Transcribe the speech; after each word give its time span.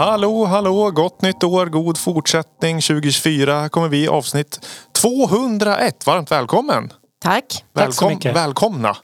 Hallå, 0.00 0.44
hallå, 0.44 0.90
gott 0.90 1.22
nytt 1.22 1.44
år, 1.44 1.66
god 1.66 1.98
fortsättning 1.98 2.80
2024. 2.80 3.60
Här 3.60 3.68
kommer 3.68 3.88
vi 3.88 4.08
avsnitt 4.08 4.66
201. 4.92 6.06
Varmt 6.06 6.30
välkommen! 6.30 6.92
Tack. 7.22 7.44
Tack 7.44 7.64
så 7.74 7.80
Välkom, 7.80 8.08
mycket. 8.08 8.36
välkomna 8.36 8.96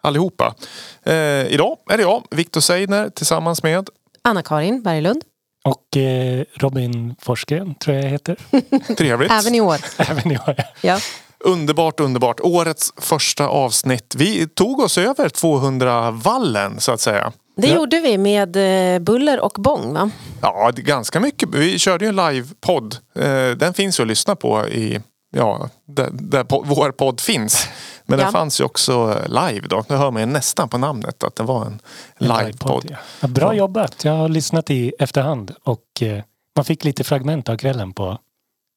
allihopa. 0.00 0.54
Eh, 1.02 1.14
idag 1.46 1.76
är 1.90 1.96
det 1.96 2.02
jag, 2.02 2.24
Viktor 2.30 2.60
Seidner, 2.60 3.08
tillsammans 3.08 3.62
med 3.62 3.88
Anna-Karin 4.22 4.82
Berglund. 4.82 5.22
Och 5.64 5.96
eh, 5.96 6.44
Robin 6.54 7.14
Forsgren 7.20 7.74
tror 7.74 7.96
jag 7.96 8.04
jag 8.04 8.10
heter. 8.10 8.36
Trevligt. 8.96 9.32
Även 9.32 9.54
i 9.54 9.60
år. 9.60 9.76
Även 10.10 10.30
jag. 10.30 10.54
Ja. 10.80 10.98
Underbart, 11.44 12.00
underbart. 12.00 12.40
Årets 12.40 12.92
första 12.96 13.48
avsnitt. 13.48 14.14
Vi 14.18 14.48
tog 14.48 14.80
oss 14.80 14.98
över 14.98 15.28
200-vallen 15.28 16.80
så 16.80 16.92
att 16.92 17.00
säga. 17.00 17.32
Det 17.58 17.66
Ja. 17.68 17.74
gjorde 17.74 18.00
vi 18.00 18.18
med 18.18 18.56
eh, 18.94 18.98
buller 19.00 19.40
och 19.40 19.52
bång 19.58 19.92
va? 19.94 20.10
Ja, 20.42 20.72
det 20.76 20.82
är 20.82 20.84
ganska 20.84 21.20
mycket. 21.20 21.48
Vi 21.54 21.78
körde 21.78 22.04
ju 22.04 22.08
en 22.08 22.16
livepodd. 22.16 22.96
Eh, 23.18 23.50
Den 23.50 23.74
finns 23.74 24.00
ju 24.00 24.02
att 24.02 24.08
lyssna 24.08 24.36
på 24.36 24.68
i, 24.68 25.00
ja, 25.36 25.68
där, 25.86 26.08
där 26.12 26.44
po- 26.44 26.62
vår 26.66 26.92
podd 26.92 27.20
finns. 27.20 27.68
Men 28.06 28.18
den 28.18 28.26
Ja. 28.26 28.32
fanns 28.32 28.60
ju 28.60 28.64
också 28.64 29.22
live 29.28 29.66
då. 29.68 29.84
Nu 29.88 29.96
hör 29.96 30.10
man 30.10 30.22
ju 30.22 30.26
nästan 30.26 30.68
på 30.68 30.78
namnet 30.78 31.24
att 31.24 31.36
det 31.36 31.42
var 31.42 31.64
en 31.66 31.80
livepodd. 32.18 32.86
Ja. 32.90 32.96
Ja, 33.20 33.28
bra 33.28 33.46
Ja. 33.54 33.58
jobbat. 33.58 34.04
Jag 34.04 34.12
har 34.12 34.28
lyssnat 34.28 34.70
i 34.70 34.92
efterhand 34.98 35.54
och 35.64 35.82
eh, 36.02 36.22
man 36.56 36.64
fick 36.64 36.84
lite 36.84 37.04
fragment 37.04 37.48
av 37.48 37.56
kvällen 37.56 37.92
på 37.92 38.18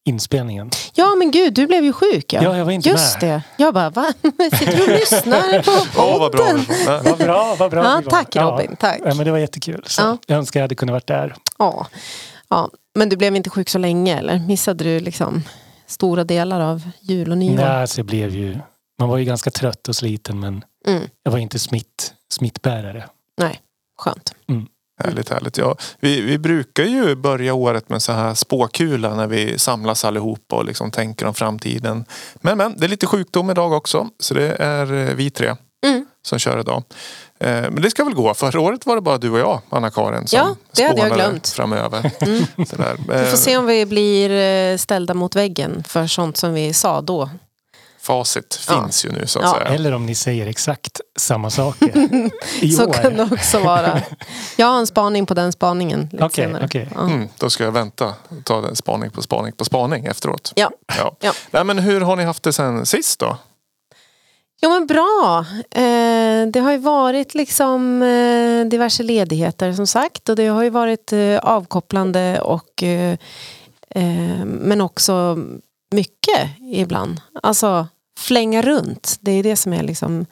inspelningen. 0.06 0.70
Ja 0.94 1.16
men 1.16 1.32
gud, 1.32 1.54
du 1.54 1.68
blev 1.68 1.84
ju 1.84 1.94
sjuk 1.94 2.34
ja. 2.34 2.44
Ja, 2.44 2.58
jag 2.58 2.66
var 2.66 2.72
inte 2.72 2.90
Just 2.90 3.22
med. 3.22 3.30
det. 3.30 3.64
Jag 3.64 3.74
bara, 3.74 3.90
va? 3.90 4.14
Sitter 4.60 4.78
du 4.78 4.84
och 4.84 4.90
lyssnar 4.90 5.62
på 5.64 6.02
Åh, 6.02 6.20
vad 6.20 6.32
bra. 6.32 6.46
podden? 6.46 6.66
Ja. 6.86 7.02
Vad 7.04 7.18
bra, 7.18 7.56
vad 7.60 7.72
bra 7.72 7.84
Ja, 7.84 8.02
tack, 8.10 8.36
Robin, 8.36 8.76
tack. 8.80 9.00
Ja, 9.06 9.14
men 9.16 9.26
det 9.26 9.32
var 9.32 9.38
jättekul. 9.38 9.84
Så 9.88 10.02
Ja. 10.02 10.18
Jag 10.28 10.38
önskar 10.38 10.60
jag 10.60 10.64
hade 10.64 10.76
kunnat 10.76 10.94
varit 10.94 11.08
där. 11.08 11.36
Ja. 11.58 11.88
ja. 12.50 12.70
Men 12.96 13.10
du 13.10 13.16
blev 13.18 13.36
inte 13.36 13.50
sjuk 13.50 13.70
så 13.70 13.78
länge 13.78 14.18
eller? 14.20 14.40
Missade 14.40 14.84
du 14.84 15.00
liksom 15.00 15.44
stora 15.88 16.24
delar 16.24 16.60
av 16.62 16.82
jul 17.02 17.32
och 17.32 17.38
nyår? 17.38 17.56
Nej, 17.56 17.66
alltså 17.66 18.00
jag 18.00 18.06
blev 18.06 18.36
ju, 18.36 18.58
man 19.00 19.10
var 19.10 19.18
ju 19.18 19.26
ganska 19.26 19.52
trött 19.52 19.88
och 19.88 19.96
sliten 19.96 20.40
men 20.40 20.64
Mm. 20.88 21.04
jag 21.24 21.32
var 21.32 21.40
inte 21.40 21.60
smitt, 21.60 22.14
smittbärare. 22.34 23.06
Nej, 23.38 23.60
skönt. 23.98 24.34
Härligt, 25.06 25.30
härligt. 25.30 25.58
Ja, 25.58 25.76
vi, 26.00 26.22
vi 26.22 26.38
brukar 26.38 26.84
ju 26.84 27.16
börja 27.16 27.54
året 27.54 27.90
med 27.90 28.02
så 28.02 28.12
här 28.12 28.34
spåkula 28.34 29.16
när 29.16 29.28
vi 29.28 29.58
samlas 29.60 30.06
allihopa 30.06 30.56
och 30.56 30.66
liksom 30.66 30.92
tänker 30.92 31.26
om 31.26 31.34
framtiden. 31.34 32.06
Men, 32.36 32.58
men, 32.58 32.76
det 32.78 32.86
är 32.86 32.90
lite 32.90 33.08
sjukdom 33.08 33.50
idag 33.50 33.72
också. 33.74 34.08
Så 34.20 34.34
det 34.34 34.56
är 34.60 34.94
eh, 35.10 35.16
vi 35.16 35.30
tre 35.30 35.56
Mm. 35.86 36.06
som 36.26 36.40
kör 36.40 36.60
idag. 36.60 36.84
Eh, 37.40 37.50
Men 37.62 37.82
det 37.82 37.90
ska 37.92 38.04
väl 38.04 38.14
gå. 38.14 38.34
Förra 38.34 38.60
året 38.62 38.86
var 38.86 38.96
det 38.96 39.02
bara 39.02 39.18
du 39.18 39.30
och 39.32 39.40
jag, 39.40 39.62
Anna-Karin, 39.70 40.28
som 40.28 40.38
Ja, 40.40 40.56
det 40.76 40.84
hade 40.84 41.00
jag 41.02 41.12
glömt. 41.14 41.48
framöver. 41.50 42.12
Mm. 42.22 42.44
Vi 43.08 43.14
Eh, 43.16 43.24
får 43.24 43.38
se 43.38 43.58
om 43.58 43.66
vi 43.66 43.86
blir 43.86 44.32
eh, 44.32 44.78
ställda 44.78 45.14
mot 45.14 45.36
väggen 45.36 45.84
för 45.88 46.08
sånt 46.08 46.38
som 46.38 46.54
vi 46.54 46.74
sa 46.74 47.02
då. 47.02 47.30
Facit 48.02 48.60
Ja. 48.68 48.82
finns 48.84 49.06
ju 49.06 49.12
nu 49.12 49.28
så 49.28 49.40
att 49.40 49.46
Ja. 49.46 49.52
säga. 49.54 49.66
Eller 49.76 49.92
om 49.94 50.06
ni 50.06 50.16
säger 50.16 50.48
exakt 50.48 51.02
samma 51.20 51.50
saker 51.50 52.10
i 52.62 52.72
Så 52.72 52.86
år. 52.88 52.94
kan 52.94 53.14
det 53.18 53.30
också 53.32 53.60
vara. 53.60 54.02
Jag 54.58 54.68
har 54.68 54.78
en 54.80 54.88
spaning 54.88 55.26
på 55.26 55.34
den 55.34 55.52
spaningen 55.52 56.10
lite 56.12 56.24
Okej, 56.26 56.46
senare. 56.46 56.66
okej. 56.66 56.90
Ja. 56.96 57.02
Mm, 57.02 57.28
då 57.38 57.50
ska 57.50 57.64
jag 57.64 57.72
vänta 57.72 58.06
och 58.08 58.46
ta 58.46 58.68
en 58.68 58.76
spaning 58.76 59.10
på 59.12 59.22
spaning 59.22 59.54
på 59.54 59.66
spaning 59.66 60.06
efteråt. 60.06 60.54
Ja. 60.56 60.72
Ja. 60.98 61.16
Ja. 61.20 61.34
Nej, 61.52 61.64
men 61.64 61.80
hur 61.80 62.02
har 62.02 62.16
ni 62.16 62.24
haft 62.24 62.44
det 62.44 62.54
sen 62.54 62.86
sist 62.86 63.20
då? 63.20 63.38
Jo 64.64 64.70
men 64.70 64.88
bra. 64.88 65.46
Eh, 65.72 66.48
det 66.48 66.60
har 66.60 66.72
ju 66.72 66.78
varit 66.78 67.34
liksom 67.36 68.02
eh, 68.04 68.66
diverse 68.66 69.04
ledigheter 69.04 69.74
som 69.74 69.88
sagt 69.88 70.30
och 70.30 70.36
det 70.36 70.48
har 70.48 70.64
ju 70.64 70.70
varit 70.70 71.14
eh, 71.14 71.38
avkopplande 71.38 72.42
och 72.42 72.84
eh, 72.84 73.18
eh, 73.90 74.46
men 74.46 74.82
också 74.82 75.38
mycket 75.92 76.50
ibland. 76.74 77.22
Alltså 77.44 77.88
flänga 78.20 78.62
runt. 78.62 79.18
Det 79.22 79.32
är 79.32 79.44
det 79.44 79.56
som 79.56 79.74
är 79.74 79.84
liksom 79.84 80.26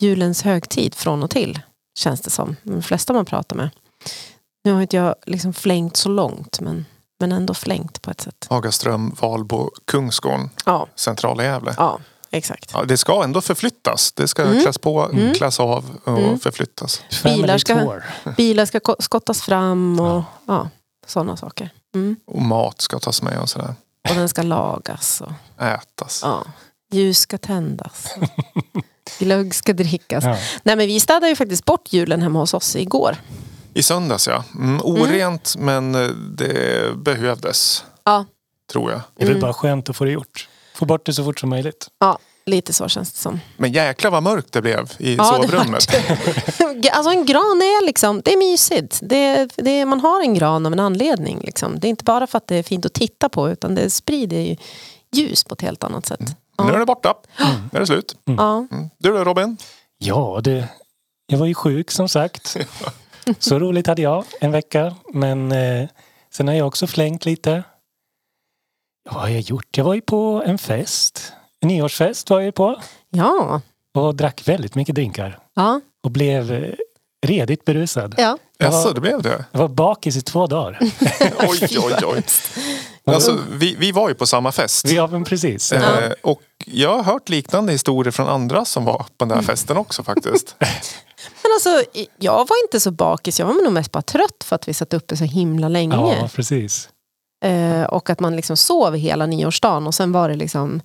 julens 0.00 0.42
högtid 0.42 0.94
från 0.94 1.22
och 1.22 1.30
till 1.30 1.60
känns 1.98 2.20
det 2.20 2.30
som. 2.30 2.56
De 2.62 2.82
flesta 2.82 3.12
man 3.12 3.24
pratar 3.24 3.56
med. 3.56 3.70
Nu 4.64 4.72
har 4.72 4.82
inte 4.82 4.96
jag 4.96 5.14
liksom 5.26 5.52
flängt 5.52 5.96
så 5.96 6.08
långt 6.08 6.60
men, 6.60 6.84
men 7.20 7.32
ändå 7.32 7.54
flängt 7.54 8.02
på 8.02 8.10
ett 8.10 8.20
sätt. 8.20 8.46
Hagaström, 8.50 9.16
Valbo, 9.20 9.70
Kungsgården, 9.84 10.50
Ja, 10.66 10.86
centrala 10.94 11.44
Gävle. 11.44 11.74
ja 11.78 11.98
exakt. 12.30 12.70
Ja, 12.74 12.84
det 12.84 12.96
ska 12.96 13.24
ändå 13.24 13.40
förflyttas. 13.40 14.12
Det 14.12 14.28
ska 14.28 14.42
Mm. 14.42 14.62
kläs 14.62 14.78
på, 14.78 15.02
Mm. 15.02 15.34
kläs 15.34 15.60
av 15.60 15.98
och 16.04 16.18
Mm. 16.18 16.38
förflyttas. 16.38 17.02
Bilar 17.24 17.58
ska-. 17.58 18.02
Bilar 18.36 18.66
ska 18.66 18.80
ko- 18.80 18.96
skottas 18.98 19.42
fram 19.42 20.00
och 20.00 20.22
ja, 20.46 20.68
sådana 21.06 21.36
saker. 21.36 21.70
Mm. 21.94 22.16
Och 22.26 22.42
mat 22.42 22.80
ska 22.80 22.98
tas 22.98 23.22
med 23.22 23.38
och 23.40 23.48
sådär. 23.48 23.74
Och 24.10 24.14
den 24.16 24.28
ska 24.28 24.42
lagas. 24.42 25.20
Och, 25.20 25.32
Ätas. 25.64 26.20
ja. 26.22 26.44
Ljus 26.90 27.18
ska 27.18 27.38
tändas. 27.38 28.14
Glögg 29.18 29.54
ska 29.54 29.72
drickas. 29.72 30.24
Ja. 30.24 30.36
Nej 30.62 30.76
men 30.76 30.86
vi 30.86 31.00
städade 31.00 31.28
ju 31.28 31.36
faktiskt 31.36 31.64
bort 31.64 31.92
julen 31.92 32.22
hemma 32.22 32.38
hos 32.38 32.54
oss 32.54 32.76
igår. 32.76 33.16
I 33.74 33.82
söndags 33.82 34.26
ja. 34.28 34.44
Mm, 34.54 34.80
orent 34.84 35.54
men 35.58 35.94
eh, 35.94 36.08
det 36.08 36.96
behövdes. 36.96 37.84
Ja. 38.04 38.24
Tror 38.72 38.90
jag. 38.92 39.00
Det 39.16 39.22
är 39.22 39.26
väl 39.26 39.36
Mm. 39.36 39.40
bara 39.40 39.52
skönt 39.54 39.88
att 39.90 39.96
få 39.96 40.04
det 40.04 40.10
gjort. 40.10 40.48
Få 40.74 40.84
bort 40.84 41.06
det 41.06 41.14
så 41.14 41.24
fort 41.24 41.40
som 41.40 41.50
möjligt. 41.50 41.88
Ja, 41.98 42.18
lite 42.46 42.72
så 42.72 42.88
känns 42.88 43.12
det 43.12 43.18
som. 43.18 43.40
Men 43.56 43.72
jäklar 43.72 44.10
vad 44.10 44.22
mörkt 44.22 44.52
det 44.52 44.62
blev 44.62 44.92
i 44.98 45.16
Ja, 45.16 45.38
det 45.38 45.48
sovrummet. 45.48 45.86
Alltså 46.92 47.10
en 47.10 47.26
gran 47.26 47.62
är 47.62 47.86
liksom, 47.86 48.20
det 48.24 48.32
är 48.32 48.36
mysigt. 48.36 48.98
Det, 49.02 49.48
det, 49.56 49.84
man 49.86 50.00
har 50.00 50.20
en 50.20 50.34
gran 50.34 50.66
av 50.66 50.72
en 50.72 50.80
anledning. 50.80 51.40
Liksom. 51.40 51.80
Det 51.80 51.86
är 51.86 51.90
inte 51.90 52.04
bara 52.04 52.26
för 52.26 52.38
att 52.38 52.46
det 52.46 52.56
är 52.56 52.62
fint 52.62 52.86
att 52.86 52.92
titta 52.92 53.28
på 53.28 53.50
utan 53.50 53.74
det 53.74 53.90
sprider 53.90 54.36
ju 54.40 54.56
ljus 55.12 55.44
på 55.44 55.54
ett 55.54 55.60
helt 55.62 55.84
annat 55.84 56.06
sätt. 56.06 56.20
Nu 56.58 56.64
är 56.68 56.72
Ja. 56.72 56.78
det 56.78 56.86
borta. 56.86 57.14
Nu 57.38 57.76
är 57.76 57.80
det 57.80 57.86
slut. 57.86 58.16
Ja. 58.24 58.66
Mm. 58.72 58.90
Du 58.98 59.12
då 59.12 59.24
Robin? 59.24 59.56
Ja, 59.98 60.40
det, 60.44 60.68
jag 61.26 61.38
var 61.38 61.46
ju 61.46 61.54
sjuk 61.54 61.90
som 61.90 62.08
sagt. 62.08 62.56
Så 63.38 63.58
roligt 63.58 63.86
hade 63.86 64.02
jag 64.02 64.24
en 64.40 64.52
vecka. 64.52 64.94
Men 65.12 65.52
eh, 65.52 65.88
sen 66.32 66.48
har 66.48 66.54
jag 66.54 66.66
också 66.66 66.86
flängt 66.86 67.24
lite. 67.24 67.62
Ja, 69.04 69.12
vad 69.14 69.22
har 69.22 69.28
jag 69.28 69.40
gjort? 69.40 69.76
Jag 69.76 69.84
var 69.84 69.94
ju 69.94 70.00
på 70.00 70.42
en 70.46 70.58
fest. 70.58 71.32
Nyårsfest 71.66 72.30
var 72.30 72.38
jag 72.38 72.44
ju 72.44 72.52
på. 72.52 72.80
Ja. 73.10 73.60
Och 73.94 74.14
drack 74.14 74.42
väldigt 74.48 74.74
mycket 74.74 74.94
drinkar. 74.94 75.38
Ja. 75.54 75.80
Och 76.04 76.10
blev 76.10 76.52
eh, 76.52 76.72
redigt 77.26 77.64
berusad. 77.64 78.14
ja. 78.18 78.38
Jag 78.58 78.70
var- 78.70 78.78
Jaså, 78.78 78.92
det 78.92 79.00
blev 79.00 79.22
det? 79.22 79.44
Jag 79.52 79.58
var 79.60 79.68
bakis 79.68 80.16
i 80.16 80.22
två 80.22 80.46
dagar. 80.46 80.78
Oj, 81.48 81.68
oj, 81.78 81.94
oj. 82.04 82.22
Alltså, 83.06 83.38
vi, 83.52 83.74
vi 83.78 83.92
var 83.92 84.08
ju 84.08 84.14
på 84.14 84.26
samma 84.26 84.52
fest. 84.52 84.86
Ja, 84.88 85.06
men 85.06 85.24
precis. 85.24 85.72
Eh, 85.72 86.12
och 86.22 86.42
jag 86.66 86.96
har 86.96 87.02
hört 87.02 87.28
liknande 87.28 87.72
historier 87.72 88.10
från 88.10 88.28
andra 88.28 88.64
som 88.64 88.84
var 88.84 88.98
på 89.18 89.24
den 89.24 89.30
här 89.30 89.42
festen 89.42 89.76
också 89.76 90.02
faktiskt. 90.02 90.54
Men 91.42 91.52
alltså, 91.54 92.00
jag 92.18 92.32
var 92.32 92.64
inte 92.64 92.80
så 92.80 92.90
bakis. 92.90 93.38
Jag 93.38 93.46
var 93.46 93.54
nog 93.64 93.72
mest 93.72 93.92
bara 93.92 94.02
trött 94.02 94.44
för 94.44 94.56
att 94.56 94.68
vi 94.68 94.74
satt 94.74 94.94
uppe 94.94 95.16
så 95.16 95.24
himla 95.24 95.68
länge. 95.68 95.94
Ja, 95.96 96.28
precis. 96.34 96.88
Eh, 97.44 97.82
och 97.82 98.10
att 98.10 98.20
man 98.20 98.36
liksom 98.36 98.56
sov 98.56 98.94
hela 98.94 99.26
nyårsdagen 99.26 99.86
och 99.86 99.94
sen 99.94 100.12
var 100.12 100.28
det 100.28 100.34
liksom 100.34 100.80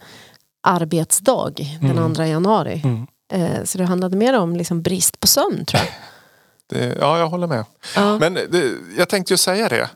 arbetsdag 0.61 1.51
den 1.81 1.97
Mm. 1.97 2.13
2 2.15 2.23
januari. 2.23 2.81
Mm. 2.83 3.07
Eh, 3.33 3.63
så 3.63 3.77
det 3.77 3.83
handlade 3.85 4.17
mer 4.17 4.39
om 4.39 4.55
liksom 4.55 4.81
brist 4.81 5.19
på 5.19 5.27
sömn 5.27 5.65
tror 5.65 5.81
jag. 5.81 5.87
Det, 6.69 6.97
ja, 6.99 7.19
jag 7.19 7.27
håller 7.27 7.47
med. 7.47 7.65
Ja. 7.95 8.17
Men 8.19 8.33
det, 8.33 8.71
jag 8.97 9.09
tänkte 9.09 9.33
ju 9.33 9.37
säga 9.37 9.69
det. 9.69 9.89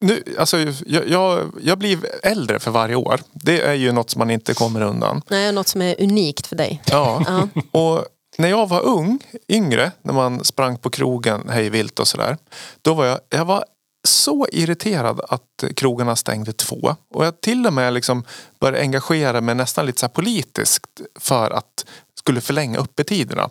Nu, 0.00 0.22
alltså, 0.38 0.58
jag, 0.86 1.08
jag, 1.08 1.52
jag 1.62 1.78
blir 1.78 1.98
äldre 2.22 2.58
för 2.58 2.70
varje 2.70 2.94
år. 2.94 3.20
Det 3.32 3.60
är 3.60 3.74
ju 3.74 3.92
något 3.92 4.10
som 4.10 4.18
man 4.18 4.30
inte 4.30 4.54
kommer 4.54 4.80
undan. 4.80 5.22
Nej, 5.30 5.52
något 5.52 5.68
som 5.68 5.82
är 5.82 6.02
unikt 6.02 6.46
för 6.46 6.56
dig. 6.56 6.82
Ja. 6.86 7.22
Ja. 7.26 7.48
Och 7.80 8.04
när 8.38 8.48
jag 8.48 8.68
var 8.68 8.80
ung, 8.80 9.18
yngre, 9.48 9.92
när 10.02 10.12
man 10.12 10.44
sprang 10.44 10.78
på 10.78 10.90
krogen 10.90 11.48
hej 11.48 11.70
vilt 11.70 11.98
och 11.98 12.08
sådär. 12.08 12.36
Då 12.82 12.94
var 12.94 13.04
jag, 13.04 13.18
jag 13.30 13.44
var 13.44 13.64
så 14.04 14.46
irriterad 14.52 15.20
att 15.28 15.64
krogarna 15.76 16.16
stängde 16.16 16.52
två. 16.52 16.96
Och 17.10 17.26
jag 17.26 17.40
till 17.40 17.66
och 17.66 17.72
med 17.72 17.92
liksom 17.92 18.24
började 18.60 18.80
engagera 18.80 19.40
mig 19.40 19.54
nästan 19.54 19.86
lite 19.86 20.00
så 20.00 20.08
politiskt 20.08 21.00
för 21.18 21.50
att 21.50 21.84
skulle 22.18 22.40
förlänga 22.40 22.78
öppettiderna. 22.78 23.50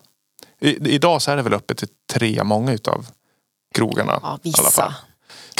I, 0.60 0.94
idag 0.96 1.22
så 1.22 1.32
är 1.32 1.36
det 1.36 1.42
väl 1.42 1.54
öppet 1.54 1.78
till 1.78 1.88
tre, 2.14 2.44
många 2.44 2.74
utav 2.74 3.08
krogarna. 3.74 4.20
Ja, 4.24 4.40
vissa. 4.44 4.96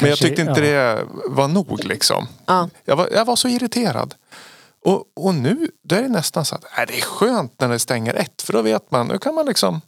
Men 0.00 0.10
jag 0.10 0.18
tyckte 0.18 0.42
inte 0.42 0.60
ja. 0.60 0.94
det 0.94 1.04
var 1.26 1.48
nog 1.48 1.84
liksom. 1.84 2.28
Ja. 2.46 2.68
Jag 2.84 2.96
var, 2.96 3.08
jag 3.12 3.24
var 3.24 3.36
så 3.36 3.48
irriterad. 3.48 4.14
Och, 4.84 5.04
och 5.16 5.34
nu 5.34 5.70
då 5.84 5.96
är 5.96 6.02
det 6.02 6.08
nästan 6.08 6.44
så 6.44 6.54
att 6.54 6.64
äh, 6.64 6.84
det 6.86 6.98
är 6.98 7.02
skönt 7.02 7.60
när 7.60 7.68
det 7.68 7.78
stänger 7.78 8.14
ett. 8.14 8.42
För 8.42 8.52
då 8.52 8.62
vet 8.62 8.90
man, 8.90 9.08
nu 9.08 9.18
kan 9.18 9.34
man 9.34 9.46
liksom 9.46 9.80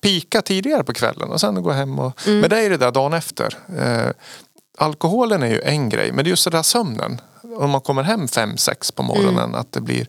pika 0.00 0.42
tidigare 0.42 0.84
på 0.84 0.92
kvällen 0.92 1.30
och 1.30 1.40
sen 1.40 1.62
gå 1.62 1.70
hem. 1.70 1.98
Och, 1.98 2.26
Mm. 2.26 2.40
Men 2.40 2.50
det 2.50 2.58
är 2.60 2.70
det 2.70 2.76
där 2.76 2.90
dagen 2.90 3.12
efter. 3.12 3.58
Eh, 3.78 4.10
alkoholen 4.78 5.42
är 5.42 5.46
ju 5.50 5.60
en 5.60 5.88
grej, 5.88 6.12
men 6.12 6.24
det 6.24 6.28
är 6.28 6.30
just 6.30 6.44
det 6.44 6.50
där 6.50 6.62
sömnen. 6.62 7.20
Om 7.56 7.70
man 7.70 7.80
kommer 7.80 8.02
hem 8.02 8.28
fem, 8.28 8.56
sex 8.56 8.92
på 8.92 9.02
morgonen, 9.02 9.44
Mm. 9.44 9.54
att 9.54 9.72
det 9.72 9.80
blir 9.80 10.06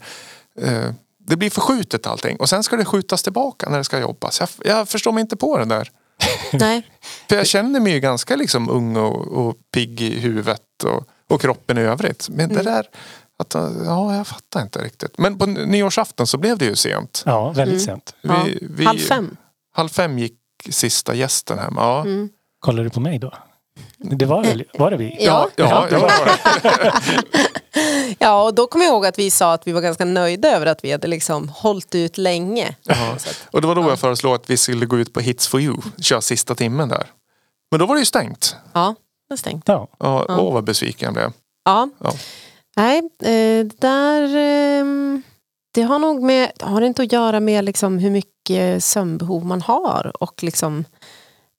eh, 0.62 0.92
det 1.28 1.36
blir 1.38 1.50
förskjutet 1.50 2.08
allting. 2.08 2.38
Och 2.38 2.50
sen 2.50 2.64
ska 2.64 2.76
det 2.76 2.86
skjutas 2.86 3.24
tillbaka 3.24 3.70
när 3.70 3.78
det 3.78 3.84
ska 3.84 4.00
jobbas. 4.00 4.40
Jag, 4.40 4.50
jag 4.66 4.90
förstår 4.90 5.12
mig 5.12 5.22
inte 5.22 5.36
på 5.36 5.58
det 5.58 5.66
där. 5.66 5.92
Nej. 6.54 6.88
För 7.30 7.36
jag 7.36 7.48
känner 7.48 7.80
mig 7.80 7.94
ju 7.94 8.00
ganska 8.00 8.36
liksom 8.36 8.70
ung 8.70 8.96
och, 8.98 9.28
och 9.28 9.56
pigg 9.74 10.02
i 10.02 10.20
huvudet 10.20 10.84
och, 10.84 11.04
och 11.30 11.42
kroppen 11.42 11.78
i 11.78 11.82
övrigt. 11.82 12.30
Men 12.30 12.50
det 12.50 12.60
Mm. 12.62 12.66
där, 12.74 12.86
att, 13.42 13.54
ja 13.86 14.16
jag 14.16 14.28
fattar 14.28 14.62
inte 14.62 14.80
riktigt. 14.80 15.18
Men 15.18 15.38
på 15.38 15.46
nyårsafton 15.46 16.28
så 16.28 16.38
blev 16.38 16.58
det 16.58 16.66
ju 16.66 16.76
sent. 16.76 17.24
Ja, 17.26 17.50
väldigt 17.52 17.74
Mm. 17.74 17.86
sent. 17.86 18.16
Ja. 18.22 18.44
Vi, 18.46 18.68
vi, 18.72 18.86
Halv 18.86 19.00
fem. 19.00 19.38
Halv 19.74 19.90
fem 19.90 20.20
gick 20.20 20.38
sista 20.70 21.14
gästen 21.16 21.60
hem. 21.60 21.74
Ja, 21.78 22.02
Mm. 22.02 22.30
Kollar 22.60 22.84
du 22.84 22.90
på 22.90 23.00
mig 23.00 23.20
då? 23.20 23.34
Det 23.98 24.26
var, 24.26 24.44
väl, 24.44 24.64
var 24.74 24.92
det 24.92 24.98
vi? 24.98 25.18
Ja. 25.26 25.50
ja, 25.56 25.66
ja, 25.70 25.88
det 25.90 25.98
var 25.98 26.10
det. 26.26 26.94
Ja, 28.20 28.44
och 28.44 28.54
då 28.56 28.68
kommer 28.68 28.86
jag 28.86 28.92
ihåg 28.94 29.06
att 29.06 29.20
vi 29.20 29.32
sa 29.32 29.54
att 29.54 29.68
vi 29.68 29.72
var 29.72 29.82
ganska 29.82 30.06
nöjda 30.06 30.56
över 30.56 30.66
att 30.66 30.84
vi 30.84 30.92
hade 30.92 31.08
liksom 31.08 31.50
hållit 31.50 31.96
ut 31.96 32.18
länge. 32.18 32.76
Ja. 32.84 33.18
Och 33.52 33.62
det 33.62 33.68
var 33.68 33.76
då 33.76 33.82
jag 33.82 34.00
föreslog 34.00 34.34
att 34.36 34.50
vi 34.50 34.58
skulle 34.58 34.86
gå 34.86 34.98
ut 35.00 35.14
på 35.14 35.20
Hits 35.20 35.48
for 35.48 35.62
you. 35.62 35.78
Köra 36.02 36.22
sista 36.22 36.56
timmen 36.56 36.90
där. 36.90 37.08
Men 37.72 37.80
då 37.80 37.86
var 37.86 37.96
det 37.96 38.00
ju 38.00 38.06
stängt. 38.06 38.56
Ja, 38.74 38.96
det 39.30 39.34
är 39.34 39.38
stängt. 39.38 39.64
Ja. 39.68 39.88
Ja, 40.00 40.26
Ja. 40.28 40.38
Åh 40.40 40.54
vad 40.54 40.64
besviken 40.64 41.06
jag 41.06 41.14
blev. 41.14 41.32
Ja. 41.66 41.90
Ja. 42.04 42.14
Nej, 42.76 42.98
eh, 43.20 43.66
det 43.66 43.82
där... 43.82 44.36
ehm, 44.38 45.22
Det 45.74 45.82
har 45.82 46.00
nog 46.00 46.24
med, 46.24 46.52
har 46.62 46.82
det 46.82 46.88
inte 46.88 47.02
att 47.04 47.12
göra 47.12 47.40
med 47.40 47.66
liksom 47.66 47.98
hur 47.98 48.10
mycket 48.12 48.84
sömnbehov 48.84 49.46
man 49.46 49.62
har 49.62 50.12
och 50.24 50.44
liksom 50.44 50.86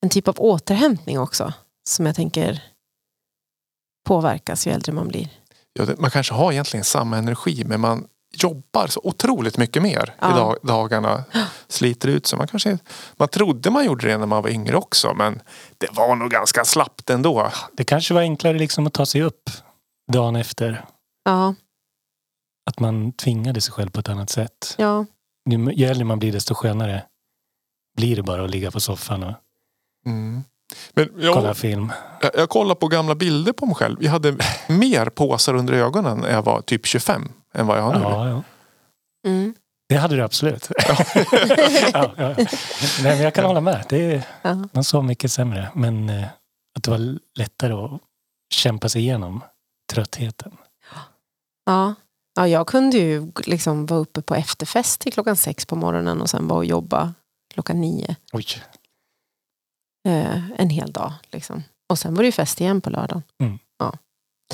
en 0.03 0.09
typ 0.11 0.29
av 0.29 0.35
återhämtning 0.41 1.19
också 1.21 1.53
som 1.89 2.07
jag 2.07 2.15
tänker 2.17 2.63
påverkas 4.09 4.67
ju 4.67 4.71
äldre 4.73 4.93
man 4.93 5.09
blir. 5.09 5.29
Ja, 5.73 5.87
man 5.99 6.11
kanske 6.11 6.35
har 6.35 6.53
egentligen 6.53 6.85
samma 6.85 7.17
energi 7.19 7.65
men 7.67 7.81
man 7.81 8.07
jobbar 8.35 8.87
så 8.87 9.01
otroligt 9.05 9.59
mycket 9.59 9.83
mer 9.83 10.15
Ja. 10.21 10.31
i 10.35 10.39
dag, 10.39 10.57
dagarna. 10.63 11.25
Sliter 11.69 12.09
ut 12.09 12.27
sig. 12.27 12.37
Man, 12.39 12.47
kanske, 12.49 12.79
man 13.17 13.29
trodde 13.29 13.71
man 13.71 13.85
gjorde 13.85 14.07
det 14.09 14.19
när 14.19 14.27
man 14.27 14.43
var 14.43 14.51
yngre 14.51 14.77
också 14.77 15.15
men 15.15 15.43
det 15.79 15.89
var 15.93 16.17
nog 16.17 16.31
ganska 16.31 16.65
slappt 16.65 17.11
ändå. 17.11 17.51
Det 17.73 17.85
kanske 17.85 18.15
var 18.15 18.21
enklare 18.21 18.59
liksom 18.59 18.87
att 18.87 18.93
ta 18.93 19.07
sig 19.07 19.23
upp 19.23 19.51
dagen 20.13 20.37
efter. 20.37 20.85
Ja, 21.25 21.55
Att 22.71 22.81
man 22.81 23.13
tvingade 23.13 23.61
sig 23.61 23.73
själv 23.73 23.91
på 23.91 24.01
ett 24.01 24.09
annat 24.09 24.31
sätt. 24.31 24.75
ja, 24.79 25.07
ju 25.75 25.87
äldre 25.87 26.05
man 26.05 26.19
blir 26.19 26.33
desto 26.33 26.55
skönare 26.55 27.05
blir 27.97 28.17
det 28.17 28.23
bara 28.23 28.45
att 28.45 28.51
ligga 28.51 28.71
på 28.71 28.81
soffan 28.81 29.23
och 29.23 29.35
Mm. 30.07 30.43
Men 30.95 31.09
kolla 31.35 31.47
jag, 31.47 31.57
film. 31.57 31.93
jag, 32.21 32.31
jag 32.35 32.49
kollar 32.49 32.75
på 32.75 32.89
gamla 32.89 33.15
bilder 33.15 33.53
på 33.53 33.67
mig 33.67 33.75
själv. 33.75 33.97
Jag 34.05 34.11
hade 34.11 34.37
mer 34.69 35.07
påsar 35.07 35.55
under 35.55 35.73
ögonen 35.73 36.19
när 36.19 36.31
jag 36.33 36.43
var 36.43 36.61
typ 36.63 36.87
25 36.87 37.29
än 37.55 37.67
vad 37.67 37.79
jag 37.79 37.83
har 37.83 37.95
nu. 37.95 38.01
Ja, 38.01 38.29
ja. 38.29 38.43
mm, 39.31 39.55
Det 39.89 39.97
hade 39.97 40.17
du 40.17 40.23
absolut. 40.23 40.69
ja, 40.89 40.97
ja. 42.17 42.35
Nej, 42.37 42.47
men 43.03 43.19
jag 43.23 43.35
kan 43.35 43.45
hålla 43.45 43.61
med. 43.61 43.85
Det 43.89 44.15
är, 44.15 44.23
ja. 44.43 44.69
man 44.73 44.85
sov 44.85 45.05
mycket 45.05 45.33
sämre. 45.33 45.69
Men 45.75 46.09
eh, 46.09 46.25
att 46.77 46.83
det 46.83 46.91
var 46.91 47.19
lättare 47.39 47.73
att 47.73 48.01
kämpa 48.55 48.89
sig 48.89 49.03
igenom 49.03 49.41
tröttheten. 49.93 50.53
Ja. 51.73 51.95
ja, 52.35 52.49
jag 52.49 52.67
kunde 52.67 52.99
ju 52.99 53.33
liksom 53.47 53.87
vara 53.87 54.01
uppe 54.01 54.23
på 54.23 54.35
efterfest 54.35 55.01
till 55.01 55.13
klockan 55.13 55.37
sex 55.37 55.67
på 55.67 55.77
morgonen 55.77 56.21
och 56.21 56.31
sen 56.31 56.49
vara 56.49 56.59
och 56.59 56.65
jobba 56.65 57.15
klockan 57.55 57.81
nio 57.81 58.17
Oj. 58.33 58.47
eh, 60.09 60.51
en 60.61 60.71
hel 60.71 60.93
dag. 60.93 61.13
Liksom. 61.31 61.63
Och 61.89 61.99
sen 61.99 62.15
var 62.15 62.23
det 62.23 62.27
ju 62.27 62.33
fest 62.33 62.61
igen 62.61 62.81
på 62.81 62.91
lördagen. 62.91 63.23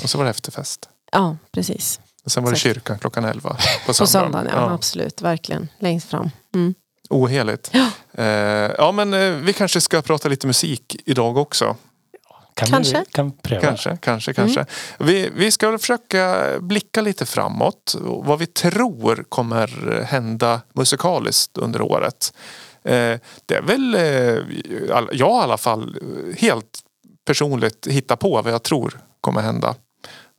Och 0.03 0.09
så 0.09 0.17
var 0.17 0.25
det 0.25 0.31
efterfest. 0.31 0.89
Ja, 1.11 1.37
precis. 1.51 1.99
Och 2.23 2.31
sen 2.31 2.43
var 2.43 2.51
det 2.51 2.55
Exakt. 2.55 2.63
kyrkan 2.75 2.99
klockan 2.99 3.25
11 3.25 3.49
på 3.49 3.55
På 3.87 3.93
söndagen. 3.93 4.07
söndagen, 4.07 4.47
ja, 4.53 4.71
absolut. 4.73 5.21
Verkligen. 5.21 5.67
Längst 5.79 6.09
fram. 6.09 6.29
Mm. 6.55 6.73
Oheligt. 7.09 7.71
Ja. 7.73 7.89
Eh, 8.23 8.25
ja 8.77 8.91
men 8.91 9.13
eh, 9.13 9.31
vi 9.31 9.53
kanske 9.53 9.81
ska 9.81 10.01
prata 10.01 10.29
lite 10.29 10.47
musik 10.47 10.95
idag 11.05 11.37
också. 11.37 11.75
Kan 12.59 12.69
Kanske. 12.69 12.99
Vi 12.99 13.05
kan 13.11 13.31
pröva. 13.31 13.61
Kanske, 13.61 13.97
kanske, 14.01 14.33
kanske. 14.33 14.65
Vi, 14.97 15.29
vi 15.35 15.51
ska 15.51 15.69
väl 15.69 15.79
försöka 15.79 16.45
blicka 16.59 17.01
lite 17.01 17.25
framåt. 17.25 17.95
Vad 18.01 18.39
vi 18.39 18.45
tror 18.45 19.25
kommer 19.29 20.01
hända 20.03 20.61
musikaliskt 20.73 21.57
under 21.57 21.81
året. 21.81 22.33
Eh, 22.83 23.19
det 23.45 23.55
är 23.55 23.61
väl, 23.61 23.95
eh, 23.95 24.01
jag 25.11 25.41
i 25.41 25.43
alla 25.43 25.57
fall, 25.57 25.97
helt 26.37 26.79
personligt 27.25 27.87
hitta 27.89 28.15
på 28.15 28.41
vad 28.41 28.53
jag 28.53 28.63
tror 28.63 28.99
kommer 29.21 29.41
hända. 29.41 29.75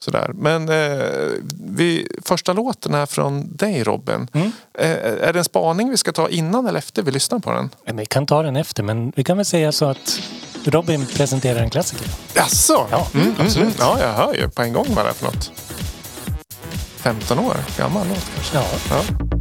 Sådär. 0.04 0.30
Men 0.34 0.68
eh, 0.68 1.04
vi, 1.68 2.08
första 2.24 2.52
låten 2.52 2.94
är 2.94 3.06
från 3.06 3.56
dig 3.56 3.84
Robin. 3.84 4.28
Mm. 4.32 4.52
Eh, 4.74 5.28
är 5.28 5.32
det 5.32 5.38
en 5.38 5.44
spaning 5.44 5.90
vi 5.90 5.96
ska 5.96 6.12
ta 6.12 6.28
innan 6.28 6.66
eller 6.66 6.78
efter 6.78 7.02
vi 7.02 7.10
lyssnar 7.10 7.38
på 7.38 7.52
den? 7.52 7.70
Vi 7.96 8.06
kan 8.06 8.26
ta 8.26 8.42
den 8.42 8.56
efter, 8.56 8.82
men 8.82 9.12
vi 9.16 9.24
kan 9.24 9.36
väl 9.36 9.46
säga 9.46 9.72
så 9.72 9.84
att 9.84 10.20
Robin 10.64 11.06
presenterar 11.06 11.60
en 11.60 11.70
klassiker. 11.70 12.06
Jaså? 12.34 12.86
Ja, 12.90 13.06
mm, 13.14 13.26
mm, 13.26 13.36
absolut. 13.40 13.80
mm. 13.80 13.88
Ja, 13.98 13.98
jag 14.00 14.12
hör 14.12 14.34
ju 14.34 14.48
på 14.50 14.62
en 14.62 14.72
gång 14.72 14.86
vad 14.94 15.04
det 15.04 15.08
är 15.08 15.14
för 15.14 15.24
något. 15.24 15.52
15 16.96 17.38
år 17.38 17.56
gammal 17.78 18.08
låt 18.08 18.30
kanske. 18.34 18.56
Ja. 18.56 18.64
Ja. 18.90 19.39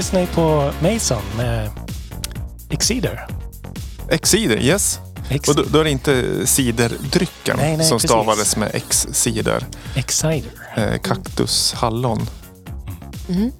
Lyssnar 0.00 0.20
ju 0.20 0.26
på 0.26 0.72
Mason 0.82 1.22
med 1.36 1.70
Exceeder. 2.70 3.26
X-cider, 4.10 4.56
yes. 4.56 4.98
Ex- 5.30 5.48
Och 5.48 5.54
då, 5.56 5.62
då 5.62 5.78
är 5.78 5.84
det 5.84 5.90
inte 5.90 6.46
ciderdrycken 6.46 7.56
Nej, 7.56 7.76
nej, 7.76 7.86
som 7.86 7.96
precis. 7.98 8.10
stavades 8.10 8.56
med 8.56 8.70
X-cider. 8.74 9.66
Exciter. 9.94 10.50
Eh, 10.76 10.98
kaktushallon. 11.00 12.26
Mm. 13.28 13.52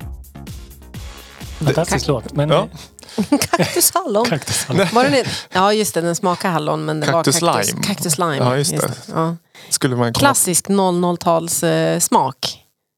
Fantastisk 1.59 2.07
låt. 2.07 2.33
Men 2.33 2.49
Ja. 2.49 2.69
Kaktushallon. 3.41 4.25
kaktushallon. 4.25 4.87
Var 4.93 5.05
den, 5.05 5.25
ja 5.53 5.73
just 5.73 5.95
det, 5.95 6.01
den 6.01 6.17
smakar 6.17 6.51
hallon 6.51 6.85
men 6.85 7.01
det 7.01 7.07
Cactus 7.07 7.43
var 7.43 7.53
kaktus, 7.53 7.73
lime. 7.73 7.83
Cactus 7.87 8.19
lime. 8.19 8.37
Ja, 8.37 8.57
just 8.57 8.71
det. 8.71 8.93
Ja. 9.15 9.37
Skulle 9.69 9.97
man 9.97 10.13
komma... 10.13 10.21
Klassisk 10.21 10.69
00-tals 10.69 11.63
eh, 11.63 11.99
smak. 11.99 12.37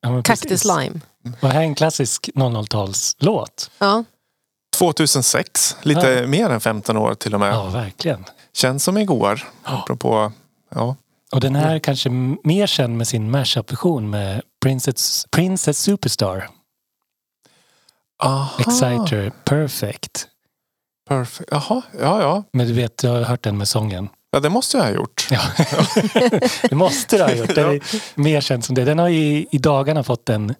Ja, 0.03 0.23
precis. 0.23 0.65
lime. 0.65 1.01
Och 1.41 1.49
här 1.49 1.61
är 1.61 1.65
en 1.65 1.75
klassisk 1.75 2.31
00-talslåt. 2.35 3.71
Ja. 3.79 4.05
2006, 4.77 5.77
lite 5.83 6.09
Ja. 6.09 6.27
mer 6.27 6.51
än 6.51 6.61
15 6.61 6.97
år 6.97 7.15
till 7.15 7.35
och 7.35 7.41
med. 7.41 7.55
Ja, 7.55 7.65
verkligen. 7.67 8.25
Känns 8.53 8.85
som 8.85 8.99
igår. 8.99 9.49
Ja. 9.65 9.83
Apropå, 9.83 10.33
ja. 10.75 10.97
Och 11.33 11.41
den 11.41 11.55
här 11.55 11.79
kanske 11.79 12.11
mer 12.45 12.67
känd 12.67 12.97
med 12.99 13.09
sin 13.09 13.31
mashup-version 13.31 14.11
med 14.11 14.43
Princess, 14.63 15.27
Princess 15.31 15.79
Superstar. 15.79 16.49
Aha, 18.23 18.51
Exciter 18.59 19.33
Perfect. 19.45 20.27
Perfect. 21.09 21.49
Jaha, 21.53 21.83
ja 22.01 22.21
ja. 22.23 22.43
Men 22.53 22.67
du 22.67 22.73
vet, 22.73 23.03
jag 23.03 23.11
har 23.11 23.23
hört 23.23 23.43
den 23.43 23.59
med 23.59 23.69
sången. 23.69 24.09
Ja, 24.31 24.41
det 24.41 24.49
måste 24.51 24.77
jag 24.77 24.85
ha 24.85 24.91
gjort. 24.91 25.29
Ja. 25.31 25.41
det 26.69 26.75
måste 26.75 27.17
du 27.17 27.23
ha 27.23 27.33
gjort. 27.35 27.55
Den 27.55 27.71
är 27.71 27.81
mer 28.21 28.41
känd 28.41 28.65
som 28.65 28.75
det. 28.75 28.85
Den 28.85 28.99
har 28.99 29.09
ju 29.09 29.47
i 29.51 29.59
dagarna 29.59 30.03
fått 30.05 30.29
en 30.29 30.55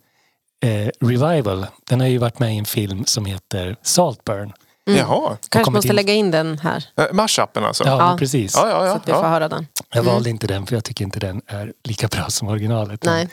eh, 0.63 0.89
revival. 1.01 1.67
Den 1.85 2.01
har 2.01 2.07
ju 2.07 2.19
varit 2.19 2.39
med 2.39 2.55
i 2.55 2.59
en 2.59 2.65
film 2.65 3.05
som 3.07 3.25
heter 3.25 3.77
Saltburn. 3.83 4.53
Mm. 4.87 4.99
Jaha. 4.99 5.37
Kanske 5.49 5.71
måste 5.71 5.89
in- 5.89 5.95
lägga 5.97 6.15
in 6.15 6.31
den 6.31 6.59
här. 6.59 6.85
Eh, 6.97 7.13
Mashupen 7.13 7.65
alltså? 7.65 7.85
Ja, 7.85 8.11
Ja, 8.11 8.17
precis. 8.19 8.55
ja, 8.57 8.69
ja. 8.69 8.91
så 8.91 8.97
att 8.97 9.09
vi 9.09 9.13
får 9.13 9.23
höra 9.23 9.49
den. 9.49 9.67
Jag 9.95 10.03
valde 10.03 10.31
inte 10.31 10.47
den 10.47 10.67
för 10.67 10.77
jag 10.77 10.85
tycker 10.85 11.05
inte 11.05 11.21
den 11.21 11.43
är 11.47 11.73
lika 11.85 12.09
bra 12.09 12.29
som 12.29 12.49
originalet. 12.49 13.05
Nej. 13.05 13.29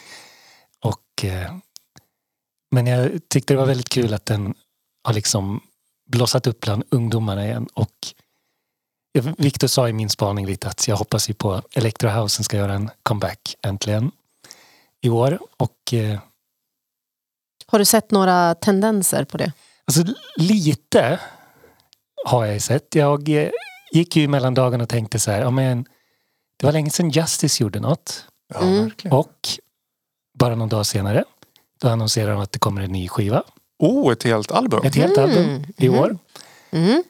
Och, 0.83 1.25
eh, 1.25 1.51
men 2.71 2.87
jag 2.87 3.11
tyckte 3.29 3.53
det 3.53 3.57
var 3.57 3.65
väldigt 3.65 3.89
kul 3.89 4.13
att 4.13 4.25
den 4.25 4.53
har 5.03 5.13
liksom 5.13 5.61
blossat 6.09 6.47
upp 6.47 6.59
bland 6.59 6.83
ungdomarna 6.89 7.45
igen. 7.45 7.67
Och 7.73 7.91
Victor 9.37 9.67
sa 9.67 9.89
i 9.89 9.93
min 9.93 10.09
spaning 10.09 10.45
lite 10.45 10.67
att 10.67 10.87
jag 10.87 10.95
hoppas 10.95 11.29
ju 11.29 11.33
på 11.33 11.61
Electrohousen 11.73 12.43
ska 12.43 12.57
göra 12.57 12.73
en 12.73 12.89
comeback 13.03 13.55
äntligen 13.67 14.11
i 15.01 15.09
år. 15.09 15.39
Och 15.57 15.93
eh, 15.93 16.19
Har 17.71 17.79
du 17.79 17.85
sett 17.85 18.11
några 18.11 18.55
tendenser 18.55 19.23
på 19.23 19.37
det? 19.37 19.51
alltså 19.87 20.13
lite 20.37 21.19
har 22.25 22.45
jag 22.45 22.61
sett. 22.61 22.95
Jag 22.95 23.29
eh, 23.29 23.49
gick 23.91 24.15
ju 24.15 24.27
mellan 24.27 24.53
dagarna 24.53 24.83
och 24.83 24.89
tänkte 24.89 25.19
så 25.19 25.31
här, 25.31 25.41
ja 25.41 25.51
men 25.51 25.85
det 26.59 26.65
var 26.65 26.73
länge 26.73 26.89
sedan 26.89 27.09
Justice 27.09 27.63
gjorde 27.63 27.79
något. 27.79 28.25
ja 28.53 28.59
Mm. 28.61 28.91
Och 29.11 29.47
bara 30.39 30.55
någon 30.55 30.69
dag 30.69 30.85
senare 30.85 31.23
då 31.81 31.87
annonserar 31.89 32.31
de 32.31 32.41
att 32.41 32.51
det 32.51 32.59
kommer 32.59 32.81
en 32.81 32.91
ny 32.91 33.07
skiva. 33.07 33.43
Oh, 33.79 34.11
ett 34.11 34.23
helt 34.23 34.51
album. 34.51 34.81
Ett 34.85 34.95
helt 34.95 35.17
Mm. 35.17 35.29
album 35.29 35.65
i 35.77 35.89
Mhm. 35.89 35.99
år. 35.99 36.17
Mm. 36.71 37.03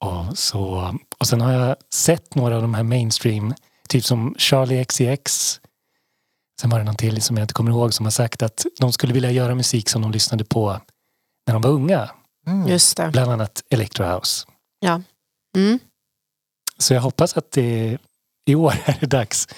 Och, 0.00 0.38
så, 0.38 0.94
och 1.18 1.26
sen 1.26 1.40
har 1.40 1.52
jag 1.52 1.76
sett 1.94 2.34
några 2.34 2.56
av 2.56 2.62
de 2.62 2.74
här 2.74 2.82
mainstream, 2.82 3.54
typ 3.88 4.04
som 4.04 4.34
Charlie 4.38 4.84
XCX. 4.84 5.60
Sen 6.60 6.70
var 6.70 6.78
det 6.78 6.84
någon 6.84 6.96
till 6.96 7.22
som 7.22 7.36
jag 7.36 7.44
inte 7.44 7.54
kommer 7.54 7.70
ihåg 7.70 7.94
som 7.94 8.06
har 8.06 8.10
sagt 8.10 8.42
att 8.42 8.66
de 8.80 8.92
skulle 8.92 9.12
vilja 9.12 9.30
göra 9.30 9.54
musik 9.54 9.88
som 9.88 10.02
de 10.02 10.12
lyssnade 10.12 10.44
på 10.44 10.80
när 11.46 11.54
de 11.54 11.62
var 11.62 11.70
unga. 11.70 12.10
Mm. 12.46 12.68
Just 12.68 12.96
det. 12.96 13.08
Bland 13.08 13.32
annat 13.32 13.62
Electro 13.70 14.04
House. 14.06 14.46
Mm. 15.56 15.78
Så 16.78 16.94
jag 16.94 17.00
hoppas 17.00 17.36
att 17.36 17.50
det 17.50 17.98
i 18.46 18.54
år 18.54 18.74
är 18.84 18.96
det 19.00 19.06
dags. 19.06 19.48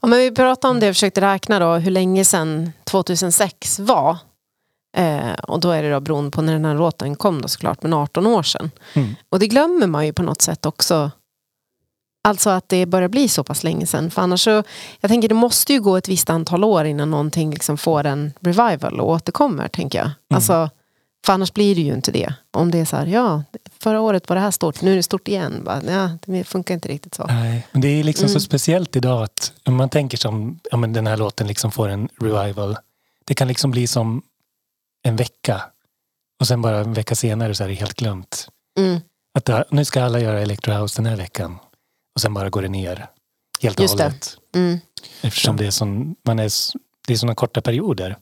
Ja, 0.00 0.08
men 0.08 0.18
vi 0.18 0.30
pratade 0.30 0.70
om 0.70 0.80
det 0.80 0.88
och 0.88 0.94
försökte 0.94 1.20
räkna 1.20 1.58
då 1.58 1.74
hur 1.74 1.90
länge 1.90 2.24
sedan 2.24 2.72
2006 2.84 3.78
var. 3.78 4.18
Eh, 4.96 5.32
och 5.32 5.60
då 5.60 5.70
är 5.70 5.82
det 5.82 5.90
då 5.90 6.00
beroende 6.00 6.30
på 6.30 6.42
när 6.42 6.52
den 6.52 6.64
här 6.64 6.74
låten 6.74 7.16
kom 7.16 7.42
då 7.42 7.48
såklart, 7.48 7.82
men 7.82 7.92
18 7.92 8.26
år 8.26 8.42
sedan. 8.42 8.70
Mm. 8.94 9.14
Och 9.28 9.38
det 9.38 9.46
glömmer 9.46 9.86
man 9.86 10.06
ju 10.06 10.12
på 10.12 10.22
något 10.22 10.42
sätt 10.42 10.66
också. 10.66 11.10
Alltså 12.24 12.50
att 12.50 12.68
det 12.68 12.86
börjar 12.86 13.08
bli 13.08 13.28
så 13.28 13.44
pass 13.44 13.64
länge 13.64 13.86
sedan. 13.86 14.10
För 14.10 14.22
annars 14.22 14.44
så, 14.44 14.62
jag 15.00 15.08
tänker 15.08 15.28
det 15.28 15.34
måste 15.34 15.72
ju 15.72 15.80
gå 15.80 15.96
ett 15.96 16.08
visst 16.08 16.30
antal 16.30 16.64
år 16.64 16.84
innan 16.84 17.10
någonting 17.10 17.50
liksom 17.50 17.78
får 17.78 18.04
en 18.04 18.32
revival 18.40 19.00
och 19.00 19.08
återkommer, 19.10 19.68
tänker 19.68 19.98
jag. 19.98 20.10
Alltså, 20.34 20.70
för 21.26 21.32
annars 21.32 21.52
blir 21.52 21.74
det 21.74 21.80
ju 21.80 21.92
inte 21.94 22.10
det. 22.12 22.34
Om 22.50 22.70
det 22.70 22.78
är 22.78 22.84
så 22.84 22.96
här, 22.96 23.06
ja, 23.06 23.42
förra 23.78 24.00
året 24.00 24.28
var 24.28 24.36
det 24.36 24.42
här 24.42 24.50
stort, 24.50 24.82
nu 24.82 24.92
är 24.92 24.96
det 24.96 25.02
stort 25.02 25.28
igen. 25.28 25.62
Bara, 25.64 25.82
ja, 25.82 26.10
det 26.26 26.44
funkar 26.44 26.74
inte 26.74 26.88
riktigt 26.88 27.14
så. 27.14 27.26
Nej, 27.26 27.66
men 27.72 27.80
det 27.82 27.88
är 27.88 28.04
liksom 28.04 28.24
Mm. 28.24 28.34
så 28.34 28.40
speciellt 28.40 28.96
idag 28.96 29.22
att 29.22 29.52
om 29.64 29.74
man 29.74 29.88
tänker 29.88 30.18
som 30.18 30.60
ja, 30.70 30.76
men 30.76 30.92
den 30.92 31.06
här 31.06 31.16
låten 31.16 31.46
liksom 31.46 31.70
får 31.72 31.88
en 31.88 32.08
revival. 32.20 32.76
Det 33.24 33.34
kan 33.34 33.48
liksom 33.48 33.70
bli 33.70 33.86
som 33.86 34.22
en 35.02 35.16
vecka 35.16 35.62
och 36.40 36.46
sen 36.46 36.62
bara 36.62 36.78
en 36.78 36.92
vecka 36.92 37.14
senare 37.14 37.54
så 37.54 37.64
är 37.64 37.68
det 37.68 37.74
helt 37.74 37.94
glömt. 37.96 38.48
Mm. 38.78 39.00
Att 39.34 39.70
nu 39.70 39.84
ska 39.84 40.04
alla 40.04 40.20
göra 40.20 40.40
Electro 40.40 40.72
House 40.74 41.02
den 41.02 41.06
här 41.06 41.16
veckan 41.16 41.58
och 42.14 42.20
sen 42.20 42.34
bara 42.34 42.50
går 42.50 42.62
det 42.62 42.68
ner 42.68 43.06
helt 43.62 43.78
och 43.78 43.82
Just 43.82 43.96
det. 43.96 44.02
hållet. 44.04 44.36
Mm. 44.54 44.78
Eftersom 45.22 45.56
det 45.56 45.66
är, 45.66 45.70
sån, 45.70 46.14
man 46.26 46.38
är, 46.38 46.50
det 47.06 47.12
är 47.12 47.16
såna 47.16 47.34
korta 47.34 47.60
perioder. 47.60 48.16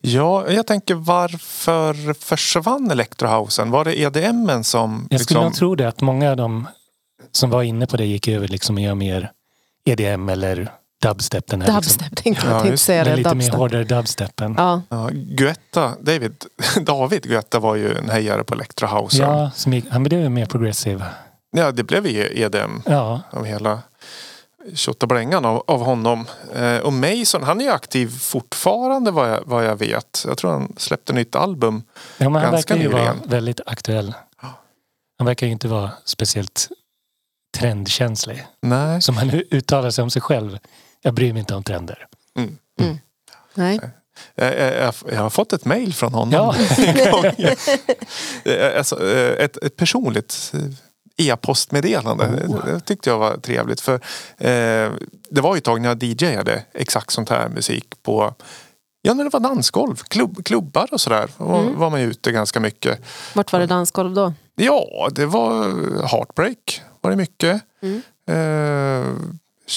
Ja, 0.00 0.50
jag 0.50 0.66
tänker 0.66 0.94
varför 0.94 2.12
försvann 2.14 2.90
Electrohousen? 2.90 3.70
Var 3.70 3.84
det 3.84 3.98
EDMen 4.00 4.64
som... 4.64 5.06
Jag 5.10 5.20
skulle 5.20 5.38
liksom- 5.40 5.44
nog 5.44 5.54
tro 5.54 5.74
det 5.74 5.88
att 5.88 6.00
många 6.00 6.30
av 6.30 6.36
dem 6.36 6.68
som 7.32 7.50
var 7.50 7.62
inne 7.62 7.86
på 7.86 7.96
det 7.96 8.04
gick 8.06 8.28
över 8.28 8.48
liksom 8.48 8.76
och 8.76 8.82
gör 8.82 8.94
mer 8.94 9.32
EDM 9.84 10.28
eller 10.28 10.72
dubstep. 11.02 11.46
Den 11.46 11.60
här 11.62 11.66
liksom, 11.80 11.98
Dubstep 11.98 12.24
tänkte 12.24 12.46
jag, 12.46 12.66
Ja, 12.66 12.76
säga 12.76 13.04
det. 13.04 13.16
lite 13.16 13.28
mer 13.28 13.34
Dubstep. 13.34 13.54
hårdare 13.54 13.84
dubstepen. 13.84 14.54
Ja. 14.58 14.82
Ja, 14.88 15.08
Guetta, 15.12 15.92
David, 16.00 16.44
David 16.80 17.22
Guetta 17.22 17.58
var 17.58 17.74
ju 17.76 17.94
en 17.98 18.08
hejare 18.10 18.44
på 18.44 18.54
Electrohousen. 18.54 19.26
Ja, 19.28 19.50
som 19.54 19.72
gick, 19.72 19.84
han 19.90 20.02
blev 20.02 20.30
mer 20.30 20.46
progressive. 20.46 21.04
Ja, 21.52 21.72
det 21.72 21.84
blev 21.84 22.06
ju 22.06 22.42
EDM 22.42 22.80
Ja, 22.86 23.20
av 23.30 23.44
hela 23.44 23.82
tjottablängan 24.74 25.44
av, 25.44 25.64
av 25.66 25.80
honom. 25.84 26.26
Eh, 26.54 26.76
och 26.76 26.92
Mason, 26.92 27.42
han 27.42 27.60
är 27.60 27.64
ju 27.64 27.70
aktiv 27.70 28.18
fortfarande 28.18 29.10
vad 29.10 29.30
jag, 29.30 29.40
vad 29.44 29.64
jag 29.64 29.76
vet. 29.76 30.24
Jag 30.26 30.38
tror 30.38 30.50
han 30.50 30.72
släppte 30.76 31.12
nytt 31.12 31.36
album. 31.36 31.82
ja 32.18 32.28
men 32.28 32.42
han 32.42 32.52
Ganska 32.52 32.74
verkar 32.74 32.88
ju 32.88 32.92
vara 32.92 33.16
väldigt 33.24 33.60
aktuell. 33.66 34.14
Han 35.18 35.26
verkar 35.26 35.46
ju 35.46 35.52
inte 35.52 35.68
vara 35.68 35.90
speciellt 36.04 36.68
trendkänslig. 37.58 38.46
Nej. 38.62 39.02
Som 39.02 39.16
han 39.16 39.30
uttalar 39.30 39.90
sig 39.90 40.02
om 40.02 40.10
sig 40.10 40.22
själv. 40.22 40.58
Jag 41.02 41.14
bryr 41.14 41.32
mig 41.32 41.40
inte 41.40 41.54
om 41.54 41.62
trender. 41.64 42.06
Nej. 43.54 43.80
Jag, 44.34 44.58
jag, 44.58 44.76
jag, 44.76 44.94
jag 45.12 45.20
har 45.20 45.30
fått 45.30 45.52
ett 45.52 45.64
mail 45.64 45.94
från 45.94 46.14
honom. 46.14 46.32
Ja. 46.32 46.54
Eh, 48.44 48.78
alltså, 48.78 49.14
eh, 49.14 49.44
ett, 49.44 49.56
ett 49.56 49.76
personligt 49.76 50.52
eh, 50.54 50.60
e-postmeddelande. 51.16 52.24
Oh. 52.48 52.64
Det, 52.66 52.80
tyckte 52.80 53.10
jag 53.10 53.18
var 53.18 53.36
trevligt. 53.36 53.80
För 53.80 53.94
eh, 54.38 54.90
Det 55.30 55.40
var 55.40 55.54
ju 55.54 55.58
ett 55.58 55.64
tag 55.64 55.80
när 55.80 55.88
jag 55.88 56.02
DJade 56.02 56.64
exakt 56.74 57.10
sånt 57.10 57.28
här 57.28 57.48
musik 57.48 58.02
på 58.02 58.34
Ja, 59.04 59.14
när 59.14 59.24
det 59.24 59.30
var 59.30 59.40
dansgolv, 59.40 59.96
klubb, 59.96 60.44
klubbar 60.44 60.88
och 60.92 61.00
sådär. 61.00 61.28
Var, 61.36 61.60
Mm. 61.62 61.78
var 61.78 61.90
man 61.90 62.00
ju 62.00 62.06
ute 62.06 62.32
ganska 62.32 62.60
mycket. 62.60 63.00
Vart 63.34 63.52
var 63.52 63.60
det 63.60 63.66
dansgolv 63.66 64.14
då? 64.14 64.32
Ja, 64.54 65.08
det 65.12 65.26
var 65.26 65.64
Heartbreak. 66.06 66.82
Var 67.00 67.10
det 67.10 67.16
mycket. 67.16 67.62
Mm. 67.82 68.02
Eh, 68.26 69.12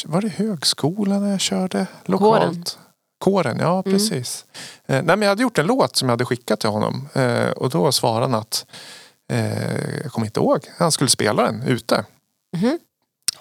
var 0.06 0.22
det 0.22 0.27
högskolan 0.30 1.24
när 1.24 1.32
jag 1.32 1.39
körde 1.39 1.88
lokalt? 2.06 2.42
Kåren. 2.44 2.63
Kåren, 3.20 3.58
ja 3.60 3.82
Mm. 3.86 3.94
precis. 3.98 4.46
Eh, 4.88 4.96
nej, 4.96 5.04
men 5.04 5.22
jag 5.22 5.30
hade 5.30 5.42
gjort 5.42 5.58
en 5.58 5.65
låt 5.68 5.96
som 5.96 6.10
jag 6.10 6.13
hade 6.13 6.25
skickat 6.25 6.60
till 6.60 6.70
honom. 6.70 7.10
Eh, 7.13 7.50
och 7.50 7.70
då 7.70 7.92
svarade 7.92 8.22
han 8.25 8.34
att 8.36 8.65
eh, 9.32 10.01
jag 10.03 10.12
kommer 10.12 10.27
inte 10.27 10.39
ihåg. 10.39 10.60
Han 10.77 10.91
skulle 10.91 11.10
spela 11.10 11.44
den 11.44 11.62
ute. 11.63 12.05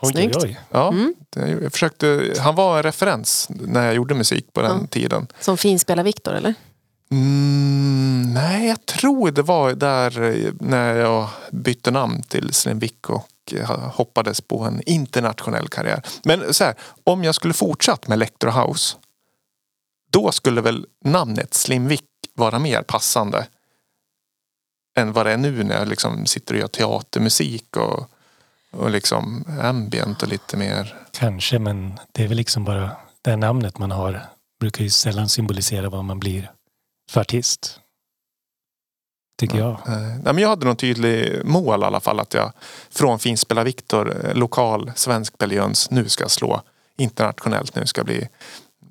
Oj, 0.01 0.13
Snyggt. 0.13 0.37
oj, 0.37 0.43
oj. 0.45 0.61
Ja, 0.71 0.89
Mm. 0.89 1.15
jag 1.63 1.73
försökte, 1.73 2.35
han 2.39 2.55
var 2.55 2.77
en 2.77 2.83
referens 2.83 3.47
när 3.51 3.85
jag 3.87 3.95
gjorde 3.95 4.15
musik 4.15 4.53
på 4.53 4.63
den 4.63 4.79
Ja. 4.81 4.87
tiden. 4.87 5.27
Som 5.41 5.57
finspelar 5.59 6.03
Viktor 6.05 6.35
eller? 6.35 6.55
Mm, 7.11 8.33
nej, 8.35 8.69
jag 8.69 8.87
tror 8.87 9.31
det 9.31 9.43
var 9.43 9.73
där 9.73 10.23
eh, 10.23 10.53
när 10.61 10.95
jag 10.95 11.29
bytte 11.51 11.91
namn 11.91 12.23
till 12.23 12.53
Slim 12.55 12.79
Vick 12.79 13.11
och 13.11 13.29
eh, 13.53 13.71
hoppades 13.95 14.41
på 14.41 14.61
en 14.63 14.83
internationell 14.87 15.69
karriär. 15.69 16.03
Men 16.25 16.55
så 16.55 16.65
här, 16.65 16.75
om 17.05 17.25
jag 17.25 17.35
skulle 17.35 17.55
fortsatt 17.55 18.09
med 18.09 18.17
Electro 18.17 18.51
House 18.51 18.97
då 20.11 20.33
skulle 20.33 20.61
väl 20.61 20.87
namnet 21.05 21.55
Slim 21.55 21.89
Vick 21.89 22.05
vara 22.35 22.59
mer 22.59 22.83
passande 22.83 23.47
än 24.95 25.13
vad 25.13 25.27
det 25.27 25.33
är 25.33 25.37
nu 25.37 25.65
när 25.65 25.79
jag 25.79 25.89
liksom 25.89 26.27
sitter 26.27 26.55
och 26.55 26.61
gör 26.61 26.69
teatermusik 26.69 27.77
och, 27.77 28.11
och 28.71 28.91
liksom 28.91 29.45
ambient 29.63 30.23
och 30.23 30.29
lite 30.29 30.57
mer. 30.57 30.97
Kanske, 31.13 31.59
men 31.59 31.99
det 32.13 32.25
är 32.25 32.29
väl 32.29 32.37
liksom 32.37 32.65
bara 32.65 32.91
det 33.23 33.31
här 33.31 33.37
namnet 33.37 33.79
man 33.79 33.91
har 33.91 34.23
brukar 34.61 34.85
ju 34.85 34.91
sällan 34.91 35.29
symbolisera 35.29 35.89
vad 35.91 36.05
man 36.05 36.21
blir 36.21 36.51
för 37.11 37.21
artist. 37.21 37.81
tycker 39.39 39.59
jag. 39.59 39.71
Eh, 39.71 39.99
nej, 39.99 40.21
men 40.25 40.39
jag 40.39 40.49
hade 40.49 40.67
någon 40.67 40.77
tydlig 40.77 41.45
mål 41.45 41.81
i 41.81 41.85
alla 41.85 42.01
fall 42.01 42.21
att 42.21 42.35
jag 42.35 42.53
från 42.91 43.19
Finspela 43.19 43.65
Viktor, 43.65 44.27
eh, 44.27 44.35
lokal 44.35 44.93
svensk 44.97 45.39
Belgians, 45.39 45.91
nu 45.91 46.09
ska 46.09 46.29
slå 46.29 46.63
internationellt. 46.97 47.75
Nu 47.75 47.87
ska 47.87 48.05
bli 48.05 48.29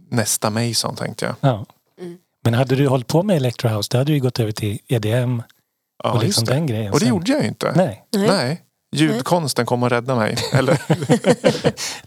nästa 0.09 0.49
Mason 0.49 0.95
tänkte 0.95 1.25
jag. 1.25 1.35
Ja. 1.41 1.65
Mm. 1.99 2.17
Men 2.43 2.53
hade 2.53 2.75
du 2.75 2.87
hållit 2.87 3.07
på 3.07 3.23
med 3.23 3.37
Electro 3.37 3.69
House 3.69 3.87
då 3.91 3.97
hade 3.97 4.11
du 4.11 4.15
ju 4.15 4.21
gått 4.21 4.39
över 4.39 4.51
till 4.51 4.79
EDM 4.87 5.41
Ja, 6.03 6.11
och 6.13 6.23
liksom 6.23 6.45
den 6.45 6.65
grejen. 6.67 6.87
Och 6.93 6.99
det 6.99 7.05
sen. 7.05 7.09
gjorde 7.09 7.31
jag 7.31 7.41
ju 7.41 7.47
inte. 7.47 7.71
Nej, 7.75 8.05
Nej. 8.15 8.27
Nej. 8.27 8.61
Ljudkonsten 8.95 9.65
kom 9.65 9.83
och 9.83 9.89
räddade 9.89 10.19
mig. 10.19 10.37
Eller, 10.53 10.77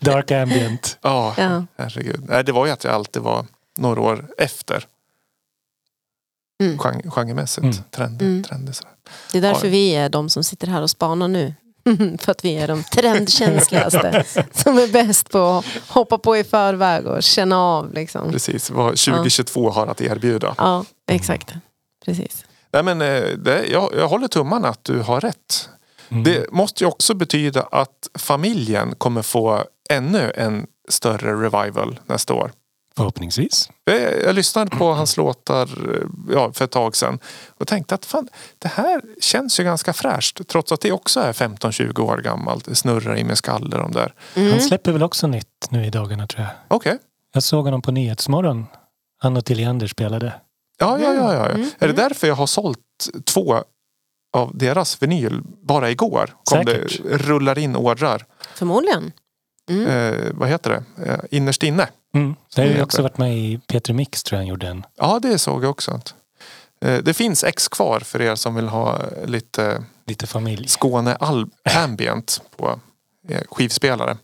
Dark 0.04 0.30
Ambient. 0.30 0.98
ja, 1.02 1.34
Ja. 1.38 1.64
herregud. 1.78 2.24
Nej, 2.28 2.44
det 2.44 2.52
var 2.52 2.66
ju 2.66 2.72
att 2.72 2.84
jag 2.84 2.94
alltid 2.94 3.22
var 3.22 3.46
några 3.78 4.00
år 4.00 4.26
efter. 4.38 4.84
Mm. 6.62 6.78
Gen- 6.84 7.10
Genremässigt. 7.10 7.64
Mm. 7.64 7.76
Trend, 7.90 8.22
Mm. 8.22 8.42
Trender, 8.44 8.72
sådär. 8.72 8.92
Det 9.32 9.38
är 9.38 9.42
därför 9.42 9.66
Ja. 9.66 9.70
vi 9.70 9.94
är 9.94 10.08
de 10.08 10.28
som 10.28 10.44
sitter 10.44 10.66
här 10.66 10.82
och 10.82 10.90
spanar 10.90 11.28
nu. 11.28 11.54
För 12.18 12.30
att 12.32 12.44
vi 12.44 12.56
är 12.58 12.68
de 12.68 12.82
trendkänsligaste 12.84 14.24
som 14.52 14.78
är 14.78 14.88
bäst 14.92 15.30
på 15.30 15.38
att 15.38 15.64
hoppa 15.88 16.18
på 16.18 16.36
i 16.36 16.44
förväg 16.44 17.06
och 17.06 17.22
känna 17.22 17.58
av. 17.60 17.92
Liksom. 17.94 18.30
Precis, 18.32 18.70
vad 18.70 18.86
2022 18.98 19.70
har 19.70 19.86
att 19.86 20.00
erbjuda. 20.00 20.54
Ja, 20.58 20.84
exakt. 21.10 21.52
Precis. 22.04 22.44
Nej, 22.76 22.94
men, 22.94 23.02
eh, 23.02 23.38
det, 23.38 23.66
jag, 23.66 23.90
jag 23.96 24.08
håller 24.08 24.28
tummarna 24.28 24.68
att 24.68 24.84
du 24.84 25.00
har 25.00 25.20
rätt. 25.20 25.68
Mm. 26.08 26.24
Det 26.24 26.52
måste 26.52 26.84
ju 26.84 26.88
också 26.88 27.14
betyda 27.14 27.62
att 27.62 28.08
familjen 28.18 28.94
kommer 28.94 29.22
få 29.22 29.64
ännu 29.90 30.32
en 30.34 30.66
större 30.88 31.32
revival 31.32 32.00
nästa 32.06 32.34
år. 32.34 32.52
Förhoppningsvis. 32.96 33.70
Jag, 33.84 34.22
jag 34.24 34.34
lyssnade 34.34 34.76
på 34.76 34.92
hans 34.92 35.16
låtar 35.16 35.62
eh, 35.62 36.02
ja, 36.30 36.52
för 36.52 36.64
ett 36.64 36.70
tag 36.70 36.96
sedan 36.96 37.18
och 37.58 37.66
tänkte 37.66 37.94
att 37.94 38.04
fan, 38.04 38.28
det 38.58 38.68
här 38.68 39.02
känns 39.20 39.60
ju 39.60 39.64
ganska 39.64 39.92
fräscht 39.92 40.48
trots 40.48 40.72
att 40.72 40.80
det 40.80 40.92
också 40.92 41.20
är 41.20 41.32
15-20 41.32 42.00
år 42.00 42.16
gammalt. 42.16 42.64
Det 42.64 42.74
snurrar 42.74 43.16
i 43.16 43.24
min 43.24 43.36
skalle 43.36 43.76
de 43.76 43.92
där. 43.92 44.14
Mm. 44.34 44.50
Han 44.50 44.60
släpper 44.60 44.92
väl 44.92 45.02
också 45.02 45.26
nytt 45.26 45.66
nu 45.70 45.86
i 45.86 45.90
dagarna 45.90 46.26
tror 46.26 46.42
jag. 46.42 46.52
Okej, 46.68 46.98
Jag 47.34 47.42
såg 47.42 47.64
honom 47.64 47.82
på 47.82 47.92
Nyhetsmorgon. 47.92 48.66
Han 49.18 49.36
och 49.36 49.44
Tilliander 49.44 49.86
spelade. 49.86 50.32
Ja, 50.78 50.98
ja, 51.00 51.14
ja, 51.14 51.34
ja. 51.34 51.46
Mm, 51.48 51.60
Är 51.60 51.68
det 51.78 51.84
mm. 51.84 51.96
därför 51.96 52.26
jag 52.26 52.34
har 52.34 52.46
sålt 52.46 52.78
två 53.24 53.64
av 54.32 54.58
deras 54.58 55.02
vinyl 55.02 55.40
bara 55.62 55.90
igår? 55.90 56.36
Kom 56.44 56.64
Säkert. 56.64 57.02
det 57.02 57.18
rullar 57.18 57.58
in 57.58 57.76
ordrar. 57.76 58.24
Förmodligen. 58.54 59.12
Mm. 59.70 59.86
Eh, 59.86 60.30
vad 60.34 60.48
heter 60.48 60.70
det? 60.70 61.10
Eh, 61.10 61.18
innerst 61.30 61.62
inne. 61.62 61.88
Mm. 62.14 62.34
Det 62.54 62.62
har 62.62 62.68
ju 62.68 62.82
också 62.82 63.02
varit 63.02 63.18
med 63.18 63.36
i 63.38 63.60
Peter 63.66 63.92
Mix 63.94 64.22
tror 64.22 64.36
jag 64.36 64.40
han 64.40 64.46
gjorde 64.46 64.68
en. 64.68 64.84
Ja, 64.96 65.18
det 65.22 65.38
såg 65.38 65.64
jag 65.64 65.70
också. 65.70 66.00
Eh, 66.80 67.02
Det 67.02 67.14
finns 67.14 67.44
ex 67.44 67.68
kvar 67.68 68.00
för 68.00 68.20
er 68.22 68.34
som 68.34 68.54
vill 68.54 68.68
ha 68.68 69.00
lite 69.24 69.84
Lite 70.06 70.26
familj. 70.26 70.68
Skåne 70.68 71.16
Ambient 71.76 72.42
på 72.56 72.80
eh, 73.28 73.42
skivspelare. 73.50 74.16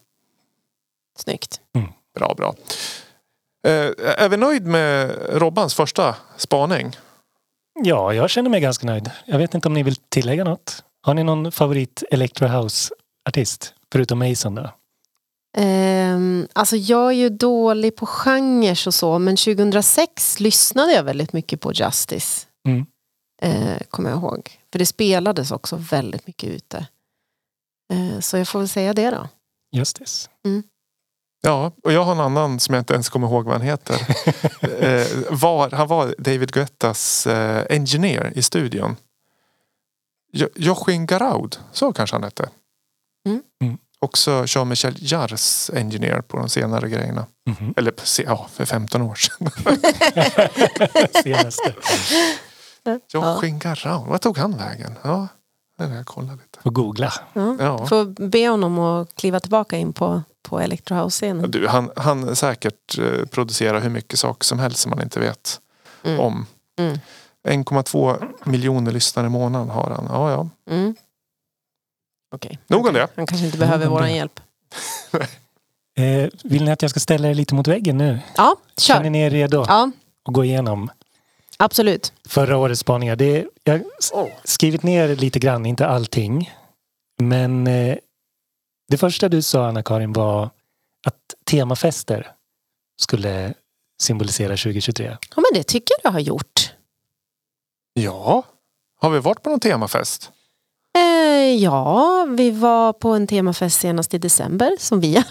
Snyggt. 1.19 1.61
Bra, 2.15 2.35
bra. 2.37 2.55
Eh, 3.67 3.91
Är 4.25 4.29
vi 4.29 4.37
nöjd 4.37 4.67
med 4.67 5.17
Robbans 5.31 5.75
första 5.75 6.17
spaning? 6.37 6.97
Ja, 7.85 8.15
jag 8.15 8.31
känner 8.31 8.51
mig 8.51 8.61
ganska 8.61 8.87
nöjd. 8.87 9.11
Jag 9.25 9.39
vet 9.39 9.55
inte 9.55 9.69
om 9.69 9.75
ni 9.75 9.83
vill 9.83 9.97
tillägga 9.97 10.45
något. 10.45 10.85
Har 11.03 11.15
ni 11.15 11.25
någon 11.25 11.53
favorit 11.53 12.03
Electro 12.11 12.47
House-artist? 12.47 13.75
Förutom 13.93 14.19
Mason 14.19 14.55
då? 14.55 14.71
Ehm, 15.59 16.49
alltså 16.53 16.77
jag 16.77 17.09
är 17.09 17.17
ju 17.17 17.29
dålig 17.29 17.97
på 17.97 18.07
genrer 18.07 18.89
och 18.89 18.95
så 18.95 19.19
men 19.19 19.37
2006 19.37 20.41
lyssnade 20.41 20.93
jag 20.93 21.03
väldigt 21.05 21.33
mycket 21.33 21.61
på 21.61 21.73
Justice. 21.73 22.47
Mm. 22.69 22.87
Eh, 23.43 23.79
kommer 23.91 24.11
jag 24.11 24.19
ihåg. 24.19 24.59
För 24.73 24.79
det 24.79 24.87
spelades 24.87 25.51
också 25.53 25.77
väldigt 25.77 26.27
mycket 26.27 26.51
ute. 26.51 26.87
Eh, 27.93 28.21
så 28.21 28.37
jag 28.37 28.49
får 28.49 28.59
väl 28.59 28.69
säga 28.69 28.93
det 28.93 29.11
då. 29.11 29.29
Justice. 29.77 30.29
Ja, 31.45 31.73
och 31.83 31.93
jag 31.93 32.05
har 32.05 32.13
en 32.13 32.21
annan 32.21 32.61
som 32.61 32.75
jag 32.75 32.81
inte 32.81 32.95
ens 32.95 33.09
kommer 33.09 33.27
ihåg 33.27 33.45
vad 33.45 33.53
han 33.55 33.63
heter. 33.63 33.95
eh, 34.85 35.07
var, 35.31 35.71
han 35.71 35.89
var 35.89 36.15
David 36.19 36.53
Guettas 36.53 37.27
eh, 37.27 37.67
engineer 37.71 38.33
i 38.35 38.43
studion. 38.43 38.97
Jo- 40.33 40.49
Joachim 40.55 41.07
Garaud, 41.07 41.59
så 41.73 41.93
kanske 41.93 42.17
han 42.17 42.25
hette. 42.25 42.49
Mm. 43.29 43.43
Mm. 43.65 43.79
Också 44.01 44.45
Jean-Michel 44.47 44.95
Jarres 44.99 45.71
engineer 45.75 46.21
på 46.21 46.37
de 46.37 46.49
senare 46.49 46.89
grejerna. 46.89 47.27
Mhm. 47.51 47.75
Eller 47.77 47.95
ja, 48.25 48.47
för 48.53 48.65
15 48.65 49.03
år 49.03 49.15
sedan. 49.15 49.51
Senaste. 51.23 51.75
Joachim 53.13 53.59
Garaud, 53.59 54.07
vad 54.09 54.21
tog 54.21 54.39
han 54.39 54.57
vägen? 54.57 54.95
Ja, 55.03 55.29
det 55.79 55.87
vill 55.87 55.97
jag 55.97 56.07
kolla 56.07 56.33
lite. 56.33 56.59
Får 56.63 56.71
googla. 56.71 57.13
Ja. 57.33 57.57
Ja. 57.59 57.87
Får 57.87 58.29
be 58.29 58.49
honom 58.49 58.79
att 58.79 59.15
kliva 59.15 59.41
tillbaka 59.41 59.77
in 59.77 59.93
på, 59.93 60.23
på 60.43 60.61
Electro 60.61 60.95
House-scenen. 60.97 61.51
Du, 61.51 61.67
han, 61.69 61.91
han 61.97 62.37
säkert 62.37 62.99
eh, 62.99 63.27
producerar 63.27 63.81
hur 63.81 63.91
mycket 63.91 64.19
saker 64.19 64.45
som 64.45 64.59
helst 64.59 64.79
som 64.79 64.91
man 64.91 65.03
inte 65.03 65.21
vet 65.21 65.61
Mm. 66.05 66.21
om. 66.21 66.47
Mm. 66.79 66.99
1,2 67.49 68.33
miljoner 68.45 68.93
lyssnare 68.93 69.27
i 69.27 69.31
månaden 69.31 69.71
har 69.71 69.91
han. 69.91 70.07
Ja, 70.11 70.31
ja. 70.31 70.49
Mm. 70.75 70.95
Okej. 72.35 72.59
Nog 72.67 72.87
om 72.87 72.95
det. 72.95 73.09
Han 73.17 73.27
kanske 73.27 73.47
inte 73.47 73.59
behöver 73.59 73.87
vår 73.87 74.07
hjälp. 74.07 74.41
Eh, 75.99 76.29
vill 76.45 76.65
ni 76.65 76.71
att 76.71 76.83
jag 76.83 76.91
ska 76.91 77.01
ställa 77.01 77.29
er 77.29 77.35
lite 77.35 77.55
mot 77.55 77.67
väggen 77.67 77.99
nu? 77.99 78.19
Ja, 78.37 78.57
Känner 78.77 79.03
kör. 79.05 79.11
ni 79.11 79.21
er 79.21 79.31
redo 79.31 79.65
Ja, 79.69 79.91
att 80.29 80.35
gå 80.35 80.45
igenom 80.45 80.91
absolut. 81.57 82.13
förra 82.29 82.57
årets 82.57 82.81
spaningar? 82.81 83.17
Det, 83.17 83.47
jag 83.65 83.75
har 84.13 84.31
skrivit 84.45 84.83
ner 84.83 85.17
lite 85.17 85.39
grann, 85.39 85.67
inte 85.67 85.87
allting. 85.87 86.53
Men 87.19 87.67
eh, 87.67 87.97
det 88.93 88.99
första 88.99 89.29
du 89.29 89.43
sa 89.43 89.67
Anna-Karin 89.67 90.13
var 90.13 90.51
att 91.07 91.35
temafester 91.45 92.31
skulle 93.01 93.55
symbolisera 94.03 94.49
2023. 94.49 95.05
Ja, 95.05 95.17
men 95.37 95.45
det 95.55 95.63
tycker 95.63 95.97
jag 96.03 96.11
har 96.11 96.21
gjort. 96.21 96.73
Ja. 97.95 98.43
Har 99.01 99.11
vi 99.11 99.19
varit 99.19 99.43
på 99.43 99.51
någon 99.51 99.61
temafest? 99.61 100.31
Eh, 100.99 101.55
ja, 101.55 102.27
vi 102.29 102.51
var 102.51 102.93
på 102.93 103.09
en 103.09 103.27
temafest 103.27 103.81
senast 103.81 104.15
i 104.15 104.19
december 104.19 104.77
som 104.79 105.01
vi 105.01 105.25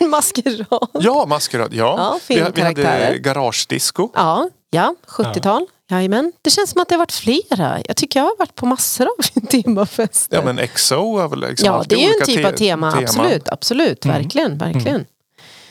maskerad. 0.10 0.88
Ja, 0.92 1.26
maskerad. 1.26 1.74
Ja. 1.74 1.94
Ja, 1.98 2.18
vi, 2.28 2.44
vi 2.54 2.62
hade 2.62 3.18
garagedisco. 3.18 4.10
Ja, 4.14 4.48
ja 4.70 4.94
70-tal. 5.06 5.66
Jajamän. 5.90 6.32
Det 6.42 6.50
känns 6.50 6.70
som 6.70 6.80
att 6.82 6.88
det 6.88 6.94
har 6.94 6.98
varit 6.98 7.12
flera. 7.12 7.80
Jag 7.86 7.96
tycker 7.96 8.20
jag 8.20 8.24
har 8.24 8.36
varit 8.38 8.54
på 8.54 8.66
massor 8.66 9.06
av 9.18 9.40
temafester. 9.46 10.36
Ja, 10.36 10.52
men 10.52 10.68
XO 10.68 11.18
är 11.18 11.28
väl 11.28 11.40
liksom 11.40 11.66
ja 11.66 11.84
det 11.88 11.94
är 11.94 11.98
ju 11.98 12.14
en 12.20 12.26
typ 12.26 12.36
te- 12.36 12.46
av 12.48 12.52
tema. 12.52 12.90
teman. 12.92 13.04
Absolut, 13.04 13.48
absolut. 13.48 14.04
Mm. 14.04 14.16
Verkligen, 14.16 14.58
verkligen. 14.58 15.04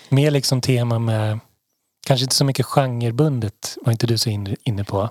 Mer 0.10 0.32
liksom 0.32 0.62
tema 0.62 1.00
med, 1.00 1.40
kanske 2.08 2.24
inte 2.24 2.36
så 2.36 2.46
mycket 2.46 2.66
genrebundet, 2.66 3.78
var 3.82 3.92
inte 3.92 4.08
du 4.08 4.18
så 4.18 4.30
in, 4.30 4.56
inne 4.64 4.84
på? 4.84 5.10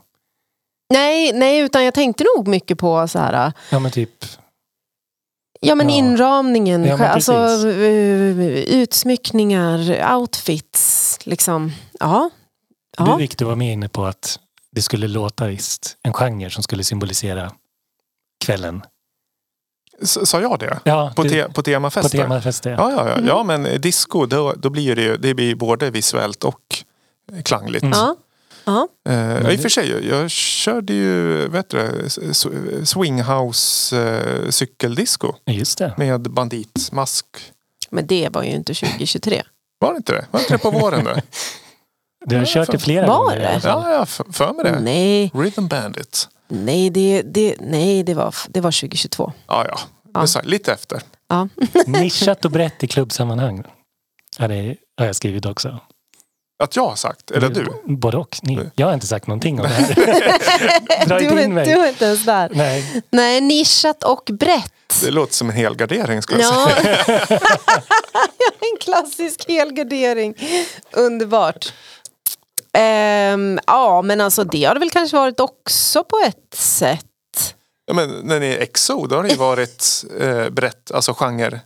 Nej, 0.93 1.33
nej, 1.33 1.59
utan 1.59 1.85
jag 1.85 1.95
tänkte 1.95 2.25
nog 2.37 2.49
mycket 2.49 2.79
på 2.79 3.09
så 3.09 3.19
här, 3.19 3.53
Ja 3.71 3.79
men 3.79 3.91
typ, 3.91 4.25
ja 5.61 5.75
men 5.75 5.89
Ja. 5.89 5.97
inramningen, 5.97 6.85
Ja, 6.85 6.97
men 6.97 7.11
alltså 7.11 7.35
utsmyckningar, 8.67 10.07
outfits, 10.17 11.19
liksom. 11.25 11.73
Ja. 12.01 12.31
du 12.99 13.05
ja. 13.05 13.17
Victor 13.17 13.47
var 13.47 13.57
med 13.57 13.73
inne 13.73 13.89
på 13.89 14.05
att 14.05 14.39
det 14.77 14.83
skulle 14.83 15.09
låta 15.09 15.47
visst, 15.47 15.97
en 16.03 16.13
genre 16.13 16.51
som 16.51 16.63
skulle 16.63 16.85
symbolisera 16.85 17.53
kvällen. 18.45 18.83
S- 20.03 20.29
Sa 20.31 20.41
jag 20.41 20.59
det? 20.59 20.81
Ja, 20.85 21.13
På, 21.17 21.23
du, 21.23 21.29
te- 21.29 21.45
på 21.45 21.53
på 21.53 21.63
temafester? 21.63 22.19
temafester. 22.19 22.71
Ja, 22.71 22.91
ja, 22.91 23.09
ja. 23.09 23.13
Mm. 23.15 23.27
ja 23.27 23.43
men 23.43 23.81
disco 23.81 24.27
då, 24.27 24.53
då 24.57 24.71
blir 24.71 24.97
det 24.97 25.03
ju 25.03 25.17
det 25.17 25.35
blir 25.35 25.55
både 25.55 25.91
visuellt 25.91 26.45
och 26.45 26.61
klangligt. 27.45 27.83
Mm. 27.83 27.99
Ja. 27.99 28.17
Ja. 28.65 28.89
Ja, 29.05 29.51
I 29.51 29.57
och 29.57 29.61
för 29.61 29.69
sig, 29.69 30.07
jag, 30.09 30.31
körde 30.31 30.93
ju 30.93 31.49
vet 31.49 31.69
du, 31.71 32.09
swinghouse 32.85 33.97
eh, 34.03 34.51
cykeldisco 34.51 35.33
Ja, 35.45 35.53
Just 35.53 35.79
det. 35.79 35.95
med 35.97 36.21
banditmask. 36.31 37.27
Men 37.91 38.07
det 38.07 38.29
var 38.33 38.43
ju 38.43 38.51
inte 38.51 38.75
2023. 38.75 39.43
Var 39.79 39.93
det 39.93 39.97
inte 39.97 40.13
det? 40.13 40.27
Var 40.31 40.41
det 40.41 40.45
inte 40.45 40.55
det 40.55 40.59
på 40.59 40.71
våren? 40.71 41.05
Då? 41.05 41.11
Du 42.29 42.35
har 42.37 42.43
Ja, 42.43 42.47
kört 42.47 42.71
det 42.73 42.79
flera 42.79 43.07
Var 43.07 43.19
gånger. 43.19 43.37
i 43.37 43.41
det? 43.41 43.61
Ja, 43.65 43.91
jag 43.93 44.09
för 44.09 44.53
mig 44.53 44.65
det. 44.65 44.81
Nej, 44.81 45.31
Rhythm 45.35 45.67
Bandit. 45.67 46.29
nej, 46.49 46.91
det, 46.91 47.23
det, 47.23 47.57
nej 47.61 48.03
det, 48.03 48.15
var, 48.15 48.35
det 48.49 48.61
var 48.61 48.71
2022. 48.81 49.33
Ja, 49.47 49.67
ja. 49.69 49.79
Ja. 50.15 50.27
Så 50.27 50.41
Lite 50.43 50.73
efter. 50.73 51.01
Ja. 51.29 51.49
Nischat 51.87 52.45
och 52.45 52.51
brett 52.51 52.85
i 52.85 52.87
klubbsammanhang. 52.87 53.65
Ja, 54.39 54.49
det 54.49 54.77
har 54.99 55.07
jag 55.07 55.17
skrivit 55.17 55.47
också. 55.47 55.79
Att 56.63 56.77
jag 56.77 56.89
har 56.89 56.97
sagt, 56.97 57.31
eller 57.31 57.49
du? 57.49 57.67
Både 57.85 58.17
och. 58.17 58.39
Ni. 58.43 58.71
Jag 58.75 58.87
har 58.87 58.95
inte 58.95 59.07
sagt 59.07 59.27
någonting 59.27 59.61
om 59.61 59.67
det 59.67 59.73
här. 59.73 61.07
Dra 61.07 61.19
Du, 61.19 61.25
inte 61.31 61.43
in 61.43 61.55
mig. 61.55 61.65
du 61.67 61.73
är 61.73 61.89
inte 61.89 62.05
ens 62.05 62.25
där. 62.25 62.51
Nej, 62.55 63.03
Nej, 63.11 63.41
nischat 63.41 64.05
och 64.05 64.31
brett. 64.39 64.73
Det 65.03 65.11
låter 65.11 65.35
som 65.35 65.51
en 65.51 65.57
helgardering 65.57 66.23
ska 66.23 66.39
jag 66.41 66.43
Ja. 66.43 66.71
säga. 66.83 66.97
en 68.61 68.77
klassisk 68.81 69.49
helgardering. 69.49 70.35
Underbart. 70.93 71.73
Ehm, 72.77 73.59
ja, 73.67 74.03
men 74.03 74.21
alltså 74.21 74.45
det 74.45 74.65
har 74.65 74.75
det 74.75 74.81
väl 74.81 74.91
kanske 74.91 75.17
varit 75.17 75.41
också 75.41 76.05
på 76.05 76.19
ett 76.27 76.55
sätt. 76.59 77.05
Ja, 77.87 77.95
men 77.95 78.11
när 78.11 78.41
ni 78.41 78.47
är 78.47 78.61
EXO 78.63 79.07
då 79.07 79.17
har 79.17 79.23
det 79.23 79.29
ju 79.29 79.37
varit 79.37 80.05
eh, 80.21 80.49
brett, 80.49 80.91
alltså 80.93 81.15
genre. 81.15 81.61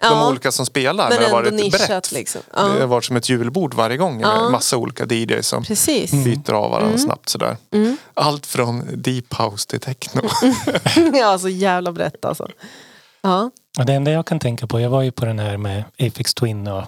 De 0.00 0.06
Ja, 0.08 0.28
olika 0.28 0.52
som 0.52 0.66
spelar. 0.66 1.08
men 1.08 1.18
det 1.18 1.24
har 1.24 1.32
varit 1.32 1.54
nischat 1.54 1.88
brett. 1.88 2.12
liksom. 2.12 2.40
Det 2.54 2.60
har 2.60 2.78
Ja, 2.78 2.86
varit 2.86 3.04
som 3.04 3.16
ett 3.16 3.28
julbord 3.28 3.74
varje 3.74 3.96
gång 3.96 4.16
med 4.16 4.26
Ja. 4.26 4.50
massa 4.50 4.76
olika 4.76 5.04
DJs 5.04 5.46
som 5.48 5.64
precis. 5.64 6.10
byter 6.12 6.52
av 6.52 6.70
varandra 6.70 6.88
Mm. 6.88 6.98
snabbt 6.98 7.28
sådär. 7.28 7.56
Mm. 7.72 7.96
Allt 8.14 8.46
från 8.46 8.84
deep 9.02 9.34
house 9.38 9.68
till 9.68 9.80
techno. 9.80 10.22
ja, 11.18 11.38
så 11.38 11.48
jävla 11.48 11.92
brett 11.92 12.24
alltså. 12.24 12.48
Ja. 13.22 13.50
Det 13.86 13.92
enda 13.92 14.10
jag 14.10 14.26
kan 14.26 14.38
tänka 14.38 14.66
på, 14.66 14.80
jag 14.80 14.90
var 14.90 15.02
ju 15.02 15.12
på 15.12 15.24
den 15.24 15.38
här 15.38 15.56
med 15.56 15.84
Apex 15.98 16.34
Twin 16.34 16.66
och 16.68 16.84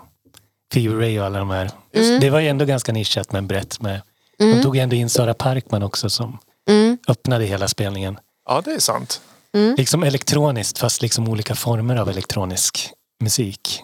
Fever 0.72 0.96
Ray 0.96 1.18
och 1.20 1.26
alla 1.26 1.38
de 1.38 1.50
här. 1.50 1.70
Mm. 1.92 2.20
Det 2.20 2.31
var 2.31 2.40
ju 2.40 2.48
ändå 2.48 2.64
ganska 2.64 2.92
nischat 2.92 3.33
men 3.33 3.46
brett 3.46 3.81
med. 3.81 4.00
De 4.38 4.44
Mm. 4.44 4.62
tog 4.62 4.76
ändå 4.76 4.96
in 4.96 5.09
Sara 5.09 5.35
Parkman 5.35 5.83
också 5.83 6.11
som 6.11 6.38
Mm. 6.70 6.98
öppnade 7.09 7.44
hela 7.44 7.68
spelningen. 7.68 8.18
ja 8.48 8.61
det 8.64 8.72
är 8.72 8.78
sant. 8.78 9.20
Mm. 9.54 9.74
Liksom 9.78 10.02
elektroniskt 10.02 10.78
fast 10.78 11.02
liksom 11.02 11.28
olika 11.28 11.54
former 11.54 11.96
av 11.96 12.09
elektronisk 12.09 12.90
musik. 13.24 13.83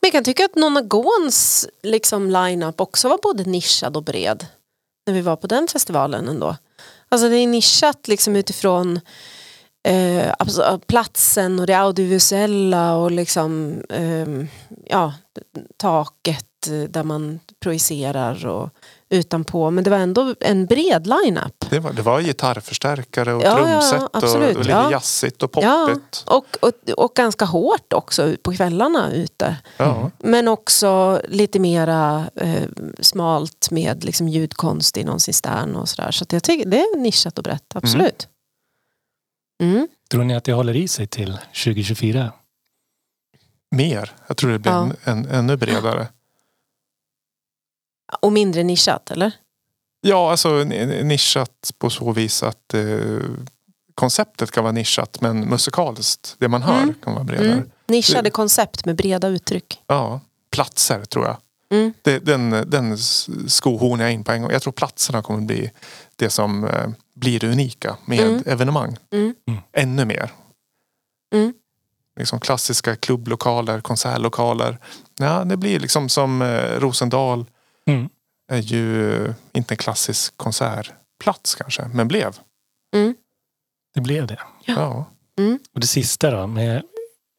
Men 0.00 0.08
jag 0.08 0.12
kan 0.12 0.24
tycka 0.24 0.44
att 0.44 0.54
Nonna 0.54 0.80
Gåns 0.80 1.68
liksom 1.82 2.30
line-up 2.30 2.80
också 2.80 3.08
var 3.08 3.18
både 3.22 3.44
nischad 3.44 3.96
och 3.96 4.02
bred. 4.04 4.46
När 5.06 5.14
vi 5.14 5.20
var 5.20 5.36
på 5.36 5.46
den 5.46 5.68
festivalen 5.68 6.28
ändå. 6.28 6.56
Alltså 7.08 7.28
det 7.28 7.36
är 7.36 7.46
nischat 7.46 8.08
liksom 8.08 8.36
utifrån 8.36 9.00
eh, 9.88 10.32
alltså, 10.38 10.80
platsen 10.86 11.60
och 11.60 11.66
det 11.66 11.74
audiovisuella 11.74 12.94
och 12.96 13.10
liksom 13.10 13.82
ehm, 13.88 14.48
ja, 14.84 15.14
taket 15.76 16.46
eh, 16.66 16.90
där 16.90 17.04
man 17.04 17.40
projicerar 17.60 18.46
och 18.46 18.70
utanpå. 19.08 19.70
Men 19.70 19.84
det 19.84 19.90
var 19.90 19.98
ändå 19.98 20.34
en 20.40 20.66
bred 20.66 21.06
line-up. 21.06 21.70
Det 21.70 21.78
var, 21.78 21.92
det 21.92 22.02
var 22.02 22.20
gitarrförstärkare 22.20 23.34
och 23.34 23.42
Ja, 23.42 23.58
ja, 23.58 23.80
trumset 23.80 24.02
och, 24.02 24.08
absolut, 24.12 24.56
och 24.56 24.62
lite 24.62 24.70
ja. 24.70 24.90
jazzigt 24.90 25.42
och 25.42 25.50
Ja, 25.54 25.86
poppigt. 25.88 26.24
och, 26.26 26.46
och, 26.60 26.90
och 26.96 27.14
ganska 27.14 27.44
hårt 27.44 27.92
också 27.92 28.34
på 28.42 28.52
kvällarna 28.52 29.12
ute. 29.12 29.56
Ja. 29.76 30.10
Men 30.18 30.48
också 30.48 31.20
lite 31.28 31.58
mera 31.58 32.24
eh, 32.34 32.62
smalt 33.00 33.70
med 33.70 34.04
liksom 34.04 34.28
ljudkonst 34.28 34.96
i 34.96 35.04
någon 35.04 35.20
cistern 35.20 35.76
och 35.76 35.88
sådär. 35.88 36.10
Så 36.10 36.22
att 36.22 36.32
jag 36.32 36.42
tycker 36.42 36.70
det 36.70 36.80
är 36.80 36.98
nischat 36.98 37.38
och 37.38 37.44
brett, 37.44 37.76
absolut. 37.76 38.22
Mm. 38.22 38.32
Tror 40.10 40.24
ni 40.24 40.34
att 40.34 40.44
det 40.44 40.52
håller 40.52 40.76
i 40.76 40.88
sig 40.88 41.06
till 41.06 41.38
2024? 41.64 42.32
Mer. 43.70 44.12
Jag 44.26 44.36
tror 44.36 44.50
det 44.50 44.58
blir 44.58 44.72
Ja. 44.72 44.82
en, 44.82 44.96
en, 45.04 45.26
ännu 45.30 45.56
bredare. 45.56 46.08
Och 48.20 48.32
mindre 48.32 48.62
nischat, 48.62 49.10
eller? 49.10 49.32
Ja, 50.00 50.30
alltså 50.30 50.48
nischat 51.04 51.72
på 51.78 51.90
så 51.90 52.12
vis 52.12 52.42
att 52.42 52.74
eh, 52.74 53.18
konceptet 53.94 54.50
kan 54.50 54.64
vara 54.64 54.72
nischat 54.72 55.20
men 55.20 55.40
musikaliskt, 55.48 56.36
det 56.38 56.48
man 56.48 56.62
hör 56.62 56.82
Mm. 56.82 56.94
kan 57.04 57.12
vara 57.14 57.24
bredare. 57.24 57.52
Mm. 57.52 57.70
Nischade 57.86 58.30
koncept 58.30 58.84
med 58.84 58.96
breda 58.96 59.28
uttryck. 59.28 59.80
Ja, 59.86 60.20
platser 60.50 61.04
tror 61.04 61.24
jag. 61.26 61.36
Mm. 61.72 61.92
Det, 62.02 62.18
den, 62.18 62.50
den 62.50 62.98
skohornar 63.48 64.04
jag 64.04 64.12
in 64.12 64.24
på 64.24 64.32
en 64.32 64.42
gång. 64.42 64.50
Jag 64.50 64.62
tror 64.62 64.72
platserna 64.72 65.22
kommer 65.22 65.40
bli 65.40 65.70
det 66.16 66.30
som 66.30 66.64
eh, 66.64 66.88
blir 67.14 67.40
det 67.40 67.48
unika 67.48 67.96
med 68.04 68.20
Mm. 68.20 68.42
evenemang. 68.46 68.96
Mm. 69.12 69.34
Ännu 69.72 70.04
mer. 70.04 70.30
Mm. 71.34 71.54
Liksom 72.16 72.40
klassiska 72.40 72.96
klubblokaler, 72.96 73.80
konsertlokaler. 73.80 74.78
Ja, 75.18 75.44
det 75.44 75.56
blir 75.56 75.80
liksom 75.80 76.08
som 76.08 76.42
eh, 76.42 76.80
Rosendal 76.80 77.46
Mm. 77.86 78.08
är 78.50 78.58
ju 78.58 79.34
inte 79.52 79.74
en 79.74 79.78
klassisk 79.78 80.36
konsertplats 80.36 81.54
kanske, 81.54 81.90
men 81.94 82.08
blev. 82.08 82.36
Mm. 82.94 83.14
Det 83.94 84.00
blev 84.00 84.26
det. 84.26 84.38
Ja. 84.64 84.74
Ja. 84.74 85.06
Och 85.74 85.80
det 85.80 85.86
sista 85.86 86.30
då, 86.30 86.46
med, 86.46 86.82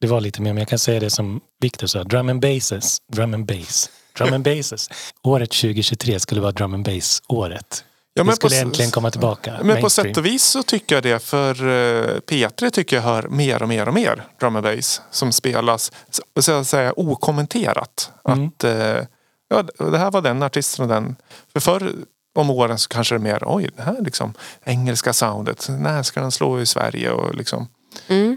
det 0.00 0.06
var 0.06 0.20
lite 0.20 0.42
mer, 0.42 0.52
men 0.52 0.58
jag 0.60 0.68
kan 0.68 0.78
säga 0.78 1.00
det 1.00 1.10
som 1.10 1.40
Victor 1.60 1.86
sa, 1.86 2.04
drum 2.04 2.28
and 2.28 2.40
basses, 2.40 2.98
drum 3.12 3.34
and 3.34 3.46
bass, 3.46 3.90
drum 4.18 4.32
and 4.32 4.44
basses. 4.44 4.90
Året 5.22 5.50
2023 5.50 6.20
skulle 6.20 6.40
vara 6.40 6.52
drum 6.52 6.74
and 6.74 6.84
bass 6.84 7.22
året. 7.28 7.84
Ja, 8.16 8.22
det 8.22 8.26
men 8.26 8.36
på 8.36 8.48
skulle 8.48 8.60
äntligen 8.60 8.90
komma 8.90 9.10
tillbaka. 9.10 9.50
Men 9.50 9.60
på 9.60 9.66
mainstream. 9.66 9.90
sätt 9.90 10.16
och 10.16 10.26
vis 10.26 10.42
så 10.44 10.62
tycker 10.62 10.94
jag 10.94 11.02
det 11.02 11.18
för 11.22 11.50
eh, 11.50 12.20
P3 12.20 12.70
tycker 12.70 12.96
jag 12.96 13.02
hör 13.02 13.22
mer 13.28 13.62
och 13.62 13.68
mer 13.68 13.88
och 13.88 13.94
mer 13.94 14.24
drum 14.40 14.56
and 14.56 14.64
bass 14.64 15.00
som 15.10 15.32
spelas 15.32 15.92
så 16.10 16.42
så 16.42 16.52
att 16.52 16.66
säga 16.66 16.92
okommenterat. 16.96 18.12
Mm. 18.28 18.46
Att 18.46 18.64
eh, 18.64 19.06
ja, 19.48 19.62
det 19.90 19.98
här 19.98 20.10
var 20.10 20.20
den 20.22 20.42
artisten 20.42 20.82
och 20.82 20.88
den. 20.88 21.16
För 21.52 21.60
förr 21.60 21.92
om 22.34 22.50
åren 22.50 22.78
så 22.78 22.88
kanske 22.88 23.14
det 23.14 23.16
är 23.16 23.32
mer 23.32 23.42
oj 23.46 23.70
det 23.76 23.82
här 23.82 23.96
liksom 24.00 24.34
engelska 24.64 25.12
soundet. 25.12 25.66
När 25.68 26.02
ska 26.02 26.20
den 26.20 26.32
slå 26.32 26.60
i 26.60 26.66
Sverige 26.66 27.10
och 27.10 27.34
liksom 27.34 27.68
Mm. 28.08 28.36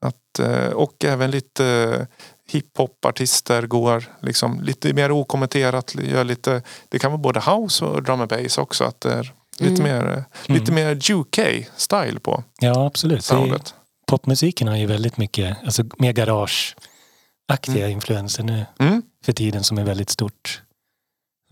att, 0.00 0.38
eh, 0.38 0.66
och 0.72 1.04
även 1.04 1.30
lite 1.30 2.06
hiphop-artister 2.50 3.66
går 3.66 4.04
liksom 4.22 4.60
lite 4.60 4.92
mer 4.94 5.10
okommenterat. 5.10 5.94
Gör 5.94 6.24
lite, 6.24 6.62
det 6.88 6.98
kan 6.98 7.10
vara 7.10 7.18
både 7.22 7.40
house 7.40 7.84
och 7.84 8.02
drum 8.02 8.20
and 8.20 8.30
bass 8.30 8.58
också. 8.58 8.84
Att 8.84 9.00
det 9.00 9.12
är 9.12 9.32
lite 9.58 9.82
Mm. 9.82 9.96
mer, 10.06 10.16
eh, 10.46 10.54
lite 10.54 10.72
mer 10.72 10.94
UK-style 11.12 12.18
på 12.18 12.44
Ja, 12.60 12.86
absolut. 12.86 13.24
Soundet. 13.24 13.74
popmusiken 14.06 14.68
har 14.68 14.76
ju 14.76 14.86
väldigt 14.86 15.16
mycket, 15.16 15.56
alltså 15.64 15.82
mer 15.98 16.12
garage-aktiga 16.12 17.88
influenser 17.88 18.42
nu 18.44 18.66
Mm. 18.78 19.02
för 19.24 19.32
tiden 19.32 19.64
som 19.64 19.78
är 19.78 19.84
väldigt 19.84 20.10
stort. 20.10 20.62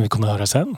Vi 0.03 0.09
kommer 0.09 0.27
att 0.29 0.33
höra 0.35 0.47
sen. 0.47 0.77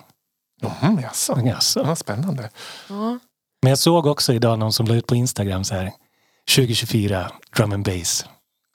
Mm, 0.83 0.99
jaså. 1.01 1.41
Jaså. 1.45 1.81
Ja, 1.87 1.97
spännande. 1.97 2.51
Ja. 2.89 3.19
Men 3.63 3.71
jag 3.71 3.79
såg 3.79 4.07
också 4.07 4.33
idag 4.33 4.59
någon 4.59 4.73
som 4.73 4.87
la 4.87 4.95
ut 4.95 5.07
på 5.07 5.15
Instagram 5.15 5.65
så 5.65 5.75
här 5.75 5.93
2024, 6.57 7.33
drum 7.57 7.73
and 7.73 7.85
bass 7.85 8.25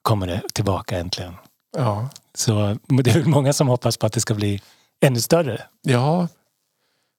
kommer 0.05 0.27
det 0.27 0.41
tillbaka 0.53 0.97
äntligen. 0.99 1.33
Ja. 1.77 2.09
Så 2.33 2.77
det 3.03 3.11
är 3.11 3.23
många 3.25 3.53
som 3.53 3.67
hoppas 3.67 3.97
på 3.97 4.05
att 4.05 4.13
det 4.13 4.21
ska 4.21 4.33
bli 4.33 4.61
ännu 5.01 5.21
större. 5.21 5.63
ja, 5.81 6.27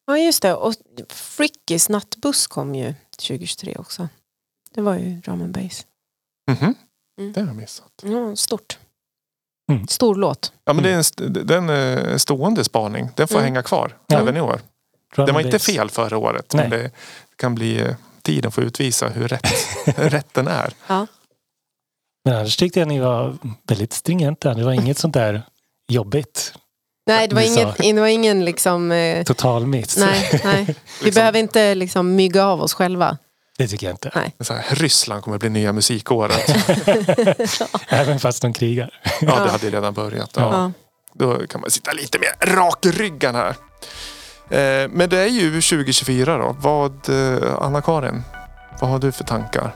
ja, 0.07 0.17
just 0.17 0.41
det. 0.41 0.53
Och 0.53 0.73
Frickis 1.09 1.89
nattbuss 1.89 2.47
kom 2.47 2.75
ju 2.75 2.93
2023 3.17 3.75
också. 3.75 4.07
Det 4.73 4.81
var 4.81 4.95
ju 4.95 5.15
drum 5.15 5.41
and 5.41 5.51
bass. 5.53 5.85
mhm. 6.51 6.75
Mm. 7.19 7.33
det 7.33 7.39
har 7.41 7.47
jag 7.47 7.55
missat. 7.55 7.91
Ja, 8.03 8.35
stort. 8.35 8.77
Mm. 9.71 9.87
Stor 9.87 10.15
låt. 10.15 10.53
Ja, 10.65 10.73
men 10.73 10.83
det 10.83 10.89
är 10.89 10.93
en, 10.93 10.99
st- 10.99 11.27
den 11.27 11.69
är 11.69 12.17
stående 12.17 12.63
spaning. 12.63 13.09
Den 13.15 13.27
får 13.27 13.35
Mm. 13.35 13.45
hänga 13.45 13.63
kvar 13.63 13.97
Ja. 14.07 14.19
även 14.19 14.37
i 14.37 14.41
år. 14.41 14.59
Drum 15.15 15.25
Det 15.25 15.31
var 15.31 15.41
inte 15.41 15.59
fel 15.59 15.89
förra 15.89 16.17
året. 16.17 16.53
Nej. 16.53 16.69
Men 16.69 16.79
det 16.79 16.91
kan 17.35 17.55
bli 17.55 17.81
eh, 17.81 17.95
tiden 18.21 18.51
får 18.51 18.63
utvisa 18.63 19.09
hur 19.09 19.27
rätt, 19.27 19.47
rätt 19.97 20.33
den 20.33 20.47
är. 20.47 20.73
Men 22.27 22.35
annars 22.37 22.57
tyckte 22.57 22.79
jag 22.79 22.87
ni 22.87 22.99
var 22.99 23.37
väldigt 23.67 23.93
stringenta. 23.93 24.53
Det 24.53 24.63
var 24.63 24.71
inget 24.71 24.97
sånt 24.97 25.13
där 25.13 25.41
jobbigt. 25.89 26.53
Nej, 27.07 27.27
det 27.27 27.35
var, 27.35 27.41
inget, 27.41 27.77
det 27.77 27.93
var 28.01 28.07
ingen 28.07 28.45
liksom... 28.45 28.91
Eh, 28.91 29.23
Total 29.23 29.65
miss. 29.67 29.97
nej, 29.97 30.41
nej. 30.43 30.65
Vi 30.65 31.05
Liksom- 31.05 31.19
behöver 31.19 31.39
inte 31.39 31.75
liksom 31.75 32.15
mygga 32.15 32.45
av 32.45 32.61
oss 32.61 32.73
själva. 32.73 33.17
Det 33.57 33.67
tycker 33.67 33.87
jag 33.87 33.93
inte. 33.93 34.11
Nej. 34.15 34.35
Så 34.39 34.53
här, 34.53 34.63
Ryssland 34.75 35.23
kommer 35.23 35.37
bli 35.37 35.49
nya 35.49 35.73
musikåret. 35.73 36.49
Även 37.89 38.19
fast 38.19 38.41
de 38.41 38.53
krigar. 38.53 38.89
Ja, 39.21 39.43
det 39.43 39.49
hade 39.51 39.69
redan 39.69 39.93
börjat. 39.93 40.31
Ja. 40.35 40.41
Ja. 40.53 40.71
Då 41.13 41.47
kan 41.47 41.61
man 41.61 41.69
sitta 41.71 41.91
lite 41.91 42.19
mer 42.19 42.55
rak 42.55 42.85
i 42.85 42.91
ryggen 42.91 43.35
här. 43.35 43.49
Eh, 44.49 44.89
men 44.89 45.09
det 45.09 45.17
är 45.19 45.27
ju 45.27 45.61
2024 45.61 46.37
då. 46.37 46.55
Vad, 46.59 47.09
eh, 47.09 47.53
Anna-Karin, 47.61 48.23
vad 48.81 48.89
har 48.89 48.99
du 48.99 49.11
för 49.11 49.23
tankar? 49.23 49.71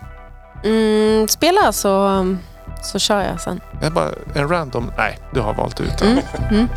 Mm, 0.63 1.27
spela 1.27 1.71
så, 1.71 2.25
så 2.83 2.99
kör 2.99 3.21
jag 3.21 3.41
sen. 3.41 3.59
Är 3.81 3.89
bara 3.89 4.09
en 4.33 4.49
random... 4.49 4.91
Nej, 4.97 5.19
du 5.33 5.39
har 5.39 5.53
valt 5.53 5.79
ut 5.79 5.97
den. 5.97 6.07
Mm, 6.11 6.23
mm. 6.51 6.67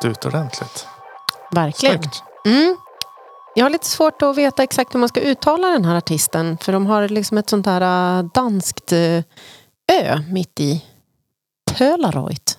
Det 0.00 0.08
ut 0.08 0.24
ordentligt. 0.24 0.86
Verkligen. 1.50 2.02
Mm. 2.44 2.76
Jag 3.54 3.64
har 3.64 3.70
lite 3.70 3.86
svårt 3.86 4.22
att 4.22 4.36
veta 4.36 4.62
exakt 4.62 4.94
hur 4.94 5.00
man 5.00 5.08
ska 5.08 5.20
uttala 5.20 5.68
den 5.68 5.84
här 5.84 5.96
artisten. 5.96 6.58
För 6.58 6.72
de 6.72 6.86
har 6.86 7.08
liksom 7.08 7.38
ett 7.38 7.50
sånt 7.50 7.66
här 7.66 8.18
äh, 8.18 8.24
danskt 8.34 8.92
äh, 8.92 9.22
ö 9.92 10.22
mitt 10.30 10.60
i. 10.60 10.84
Polaroid. 11.78 12.50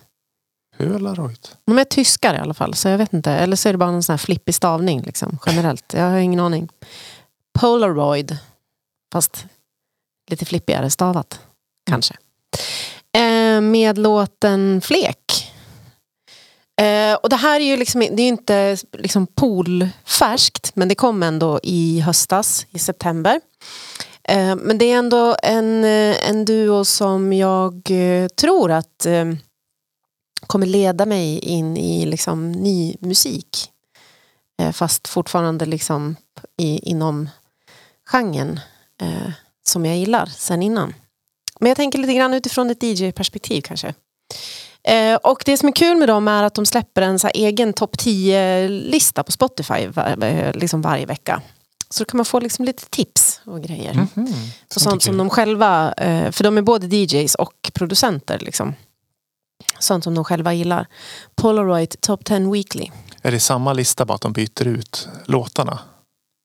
Polaroid. 0.78 1.48
De 1.64 1.78
är 1.78 1.84
tyskar 1.84 2.34
i 2.34 2.38
alla 2.38 2.54
fall, 2.54 2.74
så 2.74 2.88
jag 2.88 2.98
vet 2.98 3.12
inte. 3.12 3.32
Eller 3.32 3.56
så 3.56 3.68
är 3.68 3.72
det 3.72 3.78
bara 3.78 3.90
någon 3.90 4.02
sån 4.02 4.12
här 4.12 4.18
flippig 4.18 4.54
stavning 4.54 5.02
liksom, 5.02 5.38
generellt. 5.46 5.94
Jag 5.94 6.10
har 6.10 6.18
ingen 6.18 6.40
aning. 6.40 6.68
Polaroid. 7.60 8.38
Fast 9.12 9.46
lite 10.30 10.44
flippigare 10.44 10.90
stavat, 10.90 11.40
kanske. 11.90 12.14
Eh, 13.12 13.60
med 13.60 13.98
låten 13.98 14.80
Flek. 14.80 15.47
Eh, 16.78 17.14
och 17.14 17.28
det 17.28 17.36
här 17.36 17.60
är 17.60 17.64
ju 17.64 17.76
liksom, 17.76 18.00
det 18.00 18.22
är 18.22 18.28
inte 18.28 18.76
liksom 18.92 19.26
poolfärskt, 19.26 20.70
men 20.74 20.88
det 20.88 20.94
kom 20.94 21.22
ändå 21.22 21.60
i 21.62 22.00
höstas, 22.00 22.66
i 22.70 22.78
september. 22.78 23.40
Eh, 24.24 24.56
men 24.56 24.78
det 24.78 24.84
är 24.84 24.98
ändå 24.98 25.36
en, 25.42 25.84
eh, 25.84 26.28
en 26.28 26.44
duo 26.44 26.84
som 26.84 27.32
jag 27.32 27.90
eh, 27.90 28.28
tror 28.28 28.70
att 28.70 29.06
eh, 29.06 29.24
kommer 30.46 30.66
leda 30.66 31.06
mig 31.06 31.38
in 31.38 31.76
i 31.76 32.06
liksom 32.06 32.52
ny 32.52 32.96
musik. 33.00 33.70
Eh, 34.62 34.72
fast 34.72 35.08
fortfarande 35.08 35.66
liksom 35.66 36.16
i, 36.56 36.78
inom 36.78 37.28
genren 38.10 38.60
eh, 39.02 39.32
som 39.66 39.86
jag 39.86 39.96
gillar 39.96 40.26
sen 40.26 40.62
innan. 40.62 40.94
Men 41.60 41.68
jag 41.68 41.76
tänker 41.76 41.98
lite 41.98 42.14
grann 42.14 42.34
utifrån 42.34 42.70
ett 42.70 42.82
DJ-perspektiv 42.82 43.60
kanske. 43.60 43.94
Eh, 44.88 45.14
och 45.16 45.42
det 45.46 45.56
som 45.56 45.68
är 45.68 45.72
kul 45.72 45.96
med 45.96 46.08
dem 46.08 46.28
är 46.28 46.42
att 46.42 46.54
de 46.54 46.66
släpper 46.66 47.02
en 47.02 47.18
så 47.18 47.28
egen 47.28 47.72
topp 47.72 47.96
10-lista 47.96 49.22
på 49.22 49.32
Spotify 49.32 49.86
var, 49.86 50.24
eh, 50.24 50.52
liksom 50.54 50.82
varje 50.82 51.06
vecka. 51.06 51.42
Så 51.90 52.04
då 52.04 52.08
kan 52.08 52.18
man 52.18 52.24
få 52.24 52.40
liksom 52.40 52.64
lite 52.64 52.84
tips 52.90 53.40
och 53.44 53.62
grejer. 53.62 53.94
Mhm. 53.94 54.34
På 54.74 54.80
Sånt 54.80 55.02
som 55.02 55.16
de 55.16 55.30
själva, 55.30 55.92
eh, 55.92 56.30
för 56.30 56.44
de 56.44 56.58
är 56.58 56.62
både 56.62 56.96
DJs 56.96 57.34
och 57.34 57.70
producenter. 57.74 58.38
Liksom. 58.38 58.74
Sånt 59.78 60.04
som 60.04 60.14
de 60.14 60.24
själva 60.24 60.54
gillar. 60.54 60.86
Polaroid 61.34 62.00
Top 62.00 62.24
10 62.24 62.52
Weekly. 62.52 62.90
Är 63.22 63.30
det 63.30 63.40
samma 63.40 63.72
lista 63.72 64.04
bara 64.04 64.14
att 64.14 64.20
de 64.20 64.32
byter 64.32 64.66
ut 64.66 65.08
låtarna? 65.24 65.78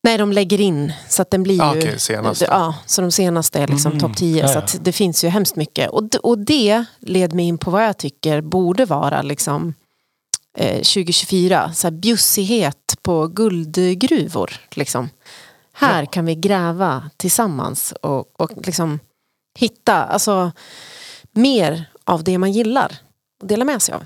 Nej, 0.04 0.18
de 0.18 0.32
lägger 0.32 0.62
in 0.62 0.94
så 1.10 1.22
att 1.22 1.32
den 1.32 1.44
blir 1.44 1.62
Ah, 1.62 1.74
ju... 1.76 1.80
okej, 1.80 2.00
senast. 2.00 2.42
Ja, 2.42 2.76
så 2.86 3.02
de 3.02 3.12
senaste 3.12 3.60
är 3.60 3.68
liksom 3.68 3.92
Mm, 3.92 4.02
topp 4.02 4.18
10. 4.18 4.42
ja, 4.54 4.68
Så 4.68 4.78
det 4.78 4.92
finns 4.92 5.24
ju 5.24 5.28
hemskt 5.28 5.56
mycket. 5.56 5.90
Och, 5.90 6.04
och 6.24 6.38
det 6.40 6.86
led 7.00 7.34
mig 7.34 7.46
in 7.46 7.58
på 7.58 7.72
vad 7.72 7.86
jag 7.86 7.98
tycker 7.98 8.42
borde 8.42 8.86
vara 8.86 9.22
liksom, 9.22 9.74
eh, 10.58 10.76
2024. 10.82 11.74
Så 11.74 11.88
här 11.88 11.92
bjussighet 11.92 12.96
på 13.02 13.28
guldgruvor. 13.28 14.52
Liksom. 14.72 15.10
Här 15.74 16.02
Ja. 16.02 16.06
kan 16.06 16.26
vi 16.26 16.36
gräva 16.36 17.10
tillsammans 17.18 17.92
och, 18.02 18.42
och 18.42 18.52
liksom 18.66 19.00
hitta 19.60 20.04
alltså, 20.04 20.52
mer 21.32 21.90
av 22.04 22.24
det 22.24 22.38
man 22.38 22.52
gillar. 22.52 22.98
Och 23.42 23.48
dela 23.48 23.66
med 23.66 23.82
sig 23.82 23.96
av. 23.96 24.06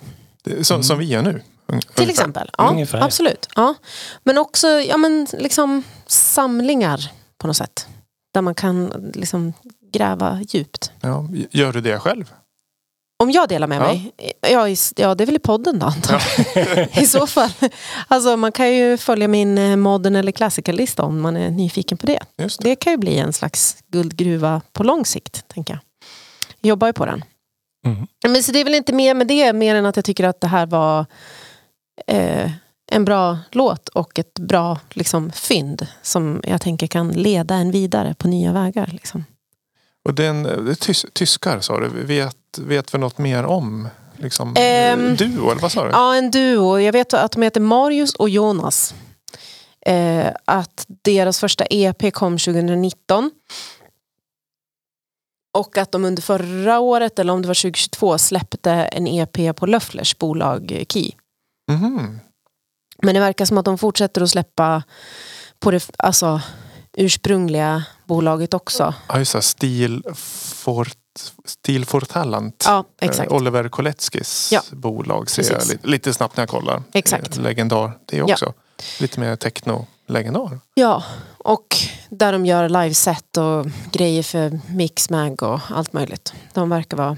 Som, 0.64 0.76
Mm. 0.76 0.84
som 0.84 1.00
vi 1.00 1.06
gör 1.06 1.22
nu. 1.22 1.42
Un- 1.68 1.80
Till 1.82 1.90
ungefär. 1.96 2.10
exempel. 2.12 2.50
Ja, 2.58 2.70
Ungefär. 2.70 3.02
absolut. 3.02 3.48
Ja. 3.56 3.74
Men 4.24 4.38
också 4.38 4.68
ja, 4.68 4.98
men 4.98 5.28
liksom, 5.34 5.84
samlingar 6.08 7.12
på 7.38 7.48
något 7.48 7.58
sätt. 7.58 7.88
Där 8.34 8.42
man 8.42 8.56
kan 8.56 9.12
liksom, 9.14 9.54
gräva 9.94 10.42
djupt. 10.50 10.92
Ja, 11.02 11.28
gör 11.52 11.74
du 11.74 11.82
det 11.82 12.00
själv? 12.00 12.34
Om 13.24 13.32
jag 13.32 13.50
delar 13.50 13.68
med 13.68 13.78
Ja. 13.78 13.82
mig? 13.88 14.12
Ja, 14.42 14.68
ja, 14.96 15.16
det 15.16 15.24
är 15.24 15.26
väl 15.26 15.36
i 15.36 15.40
podden 15.40 15.80
då 15.80 15.86
antar 15.86 16.24
jag. 16.56 16.98
I 17.04 17.06
så 17.06 17.28
fall. 17.28 17.50
Alltså, 18.08 18.38
man 18.38 18.52
kan 18.52 18.74
ju 18.76 18.98
följa 18.98 19.28
min 19.28 19.58
eh, 19.58 19.76
modern 19.76 20.16
eller 20.16 20.32
classical-lista 20.32 21.04
om 21.04 21.22
man 21.22 21.38
är 21.38 21.50
nyfiken 21.52 21.98
på 21.98 22.06
det. 22.06 22.20
Just 22.38 22.62
det. 22.62 22.70
Det 22.70 22.76
kan 22.76 22.94
ju 22.94 22.98
bli 22.98 23.18
en 23.18 23.34
slags 23.34 23.78
guldgruva 23.88 24.62
på 24.74 24.84
lång 24.84 25.06
sikt, 25.06 25.48
tänker 25.48 25.74
jag. 25.74 25.80
Jag 26.62 26.70
jobbar 26.70 26.88
ju 26.88 26.94
på 26.94 27.06
den. 27.06 27.24
Mm. 27.86 28.08
Men 28.28 28.44
så 28.44 28.52
det 28.52 28.60
är 28.60 28.64
väl 28.64 28.76
inte 28.76 28.94
mer 28.94 29.14
med 29.14 29.28
det, 29.28 29.54
mer 29.54 29.76
än 29.76 29.86
att 29.86 29.96
jag 29.96 30.06
tycker 30.06 30.24
att 30.24 30.42
det 30.42 30.48
här 30.48 30.66
var 30.66 31.06
eh, 32.08 32.52
en 32.92 33.06
bra 33.06 33.38
låt 33.52 33.90
och 33.90 34.20
ett 34.20 34.40
bra 34.40 34.80
liksom, 34.90 35.32
fynd 35.32 35.88
som 36.02 36.42
jag 36.44 36.62
tänker 36.62 36.88
kan 36.88 37.12
leda 37.12 37.56
en 37.56 37.72
vidare 37.72 38.16
på 38.18 38.28
nya 38.28 38.54
vägar. 38.54 38.90
Liksom. 38.94 39.26
Och 40.06 40.14
den, 40.14 40.44
det 40.44 40.72
är 40.72 40.76
tys, 40.76 41.06
tyskar 41.14 41.60
sa 41.60 41.80
du. 41.80 41.90
Vet, 41.90 42.36
vet 42.58 42.94
vi 42.94 42.98
något 42.98 43.18
mer 43.18 43.44
om 43.44 43.88
liksom, 44.18 44.56
Ehm, 44.58 45.16
duo? 45.16 45.52
Eller 45.52 45.62
vad 45.62 45.72
sa 45.72 45.84
du? 45.84 45.90
Ja, 45.92 46.16
en 46.16 46.32
duo. 46.32 46.80
Jag 46.80 46.94
vet 46.94 47.14
att 47.14 47.32
de 47.32 47.42
heter 47.42 47.62
Marius 47.62 48.16
och 48.16 48.30
Jonas. 48.30 48.96
Eh, 49.86 50.28
att 50.46 50.86
deras 50.88 51.40
första 51.40 51.66
EP 51.70 52.14
kom 52.14 52.38
2019. 52.38 53.32
Och 55.54 55.78
att 55.78 55.92
de 55.92 56.06
under 56.06 56.22
förra 56.22 56.80
året, 56.80 57.20
eller 57.20 57.34
om 57.34 57.42
det 57.42 57.48
var 57.48 57.56
2022, 57.56 58.18
släppte 58.18 58.72
en 58.72 59.08
EP 59.08 59.56
på 59.56 59.66
Löfflers 59.66 60.18
bolag 60.18 60.72
eh, 60.72 60.86
Key. 60.86 61.12
Mhm. 61.68 62.20
Men 63.02 63.14
det 63.14 63.20
verkar 63.20 63.46
som 63.46 63.58
att 63.58 63.66
de 63.66 63.78
fortsätter 63.78 64.22
att 64.22 64.30
släppa 64.30 64.84
på 65.60 65.72
det 65.72 65.90
alltså, 65.98 66.42
ursprungliga 66.98 67.84
bolaget 68.06 68.54
också. 68.54 68.94
Ja, 69.10 69.18
just 69.20 69.34
det. 69.34 69.42
Stil 69.42 70.04
for, 70.16 70.88
Stil 71.46 71.86
for 71.86 72.02
Talent. 72.02 72.64
Ja, 72.68 72.84
exakt. 73.02 73.32
Eh, 73.32 73.36
Oliver 73.38 73.70
Koletskis 73.70 74.50
Ja, 74.52 74.62
bolag 74.72 75.30
ser 75.30 75.52
jag 75.54 75.68
lite, 75.68 75.88
lite 75.88 76.14
snabbt 76.14 76.38
när 76.38 76.42
jag 76.42 76.50
kollar. 76.50 76.84
Exakt. 76.94 77.38
Legendar 77.38 77.92
det 78.06 78.22
också. 78.22 78.54
Lite 79.00 79.20
mer 79.20 79.36
techno-legendar. 79.36 80.60
Ja, 80.74 81.04
och 81.38 81.76
där 82.10 82.32
de 82.32 82.46
gör 82.46 82.70
liveset 82.70 83.38
och 83.38 83.66
grejer 83.92 84.24
för 84.24 84.60
Mixmag 84.70 85.44
och 85.44 85.60
allt 85.70 85.94
möjligt. 85.94 86.34
De 86.54 86.70
verkar 86.70 86.98
vara 86.98 87.18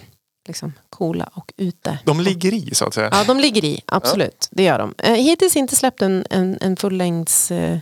liksom 0.49 0.73
coola 0.89 1.29
och 1.33 1.53
ute. 1.57 1.99
De 2.05 2.19
ligger 2.21 2.53
i 2.53 2.75
så 2.75 2.85
att 2.85 2.93
säga. 2.93 3.09
Ja, 3.11 3.23
de 3.23 3.39
ligger 3.39 3.65
i, 3.65 3.81
absolut. 3.85 4.47
Det 4.51 4.63
gör 4.63 4.79
de. 4.79 4.93
Eh, 4.97 5.13
hittills 5.13 5.55
inte 5.55 5.75
släppt 5.75 6.01
en, 6.01 6.25
en, 6.29 6.57
en 6.61 6.75
fullängds 6.75 7.51
eh, 7.51 7.79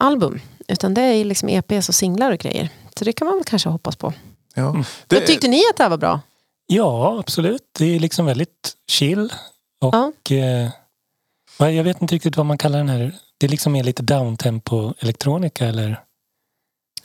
album. 0.00 0.40
Utan 0.68 0.94
det 0.94 1.00
är 1.02 1.24
liksom 1.24 1.48
EPs 1.48 1.88
och 1.88 1.94
singlar 1.94 2.32
och 2.32 2.38
grejer. 2.38 2.68
Så 2.98 3.04
det 3.04 3.12
kan 3.12 3.26
man 3.26 3.36
väl 3.36 3.44
kanske 3.44 3.68
hoppas 3.68 3.96
på. 3.96 4.12
Ja. 4.54 4.68
Mm. 4.70 4.84
Det, 5.06 5.16
Men 5.18 5.26
tyckte 5.26 5.48
ni 5.48 5.62
att 5.70 5.76
det 5.76 5.82
här 5.82 5.90
var 5.90 5.96
bra? 5.98 6.20
Ja, 6.66 7.18
absolut. 7.20 7.62
Det 7.78 7.96
är 7.96 8.00
liksom 8.00 8.26
väldigt 8.26 8.74
chill. 8.90 9.32
Och 9.80 10.32
eh, 10.32 10.68
vad- 11.58 11.72
jag 11.72 11.84
vet 11.84 12.02
inte 12.02 12.14
riktigt 12.14 12.36
vad 12.36 12.46
man 12.46 12.58
kallar 12.58 12.78
den 12.78 12.88
här. 12.88 13.12
Det 13.38 13.46
är 13.46 13.50
liksom 13.50 13.72
mer 13.72 13.84
lite 13.84 14.02
downtempo 14.02 14.94
elektronika 14.98 15.66
eller 15.66 16.00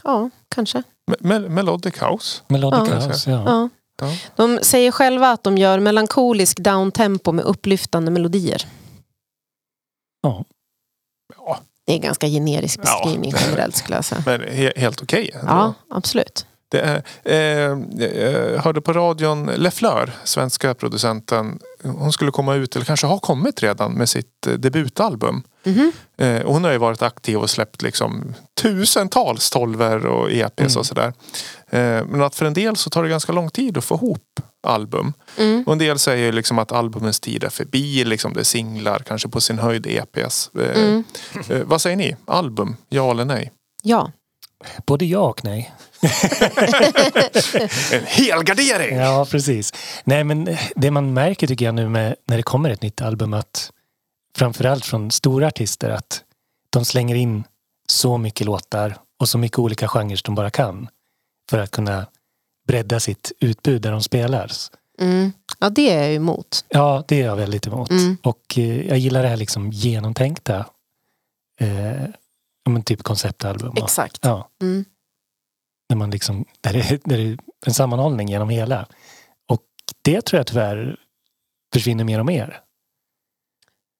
Ja, 0.04 0.30
kanske. 0.56 0.84
me- 1.22 1.50
Melodic 1.50 2.02
House. 2.02 2.42
melodic 2.48 2.90
Ja. 2.90 2.96
house. 3.08 3.32
Ja. 3.32 3.44
Ja. 3.46 3.70
Ja. 4.02 4.18
De 4.36 4.60
säger 4.62 4.92
själva 4.92 5.32
att 5.32 5.44
de 5.44 5.58
gör 5.58 5.80
melankolisk 5.80 6.60
downtempo 6.60 7.32
med 7.32 7.46
upplyftande 7.46 8.12
melodier. 8.12 8.68
Ja. 10.22 10.46
Ja, 11.38 11.60
Det 11.86 11.92
är 11.92 11.96
en 11.96 12.02
ganska 12.02 12.28
generisk 12.28 12.80
Ja. 12.84 13.02
beskrivning 13.04 13.34
generellt 13.40 13.76
skulle 13.76 13.96
jag 13.96 14.06
säga. 14.06 14.24
men 14.26 14.42
he- 14.42 14.78
helt 14.80 15.02
okej. 15.02 15.32
ändå. 15.34 15.48
Ja, 15.52 15.74
absolut. 15.90 16.46
Det 16.70 16.80
är, 16.82 17.04
eh, 17.24 18.20
jag 18.54 18.62
hörde 18.62 18.82
på 18.82 18.94
radion 18.94 19.46
Lefleur, 19.46 20.12
svenska 20.24 20.74
producenten. 20.74 21.60
Hon 21.84 22.12
skulle 22.12 22.32
komma 22.32 22.56
ut, 22.56 22.76
eller 22.76 22.86
kanske 22.86 23.08
har 23.08 23.20
kommit 23.20 23.64
redan 23.64 23.94
med 23.94 24.10
sitt 24.10 24.48
eh, 24.48 24.54
debutalbum. 24.54 25.44
Mhm. 25.64 25.92
Eh, 26.18 26.42
och 26.42 26.54
hon 26.54 26.64
har 26.64 26.72
ju 26.72 26.78
varit 26.78 27.02
aktiv 27.02 27.38
och 27.38 27.50
släppt 27.50 27.82
liksom 27.82 28.34
tusentals 28.62 29.50
tolver 29.50 30.06
och 30.06 30.32
EPs 30.32 30.60
Mm. 30.60 30.78
och 30.80 30.86
sådär. 30.86 31.14
Eh, 31.76 32.06
men 32.06 32.22
att 32.22 32.36
för 32.36 32.46
en 32.46 32.54
del 32.54 32.76
så 32.76 32.90
tar 32.90 33.04
det 33.04 33.10
ganska 33.10 33.32
lång 33.32 33.50
tid 33.50 33.78
att 33.78 33.84
få 33.86 33.96
ihop 33.96 34.40
album. 34.68 35.14
Mm. 35.38 35.64
Och 35.68 35.74
en 35.74 35.80
del 35.80 36.00
säger 36.00 36.32
liksom 36.32 36.60
att 36.60 36.72
albumens 36.72 37.20
tid 37.20 37.44
är 37.44 37.50
förbi. 37.50 38.04
Liksom 38.04 38.34
det 38.34 38.40
är 38.40 38.44
singlar, 38.44 39.00
kanske 39.08 39.30
på 39.30 39.42
sin 39.42 39.60
höjd 39.60 39.88
EPs. 39.88 40.50
Eh, 40.60 40.78
Mm. 40.84 41.04
eh, 41.50 41.62
vad 41.64 41.82
säger 41.82 41.96
ni? 41.98 42.16
Album? 42.26 42.76
Ja 42.90 43.12
eller 43.12 43.26
nej? 43.26 43.52
Ja. 43.84 44.12
Både 44.86 45.06
ja 45.06 45.20
och 45.20 45.44
nej. 45.44 45.72
En 47.92 48.04
helgardering! 48.06 48.98
Ja, 48.98 49.28
precis. 49.32 49.74
Nej, 50.04 50.24
men 50.24 50.58
det 50.76 50.92
man 50.92 51.14
märker 51.14 51.48
tycker 51.48 51.66
jag 51.66 51.76
nu 51.76 51.90
med, 51.90 52.16
när 52.26 52.38
det 52.38 52.44
kommer 52.44 52.70
ett 52.70 52.82
nytt 52.82 53.02
album 53.02 53.34
att 53.34 53.72
framförallt 54.38 54.86
från 54.86 55.12
stora 55.12 55.48
artister 55.48 55.90
att 55.90 56.22
de 56.70 56.86
slänger 56.86 57.16
in 57.16 57.44
så 57.88 58.18
mycket 58.18 58.46
låtar 58.46 58.98
och 59.20 59.30
så 59.30 59.38
mycket 59.38 59.60
olika 59.60 59.88
genrer 59.88 60.20
de 60.24 60.36
bara 60.36 60.50
kan 60.50 60.88
för 61.50 61.58
att 61.60 61.72
kunna 61.72 62.08
bredda 62.68 63.00
sitt 63.00 63.32
utbud 63.40 63.82
där 63.82 63.92
de 63.92 64.02
spelar. 64.02 64.52
Mm. 65.00 65.32
ja, 65.60 65.70
det 65.70 65.92
är 65.92 66.04
jag 66.04 66.14
emot. 66.16 66.66
Ja, 66.70 67.04
det 67.08 67.22
är 67.22 67.26
jag 67.26 67.36
väldigt 67.36 67.68
emot. 67.68 67.90
Mm. 67.92 68.18
Och 68.24 68.58
eh, 68.58 68.88
jag 68.88 68.98
gillar 68.98 69.24
det 69.24 69.30
här 69.30 69.38
liksom 69.38 69.72
genomtänkta 69.72 70.66
eh, 71.60 72.04
men 72.70 72.84
typ 72.84 73.04
konceptalbum. 73.04 73.74
Exakt. 73.78 74.20
Ja, 74.22 74.50
Mm. 74.62 74.86
när 75.90 75.98
man 75.98 76.10
liksom, 76.12 76.46
där 76.62 76.74
det, 76.74 76.82
där 77.06 77.18
det 77.18 77.24
är 77.24 77.38
en 77.66 77.74
sammanhållning 77.74 78.28
genom 78.28 78.50
hela. 78.50 78.88
Och 79.50 79.62
det 80.02 80.22
tror 80.22 80.38
jag 80.40 80.48
tyvärr 80.48 81.00
försvinner 81.74 82.04
mer 82.04 82.20
och 82.20 82.26
mer. 82.26 82.62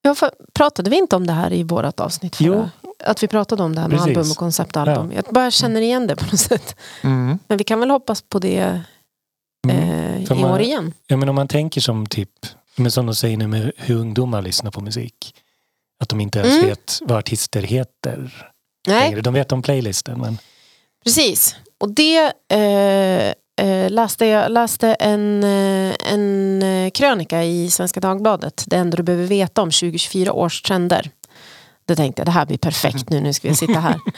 Ja, 0.06 0.14
för, 0.14 0.30
pratade 0.52 0.90
vi 0.90 0.96
inte 0.96 1.16
om 1.16 1.26
det 1.26 1.32
här 1.32 1.52
i 1.52 1.62
vårat 1.62 2.00
avsnitt? 2.00 2.36
Jo. 2.40 2.52
Förra? 2.54 2.70
Att 3.04 3.22
vi 3.22 3.28
pratade 3.28 3.62
om 3.62 3.74
det 3.74 3.80
här 3.80 3.88
med 3.88 3.98
Precis. 3.98 4.16
album 4.16 4.30
och 4.30 4.36
konceptalbum. 4.36 5.12
Jag 5.12 5.24
bara 5.24 5.50
känner 5.50 5.80
igen 5.80 6.06
det 6.06 6.16
på 6.16 6.24
något 6.24 6.40
sätt. 6.40 6.76
Mm. 7.02 7.38
Men 7.48 7.58
vi 7.58 7.64
kan 7.64 7.80
väl 7.80 7.90
hoppas 7.90 8.22
på 8.22 8.38
det 8.38 8.82
Mm. 9.68 9.78
eh, 9.78 10.22
i 10.22 10.26
man- 10.40 10.44
år 10.50 10.60
igen. 10.60 10.92
Ja, 11.06 11.16
men 11.16 11.28
om 11.28 11.34
man 11.34 11.48
tänker 11.48 11.80
som 11.80 12.06
typ, 12.06 12.30
men 12.76 12.90
som 12.90 13.06
de 13.06 13.14
säger 13.14 13.36
nu 13.36 13.46
med 13.46 13.72
hur 13.76 13.96
ungdomar 13.96 14.42
lyssnar 14.42 14.70
på 14.70 14.80
musik. 14.80 15.34
Att 16.02 16.08
de 16.08 16.20
inte 16.20 16.38
ens 16.38 16.54
Mm. 16.54 16.66
vet 16.68 16.98
vad 17.02 17.18
artister 17.18 17.62
heter. 17.62 18.50
Nej. 18.88 19.22
De 19.22 19.34
vet 19.34 19.52
om 19.52 19.62
playlisten 19.62 20.20
men 20.20 20.38
precis. 21.04 21.56
Och 21.78 21.90
det 21.90 22.18
eh, 22.52 23.34
eh, 23.56 23.90
läste 23.90 24.26
jag 24.26 24.52
läste 24.52 24.88
en, 24.88 25.44
eh, 25.44 25.94
en 26.12 26.62
eh, 26.62 26.90
krönika 26.90 27.44
i 27.44 27.70
Svenska 27.70 28.00
Dagbladet. 28.00 28.64
Det 28.66 28.76
enda 28.76 28.96
du 28.96 29.02
behöver 29.02 29.26
veta 29.26 29.62
om 29.62 29.70
2024 29.70 30.32
års 30.32 30.62
trender. 30.62 31.10
Då 31.88 31.96
tänkte 31.96 32.20
jag 32.20 32.26
det 32.26 32.32
här 32.32 32.46
blir 32.46 32.58
perfekt 32.58 33.10
nu, 33.10 33.20
nu 33.20 33.32
ska 33.32 33.48
vi 33.48 33.54
sitta 33.54 33.80
här. 33.80 34.00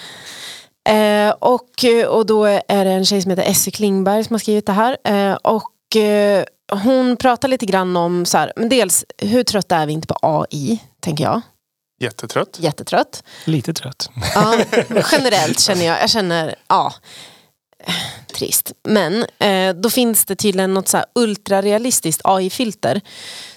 Eh, 0.88 1.30
och, 1.30 1.84
och 2.08 2.26
då 2.26 2.44
är 2.44 2.84
det 2.84 2.90
en 2.90 3.04
tjej 3.04 3.22
som 3.22 3.30
heter 3.30 3.50
Essie 3.50 3.70
Klingberg 3.70 4.24
som 4.24 4.34
har 4.34 4.38
skrivit 4.38 4.66
det 4.66 4.72
här. 4.72 4.96
Eh, 5.04 5.34
och 5.34 5.96
eh, 5.96 6.44
hon 6.72 7.16
pratar 7.16 7.48
lite 7.48 7.66
grann 7.66 7.96
om, 7.96 8.26
så 8.26 8.38
här, 8.38 8.52
men 8.56 8.68
dels 8.68 9.04
hur 9.18 9.42
trötta 9.42 9.76
är 9.76 9.86
vi 9.86 9.92
inte 9.92 10.06
på 10.06 10.18
AI, 10.22 10.78
tänker 11.00 11.24
jag. 11.24 11.40
Jättetrött. 12.00 12.56
Jättetrött. 12.60 13.22
lite 13.44 13.74
trött. 13.74 14.10
Ja, 14.34 14.58
generellt 15.12 15.60
känner 15.60 15.86
jag, 15.86 16.02
jag 16.02 16.10
känner, 16.10 16.54
ja, 16.68 16.86
eh, 16.86 16.92
trist. 18.34 18.72
Men 18.82 19.24
eh, 19.38 19.74
då 19.74 19.90
finns 19.90 20.24
det 20.24 20.36
tydligen 20.36 20.74
något 20.74 20.88
så 20.88 20.96
här 20.96 21.06
ultrarealistiskt 21.14 22.20
AI-filter 22.24 23.00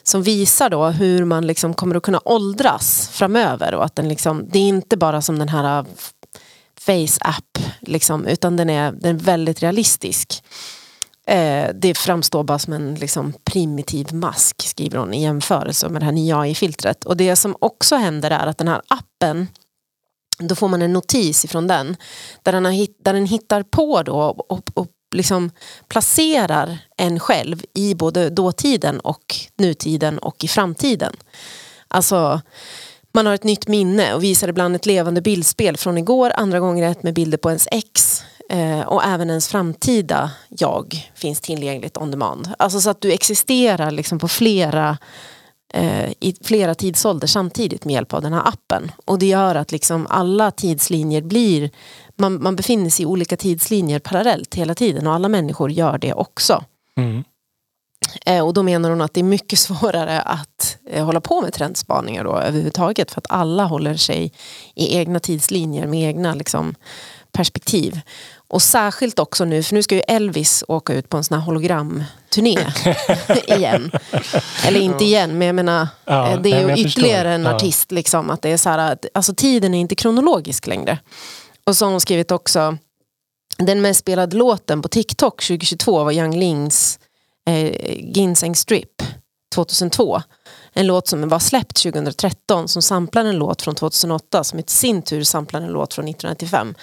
som 0.03 0.23
visar 0.23 0.69
då 0.69 0.86
hur 0.86 1.25
man 1.25 1.47
liksom 1.47 1.73
kommer 1.73 1.95
att 1.95 2.03
kunna 2.03 2.21
åldras 2.25 3.10
framöver 3.13 3.73
och 3.73 3.86
att 3.86 3.95
den 3.95 4.10
liksom, 4.10 4.49
det 4.49 4.60
är 4.60 4.67
inte 4.67 4.97
bara 4.97 5.21
som 5.21 5.39
den 5.39 5.49
här 5.49 5.79
eh, 5.79 5.86
Face-app 6.79 7.60
liksom, 7.81 8.25
utan 8.25 8.57
den 8.57 8.69
är, 8.69 8.91
den 8.91 9.15
är 9.15 9.19
väldigt 9.19 9.63
realistisk. 9.63 10.43
Eh, 11.27 11.69
det 11.73 11.97
framstår 11.97 12.43
bara 12.43 12.60
som 12.60 12.73
en 12.73 12.95
liksom, 12.95 13.34
primitiv 13.43 14.13
mask 14.13 14.62
skriver 14.62 14.97
hon 14.97 15.13
i 15.13 15.21
jämförelse 15.21 15.89
med 15.89 16.01
det 16.01 16.05
här 16.05 16.12
nya 16.12 16.39
AI-filtret. 16.39 17.05
Och 17.05 17.17
det 17.17 17.36
som 17.36 17.55
också 17.60 17.95
händer 17.95 18.31
är 18.31 18.47
att 18.47 18.57
den 18.57 18.67
här 18.67 18.81
appen 18.88 19.47
då 20.47 20.55
får 20.55 20.67
man 20.67 20.81
en 20.81 20.93
notis 20.93 21.45
ifrån 21.45 21.67
den 21.67 21.97
där 22.43 22.51
den, 22.51 22.65
har 22.65 22.87
där 23.03 23.13
den 23.13 23.25
hittar 23.25 23.63
på 23.63 24.03
då 24.03 24.15
och, 24.49 24.67
och, 24.73 24.87
liksom 25.15 25.51
placerar 25.87 26.77
en 26.97 27.19
själv 27.19 27.63
i 27.73 27.95
både 27.95 28.29
dåtiden 28.29 28.99
och 28.99 29.35
nutiden 29.57 30.19
och 30.19 30.43
i 30.43 30.47
framtiden. 30.47 31.13
Alltså 31.87 32.41
man 33.13 33.25
har 33.25 33.33
ett 33.33 33.43
nytt 33.43 33.67
minne 33.67 34.13
och 34.13 34.23
visar 34.23 34.47
ibland 34.47 34.75
ett 34.75 34.85
levande 34.85 35.21
bildspel 35.21 35.77
från 35.77 35.97
igår, 35.97 36.31
andra 36.35 36.59
gånger 36.59 36.91
ett 36.91 37.03
med 37.03 37.13
bilder 37.13 37.37
på 37.37 37.49
ens 37.49 37.67
ex 37.71 38.23
eh, 38.49 38.81
och 38.81 39.03
även 39.03 39.29
ens 39.29 39.47
framtida 39.47 40.31
jag 40.49 41.11
finns 41.15 41.41
tillgängligt 41.41 41.97
on 41.97 42.11
demand. 42.11 42.49
Alltså 42.59 42.81
så 42.81 42.89
att 42.89 43.01
du 43.01 43.11
existerar 43.11 43.91
liksom 43.91 44.19
på 44.19 44.27
flera 44.27 44.97
i 46.19 46.36
flera 46.43 46.76
tidsålder 46.76 47.28
samtidigt 47.28 47.86
med 47.86 47.93
hjälp 47.93 48.13
av 48.13 48.22
den 48.22 48.34
här 48.34 48.47
appen. 48.47 48.91
Och 49.05 49.19
det 49.19 49.26
gör 49.26 49.55
att 49.55 49.72
liksom 49.72 50.07
alla 50.09 50.51
tidslinjer 50.51 51.22
blir, 51.22 51.69
man, 52.15 52.43
man 52.43 52.55
befinner 52.55 52.89
sig 52.89 53.03
i 53.03 53.05
olika 53.05 53.38
tidslinjer 53.38 53.99
parallellt 53.99 54.55
hela 54.55 54.76
tiden 54.76 55.07
och 55.07 55.13
alla 55.13 55.30
människor 55.30 55.72
gör 55.72 55.97
det 55.97 56.13
också. 56.13 56.63
Mm. 56.97 57.24
Eh, 58.26 58.45
och 58.47 58.53
då 58.53 58.63
menar 58.63 58.89
hon 58.89 59.01
att 59.01 59.13
det 59.13 59.22
är 59.22 59.24
mycket 59.24 59.59
svårare 59.69 60.22
att 60.22 60.78
eh, 60.89 61.05
hålla 61.05 61.22
på 61.22 61.41
med 61.41 61.53
trendspaningar 61.53 62.24
då 62.24 62.38
överhuvudtaget 62.38 63.11
för 63.11 63.19
att 63.22 63.32
alla 63.32 63.63
håller 63.63 63.95
sig 63.95 64.34
i 64.76 64.97
egna 64.97 65.19
tidslinjer 65.19 65.88
med 65.88 66.09
egna 66.09 66.34
liksom, 66.34 66.76
perspektiv. 67.32 68.01
Och 68.52 68.62
särskilt 68.62 69.20
också 69.20 69.45
nu, 69.45 69.64
för 69.64 69.74
nu 69.76 69.84
ska 69.84 69.95
ju 69.95 70.02
Elvis 70.08 70.64
åka 70.68 70.93
ut 70.93 71.10
på 71.10 71.18
en 71.18 71.24
sån 71.24 71.38
här 71.38 71.45
hologramturné 71.45 72.58
igen. 73.47 73.91
Eller 74.66 74.80
inte 74.80 75.04
igen, 75.06 75.38
men 75.38 75.45
jag 75.47 75.56
menar 75.56 75.88
Ja, 76.06 76.32
eh, 76.32 76.41
det 76.41 76.49
nej, 76.49 76.62
är 76.62 76.68
men 76.68 76.76
ju 76.78 76.86
ytterligare 76.86 77.18
förstår. 77.18 77.30
en 77.30 77.43
Ja. 77.43 77.56
artist 77.56 77.91
liksom 77.91 78.30
att 78.30 78.41
det 78.41 78.49
är 78.49 78.58
så 78.58 78.70
här, 78.70 78.91
att, 78.91 79.06
alltså 79.14 79.34
tiden 79.36 79.74
är 79.74 79.80
inte 79.80 79.95
kronologisk 79.95 80.68
längre. 80.68 80.97
Och 81.66 81.78
så 81.78 81.86
har 81.86 81.91
hon 81.91 82.02
skrivit 82.02 82.32
också 82.32 82.78
den 83.58 83.82
mest 83.82 83.99
spelade 83.99 84.38
låten 84.38 84.82
på 84.82 84.88
TikTok 84.88 85.43
2022 85.43 86.04
var 86.04 86.12
Young 86.12 86.39
Lings 86.39 86.99
eh, 87.47 87.72
Ginseng 88.16 88.56
Strip 88.56 89.04
2002. 89.56 90.22
En 90.74 90.88
låt 90.88 91.08
som 91.08 91.30
var 91.30 91.39
släppt 91.39 91.84
2013 91.84 92.68
som 92.68 92.82
samplar 92.82 93.26
en 93.26 93.36
låt 93.36 93.62
från 93.62 93.76
2008 93.76 94.43
som 94.43 94.60
i 94.60 94.64
sin 94.68 95.02
tur 95.02 95.24
samplar 95.24 95.62
en 95.62 95.68
låt 95.68 95.93
från 95.93 96.06
1995. 96.08 96.76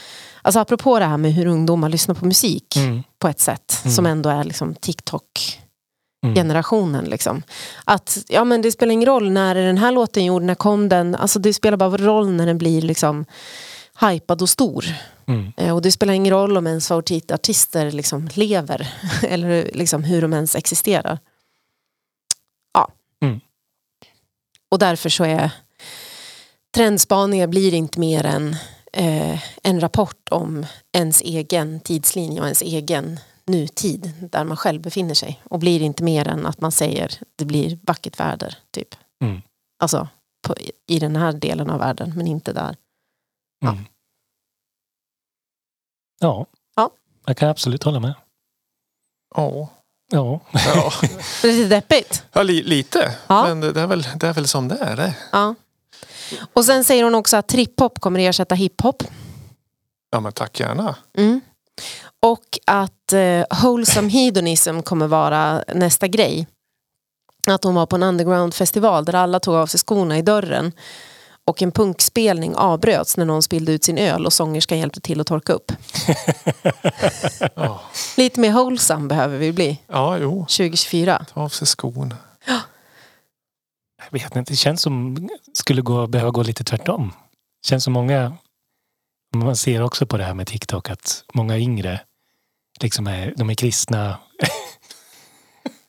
Alltså 0.48 0.60
apropå 0.60 0.98
det 0.98 1.04
här 1.04 1.16
med 1.16 1.32
hur 1.32 1.46
ungdomar 1.46 1.88
lyssnar 1.88 2.14
på 2.14 2.26
musik 2.26 2.76
Mm. 2.76 3.02
på 3.18 3.28
ett 3.28 3.40
sätt 3.40 3.80
Mm. 3.84 3.94
som 3.94 4.06
ändå 4.06 4.28
är 4.30 4.44
liksom 4.44 4.74
TikTok 4.74 5.60
Mm. 6.24 6.34
generationen. 6.34 7.04
Liksom. 7.04 7.42
Att 7.84 8.18
ja, 8.28 8.44
men 8.44 8.62
det 8.62 8.72
spelar 8.72 8.92
ingen 8.92 9.06
roll 9.06 9.30
när 9.30 9.56
är 9.56 9.66
den 9.66 9.78
här 9.78 9.92
låten 9.92 10.24
gjord, 10.24 10.42
när 10.42 10.54
kom 10.54 10.88
den? 10.88 11.14
Alltså, 11.14 11.38
det 11.38 11.54
spelar 11.54 11.76
bara 11.76 11.96
roll 11.96 12.30
när 12.30 12.46
den 12.46 12.58
blir 12.58 12.82
liksom, 12.82 13.24
hypad 14.00 14.42
och 14.42 14.48
stor. 14.48 14.84
Mm. 15.26 15.52
Eh, 15.56 15.74
Och 15.74 15.82
det 15.82 15.92
spelar 15.92 16.14
ingen 16.14 16.32
roll 16.32 16.56
om 16.56 16.66
ens 16.66 16.88
favoritartister 16.88 17.90
liksom 17.90 18.28
lever 18.34 18.88
eller 19.22 19.70
liksom 19.74 20.04
hur 20.04 20.22
de 20.22 20.32
ens 20.32 20.54
existerar. 20.56 21.18
Ja. 22.74 22.88
Mm. 23.22 23.40
Och 24.70 24.78
därför 24.78 25.08
så 25.10 25.24
är 25.24 25.50
trendspaningar 26.74 27.46
blir 27.46 27.74
inte 27.74 28.00
mer 28.00 28.24
än 28.26 28.56
eh, 28.92 29.40
en 29.62 29.80
rapport 29.80 30.28
om 30.30 30.66
ens 30.92 31.22
egen 31.22 31.80
tidslinje 31.80 32.40
och 32.40 32.46
ens 32.46 32.62
egen 32.62 33.20
nutid 33.46 34.12
där 34.30 34.44
man 34.44 34.56
själv 34.56 34.82
befinner 34.82 35.14
sig. 35.14 35.42
Och 35.44 35.58
blir 35.58 35.82
inte 35.82 36.02
mer 36.02 36.28
än 36.28 36.46
att 36.46 36.60
man 36.60 36.72
säger 36.72 37.12
det 37.36 37.44
blir 37.44 37.78
vackert 37.82 38.20
väder. 38.20 38.58
Typ. 38.70 38.94
Mm. 39.24 39.42
Alltså 39.82 40.08
på, 40.46 40.54
i 40.86 40.98
den 40.98 41.16
här 41.16 41.32
delen 41.32 41.70
av 41.70 41.78
världen 41.78 42.12
men 42.16 42.26
inte 42.26 42.52
där. 42.52 42.76
Ja. 43.60 43.70
Mm. 43.70 43.84
Ja. 46.20 46.46
Ja. 46.76 46.90
jag 47.26 47.36
kan 47.36 47.48
absolut 47.48 47.82
hålla 47.82 48.00
med. 48.00 48.14
Ja. 49.34 49.68
Ja. 50.10 50.40
Ja, 50.52 50.92
Det 51.42 51.48
är 51.48 51.52
lite 51.52 51.68
deppigt. 51.68 52.24
ja 52.32 52.42
li, 52.42 52.62
lite. 52.62 53.14
Ja. 53.26 53.42
Men 53.42 53.60
det, 53.60 53.72
det, 53.72 53.80
är 53.80 53.86
väl, 53.86 54.02
det 54.16 54.26
är 54.26 54.32
väl 54.32 54.48
som 54.48 54.68
det 54.68 54.76
är. 54.76 54.96
Det. 54.96 55.16
Ja. 55.32 55.54
Och 56.52 56.64
sen 56.64 56.84
säger 56.84 57.04
hon 57.04 57.14
också 57.14 57.36
att 57.36 57.48
trip-hop 57.52 57.98
kommer 58.00 58.20
ersätta 58.20 58.54
hiphop. 58.54 59.02
Ja 60.10 60.20
men 60.20 60.32
tack 60.32 60.60
gärna. 60.60 60.96
Mm. 61.16 61.40
Och 62.22 62.58
att 62.66 63.12
eh, 63.12 63.62
wholesome 63.62 64.08
hedonism 64.08 64.80
kommer 64.80 65.06
vara 65.06 65.64
nästa 65.74 66.08
grej. 66.08 66.46
Att 67.48 67.64
hon 67.64 67.74
var 67.74 67.86
på 67.86 67.96
en 67.96 68.02
underground-festival 68.02 69.04
där 69.04 69.14
alla 69.14 69.40
tog 69.40 69.54
av 69.54 69.66
sig 69.66 69.80
skorna 69.80 70.18
i 70.18 70.22
dörren. 70.22 70.72
Och 71.44 71.62
en 71.62 71.72
punkspelning 71.72 72.54
avbröts 72.54 73.16
när 73.16 73.24
någon 73.24 73.42
spillde 73.42 73.72
ut 73.72 73.84
sin 73.84 73.98
öl 73.98 74.26
och 74.26 74.32
sångerskan 74.32 74.78
hjälpte 74.78 75.00
till 75.00 75.20
att 75.20 75.26
torka 75.26 75.52
upp. 75.52 75.72
Ja, 77.54 77.80
Lite 78.16 78.40
mer 78.40 78.52
wholesome 78.52 79.08
behöver 79.08 79.38
vi 79.38 79.52
bli 79.52 79.80
ja 79.86 80.18
jo. 80.18 80.40
2024. 80.40 81.24
Ta 81.34 81.40
av 81.40 81.48
sig 81.48 81.66
skon. 81.66 82.14
Jag 84.04 84.12
vet 84.12 84.36
inte, 84.36 84.52
det 84.52 84.56
känns 84.56 84.82
som 84.82 85.28
skulle 85.52 85.82
gå, 85.82 86.06
behöva 86.06 86.30
gå 86.30 86.42
lite 86.42 86.64
tvärtom. 86.64 87.12
Det 87.62 87.68
känns 87.68 87.84
som 87.84 87.92
många, 87.92 88.36
man 89.34 89.56
ser 89.56 89.82
också 89.82 90.06
på 90.06 90.16
det 90.16 90.24
här 90.24 90.34
med 90.34 90.46
TikTok 90.46 90.90
att 90.90 91.24
många 91.34 91.58
yngre 91.58 92.00
liksom 92.80 93.06
är, 93.06 93.34
de 93.36 93.50
är 93.50 93.54
kristna. 93.54 94.18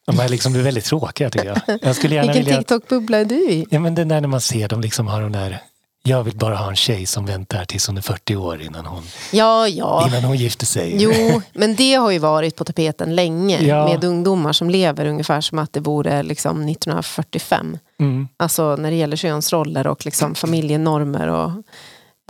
De 0.05 0.19
är 0.19 0.29
liksom 0.29 0.53
blir 0.53 0.63
väldigt 0.63 0.85
tråkiga 0.85 1.29
tycker 1.29 1.47
jag. 1.47 1.79
Jag 1.81 1.95
skulle 1.95 2.15
gärna 2.15 2.33
Vilken 2.33 2.45
vilja 2.45 2.61
TikTok-bubbla 2.61 3.17
är 3.17 3.25
du 3.25 3.49
i? 3.49 3.65
ja 3.69 3.79
men 3.79 3.95
den 3.95 4.07
där 4.07 4.21
när 4.21 4.27
man 4.27 4.41
ser 4.41 4.67
dem 4.67 4.81
liksom 4.81 5.07
har 5.07 5.21
de 5.21 5.31
där 5.31 5.61
jag 6.09 6.23
vill 6.23 6.35
bara 6.37 6.55
ha 6.55 6.69
en 6.69 6.75
tjej 6.75 7.05
som 7.05 7.25
väntar 7.25 7.65
tills 7.65 7.87
hon 7.87 7.97
är 7.97 8.01
40 8.01 8.35
år 8.35 8.61
innan 8.61 8.85
hon, 8.85 9.03
Ja, 9.31 9.67
ja. 9.67 10.07
innan 10.07 10.23
hon 10.23 10.37
gifter 10.37 10.65
sig. 10.65 10.95
Jo, 10.99 11.41
men 11.53 11.75
det 11.75 11.93
har 11.93 12.11
ju 12.11 12.19
varit 12.19 12.55
på 12.55 12.63
tapeten 12.63 13.15
länge 13.15 13.61
Ja. 13.63 13.87
med 13.87 14.03
ungdomar 14.03 14.53
som 14.53 14.69
lever 14.69 15.05
ungefär 15.05 15.41
som 15.41 15.59
att 15.59 15.73
det 15.73 15.79
vore 15.79 16.23
liksom 16.23 16.69
1945. 16.69 17.77
Mm. 17.99 18.27
Alltså 18.37 18.75
när 18.75 18.91
det 18.91 18.97
gäller 18.97 19.17
könsroller 19.17 19.87
och 19.87 20.05
liksom 20.05 20.35
familjenormer 20.35 21.27
och 21.27 21.51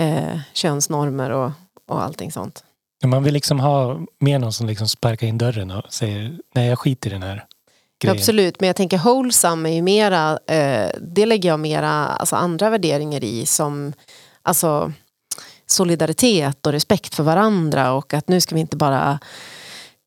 eh, 0.06 0.40
könsnormer 0.54 1.30
och, 1.30 1.52
och 1.88 2.04
allting 2.04 2.32
sånt. 2.32 2.64
Man 3.06 3.24
vill 3.24 3.34
liksom 3.34 3.60
ha 3.60 4.00
med 4.20 4.42
någon 4.42 4.54
som 4.54 4.68
liksom 4.68 4.88
sparkar 4.88 5.28
in 5.28 5.38
dörren 5.38 5.72
och 5.72 5.84
säger 5.90 6.38
nej 6.56 6.68
jag 6.68 6.80
skiter 6.80 7.10
i 7.10 7.14
den 7.14 7.24
här 7.24 7.46
grejen. 8.00 8.18
Absolut, 8.18 8.60
men 8.60 8.68
jag 8.68 8.76
tänker 8.76 8.98
wholesome 8.98 9.70
är 9.70 9.74
ju 9.74 9.82
mera, 9.82 10.40
eh, 10.48 10.92
det 11.02 11.26
lägger 11.26 11.50
jag 11.50 11.60
mera 11.60 11.90
alltså 11.92 12.36
andra 12.36 12.70
värderingar 12.70 13.24
i 13.24 13.46
som 13.46 13.94
alltså 14.42 14.92
solidaritet 15.66 16.66
och 16.66 16.72
respekt 16.72 17.16
för 17.16 17.24
varandra 17.24 17.94
och 17.94 18.14
att 18.14 18.28
nu 18.28 18.42
ska 18.42 18.56
vi 18.56 18.62
inte 18.62 18.78
bara 18.78 19.20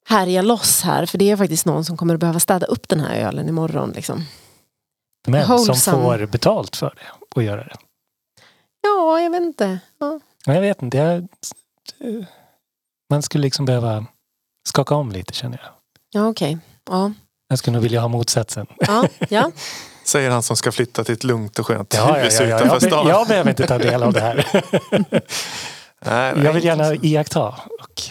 härja 0.08 0.42
loss 0.42 0.82
här 0.82 1.06
för 1.06 1.18
det 1.18 1.30
är 1.30 1.36
faktiskt 1.36 1.66
någon 1.66 1.84
som 1.84 1.96
kommer 1.96 2.14
att 2.14 2.20
behöva 2.20 2.40
städa 2.40 2.66
upp 2.66 2.88
den 2.88 3.00
här 3.00 3.14
ölen 3.16 3.48
imorgon. 3.48 3.92
Liksom. 3.92 4.24
Men 5.26 5.46
som 5.46 5.56
Wholesome. 5.56 6.02
får 6.02 6.26
betalt 6.26 6.76
för 6.76 6.94
det 6.96 7.26
och 7.34 7.42
göra 7.42 7.64
det. 7.64 7.76
Ja, 8.80 9.20
jag 9.20 9.30
vet 9.30 9.42
inte. 9.42 9.78
Ja. 9.98 10.20
Jag 10.46 10.60
vet 10.60 10.82
inte. 10.82 10.96
Jag, 10.96 11.16
eh, 11.18 12.24
man 13.10 13.22
skulle 13.22 13.42
liksom 13.42 13.64
behöva 13.64 14.06
skaka 14.68 14.94
om 14.94 15.12
lite 15.12 15.32
känner 15.34 15.60
jag. 15.62 15.72
Ja, 16.10 16.28
okej. 16.28 16.58
Ja. 16.90 17.12
Jag 17.52 17.58
skulle 17.58 17.72
nog 17.74 17.82
vilja 17.82 18.00
ha 18.00 18.08
motsatsen. 18.08 18.66
Ja, 18.78 19.08
ja. 19.28 19.50
Säger 20.04 20.30
han 20.30 20.42
som 20.42 20.56
ska 20.56 20.72
flytta 20.72 21.04
till 21.04 21.12
ett 21.14 21.24
lugnt 21.24 21.58
och 21.58 21.66
skönt 21.66 21.94
Ja, 21.94 22.18
ja, 22.18 22.24
hus 22.24 22.40
ja, 22.40 22.46
ja. 22.46 22.56
utanför 22.56 22.74
Jag, 22.74 22.82
stan. 22.82 23.08
jag 23.08 23.28
behöver 23.28 23.50
inte 23.50 23.66
ta 23.66 23.78
del 23.78 24.02
av 24.02 24.12
det 24.12 24.20
här. 24.20 24.46
Nej, 26.06 26.32
nej, 26.36 26.44
Jag 26.44 26.52
vill 26.52 26.64
gärna 26.64 26.94
iaktta. 26.94 27.48
Och, 27.48 28.02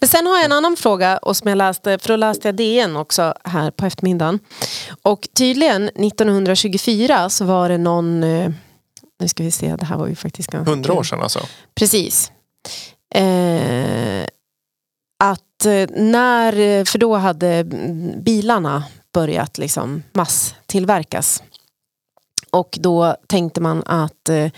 Men 0.00 0.08
sen 0.08 0.26
har 0.26 0.36
jag 0.36 0.44
en 0.44 0.52
annan 0.52 0.76
fråga 0.76 1.18
och 1.18 1.36
som 1.36 1.48
jag 1.48 1.58
läste, 1.58 1.98
för 1.98 2.08
då 2.08 2.16
läste 2.16 2.48
jag 2.48 2.54
DN 2.54 2.96
också 2.96 3.34
här 3.44 3.70
på 3.70 3.86
eftermiddagen. 3.86 4.38
Och 5.02 5.28
tydligen 5.34 5.88
1924 5.88 7.30
så 7.30 7.44
var 7.44 7.68
det 7.68 7.78
någon, 7.78 8.24
eh, 8.24 8.50
nu 9.20 9.28
ska 9.28 9.42
vi 9.42 9.50
se, 9.50 9.76
det 9.76 9.84
här 9.86 9.96
var 9.96 10.06
ju 10.06 10.14
faktiskt 10.14 10.50
ganska... 10.50 10.70
100 10.70 10.92
år 10.92 11.02
sedan 11.02 11.20
alltså. 11.22 11.40
Precis. 11.74 12.32
Eh, 13.14 14.24
att 15.24 15.40
eh, 15.64 15.88
när, 15.90 16.84
för 16.84 16.98
då 16.98 17.16
hade 17.16 17.48
mm, 17.48 18.22
bilarna 18.22 18.84
börjat 19.12 19.58
liksom 19.58 20.02
masstillverkas. 20.12 21.42
Och 22.50 22.78
då 22.80 23.16
tänkte 23.26 23.60
man 23.60 23.82
att 23.86 24.28
eh, 24.28 24.50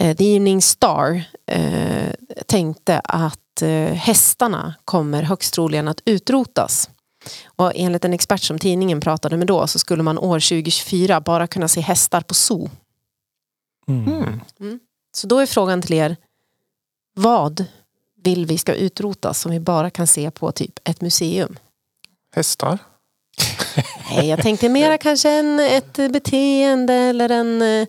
eh, 0.00 0.16
The 0.16 0.36
Evening 0.36 0.62
Star 0.62 1.22
eh, 1.46 2.12
tänkte 2.46 3.00
att 3.04 3.62
eh, 3.62 3.92
hästarna 3.92 4.74
kommer 4.84 5.22
högst 5.22 5.54
troligen 5.54 5.88
att 5.88 6.00
utrotas. 6.04 6.90
Och 7.46 7.72
enligt 7.74 8.04
en 8.04 8.12
expert 8.12 8.42
som 8.42 8.58
tidningen 8.58 9.00
pratade 9.00 9.36
med 9.36 9.46
då 9.46 9.66
så 9.66 9.78
skulle 9.78 10.02
man 10.02 10.18
år 10.18 10.40
2024 10.40 11.20
bara 11.20 11.46
kunna 11.46 11.68
se 11.68 11.80
hästar 11.80 12.20
på 12.20 12.34
zoo. 12.34 12.70
mm. 13.88 14.40
Mm. 14.60 14.80
Så 15.16 15.26
då 15.26 15.38
är 15.38 15.46
frågan 15.46 15.82
till 15.82 15.92
er, 15.92 16.16
vad 17.14 17.64
vill 18.24 18.46
vi 18.46 18.58
ska 18.58 18.74
utrotas 18.74 19.40
som 19.40 19.50
vi 19.52 19.60
bara 19.60 19.90
kan 19.90 20.06
se 20.06 20.30
på 20.30 20.52
typ 20.52 20.78
ett 20.88 21.00
museum? 21.00 21.56
Hästar. 22.36 22.78
Nej, 24.10 24.28
jag 24.28 24.42
tänkte 24.42 24.68
mera 24.68 24.98
kanske 24.98 25.30
en, 25.30 25.60
ett 25.60 25.92
beteende 26.12 26.94
eller 26.94 27.28
en, 27.28 27.62
eh, 27.62 27.86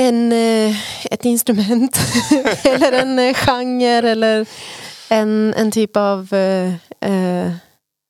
en, 0.00 0.32
eh, 0.32 0.76
ett 1.04 1.24
instrument 1.24 1.98
eller 2.64 2.92
en 2.92 3.18
eh, 3.18 3.34
genre 3.34 4.10
eller 4.10 4.46
en, 5.08 5.54
en 5.56 5.70
typ 5.70 5.96
av 5.96 6.28
eh, 6.34 7.52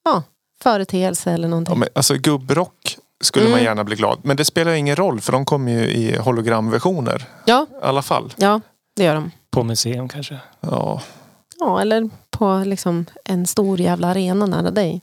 ja, 0.04 0.22
företeelse 0.62 1.30
eller 1.32 1.48
någonting. 1.48 1.72
Ja, 1.74 1.78
men, 1.78 1.88
alltså 1.94 2.14
gubbrock 2.14 2.96
skulle 3.24 3.44
man 3.44 3.52
Mm. 3.52 3.64
gärna 3.64 3.84
bli 3.84 3.96
glad. 3.96 4.18
Men 4.22 4.36
det 4.36 4.44
spelar 4.44 4.72
ingen 4.72 4.96
roll 4.96 5.20
för 5.20 5.32
de 5.32 5.44
kommer 5.44 5.72
ju 5.72 5.90
i 5.90 6.16
hologramversioner. 6.16 7.24
Ja, 7.44 7.66
I 7.70 7.84
alla 7.84 8.02
fall. 8.02 8.34
ja, 8.36 8.60
det 8.96 9.04
gör 9.04 9.14
de. 9.14 9.30
På 9.50 9.62
museum 9.64 10.08
kanske. 10.08 10.40
Ja. 10.60 11.02
Ja, 11.58 11.80
eller 11.80 12.10
på 12.30 12.62
liksom 12.66 13.06
en 13.24 13.46
stor 13.46 13.80
jävla 13.80 14.08
arena 14.08 14.46
nära 14.46 14.70
dig. 14.70 15.00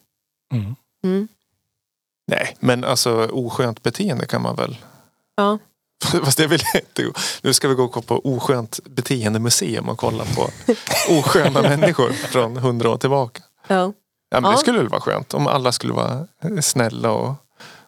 Mm. 0.53 0.75
Mm. 1.03 1.27
Nej, 2.27 2.57
men 2.59 2.83
alltså 2.83 3.25
oskönt 3.31 3.83
beteende 3.83 4.25
kan 4.25 4.41
man 4.41 4.55
väl. 4.55 4.77
Ja. 5.35 5.57
Fast 6.23 6.37
det 6.37 6.47
vill 6.47 6.61
jag 6.73 6.81
inte. 6.81 7.19
Nu 7.41 7.53
ska 7.53 7.67
vi 7.67 7.75
gå 7.75 7.87
på 7.87 8.21
oskönt 8.23 8.79
beteendemuseum 8.85 9.89
och 9.89 9.97
kolla 9.97 10.23
på 10.35 10.49
osköna 11.19 11.61
människor 11.61 12.11
från 12.11 12.57
hundra 12.57 12.89
år 12.89 12.97
tillbaka. 12.97 13.43
Ja. 13.67 13.75
Ja, 14.29 14.41
men 14.41 14.43
Ja. 14.43 14.51
Det 14.51 14.57
skulle 14.57 14.77
väl 14.77 14.89
vara 14.89 15.01
skönt 15.01 15.33
om 15.33 15.47
alla 15.47 15.71
skulle 15.71 15.93
vara 15.93 16.27
snälla 16.61 17.11
och, 17.11 17.33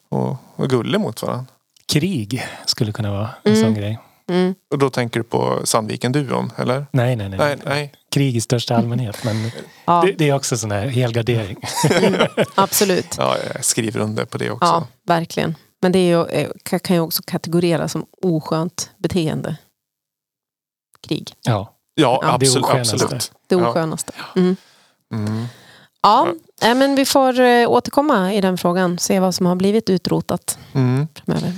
och, 0.10 0.36
och 0.56 0.70
gulliga 0.70 1.00
mot 1.00 1.22
varandra. 1.22 1.46
Krig 1.86 2.46
skulle 2.66 2.92
kunna 2.92 3.12
vara 3.12 3.30
en 3.44 3.52
Mm. 3.54 3.64
sån 3.64 3.74
grej. 3.74 4.00
Mm. 4.30 4.56
Och 4.72 4.78
då 4.80 4.90
tänker 4.90 5.20
du 5.20 5.24
på 5.24 5.60
Sandviken-duon, 5.64 6.52
eller? 6.58 6.86
Nej, 6.92 7.16
nej, 7.16 7.30
nej. 7.30 7.40
Nej, 7.40 7.58
nej. 7.66 7.94
Krig 8.12 8.36
i 8.36 8.42
största 8.42 8.76
allmänhet. 8.76 9.24
Men 9.24 9.52
Ja, 9.86 10.04
det, 10.06 10.12
det 10.12 10.30
är 10.30 10.34
också 10.34 10.58
sån 10.58 10.72
här 10.72 10.88
helgardering. 10.88 11.58
absolut. 12.56 13.16
Ja, 13.18 13.36
jag 13.54 13.66
skriver 13.66 14.00
under 14.00 14.26
på 14.26 14.38
det 14.38 14.52
också. 14.52 14.66
Ja, 14.68 14.88
verkligen. 15.08 15.56
Men 15.82 15.92
det 15.92 16.00
är 16.00 16.08
ju, 16.18 16.26
eh, 16.26 16.50
ka- 16.66 16.80
kan 16.80 16.96
ju 16.96 17.02
också 17.02 17.24
kategoreras 17.28 17.92
som 17.92 18.06
oskönt 18.22 18.90
beteende. 18.98 19.56
Krig. 21.08 21.34
Ja, 21.42 21.76
Ja, 21.96 22.20
Ja, 22.24 22.28
det 22.28 22.34
absolut. 22.34 22.66
oskönaste. 22.66 22.96
absolut. 22.96 23.32
Det 23.48 23.56
oskönaste. 23.56 24.12
Mm. 24.36 24.56
Mm. 25.14 25.46
Ja, 26.02 26.28
eh, 26.62 26.76
men 26.76 26.96
vi 26.96 27.06
får 27.06 27.40
eh, 27.40 27.70
återkomma 27.70 28.34
i 28.34 28.42
den 28.42 28.58
frågan. 28.58 29.00
Se 29.00 29.20
vad 29.20 29.36
som 29.36 29.46
har 29.46 29.56
blivit 29.56 29.90
utrotat 29.90 30.58
Mm. 30.74 31.08
framöver. 31.16 31.54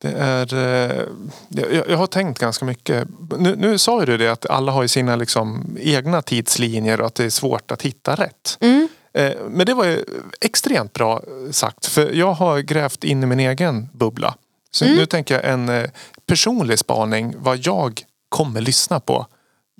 Det 0.00 0.12
är, 0.12 0.54
eh, 0.54 1.04
jag, 1.48 1.88
jag 1.90 1.96
har 1.98 2.06
tänkt 2.06 2.38
ganska 2.38 2.64
mycket. 2.64 3.08
Nu, 3.38 3.56
nu 3.56 3.78
sa 3.78 4.00
ju 4.00 4.06
du 4.06 4.16
det 4.16 4.28
att 4.28 4.46
alla 4.46 4.72
har 4.72 4.86
sina 4.86 5.16
liksom 5.16 5.76
egna 5.80 6.22
tidslinjer 6.22 7.00
och 7.00 7.06
att 7.06 7.14
det 7.14 7.24
är 7.24 7.30
svårt 7.30 7.70
att 7.70 7.82
hitta 7.82 8.14
rätt. 8.14 8.58
Mm. 8.60 8.88
Eh, 9.12 9.32
Men 9.48 9.66
det 9.66 9.74
var 9.74 9.84
ju 9.84 10.04
extremt 10.40 10.92
bra 10.92 11.22
sagt. 11.50 11.86
För 11.86 12.12
jag 12.12 12.32
har 12.32 12.58
grävt 12.58 13.04
in 13.04 13.22
i 13.22 13.26
min 13.26 13.40
egen 13.40 13.88
bubbla. 13.92 14.34
Så 14.70 14.84
Mm. 14.84 14.96
nu 14.96 15.06
tänker 15.06 15.34
jag 15.34 15.44
en 15.44 15.68
eh, 15.68 15.90
personlig 16.26 16.78
spaning 16.78 17.34
vad 17.38 17.58
jag 17.66 18.02
kommer 18.28 18.60
lyssna 18.60 19.00
på 19.00 19.26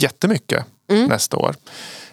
jättemycket 0.00 0.64
Mm. 0.90 1.04
nästa 1.08 1.36
år. 1.36 1.54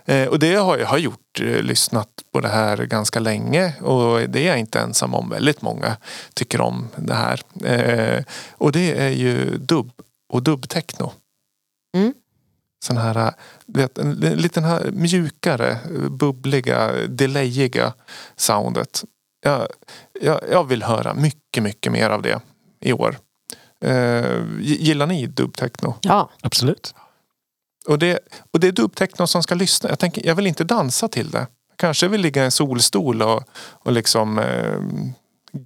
Eh, 0.05 0.27
Och 0.27 0.39
det 0.39 0.55
har 0.55 0.77
jag 0.77 0.87
har 0.87 0.97
gjort, 0.97 1.39
eh, 1.41 1.61
lyssnat 1.61 2.09
på 2.31 2.39
det 2.41 2.47
här 2.47 2.77
ganska 2.77 3.19
länge 3.19 3.73
och 3.81 4.29
det 4.29 4.39
är 4.39 4.47
jag 4.47 4.59
inte 4.59 4.79
ensam 4.79 5.13
om. 5.13 5.29
Väldigt 5.29 5.61
många 5.61 5.97
tycker 6.33 6.61
om 6.61 6.87
det 6.95 7.13
här. 7.13 7.41
Eh, 7.65 8.23
Och 8.57 8.71
det 8.71 8.91
är 9.01 9.09
ju 9.09 9.57
dubb 9.57 9.91
och 10.29 10.43
dubbtechno. 10.43 11.11
Mm. 11.97 12.13
Sån 12.83 12.97
här, 12.97 13.15
eh, 13.27 13.29
vet, 13.65 13.97
en 13.97 14.13
li- 14.13 14.35
liten 14.35 14.63
här 14.63 14.91
mjukare, 14.91 15.77
bubbliga, 16.09 16.91
delayiga 17.07 17.93
soundet. 18.35 19.03
Jag, 19.41 19.67
jag, 20.21 20.41
jag 20.51 20.63
vill 20.63 20.83
höra 20.83 21.13
mycket, 21.13 21.63
mycket 21.63 21.91
mer 21.91 22.09
av 22.09 22.21
det 22.21 22.39
i 22.81 22.93
år. 22.93 23.17
Eh, 23.85 24.41
gillar 24.59 25.07
ni 25.07 25.25
dubbtechno? 25.27 25.93
Ja, 26.01 26.29
absolut. 26.41 26.93
Och 27.87 27.99
det, 27.99 28.19
och 28.51 28.59
det 28.59 28.67
är 28.67 28.71
dubbtechno 28.71 29.27
som 29.27 29.43
ska 29.43 29.55
lyssna. 29.55 29.89
Jag, 29.89 29.99
tänker, 29.99 30.25
jag 30.27 30.35
vill 30.35 30.47
inte 30.47 30.63
dansa 30.63 31.07
till 31.07 31.29
det. 31.31 31.47
Kanske 31.77 32.07
vill 32.07 32.21
ligga 32.21 32.41
i 32.41 32.45
en 32.45 32.51
solstol 32.51 33.21
och, 33.21 33.43
och 33.71 33.91
liksom 33.91 34.39
eh, 34.39 34.79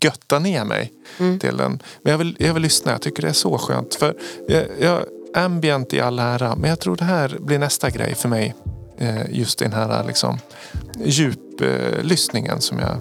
götta 0.01 0.39
ner 0.39 0.65
mig 0.65 0.93
Mm. 1.19 1.39
till 1.39 1.57
den. 1.57 1.83
Men 2.03 2.11
jag 2.11 2.17
vill, 2.17 2.35
jag 2.39 2.53
vill 2.53 2.63
lyssna. 2.63 2.91
Jag 2.91 3.01
tycker 3.01 3.21
det 3.23 3.29
är 3.29 3.33
så 3.33 3.57
skönt. 3.57 3.95
För 3.95 4.15
jag, 4.47 4.65
jag, 4.79 5.03
ambient 5.33 5.93
i 5.93 5.99
all 6.01 6.19
ära. 6.19 6.55
Men 6.55 6.69
jag 6.69 6.79
tror 6.79 6.95
det 6.95 7.03
här 7.03 7.37
blir 7.39 7.59
nästa 7.59 7.89
grej 7.89 8.15
för 8.15 8.29
mig. 8.29 8.55
Eh, 8.97 9.31
just 9.31 9.59
den 9.59 9.73
här 9.73 10.03
liksom, 10.03 10.37
djuplyssningen 11.05 12.53
eh, 12.53 12.59
som 12.59 12.79
jag 12.79 12.97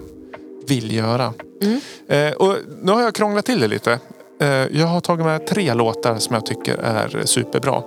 vill 0.67 0.95
göra. 0.95 1.33
Mm. 1.61 1.81
Eh, 2.07 2.33
och 2.33 2.55
nu 2.81 2.91
har 2.91 3.01
jag 3.01 3.15
krånglat 3.15 3.45
till 3.45 3.59
det 3.59 3.67
lite. 3.67 3.99
Eh, 4.41 4.47
jag 4.49 4.87
har 4.87 5.01
tagit 5.01 5.25
med 5.25 5.47
tre 5.47 5.73
låtar 5.73 6.17
som 6.17 6.33
jag 6.33 6.45
tycker 6.45 6.77
är 6.77 7.21
superbra 7.25 7.83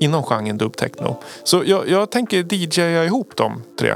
inom 0.00 0.22
genren 0.22 0.58
dubbtechno. 0.58 1.16
Så 1.44 1.62
jag, 1.66 1.88
jag 1.88 2.10
tänker 2.10 2.54
DJa 2.54 3.04
ihop 3.04 3.36
de 3.36 3.62
tre. 3.78 3.94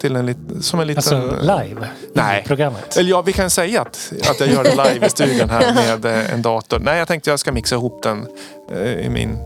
Till 0.00 0.16
en 0.16 0.26
lit, 0.26 0.36
som 0.60 0.80
en 0.80 0.86
liten... 0.86 1.22
Alltså 1.22 1.40
live 1.40 1.88
Nej. 2.12 2.42
i 2.44 2.48
programmet. 2.48 2.96
Eller 2.96 3.10
ja, 3.10 3.22
vi 3.22 3.32
kan 3.32 3.50
säga 3.50 3.80
att, 3.80 4.12
att 4.30 4.40
jag 4.40 4.48
gör 4.48 4.64
det 4.64 4.70
live 4.70 5.06
i 5.06 5.10
studion 5.10 5.50
här 5.50 5.74
med 6.02 6.04
eh, 6.04 6.34
en 6.34 6.42
dator. 6.42 6.78
Nej, 6.78 6.98
jag 6.98 7.08
tänkte 7.08 7.30
jag 7.30 7.38
ska 7.38 7.52
mixa 7.52 7.74
ihop 7.74 8.02
den 8.02 8.26
eh, 8.70 9.06
i 9.06 9.08
min 9.08 9.38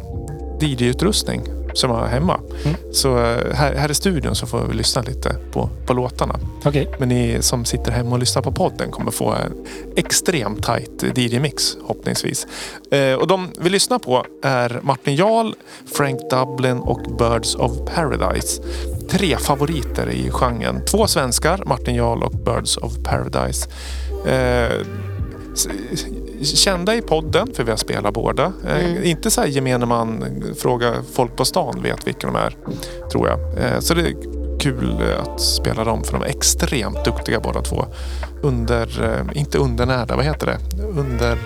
DJ-utrustning 0.60 1.65
som 1.76 1.90
jag 1.90 1.96
har 1.96 2.06
hemma. 2.06 2.40
Mm. 2.64 2.76
Så 2.92 3.18
eh, 3.18 3.54
här, 3.54 3.74
här 3.74 3.90
i 3.90 3.94
studion 3.94 4.34
så 4.34 4.46
får 4.46 4.66
vi 4.66 4.74
lyssna 4.74 5.02
lite 5.02 5.36
på, 5.52 5.70
på 5.86 5.92
låtarna. 5.92 6.40
Okej, 6.64 6.88
Men 6.98 7.08
ni 7.08 7.38
som 7.40 7.64
sitter 7.64 7.92
hemma 7.92 8.10
och 8.10 8.18
lyssnar 8.18 8.42
på 8.42 8.52
podden 8.52 8.90
kommer 8.90 9.10
få 9.10 9.32
en 9.32 9.66
extremt 9.96 10.62
tight 10.62 11.18
DJ-mix 11.18 11.76
hoppningsvis. 11.82 12.46
Eh, 12.90 13.14
och 13.14 13.26
de 13.26 13.48
vi 13.58 13.70
lyssnar 13.70 13.98
på 13.98 14.26
är 14.42 14.80
Martin 14.82 15.14
Jarl, 15.14 15.52
Frank 15.94 16.20
Dublin 16.30 16.78
och 16.78 17.00
Birds 17.18 17.54
of 17.54 17.72
Paradise. 17.94 18.62
Tre 19.10 19.36
favoriter 19.36 20.10
i 20.10 20.30
genren. 20.30 20.84
Två 20.84 21.06
svenskar, 21.06 21.62
Martin 21.66 21.94
Jarl 21.94 22.22
och 22.22 22.32
Birds 22.32 22.76
of 22.76 22.92
Paradise. 23.04 23.68
Eh, 24.26 24.86
Kända 26.44 26.94
i 26.94 27.02
podden, 27.02 27.48
för 27.54 27.64
vi 27.64 27.70
har 27.70 27.76
spelat 27.76 28.14
båda. 28.14 28.52
Eh, 28.68 28.86
Mm. 28.86 29.04
Inte 29.04 29.30
så 29.30 29.40
här 29.40 29.48
gemene 29.48 29.86
man, 29.86 30.24
fråga 30.56 30.94
folk 31.12 31.36
på 31.36 31.44
stan 31.44 31.82
vet 31.82 32.06
vilka 32.06 32.26
de 32.26 32.36
är. 32.36 32.56
Tror 33.12 33.28
jag. 33.28 33.38
Eh, 33.38 33.80
så 33.80 33.94
det 33.94 34.02
är 34.02 34.14
kul 34.60 35.00
eh, 35.00 35.22
att 35.22 35.40
spela 35.40 35.84
dem 35.84 36.04
för 36.04 36.12
de 36.12 36.22
är 36.22 36.26
extremt 36.26 37.04
duktiga 37.04 37.40
båda 37.40 37.62
två. 37.62 37.84
Under, 38.42 38.88
inte 39.34 39.58
undernärda, 39.58 40.16
vad 40.16 40.24
heter 40.24 40.46
det? 40.46 40.82
Under, 41.00 41.38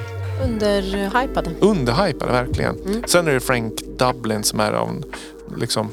underhypade. 0.44 1.50
underhypade 1.60 2.32
verkligen. 2.32 2.76
Mm. 2.86 3.02
Sen 3.06 3.28
är 3.28 3.32
det 3.32 3.40
Frank 3.40 3.72
Dublin 3.98 4.42
som 4.42 4.60
är 4.60 4.72
av, 4.72 5.04
liksom, 5.56 5.88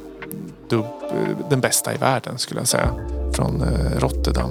dubb, 0.70 0.86
eh, 1.12 1.50
den 1.50 1.62
bästa 1.62 1.94
i 1.94 1.98
världen 1.98 2.38
skulle 2.38 2.60
jag 2.60 2.68
säga. 2.68 2.90
Från 3.34 3.64
Rotterdam. 3.98 4.50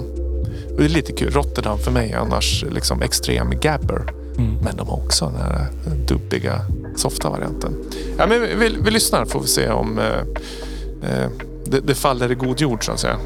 det 0.77 0.85
är 0.85 0.89
lite 0.89 1.11
kul. 1.13 1.31
Rotterdam 1.31 1.77
för 1.77 1.91
mig 1.91 2.11
är 2.11 2.17
annars 2.17 2.65
liksom 2.71 3.01
extrem 3.01 3.59
gabber. 3.59 4.13
Mm. 4.37 4.57
Men 4.63 4.77
de 4.77 4.87
har 4.87 4.97
också 4.97 5.25
den 5.25 5.41
här 5.41 5.67
eh, 5.85 5.93
dubbiga, 5.93 6.61
softa 6.95 7.29
varianten. 7.29 7.73
Ja, 8.17 8.27
men 8.27 8.41
vi, 8.41 8.55
vi, 8.55 8.77
vi 8.81 8.91
lyssnar 8.91 9.25
får 9.25 9.39
vi 9.39 9.47
se 9.47 9.69
om 9.69 9.99
eh, 9.99 10.19
eh, 11.11 11.29
det, 11.65 11.79
det 11.79 11.95
faller 11.95 12.31
i 12.31 12.35
god 12.35 12.61
jord 12.61 12.85
så 12.85 12.91
att 12.91 12.99
säga. 12.99 13.17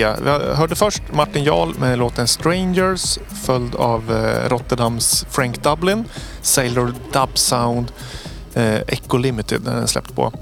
Tre. 0.00 0.16
Vi 0.24 0.54
hörde 0.54 0.74
först 0.74 1.02
Martin 1.12 1.44
Jarl 1.44 1.74
med 1.78 1.98
låten 1.98 2.28
Strangers 2.28 3.18
följd 3.46 3.74
av 3.74 4.12
eh, 4.12 4.48
Rotterdams 4.48 5.26
Frank 5.30 5.62
Dublin, 5.62 6.04
Sailor 6.42 6.94
Dub 7.12 7.38
Sound, 7.38 7.92
eh, 8.54 8.74
Echo 8.74 9.16
Limited 9.16 9.62
den 9.62 9.82
är 9.82 9.86
släppt 9.86 10.14
på. 10.14 10.32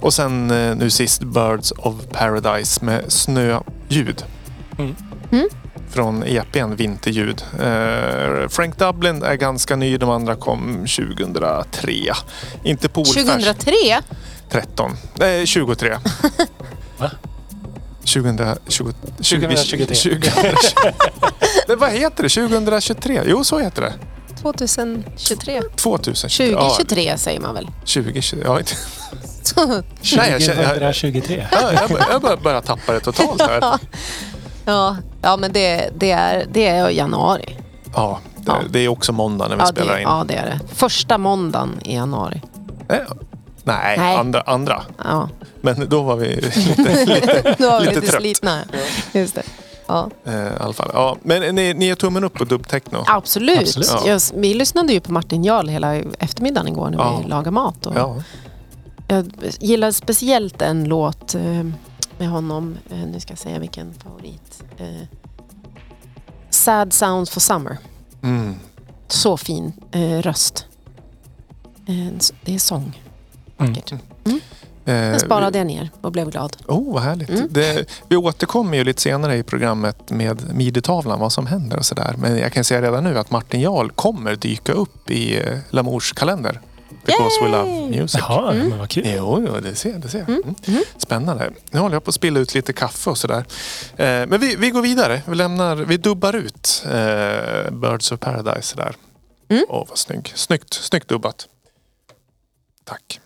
Och 0.00 0.14
sen 0.14 0.50
eh, 0.50 0.76
nu 0.76 0.90
sist 0.90 1.22
Birds 1.22 1.72
of 1.76 1.94
Paradise 2.12 2.84
med 2.84 3.04
snöljud. 3.12 4.24
Mm. 4.78 4.96
Mm. 5.32 5.48
Från 5.90 6.22
EPn 6.22 6.74
Vinterljud. 6.74 7.42
Eh, 7.60 8.48
Frank 8.48 8.78
Dublin 8.78 9.22
är 9.22 9.34
ganska 9.34 9.76
ny. 9.76 9.96
De 9.96 10.10
andra 10.10 10.36
kom 10.36 10.86
2003. 10.96 11.92
Inte 12.64 12.88
poolfärskt. 12.88 13.60
2003? 13.60 13.72
13. 14.50 14.92
Nej, 15.14 15.46
23. 15.46 15.96
Va? 18.14 18.56
2020, 18.68 18.92
2023. 19.16 19.94
20, 19.94 20.30
Men 21.68 21.78
vad 21.78 21.90
heter 21.90 22.22
det? 22.22 22.28
2023? 22.28 23.22
Jo, 23.26 23.44
så 23.44 23.58
heter 23.58 23.82
det. 23.82 23.92
2023? 24.42 25.62
2023. 25.76 26.54
2023 26.56 27.18
säger 27.18 27.40
man 27.40 27.54
väl? 27.54 27.64
Ja, 27.70 27.72
2023. 27.86 28.40
Ja, 28.44 28.58
inte- 28.58 28.74
Nej, 30.16 30.30
jag, 30.32 30.42
känner- 30.42 30.62
jag, 30.80 30.94
2023. 30.94 31.46
jag, 31.52 31.74
jag, 31.74 31.90
bör- 31.90 32.06
jag 32.10 32.22
bör- 32.22 32.36
börjar 32.36 32.60
tappa 32.60 32.92
det 32.92 33.00
totalt 33.00 33.42
här. 33.42 33.60
Ja, 34.68 34.96
ja 35.22 35.36
men 35.36 35.52
det, 35.52 35.90
det, 35.98 36.10
är, 36.10 36.46
det 36.52 36.66
är 36.66 36.88
januari. 36.90 37.56
Ja, 37.94 38.20
det, 38.36 38.42
Ja. 38.46 38.60
det 38.70 38.78
är 38.78 38.88
också 38.88 39.12
måndag 39.12 39.48
när 39.48 39.56
vi 39.56 39.62
Ja 39.62 39.66
spelar 39.66 39.94
det, 39.94 40.00
in. 40.00 40.08
ja, 40.08 40.24
det 40.28 40.34
är 40.34 40.46
det. 40.46 40.60
Första 40.74 41.18
måndagen 41.18 41.80
i 41.84 41.94
januari. 41.94 42.42
Nej, 43.66 43.98
Nej. 43.98 44.16
Andra, 44.16 44.40
andra. 44.40 44.82
Ja, 45.04 45.28
Men 45.60 45.88
då 45.88 46.02
var 46.02 46.16
vi 46.16 46.36
lite, 46.36 47.04
lite 47.04 47.56
då 47.58 47.70
var 47.70 47.80
vi 47.80 47.86
Lite 47.86 48.00
lite, 48.00 48.10
trött. 48.12 48.20
slitna. 48.22 48.62
Just 49.12 49.34
det. 49.34 49.42
Ja, 49.86 50.10
eh, 50.24 50.60
alla 50.60 50.72
fall. 50.72 50.90
Ja, 50.92 51.16
men 51.22 51.54
ni, 51.54 51.74
ni 51.74 51.88
är 51.88 51.94
tummen 51.94 52.24
upp 52.24 52.34
på 52.34 52.44
dubbtechno? 52.44 53.04
absolut. 53.06 53.58
Absolut. 53.60 53.88
Ja. 54.06 54.08
Jag, 54.10 54.20
vi 54.34 54.54
lyssnade 54.54 54.92
ju 54.92 55.00
på 55.00 55.12
Martin 55.12 55.44
Jarl 55.44 55.68
hela 55.68 55.94
eftermiddagen 55.96 56.68
igår 56.68 56.90
när 56.90 56.98
Ja. 56.98 57.20
vi 57.22 57.28
lagade 57.28 57.50
mat. 57.50 57.86
Och 57.86 57.92
Ja. 57.96 58.22
Jag 59.08 59.32
gillar 59.60 59.90
speciellt 59.90 60.62
en 60.62 60.84
låt 60.84 61.34
eh, 61.34 61.42
med 62.18 62.28
honom. 62.28 62.76
Eh, 62.90 62.96
nu 62.98 63.20
ska 63.20 63.30
jag 63.32 63.38
säga 63.38 63.58
vilken 63.58 63.94
favorit. 63.94 64.62
Eh, 64.78 64.86
Sad 66.50 66.92
Sounds 66.92 67.30
for 67.30 67.40
Summer. 67.40 67.78
Mm. 68.22 68.54
Så 69.08 69.36
fin 69.36 69.72
eh, 69.92 70.18
röst. 70.22 70.66
Eh, 71.88 72.14
det 72.44 72.54
är 72.54 72.58
sång. 72.58 73.02
Mm. 73.58 73.72
Vackert. 73.72 73.92
Eh, 73.92 73.98
Den 74.84 75.20
sparade 75.20 75.58
jag 75.58 75.66
ner 75.66 75.90
och 76.00 76.12
blev 76.12 76.30
glad. 76.30 76.56
Oh, 76.68 76.94
vad 76.94 77.02
härligt. 77.02 77.28
Mm. 77.30 77.48
Det, 77.50 77.88
vi 78.08 78.16
återkommer 78.16 78.76
ju 78.76 78.84
lite 78.84 79.02
senare 79.02 79.36
i 79.36 79.42
programmet 79.42 80.10
med 80.10 80.54
midi-tavlan, 80.54 81.20
vad 81.20 81.32
som 81.32 81.46
händer 81.46 81.76
och 81.76 81.86
sådär. 81.86 82.14
Men 82.18 82.38
jag 82.38 82.52
kan 82.52 82.64
säga 82.64 82.82
redan 82.82 83.04
nu 83.04 83.18
att 83.18 83.30
Martin 83.30 83.60
Jarl 83.60 83.90
kommer 83.90 84.36
dyka 84.36 84.72
upp 84.72 85.10
i 85.10 85.36
eh, 85.40 85.58
Lamours 85.70 86.12
kalender. 86.12 86.60
Because 87.06 87.40
we 87.42 87.48
love 87.48 87.70
Yay! 87.70 88.00
music. 88.00 88.20
Jaha, 88.28 88.52
Mm. 88.52 88.68
men 88.68 88.78
vad 88.78 88.90
kul. 88.90 89.02
Jo, 89.16 89.44
jo, 89.48 89.60
det 89.60 89.74
ser, 89.74 89.98
det 89.98 90.08
ser. 90.08 90.18
Mm. 90.20 90.42
Mm. 90.44 90.54
Mm. 90.66 90.82
Spännande. 90.96 91.50
Nu 91.70 91.78
håller 91.80 91.94
jag 91.96 92.04
på 92.04 92.08
att 92.08 92.14
spilla 92.14 92.40
ut 92.40 92.54
lite 92.54 92.72
kaffe 92.72 93.10
och 93.10 93.18
sådär. 93.18 93.44
Eh, 93.96 94.06
men 94.26 94.40
vi, 94.40 94.56
vi 94.56 94.70
går 94.70 94.82
vidare. 94.82 95.22
Vi, 95.26 95.34
lämnar, 95.34 95.76
vi 95.76 95.96
dubbar 95.96 96.36
ut 96.36 96.82
eh, 96.84 97.70
Birds 97.72 98.12
of 98.12 98.20
Paradise 98.20 98.76
där. 98.76 98.96
Åh, 99.50 99.56
Mm. 99.56 99.64
vad 99.68 99.98
snygg. 99.98 100.32
Snyggt, 100.34 100.74
snyggt 100.74 101.08
dubbat. 101.08 101.48
Tack. 102.84 103.20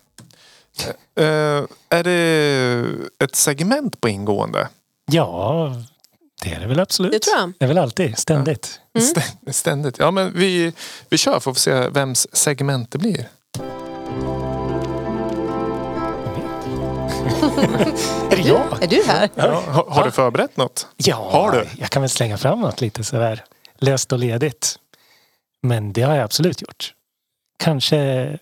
Eh, 1.14 1.64
är 1.88 2.02
det 2.04 2.84
ett 3.24 3.36
segment 3.36 4.00
på 4.00 4.08
ingående? 4.08 4.68
Ja, 5.10 5.72
det 6.42 6.50
är 6.54 6.60
det 6.60 6.66
väl 6.66 6.80
absolut. 6.80 7.12
Det 7.12 7.18
tror 7.18 7.36
jag. 7.38 7.52
Det 7.58 7.64
är 7.64 7.68
väl 7.68 7.78
alltid, 7.78 8.18
ständigt. 8.18 8.80
Mm. 8.94 9.08
Stä- 9.08 9.52
Ständigt. 9.52 9.98
Ja, 9.98 10.10
men 10.10 10.32
vi, 10.38 10.72
vi 11.08 11.18
kör 11.18 11.30
för 11.32 11.36
att 11.50 11.56
få 11.56 11.60
se 11.60 11.88
vems 11.88 12.26
segment 12.36 12.90
det 12.90 12.98
blir. 12.98 13.28
är 18.30 18.36
det 18.36 18.42
jag? 18.48 18.82
Är 18.82 18.86
du 18.86 19.02
här? 19.06 19.28
Ja, 19.34 19.62
har, 19.66 19.84
har 19.90 20.04
du 20.04 20.10
förberett 20.10 20.56
något? 20.56 20.86
Ja, 20.96 21.30
Har 21.32 21.52
du? 21.52 21.66
jag 21.78 21.90
kan 21.90 22.02
väl 22.02 22.08
slänga 22.10 22.38
fram 22.38 22.60
något 22.60 22.80
lite 22.80 23.04
sådär 23.04 23.44
löst 23.78 24.12
och 24.12 24.18
ledigt. 24.18 24.76
Men 25.62 25.92
det 25.92 26.02
har 26.02 26.14
jag 26.14 26.24
absolut 26.24 26.62
gjort. 26.62 26.94
Kanske 27.58 28.38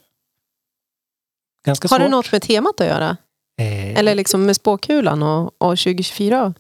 ganska 1.69 1.85
Har 1.89 1.89
svårt. 1.99 2.01
det 2.07 2.09
något 2.09 2.33
med 2.33 2.43
temat 2.43 2.81
att 2.81 2.87
göra? 2.87 3.17
Eh, 3.61 3.99
Eller 3.99 4.15
liksom 4.15 4.47
med 4.47 4.57
spåkulan 4.57 5.23
och, 5.23 5.45
och 5.45 5.79
2024? 5.79 6.55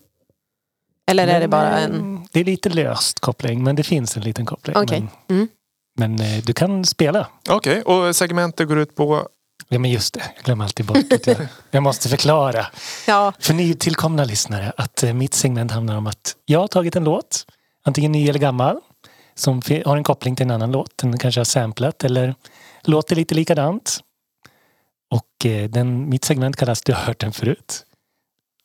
Eller 1.11 1.27
är 1.29 1.41
det 1.41 1.49
bara 1.49 1.79
en... 1.79 2.27
Det 2.33 2.41
är 2.41 2.45
lite 2.45 2.69
löst 2.69 3.21
koppling, 3.21 3.63
men 3.65 3.77
det 3.77 3.83
finns 3.83 4.17
en 4.17 4.23
liten 4.23 4.47
koppling. 4.47 4.77
Okej. 4.77 5.01
Men, 5.01 5.37
Mm. 5.37 5.49
men 5.99 6.21
eh, 6.21 6.45
du 6.45 6.53
kan 6.53 6.85
spela. 6.85 7.27
Okej, 7.49 7.83
och 7.83 8.17
segmentet 8.17 8.69
går 8.69 8.79
ut 8.79 8.95
på... 8.97 9.29
Ja 9.69 9.79
men 9.79 9.91
just 9.91 10.15
det, 10.15 10.23
jag 10.37 10.45
glömmer 10.45 10.65
alltid 10.65 10.87
bort 10.87 11.13
att 11.13 11.27
jag, 11.27 11.37
jag 11.71 11.83
måste 11.83 12.09
förklara 12.09 12.67
Ja. 13.07 13.33
för 13.39 13.55
nytillkomna 13.55 14.25
lyssnare 14.25 14.73
att 14.77 15.03
eh, 15.03 15.13
mitt 15.13 15.35
segment 15.35 15.71
handlar 15.71 15.97
om 15.97 16.07
att 16.07 16.37
jag 16.45 16.61
har 16.61 16.69
tagit 16.69 16.97
en 16.97 17.05
låt, 17.05 17.47
antingen 17.85 18.13
ny 18.13 18.29
eller 18.29 18.39
gammal, 18.39 18.81
som 19.35 19.63
har 19.85 19.97
en 19.97 20.05
koppling 20.05 20.37
till 20.37 20.45
en 20.45 20.51
annan 20.51 20.73
låt. 20.73 20.99
Den 20.99 21.19
kanske 21.19 21.41
har 21.41 21.45
samplat 21.45 22.05
eller 22.05 22.35
låter 22.83 23.17
lite 23.17 23.35
likadant. 23.35 24.01
Och 25.11 25.47
eh, 25.47 25.71
den, 25.71 26.09
mitt 26.09 26.25
segment 26.25 26.57
kallas 26.57 26.83
Du 26.83 26.93
har 26.93 27.01
hört 27.01 27.19
den 27.21 27.33
förut. 27.33 27.85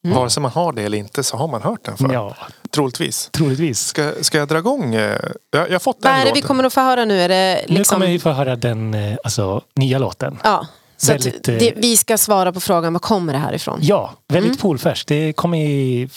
Mm. 0.06 0.18
Vare 0.18 0.30
sig 0.30 0.42
man 0.44 0.52
har 0.52 0.74
det 0.74 0.82
eller 0.84 0.98
inte 0.98 1.24
så 1.24 1.38
har 1.38 1.48
man 1.48 1.62
hört 1.62 1.84
den 1.86 1.98
för. 1.98 2.14
Ja, 2.14 2.36
Troligtvis. 2.72 3.30
troligtvis. 3.32 3.80
Ska, 3.80 4.12
ska 4.22 4.38
jag 4.38 4.48
dra 4.48 4.58
igång? 4.58 4.96
eh, 4.96 5.20
Jag, 5.52 5.68
jag 5.68 5.72
har 5.74 5.80
fått 5.80 5.98
Vad 6.02 6.14
den 6.14 6.20
är 6.22 6.26
det 6.26 6.32
vi 6.32 6.36
låten. 6.36 6.48
kommer 6.48 6.64
att 6.64 6.74
få 6.74 6.82
höra 6.82 7.06
nu? 7.06 7.22
Är 7.22 7.30
det 7.30 7.66
Nu 7.70 7.76
liksom... 7.78 7.96
kommer 7.96 8.08
vi 8.08 8.20
få 8.20 8.30
höra 8.32 8.56
den 8.56 8.94
eh, 8.94 9.18
alltså, 9.24 9.62
nya 9.76 9.98
låten. 10.00 10.40
Ja. 10.44 10.68
Så 10.98 11.12
Väldigt, 11.12 11.44
det, 11.44 11.74
vi 11.78 11.98
ska 11.98 12.18
svara 12.18 12.54
på 12.54 12.60
frågan, 12.60 12.94
var 12.94 13.00
kommer 13.00 13.34
det 13.34 13.40
här 13.40 13.54
ifrån? 13.54 13.80
Ja, 13.82 14.14
väldigt 14.28 14.50
Mm. 14.50 14.58
poolfärskt. 14.58 15.08
Det 15.08 15.34
kom 15.34 15.54
i... 15.54 16.10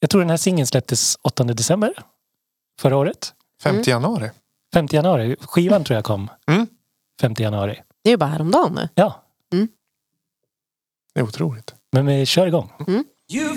Jag 0.00 0.10
tror 0.10 0.20
den 0.20 0.30
här 0.30 0.36
singeln 0.36 0.66
släpptes 0.66 1.18
8 1.22 1.44
december 1.44 1.92
förra 2.80 2.96
året. 2.96 3.32
5 3.62 3.74
Mm. 3.74 3.84
januari. 3.86 4.30
5 4.74 4.88
januari. 4.90 5.36
Skivan 5.40 5.84
tror 5.84 5.94
jag 5.94 6.04
kom 6.04 6.30
Mm. 6.50 6.66
5 7.20 7.34
januari. 7.38 7.80
Det 8.04 8.10
är 8.10 8.12
ju 8.12 8.16
bara 8.16 8.30
häromdagen 8.30 8.72
nu. 8.74 8.88
Ja, 8.94 9.22
Det 9.50 11.20
är 11.20 11.24
otroligt. 11.24 11.74
men 11.92 12.06
vi 12.06 12.26
kör 12.26 12.46
igång. 12.46 12.70
You 13.32 13.54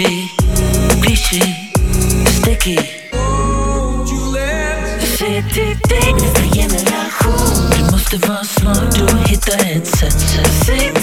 svek 0.00 0.08
vi? 0.08 0.28
Glitchy, 1.00 1.42
sticky. 2.26 2.78
Jag 5.00 5.08
säger 5.08 5.42
till 5.42 5.78
dig 5.88 6.12
nästa 6.12 6.42
generation 6.42 7.70
Du 7.76 7.92
måste 7.92 8.16
vara 8.28 8.44
smart 8.44 9.00
och 9.02 9.28
hitta 9.28 9.52
ett 9.52 9.86
sätt 9.86 10.36
Jag 10.36 10.46
säger 10.46 11.00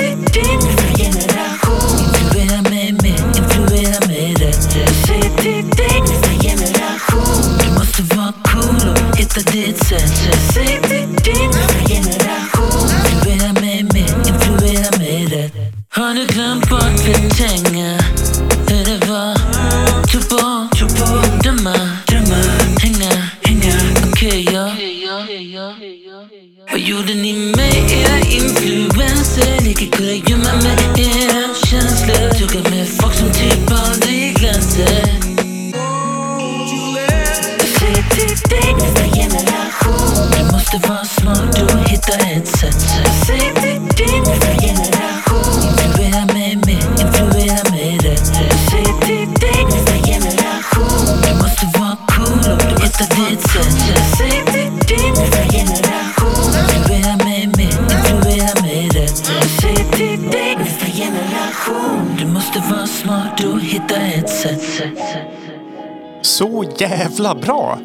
Så 66.22 66.66
jävla 66.78 67.36
bra! 67.36 67.80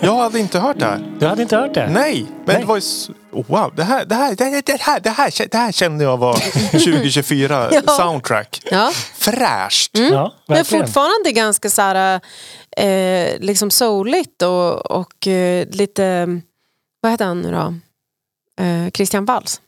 Jag 0.00 0.16
hade 0.16 0.38
inte 0.38 0.58
hört 0.58 0.78
det 0.78 0.84
här. 0.84 1.00
Du 1.20 1.26
hade 1.26 1.42
inte 1.42 1.56
hört 1.56 1.74
det? 1.74 1.88
Nej, 1.90 2.26
men 2.28 2.34
Nej. 2.46 2.56
det 2.60 2.64
var 2.64 2.76
ju... 2.76 2.82
oh, 3.32 3.44
Wow, 3.46 3.72
det 3.76 3.84
här, 3.84 4.04
det 4.04 4.14
här, 4.14 4.34
det 4.34 4.44
här, 4.44 4.62
det 4.66 4.80
här, 4.80 5.00
det 5.00 5.10
här, 5.10 5.48
det 5.50 5.56
här 5.58 5.72
kände 5.72 6.04
jag 6.04 6.16
var 6.16 6.32
2024 6.70 7.68
Ja. 7.72 7.82
soundtrack. 7.82 8.60
Ja. 8.70 8.90
Fräscht! 9.18 9.98
Ja, 9.98 10.34
Men 10.46 10.64
fortfarande 10.64 11.32
ganska 11.32 11.70
så 11.70 11.82
här, 11.82 12.20
eh, 12.78 13.38
liksom 13.40 13.70
souligt 13.70 14.42
och, 14.42 14.90
och 14.90 15.26
eh, 15.26 15.68
lite, 15.68 16.26
vad 17.00 17.12
heter 17.12 17.24
han 17.24 17.40
nu 17.40 17.50
då? 17.52 17.74
Eh, 18.64 18.90
Christian 18.90 19.24
Walls. 19.24 19.60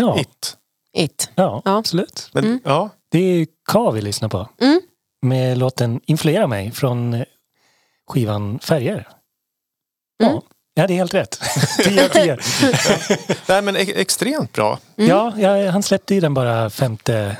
Ja, 0.00 0.20
It. 0.20 0.56
It. 0.96 1.30
ja, 1.34 1.62
Ja. 1.64 1.78
absolut. 1.78 2.30
Men, 2.32 2.44
Mm. 2.44 2.60
ja. 2.64 2.90
Det 3.08 3.18
är 3.18 3.34
ju 3.38 3.46
K 3.72 3.90
vi 3.90 4.00
lyssnar 4.00 4.28
på. 4.28 4.48
Mm. 4.60 4.80
Med 5.22 5.58
låten 5.58 6.00
Influera 6.06 6.46
mig 6.46 6.70
från 6.72 7.14
eh, 7.14 7.24
skivan 8.08 8.58
Färger. 8.58 9.08
Ja, 10.18 10.28
Mm. 10.30 10.40
jag 10.74 10.82
hade 10.82 10.94
helt 10.94 11.14
rätt. 11.14 11.40
10 11.84 12.04
av 12.04 12.08
10. 12.08 12.38
Nej, 13.48 13.62
men 13.62 13.76
e- 13.76 13.92
extremt 14.00 14.52
bra. 14.52 14.78
Mm. 14.96 15.10
Ja, 15.10 15.32
ja, 15.38 15.70
han 15.70 15.82
släppte 15.82 16.14
ju 16.14 16.20
den 16.20 16.34
bara 16.34 16.70
femte, 16.70 17.36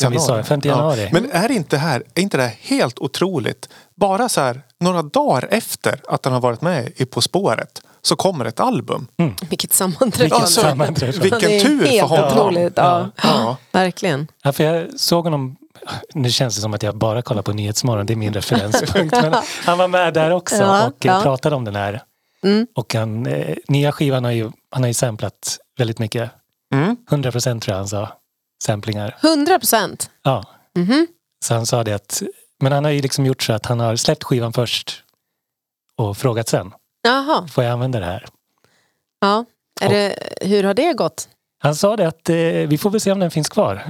som 0.00 0.12
vi 0.12 0.18
sa, 0.18 0.42
5 0.42 0.60
januari. 0.64 1.02
Ja. 1.02 1.08
Men 1.12 1.30
är 1.30 1.50
inte, 1.50 1.76
här, 1.76 2.02
är 2.14 2.22
inte 2.22 2.36
det 2.36 2.42
här 2.42 2.56
helt 2.60 2.98
otroligt? 2.98 3.68
Bara 3.94 4.28
så 4.28 4.40
här 4.40 4.62
några 4.80 5.02
dagar 5.02 5.48
efter 5.50 6.00
att 6.08 6.24
han 6.24 6.34
har 6.34 6.40
varit 6.40 6.60
med 6.62 6.92
i 6.96 7.04
På 7.04 7.20
spåret 7.20 7.82
så 8.02 8.16
kommer 8.16 8.44
ett 8.44 8.60
album. 8.60 9.06
Vilket 9.48 9.72
sammanträffande. 9.72 10.34
Alltså, 10.36 10.60
sammanträffande. 10.60 11.22
vilken 11.22 11.60
tur 11.60 11.80
för 11.80 11.86
helt 11.86 12.08
honom. 12.08 12.26
otroligt. 12.26 12.72
Ja. 12.76 13.10
Ja. 13.22 13.56
Verkligen. 13.72 14.28
Ja, 14.42 14.52
för 14.52 14.64
jag 14.64 15.00
såg 15.00 15.24
honom, 15.24 15.56
nu 16.14 16.30
känns 16.30 16.54
det 16.56 16.60
som 16.60 16.74
att 16.74 16.82
jag 16.82 16.96
bara 16.96 17.22
kollar 17.22 17.42
på 17.42 17.52
Nyhetsmorgon, 17.52 18.06
det 18.06 18.12
är 18.12 18.16
min 18.16 18.32
referenspunkt. 18.34 19.14
Men 19.22 19.34
han 19.64 19.78
var 19.78 19.88
med 19.88 20.14
där 20.14 20.30
också 20.30 20.56
Ja, 20.56 20.86
och 20.86 21.06
eh, 21.06 21.12
ja. 21.12 21.20
pratade 21.22 21.56
om 21.56 21.64
den 21.64 21.76
här. 21.76 22.02
Mm. 22.44 22.66
Och 22.74 22.94
han, 22.94 23.26
eh, 23.26 23.56
nya 23.68 23.92
skivan 23.92 24.24
har 24.24 24.30
ju, 24.30 24.50
han 24.70 24.82
har 24.82 24.88
ju 24.88 24.94
samplat 24.94 25.58
väldigt 25.78 25.98
mycket. 25.98 26.30
Mm. 26.74 26.96
100 27.10 27.32
procent 27.32 27.62
tror 27.62 27.72
jag 27.72 27.78
han 27.78 27.88
sa. 27.88 28.08
Samplingar. 28.64 29.16
100 29.22 29.58
procent. 29.58 30.10
Ja. 30.22 30.44
Mhm. 30.76 31.06
Så 31.44 31.54
han 31.54 31.66
sa 31.66 31.84
det 31.84 31.92
att, 31.92 32.22
men 32.60 32.72
han 32.72 32.84
har 32.84 32.90
ju 32.90 33.02
liksom 33.02 33.26
gjort 33.26 33.42
så 33.42 33.52
att 33.52 33.66
han 33.66 33.80
har 33.80 33.96
släppt 33.96 34.24
skivan 34.24 34.52
först 34.52 35.02
och 35.96 36.16
frågat 36.16 36.48
sen. 36.48 36.72
Jaha. 37.02 37.48
Får 37.48 37.64
jag 37.64 37.72
använda 37.72 38.00
det 38.00 38.06
här? 38.06 38.26
Ja. 39.20 39.44
Är 39.80 39.88
det, 39.88 40.16
hur 40.40 40.64
har 40.64 40.74
det 40.74 40.92
gått? 40.92 41.28
Han 41.58 41.74
sa 41.76 41.96
det 41.96 42.08
att 42.08 42.28
eh, 42.28 42.36
vi 42.36 42.78
får 42.78 42.90
väl 42.90 43.00
se 43.00 43.12
om 43.12 43.18
den 43.20 43.30
finns 43.30 43.48
kvar 43.48 43.82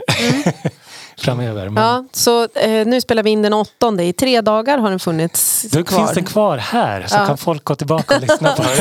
framöver. 1.18 1.68
Men 1.68 1.82
Ja, 1.84 2.04
så 2.12 2.48
eh, 2.48 2.86
nu 2.86 3.00
spelar 3.00 3.22
vi 3.22 3.30
in 3.30 3.42
den 3.42 3.52
åttonde. 3.52 4.04
I 4.04 4.12
tre 4.12 4.40
dagar 4.40 4.78
har 4.78 4.90
den 4.90 5.00
funnits 5.00 5.62
då 5.62 5.84
kvar. 5.84 5.98
finns 5.98 6.12
den 6.12 6.24
kvar 6.24 6.58
här 6.58 7.06
så 7.06 7.16
Ja. 7.16 7.26
kan 7.26 7.38
folk 7.38 7.64
gå 7.64 7.74
tillbaka 7.74 8.14
och 8.16 8.20
lyssna 8.20 8.52
på 8.56 8.62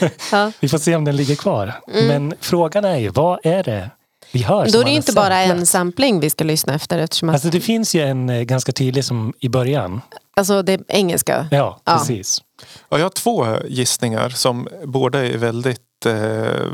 den. 0.00 0.10
Ja. 0.32 0.52
Vi 0.60 0.68
får 0.68 0.78
se 0.78 0.96
om 0.96 1.04
den 1.04 1.16
ligger 1.16 1.34
kvar. 1.36 1.72
Men 1.86 2.34
frågan 2.40 2.84
är 2.84 2.96
ju, 2.98 3.08
vad 3.08 3.38
är 3.46 3.62
det 3.62 3.90
vi 4.32 4.42
hör 4.42 4.68
Då 4.72 4.80
är 4.80 4.84
det 4.84 4.90
inte 4.90 5.12
bara 5.12 5.34
samplat? 5.34 5.58
en 5.58 5.66
sampling 5.66 6.20
vi 6.20 6.30
ska 6.30 6.44
lyssna 6.44 6.74
efter 6.74 6.98
eftersom 6.98 7.28
att, 7.28 7.34
Alltså 7.34 7.48
det 7.50 7.60
finns 7.60 7.94
ju 7.94 8.00
en 8.02 8.30
eh, 8.30 8.42
ganska 8.42 8.72
tydlig 8.72 9.04
som 9.04 9.32
i 9.40 9.48
början. 9.48 10.00
alltså 10.36 10.62
det 10.62 10.72
är 10.72 10.80
engelska. 10.88 11.48
Ja, 11.50 11.80
Ja. 11.84 11.98
precis. 11.98 12.42
Ja, 12.88 12.98
jag 12.98 13.04
har 13.04 13.10
två 13.10 13.46
gissningar 13.68 14.28
som 14.28 14.68
båda 14.84 15.26
är 15.26 15.36
väldigt... 15.38 15.80
Eh, 16.06 16.66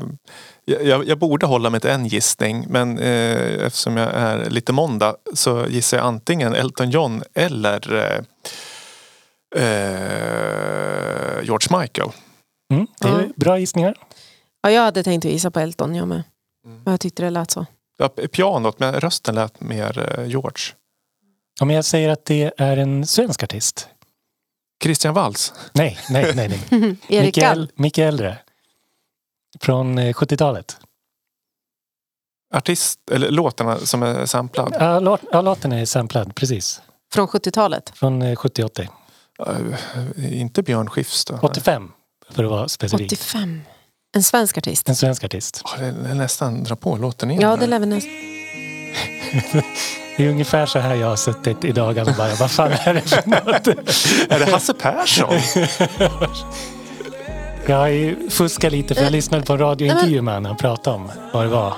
jag, 0.65 1.09
jag 1.09 1.19
borde 1.19 1.47
hålla 1.47 1.71
mig 1.71 1.81
till 1.81 1.91
en 1.91 2.07
gissning 2.07 2.67
men 2.69 2.99
eh, 2.99 3.67
eftersom 3.67 3.97
jag 3.97 4.11
är 4.15 4.51
lite 4.51 4.73
måndag 4.73 5.17
så 5.35 5.67
gissar 5.69 5.97
jag 5.97 6.07
antingen 6.07 6.55
Elton 6.55 6.91
John 6.91 7.23
eller 7.35 7.95
eh, 7.95 9.63
eh, 9.65 11.43
George 11.45 11.81
Michael. 11.81 12.11
Mm, 12.73 12.87
det 13.01 13.09
är 13.09 13.21
Ja. 13.23 13.29
bra 13.37 13.59
gissningar. 13.59 13.95
Ja, 14.63 14.71
jag 14.71 14.83
hade 14.83 15.03
tänkt 15.03 15.25
att 15.25 15.31
gissa 15.33 15.51
på 15.51 15.61
Elton, 15.61 15.95
jag 15.95 16.09
med. 16.09 16.23
Men 16.65 16.93
jag 16.93 17.01
tyckte 17.01 17.23
det 17.23 17.31
lät 17.31 17.51
så. 17.51 17.67
Ja, 17.97 18.09
pianot, 18.09 18.79
men 18.79 19.01
rösten 19.01 19.35
lät 19.35 19.61
mer 19.61 20.19
eh, 20.19 20.27
George. 20.27 20.63
Om 21.61 21.71
jag 21.71 21.85
säger 21.85 22.09
att 22.09 22.25
det 22.25 22.53
är 22.57 22.77
en 22.77 23.07
svensk 23.07 23.43
artist. 23.43 23.89
Christian 24.83 25.15
Waltz. 25.15 25.53
Nej, 25.73 25.99
nej, 26.11 26.33
nej. 26.35 26.49
nej. 26.71 26.97
Erik 27.09 27.39
mycket, 27.75 28.03
äldre. 28.03 28.39
Från 29.61 29.99
eh, 29.99 30.13
70-talet. 30.13 30.77
Artist, 32.55 33.01
eller 33.11 33.31
låtarna 33.31 33.79
som 33.79 34.03
är 34.03 34.27
samplad. 34.27 34.77
Ja, 34.81 35.01
låt, 35.01 35.21
ja, 35.33 35.43
låten 35.43 35.73
är 35.73 35.85
samplad, 35.85 36.35
precis. 36.35 36.83
Från 37.13 37.27
70-talet. 37.29 37.93
Från 37.95 38.23
eh, 38.23 38.37
70-80. 38.37 38.89
Eh, 39.47 40.41
inte 40.41 40.63
Björn 40.63 40.91
Skifs 40.91 41.25
då? 41.25 41.39
85 41.43 41.93
för 42.31 42.45
att 42.45 42.51
vara 42.51 42.69
specifik. 42.69 43.13
85. 43.13 43.61
En 44.15 44.23
svensk 44.23 44.59
artist. 44.59 44.89
En 44.89 44.97
svensk 44.97 45.25
artist. 45.25 45.63
Ja, 45.65 45.71
det 45.85 46.11
är 46.11 46.15
nästan 46.15 46.65
dra 46.65 46.77
på 46.77 46.97
låten 46.97 47.31
igen. 47.31 47.43
Ja, 47.43 47.57
det 47.57 47.67
lär 47.67 47.79
vi 47.79 47.87
nästan. 47.87 48.13
Det 50.17 50.25
är 50.25 50.29
ungefär 50.31 50.67
så 50.67 50.79
här 50.79 50.95
jag 50.95 51.09
har 51.09 51.17
suttit 51.17 51.65
i 51.65 51.73
dagarna 51.73 52.11
och 52.11 52.17
bara, 52.17 52.35
vad 52.35 52.51
fan 52.51 52.73
är 52.85 52.95
det 52.95 53.01
för 53.01 53.23
något? 53.31 53.67
Är 54.31 54.39
det 54.39 54.51
Hasse 54.53 54.75
Persson? 54.75 55.35
Jag 57.67 58.15
fuskat 58.31 58.73
lite 58.73 58.95
för 58.95 59.03
jag 59.03 59.13
lyssnade 59.13 59.45
på 59.45 59.53
en 59.53 59.59
radiointervju 59.59 60.23
med 60.23 60.35
honom. 60.35 60.47
Han 60.47 60.57
pratade 60.57 60.97
om 60.97 61.11
vad 61.33 61.45
det 61.45 61.49
var. 61.51 61.75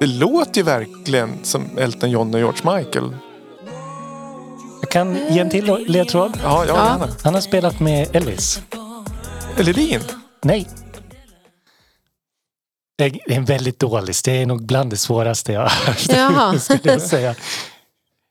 Det 0.00 0.06
låter 0.06 0.56
ju 0.56 0.62
verkligen 0.62 1.44
som 1.44 1.78
Elton 1.78 2.10
John 2.10 2.34
och 2.34 2.40
George 2.40 2.76
Michael. 2.76 3.16
Jag 4.80 4.90
kan 4.90 5.14
ge 5.30 5.38
en 5.40 5.50
till 5.50 5.84
ledtråd. 5.88 6.32
Ja, 6.42 6.64
ja, 6.68 6.74
Ja. 6.76 6.86
gärna. 6.86 7.08
Han 7.24 7.34
har 7.34 7.40
spelat 7.40 7.80
med 7.80 8.16
Elvis. 8.16 8.62
Ledin? 9.56 10.00
Nej. 10.42 10.68
Det 12.98 13.04
är 13.04 13.20
en 13.26 13.44
väldigt 13.44 13.78
dålig. 13.78 14.14
Det 14.24 14.42
är 14.42 14.46
nog 14.46 14.66
bland 14.66 14.90
det 14.90 14.96
svåraste 14.96 15.52
jag 15.52 15.60
har 15.60 15.86
hört. 15.86 16.06
Jaha. 16.08 16.58
skulle 16.58 16.92
jag 16.92 17.02
säga. 17.02 17.34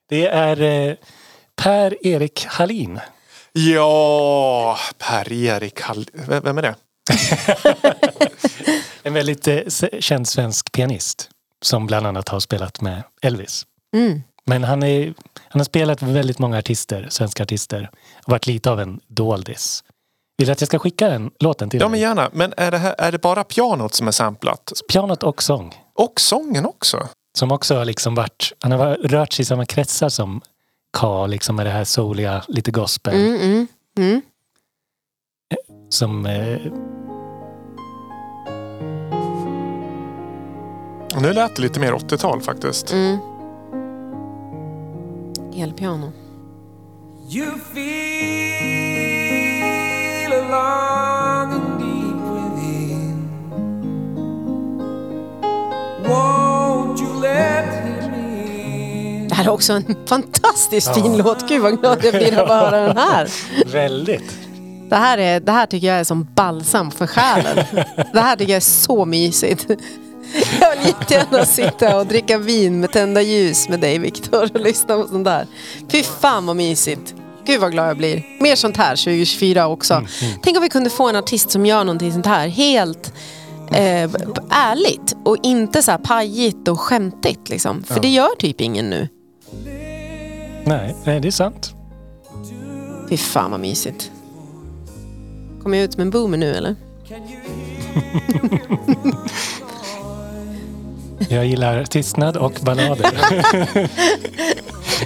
Det 0.10 0.28
är 0.28 0.62
eh, 0.62 0.96
Per-Erik 1.56 2.46
Hallin. 2.46 3.00
Ja, 3.54 4.78
Per-Erik 4.98 5.82
Hall... 5.82 6.06
V- 6.14 6.40
Vem 6.44 6.58
är 6.58 6.62
det? 6.62 6.76
En 9.04 9.14
väldigt 9.14 9.48
eh, 9.48 9.60
känd 10.00 10.28
svensk 10.28 10.72
pianist. 10.72 11.30
Som 11.62 11.88
bland 11.88 12.08
annat 12.08 12.30
har 12.30 12.40
spelat 12.40 12.82
med 12.82 13.04
Elvis. 13.22 13.66
Mm. 13.96 14.22
Men 14.46 14.64
han, 14.64 14.84
är, 14.84 15.14
han 15.50 15.60
har 15.60 15.64
spelat 15.64 16.02
med 16.02 16.14
väldigt 16.14 16.40
många 16.40 16.58
artister, 16.58 17.08
svenska 17.10 17.44
artister. 17.44 17.90
Och 18.26 18.32
varit 18.32 18.48
lite 18.48 18.72
av 18.72 18.80
en 18.80 19.00
doldis. 19.08 19.84
Vill 20.38 20.48
du 20.48 20.52
att 20.54 20.62
jag 20.62 20.68
ska 20.68 20.80
skicka 20.80 21.10
den 21.10 21.32
låten 21.40 21.70
till 21.70 21.80
Ja, 21.80 21.86
dig? 21.86 21.92
men 21.92 22.00
gärna. 22.00 22.30
Men 22.34 22.54
är 22.58 22.72
det, 22.72 22.78
här, 22.78 22.96
är 22.98 23.12
det 23.12 23.22
bara 23.22 23.44
pianot 23.44 23.94
som 23.94 24.08
är 24.08 24.12
samplat? 24.12 24.72
Pianot 24.92 25.24
och 25.24 25.44
sång. 25.44 25.74
Och 25.96 26.20
sången 26.22 26.66
också? 26.66 27.08
Som 27.38 27.52
också 27.52 27.76
har 27.76 27.86
liksom 27.86 28.16
varit, 28.16 28.54
han 28.60 28.72
har 28.72 28.78
varit- 28.80 29.12
rört 29.12 29.34
sig 29.34 29.44
i 29.44 29.46
samma 29.46 29.66
kretsar 29.66 30.10
som 30.10 30.42
K, 30.98 31.28
liksom 31.28 31.56
med 31.56 31.66
det 31.66 31.70
här 31.70 31.84
souliga, 31.84 32.44
lite 32.48 32.72
gospel. 32.72 33.16
Mm, 33.16 33.42
mm, 33.42 33.68
mm. 33.98 34.22
Som, 35.90 36.26
eh, 36.26 36.60
nu 41.22 41.34
lät 41.34 41.56
det 41.56 41.62
lite 41.62 41.80
mer 41.80 41.94
80-tal 41.94 42.42
faktiskt. 42.42 42.92
Mm. 42.92 43.18
Elpiano. 45.56 46.12
You 47.30 47.60
feel 47.74 48.77
along 50.48 51.54
and 51.54 51.80
deep 51.80 52.20
within. 52.34 53.30
Won't 56.04 57.02
you 57.02 57.22
let 57.22 57.66
him 57.86 58.14
in? 58.14 59.28
Det 59.28 59.36
här 59.36 59.46
är 59.46 59.50
också 59.50 59.74
en 59.74 59.96
fantastiskt 60.06 60.96
fin 60.96 61.18
låt. 61.18 61.50
Gud 61.50 61.62
vad 61.62 61.80
glad 61.80 62.06
jag 62.06 62.14
blir 62.14 62.40
att 62.40 62.48
höra 62.48 62.88
den 62.88 62.98
här. 62.98 63.30
väldigt. 63.72 64.38
Det 64.90 64.96
här, 64.96 65.18
är, 65.18 65.40
det 65.40 65.52
här 65.52 65.66
tycker 65.66 65.88
jag 65.88 66.00
är 66.00 66.04
som 66.04 66.28
balsam 66.36 66.92
för 66.92 67.08
själen. 67.08 67.66
Det 68.14 68.20
här 68.20 68.36
tycker 68.36 68.52
jag 68.52 68.58
är 68.58 68.60
så 68.60 69.06
mysigt. 69.06 69.66
Jag 70.62 70.76
vill 70.76 70.88
jättegärna 70.88 71.46
sitta 71.46 71.98
och 71.98 72.06
dricka 72.06 72.38
vin 72.38 72.80
med 72.80 72.92
tända 72.92 73.22
ljus 73.22 73.70
med 73.70 73.80
dig 73.80 74.00
Viktor 74.00 74.44
och 74.44 74.60
lyssna 74.60 74.98
på 74.98 75.08
sånt 75.08 75.26
där. 75.26 75.48
Fy 75.92 76.04
fan 76.04 76.46
vad 76.46 76.56
mysigt. 76.56 77.16
Gud 77.48 77.62
vad 77.62 77.72
glad 77.72 77.90
jag 77.90 77.98
blir. 77.98 78.24
Mer 78.40 78.56
sånt 78.56 78.78
här 78.78 78.96
2024 78.96 79.68
också. 79.68 80.06
Tänk 80.44 80.58
om 80.58 80.64
vi 80.64 80.70
kunde 80.70 80.90
få 80.90 81.10
en 81.10 81.16
artist 81.16 81.52
som 81.52 81.66
gör 81.66 81.84
någonting 81.84 82.12
sånt 82.12 82.26
här 82.26 82.48
helt 82.48 83.14
eh, 83.72 84.10
ärligt 84.50 85.16
och 85.26 85.38
inte 85.44 85.82
så 85.82 85.92
här 85.92 85.98
pajigt 85.98 86.68
och 86.68 86.80
skämtigt. 86.80 87.50
Liksom. 87.50 87.84
För 87.84 88.00
det 88.00 88.08
gör 88.08 88.36
typ 88.40 88.62
ingen 88.62 88.90
nu. 88.90 89.08
Nej, 90.64 90.96
nej, 91.04 91.20
det 91.20 91.28
är 91.28 91.32
sant. 91.32 91.74
Fy 93.10 93.18
fan 93.18 93.52
vad 93.52 93.60
mysigt. 93.60 94.12
Kommer 95.64 95.78
jag 95.78 95.86
ut 95.86 95.94
som 95.94 96.02
en 96.02 96.10
boomer 96.10 96.38
nu 96.38 96.56
eller? 96.56 96.76
Jag 101.30 101.46
gillar 101.46 101.84
tystnad 101.84 102.38
och 102.38 102.60
ballader. 102.64 103.12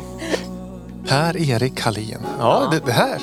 Per-Erik 1.07 1.81
Hallin. 1.81 2.17
Ja, 2.39 2.67
det, 2.71 2.79
det 2.85 2.91
här. 2.91 3.17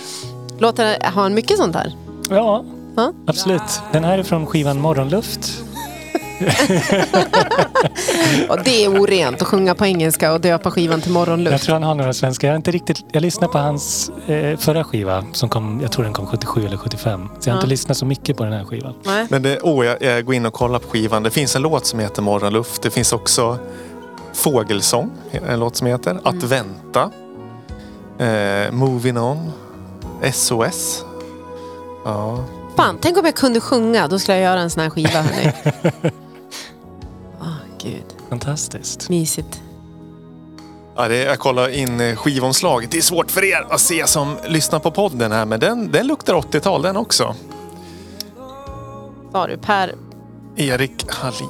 Låter, 0.58 0.96
har 1.04 1.22
han 1.22 1.34
mycket 1.34 1.56
sånt 1.58 1.74
här? 1.74 1.92
Ja, 2.30 2.64
Ja. 2.96 3.12
absolut. 3.26 3.80
Den 3.92 4.04
här 4.04 4.18
är 4.18 4.22
från 4.22 4.46
skivan 4.46 4.80
Morgonluft. 4.80 5.62
Och 8.48 8.58
det 8.64 8.84
är 8.84 9.00
orent 9.02 9.42
att 9.42 9.48
sjunga 9.48 9.74
på 9.74 9.86
engelska 9.86 10.32
och 10.32 10.40
döpa 10.40 10.70
skivan 10.70 11.00
till 11.00 11.10
Jag 11.10 11.14
morgonluft. 11.14 11.64
tror 11.64 11.72
han 11.72 11.82
har 11.82 11.94
några 11.94 12.12
svenska. 12.12 12.46
Jag, 12.46 12.54
har 12.54 12.56
inte 12.56 12.70
riktigt, 12.70 13.04
jag 13.12 13.20
lyssnade 13.20 13.52
på 13.52 13.58
hans 13.58 14.10
eh, 14.26 14.56
förra 14.58 14.84
skiva 14.84 15.24
som 15.32 15.48
kom, 15.48 15.78
jag 15.82 15.92
tror 15.92 16.04
den 16.04 16.12
kom 16.12 16.26
77 16.26 16.66
eller 16.66 16.76
75. 16.76 17.28
Så 17.40 17.48
jag 17.48 17.54
har 17.54 17.58
Ja. 17.58 17.60
inte 17.60 17.68
lyssnat 17.68 17.96
så 17.96 18.06
mycket 18.06 18.36
på 18.36 18.44
den 18.44 18.52
här 18.52 18.64
skivan. 18.64 18.94
Nej. 19.04 19.26
Men 19.30 19.42
det, 19.42 19.58
oh, 19.62 19.86
jag, 19.86 20.02
jag 20.02 20.24
går 20.24 20.34
in 20.34 20.46
och 20.46 20.52
kollar 20.52 20.78
på 20.78 20.88
skivan. 20.88 21.22
Det 21.22 21.30
finns 21.30 21.56
en 21.56 21.62
låt 21.62 21.86
som 21.86 21.98
heter 21.98 22.22
Morgonluft. 22.22 22.82
Det 22.82 22.90
finns 22.90 23.12
också 23.12 23.58
Fågelsång, 24.34 25.10
en 25.48 25.60
låt 25.60 25.76
som 25.76 25.86
heter. 25.86 26.20
Att 26.24 26.42
vänta. 26.42 27.10
Eh, 28.18 28.72
Moving 28.72 29.18
On. 29.18 29.52
SOS. 30.32 31.04
Ja. 32.04 32.44
Fan, 32.76 32.98
tänk 33.00 33.18
om 33.18 33.24
jag 33.24 33.34
kunde 33.36 33.60
sjunga. 33.60 34.08
Då 34.08 34.18
skulle 34.18 34.36
jag 34.38 34.44
göra 34.44 34.60
en 34.60 34.70
sån 34.70 34.82
här 34.82 34.90
skiva 34.90 35.08
hörni. 35.22 35.52
Åh 37.40 37.46
gud, 37.82 38.04
Fantastiskt. 38.28 39.08
mysigt. 39.08 39.60
Ja, 40.96 41.08
det, 41.08 41.16
jag 41.16 41.38
kollar 41.38 41.68
in 41.68 42.00
eh, 42.00 42.16
skivomslaget. 42.16 42.90
Det 42.90 42.98
är 42.98 43.02
svårt 43.02 43.30
för 43.30 43.44
er 43.44 43.66
att 43.70 43.80
se 43.80 44.06
som 44.06 44.36
lyssnar 44.46 44.78
på 44.78 44.90
podden 44.90 45.32
här. 45.32 45.44
Men 45.44 45.60
den, 45.60 45.90
den 45.92 46.06
luktar 46.06 46.34
80-tal 46.34 46.82
den 46.82 46.96
också. 46.96 47.34
Sa 49.32 49.46
du 49.46 49.56
Per? 49.56 49.94
Erik 50.56 51.04
Hallin. 51.10 51.48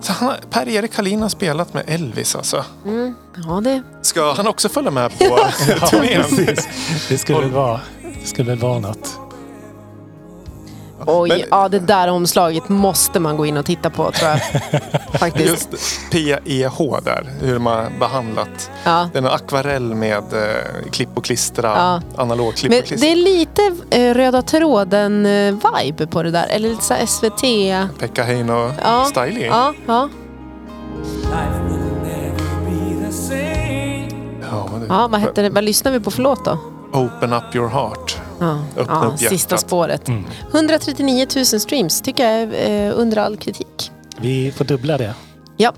Så 0.00 0.12
han, 0.12 0.34
Per-Erik 0.50 0.96
Hallin 0.96 1.22
har 1.22 1.28
spelat 1.28 1.74
med 1.74 1.84
Elvis 1.86 2.36
alltså. 2.36 2.64
Mm, 2.86 3.14
ja, 3.46 3.60
det... 3.60 3.82
Ska 4.02 4.32
han 4.32 4.46
också 4.46 4.68
följa 4.68 4.90
med 4.90 5.18
på 5.18 5.24
turnén? 5.90 6.22
precis. 6.22 6.68
Det 7.08 7.18
skulle 7.18 7.38
väl 7.38 7.50
vara, 7.50 7.80
det 8.22 8.26
skulle 8.26 8.50
väl 8.50 8.58
vara 8.58 8.78
något. 8.78 9.09
Oj, 11.10 11.28
Men- 11.28 11.42
ja 11.50 11.68
det 11.68 11.78
där 11.78 12.08
omslaget 12.08 12.68
måste 12.68 13.20
man 13.20 13.36
gå 13.36 13.46
in 13.46 13.56
och 13.56 13.66
titta 13.66 13.90
på 13.90 14.10
tror 14.10 14.30
jag. 14.30 14.40
Faktiskt. 15.20 15.48
Just 15.72 16.10
PEH 16.10 16.78
där, 17.04 17.30
hur 17.40 17.58
har 17.58 17.98
behandlat. 18.00 18.70
Ja. 18.84 19.08
Det 19.12 19.18
är 19.18 19.22
en 19.22 19.28
akvarell 19.28 19.94
med 19.94 20.16
eh, 20.32 20.90
klipp 20.90 21.08
och 21.14 21.24
klistra, 21.24 21.68
Ja. 21.76 22.22
analog 22.22 22.54
klipp 22.56 22.70
Men 22.70 22.78
och 22.80 22.84
klistra. 22.86 23.06
det 23.06 23.12
är 23.12 23.16
lite 23.16 23.62
eh, 23.90 24.14
röda 24.14 24.42
tråden-vibe 24.42 26.06
på 26.06 26.22
det 26.22 26.30
där. 26.30 26.46
Eller 26.50 26.68
lite 26.68 26.84
så 26.84 26.94
SVT. 27.06 27.42
Pekka 27.98 28.22
Heino 28.22 28.72
Ja. 28.82 29.04
styling. 29.04 29.44
Ja, 29.44 29.74
ja. 29.86 30.08
Det- 34.80 34.86
ja 34.88 35.08
vad, 35.10 35.20
heter 35.20 35.42
det? 35.42 35.50
vad 35.50 35.64
lyssnar 35.64 35.92
vi 35.92 36.00
på 36.00 36.10
för 36.10 36.22
låt 36.22 36.44
då? 36.44 36.58
Open 36.92 37.32
up 37.32 37.54
your 37.54 37.68
heart. 37.68 38.19
Ja, 38.40 38.62
Öppna 38.76 38.94
ja 38.94 39.04
upp 39.04 39.20
hjärtat. 39.20 39.38
sista 39.38 39.58
spåret. 39.58 40.08
Mm. 40.08 40.24
139 40.52 41.26
000 41.36 41.44
streams 41.46 42.00
tycker 42.00 42.30
jag 42.30 42.54
är 42.54 42.88
eh, 42.88 42.98
under 42.98 43.16
all 43.16 43.36
kritik. 43.36 43.90
Vi 44.20 44.52
får 44.52 44.64
dubbla 44.64 44.98
det. 44.98 45.14
Ja, 45.56 45.72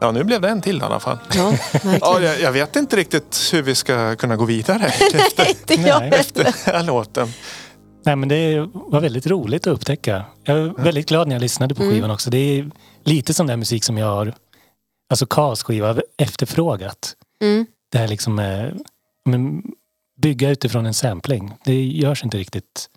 Ja, 0.00 0.10
nu 0.10 0.24
blev 0.24 0.40
det 0.40 0.48
en 0.48 0.60
till 0.60 0.78
i 0.78 0.80
alla 0.82 1.00
fall. 1.00 1.18
ja 1.34 1.52
Ja, 2.00 2.20
jag, 2.20 2.40
jag 2.40 2.52
vet 2.52 2.76
inte 2.76 2.96
riktigt 2.96 3.50
hur 3.52 3.62
vi 3.62 3.74
ska 3.74 4.16
kunna 4.16 4.36
gå 4.36 4.44
vidare 4.44 4.92
Inte 5.48 5.74
jag 5.74 6.00
Nej. 6.00 6.10
heller. 6.10 6.24
den 6.34 6.52
här 6.66 6.82
låten. 6.84 7.28
Nej, 8.04 8.16
men 8.16 8.28
det 8.28 8.68
var 8.74 9.00
väldigt 9.00 9.26
roligt 9.26 9.66
att 9.66 9.72
upptäcka. 9.74 10.24
Jag 10.44 10.58
är 10.58 10.82
väldigt 10.82 11.08
glad 11.08 11.28
när 11.28 11.34
jag 11.34 11.40
lyssnade 11.40 11.74
på 11.74 11.82
skivan 11.82 12.10
också. 12.10 12.30
Det 12.30 12.38
är 12.38 12.70
lite 13.04 13.34
sån 13.34 13.46
där 13.46 13.56
musik 13.56 13.84
som 13.84 13.98
jag 13.98 14.06
har, 14.06 14.34
alltså 15.10 15.26
Kas 15.26 15.62
skiva, 15.62 15.96
efterfrågat. 16.18 17.14
Mm. 17.42 17.66
Det 17.92 17.98
här 17.98 18.08
liksom 18.08 18.38
eh, 18.38 18.66
men, 19.24 19.62
bygga 20.24 20.50
utifrån 20.50 20.86
en 20.86 20.94
sampling. 20.94 21.52
Det 21.64 21.84
görs 21.84 22.24
inte 22.24 22.38
riktigt 22.38 22.90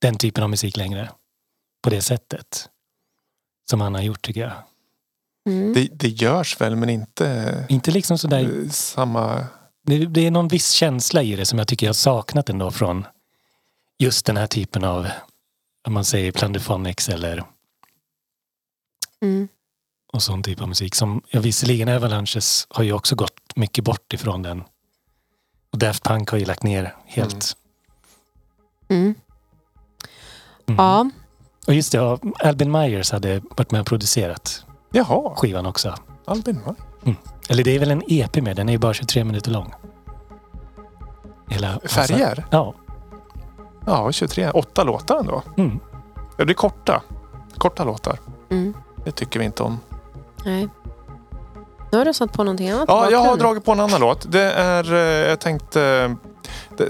den 0.00 0.16
typen 0.18 0.44
av 0.44 0.50
musik 0.50 0.76
längre. 0.76 1.10
På 1.82 1.90
det 1.90 2.02
sättet. 2.02 2.68
Som 3.70 3.80
han 3.80 3.94
har 3.94 4.02
gjort 4.02 4.22
tycker 4.22 4.40
jag. 4.40 4.52
Mm. 5.48 5.74
Det, 5.74 5.88
det 5.92 6.08
görs 6.08 6.60
väl, 6.60 6.76
men 6.76 6.90
inte 6.90 7.66
Inte 7.68 7.90
liksom 7.90 8.18
sådär 8.18 8.62
eh, 8.64 8.70
samma... 8.70 9.46
Det, 9.82 10.06
det 10.06 10.26
är 10.26 10.30
någon 10.30 10.48
viss 10.48 10.70
känsla 10.70 11.22
i 11.22 11.36
det 11.36 11.46
som 11.46 11.58
jag 11.58 11.68
tycker 11.68 11.86
jag 11.86 11.88
har 11.88 11.94
saknat 11.94 12.50
ändå 12.50 12.70
från 12.70 13.06
just 13.98 14.26
den 14.26 14.36
här 14.36 14.46
typen 14.46 14.84
av, 14.84 15.06
om 15.86 15.92
man 15.92 16.04
säger 16.04 16.32
Plunderphonics 16.32 17.08
eller 17.08 17.44
Mm. 19.22 19.48
och 20.12 20.22
sån 20.22 20.42
typ 20.42 20.60
av 20.60 20.68
musik. 20.68 20.94
Som, 20.94 21.22
ja, 21.30 21.40
visserligen 21.40 21.88
Avalanches 21.88 22.66
har 22.70 22.84
ju 22.84 22.92
också 22.92 23.14
gått 23.14 23.56
mycket 23.56 23.84
bort 23.84 24.12
ifrån 24.12 24.42
den. 24.42 24.64
Och 25.72 25.78
Daft 25.78 26.02
Punk 26.04 26.30
har 26.30 26.38
ju 26.38 26.44
lagt 26.44 26.62
ner 26.62 26.94
helt. 27.04 27.56
Mm. 28.88 29.14
Mm. 30.66 30.76
Ja, 30.78 31.10
Och 31.66 31.74
just 31.74 31.92
det, 31.92 31.98
ja, 31.98 32.18
Albin 32.38 32.72
Myers 32.72 33.12
hade 33.12 33.42
varit 33.56 33.70
med 33.70 33.80
och 33.80 33.86
producerat 33.86 34.64
Jaha, 34.90 35.34
skivan 35.36 35.66
också. 35.66 35.94
Albin 36.24 36.60
va? 36.66 36.74
Eller 37.48 37.64
det 37.64 37.70
är 37.74 37.78
väl 37.78 37.90
en 37.90 38.02
EP 38.08 38.36
med, 38.36 38.56
den 38.56 38.68
är 38.68 38.72
ju 38.72 38.78
bara 38.78 38.94
23 38.94 39.24
minuter 39.24 39.50
lång. 39.50 39.72
Hela, 41.48 41.80
Färger? 41.84 42.44
Ja. 42.50 42.74
Ja, 43.86 44.12
23. 44.12 44.50
Åtta 44.50 44.84
låtar 44.84 45.18
ändå. 45.18 45.42
Mm. 45.56 45.80
Ja, 46.36 46.44
det 46.44 46.52
är 46.52 46.54
korta. 46.54 47.02
Korta 47.58 47.84
låtar. 47.84 48.18
mm. 48.50 48.74
Det 49.04 49.12
tycker 49.12 49.38
vi 49.38 49.44
inte 49.44 49.62
om. 49.62 49.80
nej. 50.44 50.68
Nu 51.92 51.98
har 51.98 52.04
du 52.04 52.14
satt 52.14 52.32
på 52.32 52.44
någonting 52.44 52.70
annat. 52.70 52.84
Ja, 52.88 53.10
jag 53.10 53.18
har 53.18 53.36
dragit 53.36 53.64
på 53.64 53.72
en 53.72 53.80
annan 53.80 54.00
låt. 54.00 54.32
Det 54.32 54.52
är, 54.52 54.94
eh, 54.94 55.28
jag 55.28 55.40
tänkte, 55.40 55.82
eh, 55.82 56.10
det, 56.76 56.88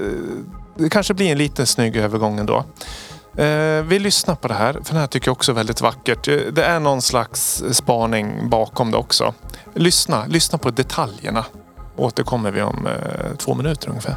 det 0.75 0.89
kanske 0.89 1.13
blir 1.13 1.31
en 1.31 1.37
lite 1.37 1.65
snygg 1.65 1.95
övergång 1.95 2.39
ändå. 2.39 2.63
Eh, 3.37 3.83
vi 3.83 3.99
lyssnar 3.99 4.35
på 4.35 4.47
det 4.47 4.53
här, 4.53 4.73
för 4.73 4.93
den 4.93 4.99
här 4.99 5.07
tycker 5.07 5.27
jag 5.27 5.31
också 5.33 5.51
är 5.51 5.55
väldigt 5.55 5.81
vackert. 5.81 6.23
Det 6.51 6.63
är 6.63 6.79
någon 6.79 7.01
slags 7.01 7.63
spaning 7.71 8.49
bakom 8.49 8.91
det 8.91 8.97
också. 8.97 9.33
Lyssna, 9.73 10.25
lyssna 10.25 10.57
på 10.57 10.69
detaljerna. 10.69 11.45
Återkommer 11.95 12.51
vi 12.51 12.61
om 12.61 12.87
eh, 12.87 13.35
två 13.37 13.53
minuter 13.53 13.89
ungefär. 13.89 14.15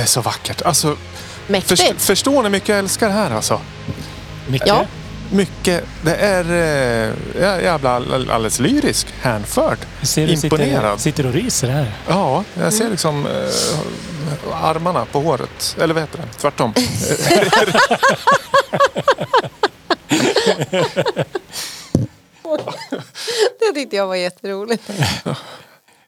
Det 0.00 0.04
är 0.04 0.06
så 0.08 0.20
vackert. 0.20 0.62
Alltså, 0.62 0.96
Mäktigt. 1.46 1.80
först, 1.82 2.00
förstår 2.02 2.32
ni 2.36 2.42
hur 2.42 2.50
mycket 2.50 2.68
jag 2.68 2.78
älskar 2.78 3.06
det 3.08 3.12
här 3.14 3.30
alltså? 3.30 3.60
Mycket. 4.48 4.68
Ja. 4.68 4.86
Mycket. 5.32 5.84
Det 6.02 6.14
är 6.16 6.44
eh, 6.44 7.14
jag- 7.42 7.62
jävla 7.62 7.90
all- 7.90 8.30
alldeles 8.30 8.60
lyrisk. 8.60 9.06
Hänförd. 9.20 9.78
Jag 10.00 10.08
ser 10.08 10.26
du 10.26 10.36
sitter, 10.36 10.46
Imponerad. 10.62 11.00
sitter 11.00 11.26
och 11.26 11.32
ryser 11.32 11.68
här. 11.68 11.92
Ja, 12.08 12.44
jag 12.54 12.72
ser 12.72 12.90
liksom 12.90 13.26
eh, 13.26 14.64
armarna 14.64 15.04
på 15.04 15.20
håret. 15.20 15.76
Eller 15.80 15.94
vad 15.94 16.02
heter 16.02 16.18
det? 16.18 16.24
Tvärtom. 16.40 16.74
Det 23.60 23.72
tyckte 23.74 23.96
jag 23.96 24.06
var 24.06 24.14
jätteroligt. 24.16 24.90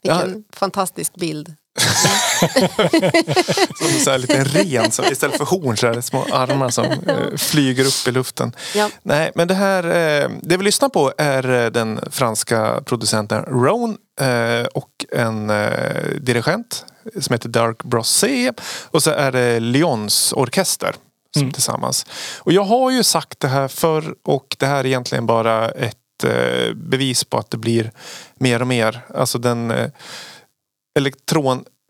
Vilken 0.02 0.44
fantastisk 0.52 1.14
bild. 1.14 1.54
Som 3.78 3.88
så 4.04 4.10
här 4.10 4.18
liten 4.18 4.44
ren. 4.44 4.90
Så 4.92 5.04
istället 5.04 5.36
för 5.36 5.44
horn 5.44 5.76
så 5.76 5.86
är 5.86 5.94
det 5.94 6.02
små 6.02 6.26
armar 6.32 6.70
som 6.70 6.84
eh, 7.06 7.36
flyger 7.36 7.84
upp 7.84 8.08
i 8.08 8.10
luften. 8.10 8.52
Ja. 8.74 8.90
Nej, 9.02 9.32
men 9.34 9.48
det 9.48 9.54
här, 9.54 9.84
eh, 9.84 10.30
det 10.42 10.56
vi 10.56 10.64
lyssnar 10.64 10.88
på 10.88 11.12
är 11.18 11.50
eh, 11.64 11.70
den 11.70 12.00
franska 12.10 12.80
producenten 12.86 13.42
Roan 13.44 13.96
eh, 14.20 14.66
och 14.74 14.90
en 15.12 15.50
eh, 15.50 16.08
dirigent 16.20 16.84
som 17.20 17.32
heter 17.32 17.48
Dark 17.48 17.82
Brossé. 17.84 18.52
Och 18.90 19.02
så 19.02 19.10
är 19.10 19.32
det 19.32 19.60
Lyons 19.60 20.32
orkester 20.32 20.94
som 21.34 21.42
Mm. 21.42 21.52
tillsammans. 21.52 22.06
Och 22.38 22.52
jag 22.52 22.64
har 22.64 22.90
ju 22.90 23.02
sagt 23.02 23.40
det 23.40 23.48
här 23.48 23.68
förr 23.68 24.14
och 24.24 24.56
det 24.58 24.66
här 24.66 24.78
är 24.80 24.86
egentligen 24.86 25.26
bara 25.26 25.68
ett 25.70 26.24
eh, 26.24 26.74
bevis 26.74 27.24
på 27.24 27.38
att 27.38 27.50
det 27.50 27.56
blir 27.56 27.90
mer 28.34 28.60
och 28.60 28.66
mer. 28.66 29.00
Alltså 29.14 29.38
den 29.38 29.70
eh, 29.70 29.90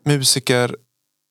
elektronmusiker 0.05 0.75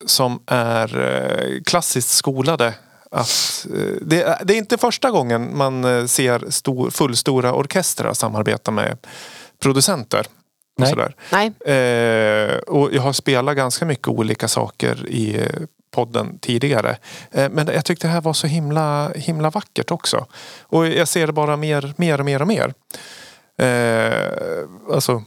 som 0.06 0.40
är 0.46 0.98
eh, 0.98 1.62
klassiskt 1.62 2.10
skolade. 2.10 2.74
Att, 3.10 3.66
eh, 3.74 3.96
det, 4.00 4.22
är, 4.22 4.44
det 4.44 4.54
är 4.54 4.58
inte 4.58 4.78
första 4.78 5.10
gången 5.10 5.56
man 5.56 5.84
eh, 5.84 6.06
ser 6.06 6.50
stor, 6.50 6.90
fullstora 6.90 7.54
orkestrar 7.54 8.14
samarbeta 8.14 8.70
med 8.70 8.98
producenter. 9.62 10.26
Och 10.80 10.88
sådär. 10.88 11.14
Nej, 11.32 11.52
Eh, 11.66 12.58
och 12.58 12.92
jag 12.92 13.02
har 13.02 13.12
spelat 13.12 13.56
ganska 13.56 13.84
mycket 13.84 14.08
olika 14.08 14.48
saker 14.48 15.08
i 15.08 15.48
podden 15.94 16.38
tidigare. 16.38 16.96
Eh, 17.30 17.50
men 17.50 17.66
jag 17.66 17.84
tyckte 17.84 18.06
det 18.06 18.12
här 18.12 18.20
var 18.20 18.32
så 18.32 18.46
himla, 18.46 19.12
himla 19.14 19.50
vackert 19.50 19.90
också. 19.90 20.26
Och 20.62 20.86
jag 20.86 21.08
ser 21.08 21.26
det 21.26 21.32
bara 21.32 21.56
mer, 21.56 21.94
mer 21.96 22.18
och 22.18 22.24
mer 22.24 22.42
och 22.42 22.48
mer. 22.48 22.74
Eh, 23.58 24.94
alltså 24.94 25.22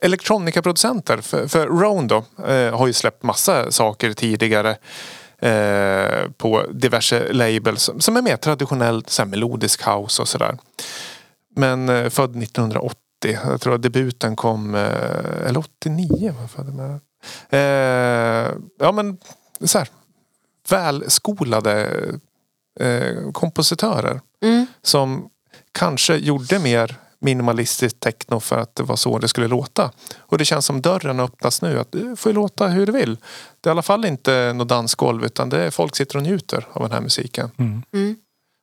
elektronikaproducenter. 0.00 1.18
För, 1.20 1.48
för 1.48 1.66
Roan 1.66 2.08
då 2.08 2.24
eh, 2.46 2.78
har 2.78 2.86
ju 2.86 2.92
släppt 2.92 3.22
massa 3.22 3.70
saker 3.70 4.12
tidigare. 4.12 4.76
Eh, 5.42 6.30
på 6.36 6.66
diverse 6.70 7.32
labels 7.32 7.90
som, 7.98 8.16
är 8.16 8.22
mer 8.22 8.36
traditionell 8.36 9.04
så 9.06 9.22
här, 9.22 9.28
melodisk 9.28 9.86
house 9.86 10.22
och 10.22 10.28
sådär. 10.28 10.58
Men 11.56 11.88
eh, 11.88 12.08
född 12.08 12.42
1980. 12.42 12.96
Jag 13.24 13.60
tror 13.60 13.74
att 13.74 13.82
debuten 13.82 14.36
kom, 14.36 14.74
eh, 14.74 15.46
eller 15.46 15.58
89 15.58 16.34
var 16.40 16.46
född 16.46 16.74
med. 16.74 17.00
Ja 18.78 18.92
men 18.92 19.18
så 19.60 19.78
här, 19.78 19.88
välskolade 20.70 21.90
eh, 22.80 23.32
kompositörer. 23.32 24.20
Mm. 24.42 24.66
Som 24.82 25.30
kanske 25.72 26.16
gjorde 26.16 26.58
mer 26.58 26.96
minimalistisk 27.20 28.00
techno 28.00 28.40
för 28.40 28.58
att 28.58 28.74
det 28.74 28.82
var 28.82 28.96
så 28.96 29.18
det 29.18 29.28
skulle 29.28 29.48
låta. 29.48 29.90
Och 30.18 30.38
det 30.38 30.44
känns 30.44 30.66
som 30.66 30.82
dörren 30.82 31.20
öppnas 31.20 31.62
nu. 31.62 31.80
Att 31.80 31.92
du 31.92 32.16
får 32.16 32.32
låta 32.32 32.68
hur 32.68 32.86
du 32.86 32.92
vill. 32.92 33.16
Det 33.60 33.68
är 33.68 33.70
i 33.70 33.72
alla 33.72 33.82
fall 33.82 34.04
inte 34.04 34.52
något 34.52 34.68
dansgolv 34.68 35.24
utan 35.24 35.48
det 35.48 35.64
är 35.64 35.70
folk 35.70 35.96
sitter 35.96 36.16
och 36.16 36.22
njuter 36.22 36.66
av 36.72 36.82
den 36.82 36.92
här 36.92 37.00
musiken. 37.00 37.50
Mm. 37.56 37.82
Mm. 37.92 38.16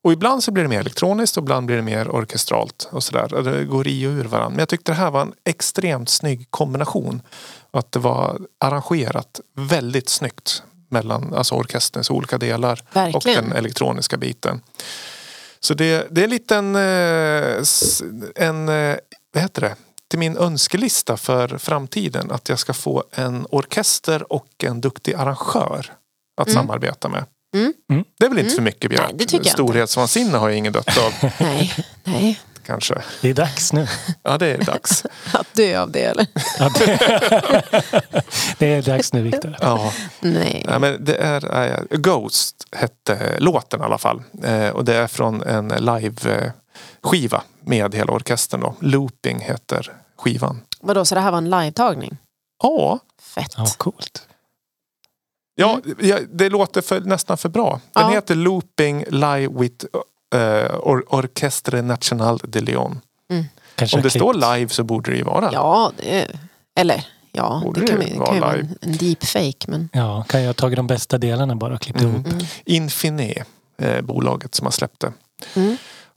Och 0.04 0.14
ibland 0.14 0.44
så 0.44 0.52
blir 0.52 0.64
det 0.64 0.70
mer 0.70 0.80
elektroniskt 0.80 1.38
och 1.38 1.44
ibland 1.44 1.66
blir 1.66 1.76
det 1.76 1.82
mer 1.82 2.10
orkestralt. 2.10 2.90
och 2.92 3.04
sådär. 3.04 3.42
Det 3.44 3.66
går 3.66 3.88
i 3.88 4.08
och 4.08 4.12
ur 4.12 4.24
varandra. 4.24 4.50
Men 4.50 4.60
jag 4.60 4.70
tyckte 4.70 4.92
det 4.92 4.96
här 4.96 5.12
var 5.12 5.22
en 5.22 5.34
extremt 5.44 6.10
snygg 6.10 6.48
kombination. 6.50 7.22
Att 7.72 7.92
det 7.92 8.00
var 8.00 8.40
arrangerat 8.60 9.40
väldigt 9.56 10.10
snyggt 10.10 10.64
mellan 10.90 11.34
alltså 11.34 11.56
orkesterns 11.56 12.10
olika 12.12 12.38
delar 12.38 12.84
Verkligen. 12.94 13.16
och 13.40 13.44
den 13.44 13.58
elektroniska 13.58 14.18
biten. 14.18 14.62
Så 15.60 15.74
det, 15.74 16.08
det 16.12 16.24
är 16.24 16.28
lite 16.28 16.56
en, 16.56 16.76
eh, 16.76 17.62
s- 17.62 18.04
en 18.36 18.70
eh, 18.70 18.96
vad 19.34 19.44
heter 19.44 19.62
det? 19.62 19.76
till 20.10 20.20
min 20.20 20.38
önskelista 20.38 21.18
för 21.18 21.58
framtiden 21.58 22.32
att 22.32 22.50
jag 22.50 22.60
ska 22.60 22.74
få 22.74 23.04
en 23.12 23.46
orkester 23.50 24.34
och 24.34 24.48
en 24.64 24.82
duktig 24.82 25.14
arrangör 25.14 25.94
att 26.42 26.48
Mm. 26.48 26.56
samarbeta 26.62 27.10
med. 27.10 27.26
Mm. 27.56 27.74
Det 28.20 28.26
är 28.26 28.30
väl 28.30 28.38
inte 28.40 28.48
Mm. 28.50 28.56
för 28.56 28.62
mycket 28.62 28.90
begärt? 28.90 29.46
Storhetsvansinne 29.52 30.38
har 30.38 30.50
jag 30.50 30.58
ingen 30.58 30.74
dött 30.74 30.98
av 30.98 31.14
nej, 31.40 31.74
nej. 32.04 32.40
Kanske. 32.68 33.02
Det 33.22 33.30
är 33.30 33.34
dags 33.34 33.74
nu. 33.74 33.88
Ja, 34.24 34.38
det 34.38 34.48
är 34.48 34.58
dags. 34.66 35.04
Att 35.34 35.54
dö 35.54 35.82
av 35.82 35.92
det 35.92 36.04
eller? 36.04 36.28
Ja, 36.60 36.70
det, 38.58 38.74
är 38.74 38.82
dags 38.82 39.14
nu 39.14 39.22
Viktor. 39.22 39.58
Ja. 39.62 39.94
Nej. 40.20 40.64
Nej, 40.68 40.80
men 40.80 41.06
det 41.06 41.16
är 41.16 41.70
äh, 41.72 41.98
Ghost 41.98 42.56
hette 42.72 43.40
låten 43.40 43.82
i 43.82 43.84
alla 43.84 43.98
fall. 43.98 44.24
Eh, 44.44 44.70
och 44.70 44.86
det 44.86 44.96
är 44.96 45.08
från 45.08 45.42
en 45.42 45.68
live-skiva 45.68 47.42
med 47.62 47.96
hela 47.96 48.14
orkestern. 48.14 48.62
Då. 48.62 48.76
Looping 48.80 49.40
heter 49.40 49.92
skivan. 50.18 50.62
Vadå, 50.80 51.06
så 51.06 51.16
det 51.16 51.22
här 51.22 51.32
var 51.32 51.38
en 51.38 51.50
live-tagning? 51.50 52.18
Ja, 52.64 53.00
Fett. 53.22 53.54
Ja, 53.58 53.66
coolt. 53.78 54.28
ja, 55.56 55.80
ja 56.00 56.18
det 56.34 56.50
låter 56.50 56.82
för, 56.82 57.00
nästan 57.02 57.38
för 57.38 57.50
bra. 57.50 57.80
Den 57.94 58.04
Ja. 58.04 58.10
heter 58.10 58.36
Looping 58.36 59.04
Live 59.08 59.48
with 59.62 59.86
uh, 60.36 60.78
or 60.80 61.04
Orchestre 61.08 61.82
National 61.82 62.40
de 62.44 62.60
Lyon. 62.62 63.02
Kanske 63.76 63.98
Om 63.98 64.04
det 64.04 64.10
står 64.10 64.34
live 64.34 64.70
så 64.70 64.84
borde 64.84 65.12
det 65.12 65.18
ju 65.18 65.24
vara. 65.24 65.50
Ja, 65.54 65.92
det, 65.98 66.28
eller 66.76 67.06
ja, 67.32 67.62
Borde 67.64 67.80
det 67.82 67.88
kan, 67.88 68.00
det 68.00 68.06
kan 68.06 68.36
ju 68.36 68.42
vara 68.42 68.54
live? 68.56 68.68
en, 68.82 68.90
en 68.90 68.98
deepfake. 68.98 69.66
Men 69.68 69.90
Ja, 69.94 70.24
kan 70.24 70.42
jag 70.42 70.48
ha 70.48 70.54
tagit 70.54 70.76
de 70.76 70.88
bästa 70.88 71.18
delarna 71.18 71.56
bara 71.56 71.74
och 71.74 71.82
klippt 71.82 72.02
ihop. 72.02 72.28
Mm. 72.28 72.46
Infine, 72.66 73.44
eh, 73.78 74.02
bolaget 74.02 74.56
som 74.56 74.66
har 74.66 74.72
släppt 74.72 75.00
det. 75.00 75.14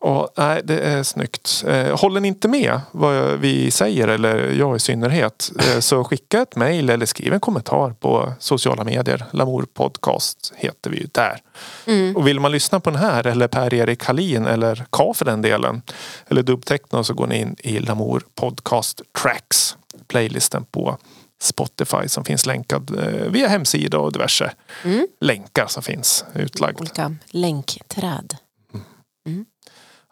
Och, 0.02 0.30
nej, 0.36 0.60
det 0.64 0.80
är 0.80 1.02
snyggt. 1.02 1.64
Eh, 1.66 1.98
håller 2.00 2.20
ni 2.20 2.28
inte 2.28 2.48
med 2.48 2.80
vad 2.92 3.38
vi 3.38 3.70
säger, 3.70 4.08
eller 4.08 4.50
jag 4.52 4.76
i 4.76 4.78
synnerhet, 4.78 5.50
eh, 5.58 5.80
så 5.80 6.04
skicka 6.04 6.42
ett 6.42 6.56
mejl 6.56 6.90
eller 6.90 7.06
skriv 7.06 7.32
en 7.32 7.40
kommentar 7.40 7.90
på 8.00 8.32
sociala 8.38 8.84
medier. 8.84 9.24
Lamour 9.30 9.66
Podcast 9.74 10.52
heter 10.56 10.90
vi 10.90 10.96
ju 10.96 11.06
där. 11.12 11.40
Mm. 11.86 12.16
Och 12.16 12.26
vill 12.28 12.40
man 12.40 12.52
lyssna 12.52 12.80
på 12.80 12.90
den 12.90 12.98
här 13.00 13.26
eller 13.26 13.48
Per-Erik 13.48 14.04
Hallin 14.04 14.46
eller 14.46 14.84
K 14.90 15.14
för 15.14 15.24
den 15.24 15.42
delen 15.42 15.82
eller 16.28 16.42
Dubtechno 16.42 17.04
så 17.04 17.14
går 17.14 17.26
ni 17.26 17.38
in 17.40 17.56
i 17.58 17.78
Lamour 17.78 18.22
Podcast 18.34 19.02
Tracks 19.22 19.76
playlisten 20.08 20.64
på 20.64 20.98
Spotify 21.42 22.08
som 22.08 22.24
finns 22.24 22.46
länkad 22.46 22.98
eh, 22.98 23.30
via 23.30 23.48
hemsida 23.48 23.98
och 23.98 24.12
diverse 24.12 24.52
Mm. 24.84 25.06
länkar 25.20 25.66
som 25.66 25.82
finns 25.82 26.24
utlagd. 26.34 26.80
olika 26.80 27.14
länkträd. 27.30 28.36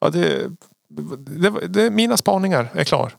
Ja, 0.01 0.09
det, 0.11 0.51
det, 0.89 1.67
det, 1.69 1.91
mina 1.91 2.17
spaningar 2.17 2.71
är 2.75 2.85
klar. 2.85 3.13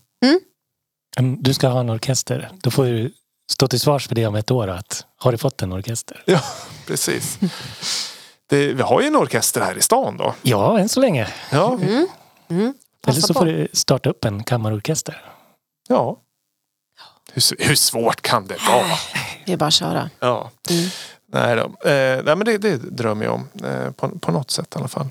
Men 1.17 1.41
Du 1.41 1.53
ska 1.53 1.67
ha 1.67 1.79
en 1.79 1.89
orkester. 1.89 2.49
Då 2.61 2.71
får 2.71 2.85
du 2.85 3.13
stå 3.51 3.67
till 3.67 3.79
svars 3.79 4.07
för 4.07 4.15
det 4.15 4.25
om 4.27 4.35
ett 4.35 4.51
år. 4.51 4.67
Att, 4.67 5.05
har 5.17 5.31
du 5.31 5.37
fått 5.37 5.61
en 5.61 5.73
orkester? 5.73 6.23
Ja, 6.25 6.41
precis. 6.87 7.39
Det, 8.49 8.73
vi 8.73 8.81
har 8.81 9.01
ju 9.01 9.07
en 9.07 9.15
orkester 9.15 9.61
här 9.61 9.77
i 9.77 9.81
stan 9.81 10.17
då. 10.17 10.35
Ja, 10.41 10.79
än 10.79 10.89
så 10.89 10.99
länge. 10.99 11.27
Ja, 11.51 11.73
Mm. 11.73 12.07
Mm. 12.49 12.73
Eller 13.07 13.21
så 13.21 13.33
får 13.33 13.45
du 13.45 13.67
starta 13.73 14.09
upp 14.09 14.25
en 14.25 14.43
kammarorkester. 14.43 15.25
ja. 15.87 16.19
Hur, 17.33 17.67
hur 17.67 17.75
svårt 17.75 18.21
kan 18.21 18.47
det 18.47 18.57
vara? 18.67 18.85
Det 19.45 19.53
är 19.53 19.57
bara 19.57 19.65
att 19.67 19.73
köra. 19.73 20.09
Ja. 20.19 20.51
Mm. 20.69 20.89
Nej, 21.33 21.55
då. 21.55 21.89
Eh, 21.89 22.23
nej 22.23 22.35
men 22.35 22.39
det, 22.45 22.57
det 22.57 22.77
drömmer 22.77 23.25
jag 23.25 23.33
om. 23.33 23.47
Eh, 23.63 23.91
på, 23.91 24.09
på 24.19 24.31
något 24.31 24.51
sätt 24.51 24.75
i 24.75 24.79
alla 24.79 24.87
fall. 24.87 25.07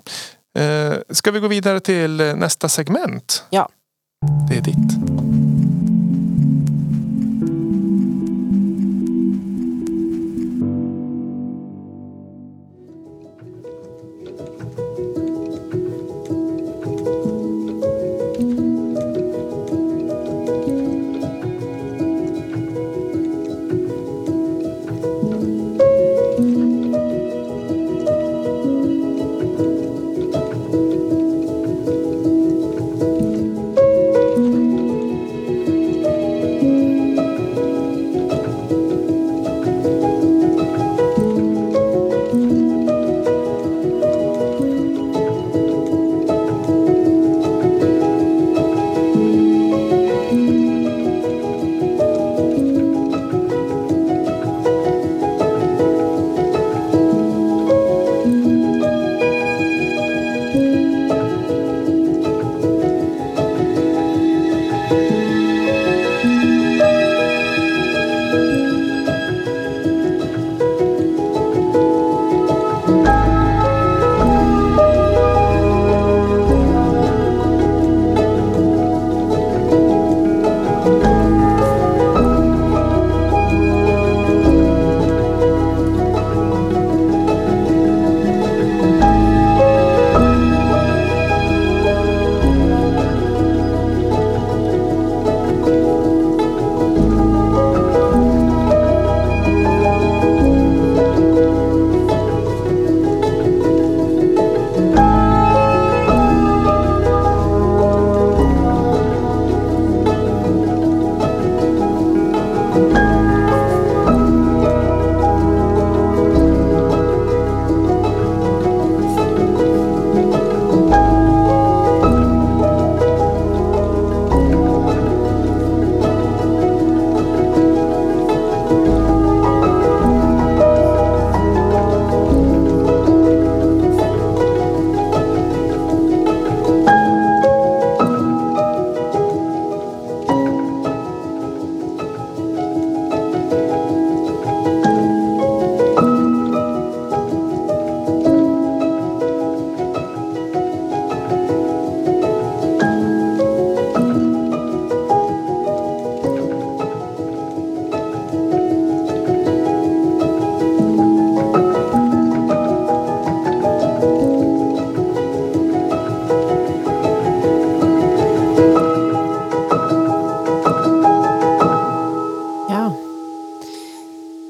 Eh, 0.59 0.98
ska 1.10 1.30
vi 1.30 1.40
gå 1.40 1.48
vidare 1.48 1.80
till 1.80 2.20
eh, 2.20 2.36
nästa 2.36 2.68
segment? 2.68 3.44
Ja. 3.51 3.68
Det 4.48 4.56
är 4.56 4.60
ditt. 4.60 5.27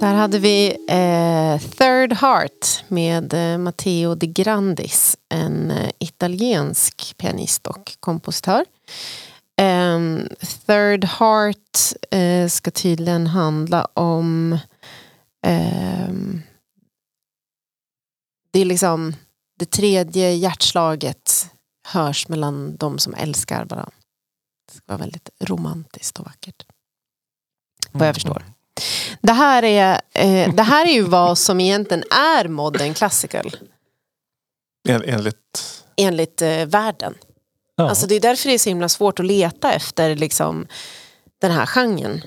Där 0.01 0.15
hade 0.15 0.39
vi 0.39 0.69
eh, 0.89 1.61
Third 1.71 2.13
Heart 2.13 2.85
med 2.89 3.35
eh, 3.35 3.59
Matteo 3.59 4.15
De 4.15 4.27
Grandis, 4.27 5.17
en 5.29 5.71
eh, 5.71 5.91
italiensk 5.99 7.15
pianist 7.17 7.67
och 7.67 7.97
kompositör. 8.01 8.65
Ehm, 9.57 10.29
Third 10.67 11.05
Heart 11.05 11.79
eh, 12.11 12.49
ska 12.49 12.71
tydligen 12.71 13.27
handla 13.27 13.85
om 13.85 14.59
ehm, 15.47 16.41
det 18.51 18.61
är 18.61 18.65
liksom 18.65 19.15
det 19.59 19.71
tredje 19.71 20.33
hjärtslaget 20.33 21.51
hörs 21.89 22.29
mellan 22.29 22.77
de 22.77 22.99
som 22.99 23.15
älskar 23.15 23.65
varandra. 23.65 23.93
Det 24.69 24.77
ska 24.77 24.83
vara 24.87 24.99
väldigt 24.99 25.31
romantiskt 25.41 26.19
och 26.19 26.27
vackert. 26.27 26.67
Vad 27.93 28.09
jag 28.09 28.15
förstår. 28.15 28.58
Det 29.21 29.33
här 29.33 29.63
är, 29.63 30.01
eh, 30.15 30.55
det 30.55 30.63
här 30.63 30.87
är 30.87 30.93
ju 30.93 31.03
vad 31.03 31.39
som 31.39 31.61
egentligen 31.61 32.05
är 32.11 32.49
modern 32.49 32.95
classical 32.95 33.57
En, 34.89 35.03
enligt... 35.05 35.83
enligt 35.97 36.43
eh, 36.43 36.67
världen. 36.67 37.15
Ja. 37.77 37.89
Alltså 37.89 38.07
det 38.07 38.15
är 38.15 38.21
därför 38.21 38.49
det 38.49 38.55
är 38.55 38.59
så 38.59 38.71
himla 38.71 38.89
svårt 38.89 39.21
att 39.21 39.27
leta 39.27 39.73
efter 39.73 40.17
liksom, 40.17 40.67
den 41.41 41.51
här 41.51 41.67
genren. 41.67 42.23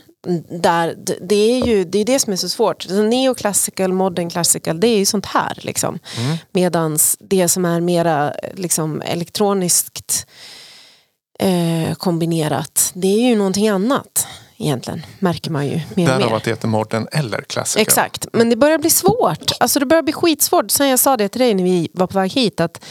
Där, 0.61 0.95
det- 1.21 1.35
är 1.35 1.65
ju 1.67 1.83
det, 1.83 1.99
är 1.99 2.05
det 2.05 2.19
som 2.19 2.33
är 2.33 2.37
så 2.37 2.49
svårt. 2.49 2.83
Så 2.83 3.03
neoclassical, 3.03 3.93
modern 3.93 4.29
classical, 4.29 4.79
det 4.79 4.87
är 4.87 4.97
ju 4.97 5.05
sånt 5.05 5.25
här. 5.25 5.59
Liksom. 5.61 5.99
Mm. 6.17 6.37
Medans 6.51 7.17
det 7.19 7.47
som 7.47 7.65
är 7.65 7.81
mera 7.81 8.33
liksom, 8.55 9.01
elektroniskt 9.01 10.27
eh, 11.39 11.93
kombinerat, 11.95 12.91
det 12.93 13.07
är 13.07 13.29
ju 13.29 13.35
någonting 13.35 13.69
annat 13.69 14.27
egentligen. 14.61 15.05
Märker 15.19 15.51
man 15.51 15.65
ju 15.65 15.71
mer 15.71 15.81
och 15.85 15.97
mer. 15.97 16.07
Därav 16.07 16.33
att 16.33 16.43
det 16.43 16.49
heter 16.51 16.67
modern 16.67 17.07
eller 17.11 17.41
classical. 17.41 17.81
Exakt, 17.81 18.27
men 18.33 18.49
det 18.49 18.55
börjar 18.55 18.77
bli 18.77 18.89
svårt. 18.89 19.51
Alltså 19.59 19.79
det 19.79 19.85
börjar 19.85 20.03
bli 20.03 20.13
skitsvårt. 20.13 20.71
Sen 20.71 20.89
jag 20.89 20.99
sa 20.99 21.17
det 21.17 21.29
till 21.29 21.41
dig 21.41 21.53
när 21.53 21.63
vi 21.63 21.89
var 21.93 22.07
på 22.07 22.19
väg 22.19 22.31
hit 22.31 22.59
att 22.59 22.85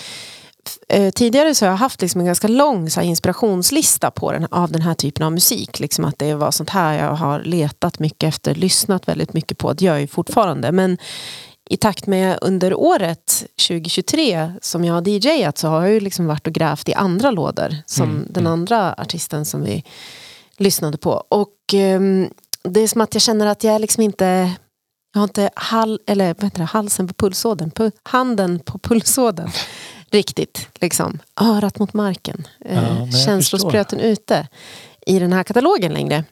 eh, 0.88 1.10
tidigare 1.10 1.55
så 1.55 1.64
har 1.64 1.70
jag 1.70 1.78
haft 1.78 2.01
liksom 2.01 2.20
en 2.20 2.26
ganska 2.26 2.48
lång 2.48 2.90
så 2.90 3.01
här, 3.01 3.06
inspirationslista 3.06 4.10
på 4.10 4.32
den, 4.32 4.47
av 4.51 4.72
den 4.72 4.82
här 4.82 4.94
typen 4.94 5.26
av 5.26 5.32
musik. 5.32 5.80
Liksom 5.80 6.05
att 6.05 6.18
det 6.18 6.34
var 6.34 6.51
sånt 6.51 6.70
här 6.70 6.98
jag 6.98 7.14
har 7.14 7.40
letat 7.40 7.98
mycket 7.98 8.28
efter, 8.28 8.55
lyssnat 8.55 9.09
väldigt 9.09 9.32
mycket 9.32 9.59
på. 9.59 9.72
Det 9.72 9.84
gör 9.84 9.92
jag 9.92 10.01
ju 10.01 10.06
fortfarande. 10.06 10.72
Men 10.72 10.98
i 11.70 11.76
takt 11.76 12.06
med 12.06 12.38
under 12.42 12.74
året 12.74 13.44
2023 13.68 14.52
som 14.62 14.84
jag 14.84 14.94
har 14.94 15.09
DJat 15.09 15.59
så 15.59 15.68
har 15.68 15.82
jag 15.82 15.92
ju 15.92 16.01
liksom 16.01 16.26
varit 16.26 16.47
och 16.47 16.52
grävt 16.52 16.88
i 16.88 16.94
andra 16.94 17.30
lådor. 17.30 17.76
Som 17.86 18.10
Mm, 18.10 18.26
den 18.30 18.47
andra 18.47 18.94
artisten 18.98 19.44
som 19.44 19.64
vi 19.64 19.84
lyssnade 20.60 20.98
på. 20.98 21.10
Och 21.28 21.54
ehm, 21.74 22.30
det 22.62 22.80
är 22.80 22.88
som 22.88 23.00
att 23.00 23.14
jag 23.14 23.22
känner 23.22 23.46
att 23.46 23.64
jag 23.64 23.80
liksom 23.80 24.02
inte 24.02 24.52
jag 25.12 25.20
har 25.20 25.24
inte 25.24 25.50
hal, 25.54 26.00
eller, 26.06 26.34
vad 26.34 26.44
heter 26.44 26.58
det, 26.58 26.64
halsen 26.64 27.08
på 27.08 27.14
pulsådern, 27.14 27.70
pu, 27.70 27.90
handen 28.02 28.58
på 28.58 28.78
pulsådern 28.78 29.50
riktigt. 30.10 30.68
Liksom. 30.80 31.18
Örat 31.40 31.78
mot 31.78 31.92
marken. 31.94 32.46
Eh, 32.64 33.10
känslospröten 33.24 34.00
ute 34.00 34.48
i 35.06 35.18
den 35.18 35.32
här 35.32 35.42
katalogen 35.42 35.92
längre. 35.92 36.24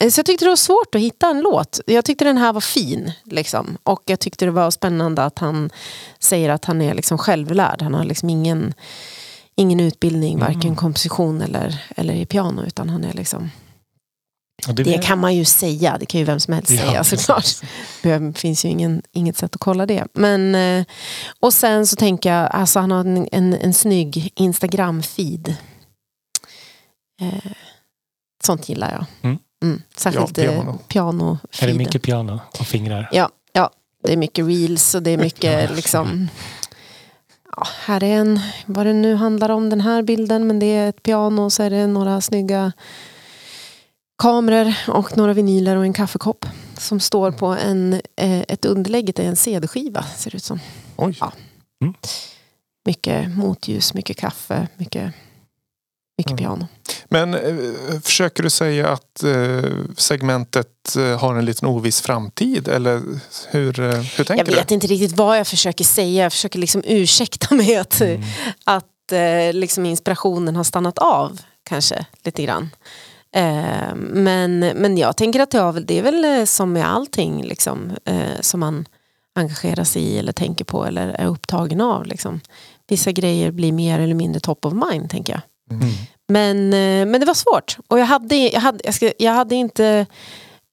Eh, 0.00 0.10
Så 0.10 0.18
jag 0.18 0.26
tyckte 0.26 0.44
det 0.44 0.48
var 0.48 0.56
svårt 0.56 0.94
att 0.94 1.00
hitta 1.00 1.28
en 1.30 1.40
låt. 1.40 1.80
Jag 1.86 2.04
tyckte 2.04 2.24
den 2.24 2.36
här 2.36 2.52
var 2.52 2.60
fin. 2.60 3.12
Liksom. 3.24 3.78
Och 3.82 4.02
jag 4.06 4.20
tyckte 4.20 4.44
det 4.44 4.50
var 4.50 4.70
spännande 4.70 5.24
att 5.24 5.38
han 5.38 5.70
säger 6.18 6.50
att 6.50 6.64
han 6.64 6.82
är 6.82 6.94
liksom 6.94 7.18
självlärd. 7.18 7.82
Han 7.82 7.94
har 7.94 8.04
liksom 8.04 8.30
ingen, 8.30 8.74
ingen 9.56 9.80
utbildning, 9.80 10.34
Mm. 10.34 10.46
varken 10.54 10.76
komposition 10.76 11.42
eller, 11.42 11.84
eller 11.96 12.14
i 12.14 12.26
piano. 12.26 12.62
Utan 12.66 12.88
han 12.88 13.04
är 13.04 13.12
liksom 13.12 13.50
det, 14.66 14.82
det 14.82 14.98
kan 15.02 15.18
man 15.18 15.34
ju 15.34 15.44
säga, 15.44 15.96
det 16.00 16.06
kan 16.06 16.18
ju 16.18 16.24
vem 16.24 16.40
som 16.40 16.54
helst 16.54 16.70
Ja, 16.70 16.78
säga 16.78 17.04
såklart. 17.04 17.44
Det 18.02 18.38
finns 18.38 18.64
ju 18.64 18.68
ingen, 18.68 19.02
inget 19.12 19.36
sätt 19.36 19.54
att 19.54 19.60
kolla 19.60 19.86
det. 19.86 20.04
Men, 20.12 20.54
eh, 20.54 20.84
och 21.40 21.54
sen 21.54 21.86
så 21.86 21.96
tänker 21.96 22.32
jag, 22.32 22.50
alltså 22.52 22.80
han 22.80 22.90
har 22.90 23.00
en, 23.00 23.28
en, 23.32 23.54
en 23.54 23.74
snygg 23.74 24.32
Instagram-feed. 24.36 25.54
Eh, 27.20 27.52
sånt 28.44 28.68
gillar 28.68 28.90
jag. 28.92 29.06
Mm. 29.22 29.38
Mm, 29.62 29.82
särskilt 29.96 30.38
Ja, 30.38 30.44
ja, 30.44 30.50
piano. 30.52 30.78
piano. 30.88 31.38
är 31.60 31.66
det 31.66 31.74
mycket 31.74 32.02
piano 32.02 32.40
och 32.60 32.66
fingrar? 32.66 33.08
Ja, 33.12 33.28
ja, 33.52 33.70
det 34.04 34.12
är 34.12 34.16
mycket 34.16 34.46
reels 34.46 34.94
och 34.94 35.02
det 35.02 35.10
är 35.10 35.18
mycket 35.18 35.76
liksom 35.76 36.28
ja, 37.56 37.66
här 37.84 38.02
är 38.04 38.16
en, 38.16 38.40
vad 38.66 38.86
det 38.86 38.92
nu 38.92 39.14
handlar 39.14 39.48
om 39.48 39.70
den 39.70 39.80
här 39.80 40.02
bilden 40.02 40.46
men 40.46 40.58
det 40.58 40.66
är 40.66 40.88
ett 40.88 41.02
piano 41.02 41.42
och 41.42 41.52
så 41.52 41.62
är 41.62 41.70
det 41.70 41.86
några 41.86 42.20
snygga 42.20 42.72
kameror 44.18 44.74
och 44.88 45.16
några 45.16 45.32
vinyler 45.32 45.76
och 45.76 45.84
en 45.84 45.92
kaffekopp 45.92 46.46
som 46.78 47.00
står 47.00 47.30
på 47.30 47.46
en, 47.46 47.92
eh, 48.16 48.40
ett 48.48 48.64
underlägget 48.64 49.18
är 49.18 49.24
en 49.24 49.36
CD-skiva 49.36 50.02
ser 50.16 50.30
det 50.30 50.36
ut 50.36 50.44
som. 50.44 50.60
Oj. 50.96 51.16
Ja. 51.20 51.32
Mm. 51.82 51.94
Mycket 52.86 53.30
motljus, 53.36 53.94
mycket 53.94 54.16
kaffe, 54.16 54.68
mycket, 54.76 55.12
mycket 56.18 56.30
Mm. 56.32 56.38
piano. 56.38 56.66
Men 57.08 57.34
eh, 57.34 58.00
försöker 58.02 58.42
du 58.42 58.50
säga 58.50 58.88
att 58.88 59.22
eh, 59.22 59.64
segmentet 59.96 60.96
har 61.20 61.34
en 61.36 61.44
liten 61.44 61.68
oviss 61.68 62.00
framtid? 62.00 62.68
Eller 62.68 63.02
hur, 63.50 63.72
hur 63.72 63.82
Jag 64.18 64.26
tänker 64.26 64.44
vet 64.44 64.68
du? 64.68 64.74
inte 64.74 64.86
riktigt 64.86 65.12
vad 65.16 65.38
jag 65.38 65.46
försöker 65.46 65.84
säga. 65.84 66.22
Jag 66.22 66.32
försöker 66.32 66.58
liksom 66.58 66.82
ursäkta 66.86 67.54
mig 67.54 67.76
att, 67.76 68.00
Mm. 68.00 68.22
att 68.64 68.84
liksom 69.52 69.86
inspirationen 69.86 70.56
har 70.56 70.64
stannat 70.64 70.98
av 70.98 71.40
kanske 71.62 72.06
lite 72.24 72.42
grann. 72.42 72.70
Eh, 73.34 73.94
men, 73.96 74.58
men 74.58 74.98
jag 74.98 75.16
tänker 75.16 75.40
att 75.40 75.50
det, 75.50 75.58
har, 75.58 75.72
väl- 75.72 75.86
det 75.86 75.98
är 75.98 76.02
väl 76.02 76.24
eh, 76.24 76.44
som 76.44 76.72
med 76.72 76.90
allting 76.90 77.44
liksom, 77.44 77.92
eh, 78.04 78.40
som 78.40 78.60
man 78.60 78.88
engagerar 79.34 79.84
sig 79.84 80.02
i 80.02 80.18
eller 80.18 80.32
tänker 80.32 80.64
på 80.64 80.84
eller 80.84 81.08
är 81.08 81.26
upptagen 81.26 81.80
av. 81.80 82.06
Liksom. 82.06 82.40
Vissa 82.88 83.12
grejer 83.12 83.50
blir 83.50 83.72
mer 83.72 84.00
eller 84.00 84.14
mindre 84.14 84.40
top 84.40 84.64
of 84.66 84.72
mind 84.90 85.10
tänker 85.10 85.32
jag. 85.32 85.42
Mm. 85.80 85.94
Men, 86.28 86.72
eh, 86.72 87.06
men 87.12 87.20
det 87.20 87.26
var 87.26 87.34
svårt. 87.34 87.76
Och 87.88 87.98
jag 87.98 88.06
hade, 88.06 88.36
jag 88.36 88.60
hade, 88.60 88.78
jag 88.84 88.94
ska, 88.94 89.12
jag 89.18 89.32
hade 89.32 89.54
inte... 89.54 90.06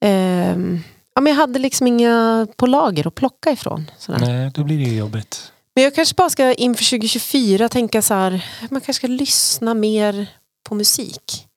ehm, 0.01 0.79
ja, 1.15 1.21
men 1.21 1.33
jag 1.33 1.37
hade 1.37 1.59
liksom 1.59 1.87
inga 1.87 2.47
på 2.57 2.67
lager 2.67 3.07
att 3.07 3.15
plocka 3.15 3.51
ifrån. 3.51 3.91
Sådär. 3.97 4.19
Nej, 4.19 4.51
då 4.55 4.63
blir 4.63 4.77
det 4.77 4.83
ju 4.83 4.97
jobbigt. 4.97 5.51
Men 5.75 5.83
jag 5.83 5.95
kanske 5.95 6.15
bara 6.15 6.29
ska 6.29 6.53
inför 6.53 6.89
2024 6.89 7.69
tänka 7.69 8.01
så 8.01 8.13
här. 8.13 8.45
Man 8.61 8.81
kanske 8.81 8.93
ska 8.93 9.07
lyssna 9.07 9.73
mer 9.73 10.27
på 10.69 10.75
musik. 10.75 11.47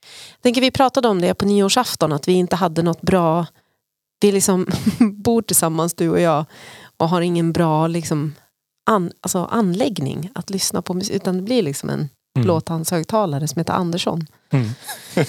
Tänker 0.45 0.61
vi 0.61 0.71
pratade 0.71 1.09
om 1.09 1.21
det 1.21 1.35
på 1.35 1.45
nyårsafton. 1.45 2.13
Att 2.13 2.29
vi 2.29 2.33
inte 2.33 2.57
hade 2.57 2.83
något 2.83 3.01
bra... 3.01 3.47
Vi 4.21 4.33
liksom 4.33 4.67
bor 4.99 5.43
tillsammans 5.43 5.95
du 5.95 6.09
och 6.09 6.21
jag. 6.21 6.45
Och 6.97 7.09
har 7.09 7.21
ingen 7.21 7.53
bra 7.53 7.87
liksom, 7.87 8.35
an, 8.91 9.13
alltså 9.21 9.45
anläggning 9.45 10.31
att 10.35 10.51
lyssna 10.51 10.83
på 10.83 10.95
musik. 10.95 11.17
Utan 11.17 11.37
det 11.37 11.43
blir 11.43 11.63
liksom 11.63 11.91
en 11.91 12.09
Mm. 12.37 12.45
blåtandshögtalare 12.45 13.49
som 13.49 13.61
heter 13.61 13.73
Andersson. 13.73 14.27
Mm. 14.51 14.71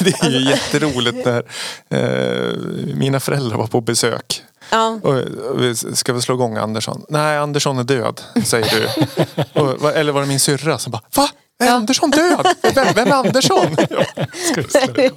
Det 0.00 0.22
är 0.22 0.30
ju 0.30 0.50
jätteroligt 0.50 1.26
när 1.26 1.44
eh, 1.88 2.56
mina 2.94 3.20
föräldrar 3.20 3.56
var 3.56 3.66
på 3.66 3.80
besök. 3.80 4.42
Ja. 4.70 5.00
Och, 5.02 5.76
ska 5.96 6.12
vi 6.12 6.20
slå 6.20 6.34
igång 6.34 6.56
Andersson? 6.56 7.04
Nej, 7.08 7.38
Andersson 7.38 7.78
är 7.78 7.84
död, 7.84 8.20
säger 8.44 8.70
du. 8.70 9.60
och, 9.60 9.96
eller 9.96 10.12
var 10.12 10.20
det 10.20 10.26
min 10.26 10.40
syrra 10.40 10.78
som 10.78 10.90
bara, 10.92 11.02
va? 11.16 11.28
Är 11.62 11.66
Ja. 11.66 11.72
Andersson 11.72 12.10
död? 12.10 12.46
Vem, 12.74 12.86
vem 12.94 13.08
är 13.08 13.12
Andersson? 13.12 13.66
Vi? 14.96 15.10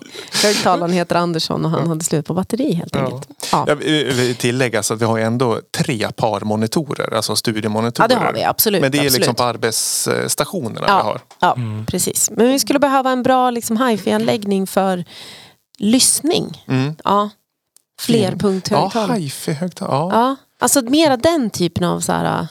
Högtalaren 0.44 0.94
heter 0.94 1.16
Andersson 1.16 1.66
och 1.66 1.72
han 1.72 1.88
hade 1.88 2.04
slut 2.04 2.26
på 2.26 2.34
batteri 2.34 2.74
helt 2.74 2.96
Ja. 2.96 3.02
enkelt. 3.06 3.30
Ja. 3.52 3.64
Jag 3.68 3.76
vill 3.76 4.36
tillägga 4.36 4.84
så 4.84 4.94
att 4.94 5.02
vi 5.02 5.06
har 5.06 5.20
ändå 5.20 5.60
tre 5.78 6.12
par 6.12 6.42
monitorer, 6.42 7.14
alltså 7.14 7.32
ja, 7.32 7.36
studiemonitorer. 7.36 8.08
det 8.08 8.16
har 8.16 8.34
vi 8.34 8.44
absolut. 8.44 8.82
Men 8.82 8.92
det 8.92 8.98
är 8.98 9.00
absolut. 9.00 9.20
liksom 9.20 9.36
på 9.36 9.44
arbetsstationerna 9.44 10.82
vi 10.82 10.88
Ja, 10.88 11.02
har. 11.02 11.20
ja 11.40 11.54
Mm. 11.54 11.86
precis. 11.86 12.32
Men 12.32 12.48
vi 12.48 12.60
skulle 12.60 12.80
behöva 12.80 13.12
en 13.12 13.24
bra 13.24 13.52
liksom, 13.52 13.78
hifi-anläggning 13.78 14.68
för 14.68 15.06
lyssning. 15.80 16.64
Mm. 16.68 16.96
Ja. 17.04 17.30
Ja, 18.00 18.04
Flerpunkthögtalare. 18.04 19.20
hifi 19.20 19.52
högtalare. 19.52 19.96
Ja. 19.98 20.10
Ja. 20.12 20.36
Alltså 20.60 20.82
mera 20.82 21.18
den 21.18 21.50
typen 21.50 21.84
av 21.84 22.00
så 22.00 22.12
här... 22.12 22.48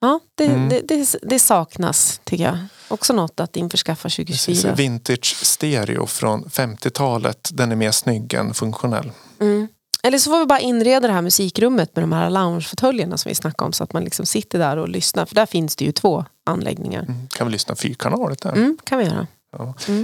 Ja, 0.00 0.20
det, 0.34 0.44
Mm. 0.46 0.68
det, 0.68 0.80
det, 0.88 1.16
det 1.22 1.38
saknas 1.38 2.20
tycker 2.24 2.44
jag. 2.44 2.58
Också 2.88 3.12
något 3.12 3.40
att 3.40 3.56
införskaffa 3.56 4.02
Precis, 4.08 4.26
2024. 4.44 4.74
vintage 4.74 5.36
stereo 5.42 6.06
från 6.06 6.44
50-talet. 6.44 7.50
Den 7.52 7.72
är 7.72 7.76
mer 7.76 7.90
snygg 7.90 8.34
än 8.34 8.54
funktionell. 8.54 9.12
Mm. 9.40 9.68
Eller 10.02 10.18
så 10.18 10.30
får 10.30 10.38
vi 10.38 10.46
bara 10.46 10.60
inreda 10.60 11.06
det 11.06 11.12
här 11.12 11.22
musikrummet 11.22 11.96
med 11.96 12.02
de 12.02 12.12
här 12.12 12.30
loungefåtöljerna 12.30 13.16
som 13.16 13.28
vi 13.28 13.34
snackade 13.34 13.66
om 13.66 13.72
så 13.72 13.84
att 13.84 13.92
man 13.92 14.04
liksom 14.04 14.26
sitter 14.26 14.58
där 14.58 14.76
och 14.76 14.88
lyssnar. 14.88 15.26
För 15.26 15.34
där 15.34 15.46
finns 15.46 15.76
det 15.76 15.84
ju 15.84 15.92
två 15.92 16.24
anläggningar. 16.46 17.02
Mm. 17.02 17.28
Kan 17.28 17.46
vi 17.46 17.52
lyssna 17.52 17.76
fyrkanaligt 17.76 18.42
där? 18.42 18.52
Mm, 18.52 18.78
kan 18.84 18.98
vi 18.98 19.04
göra. 19.04 19.26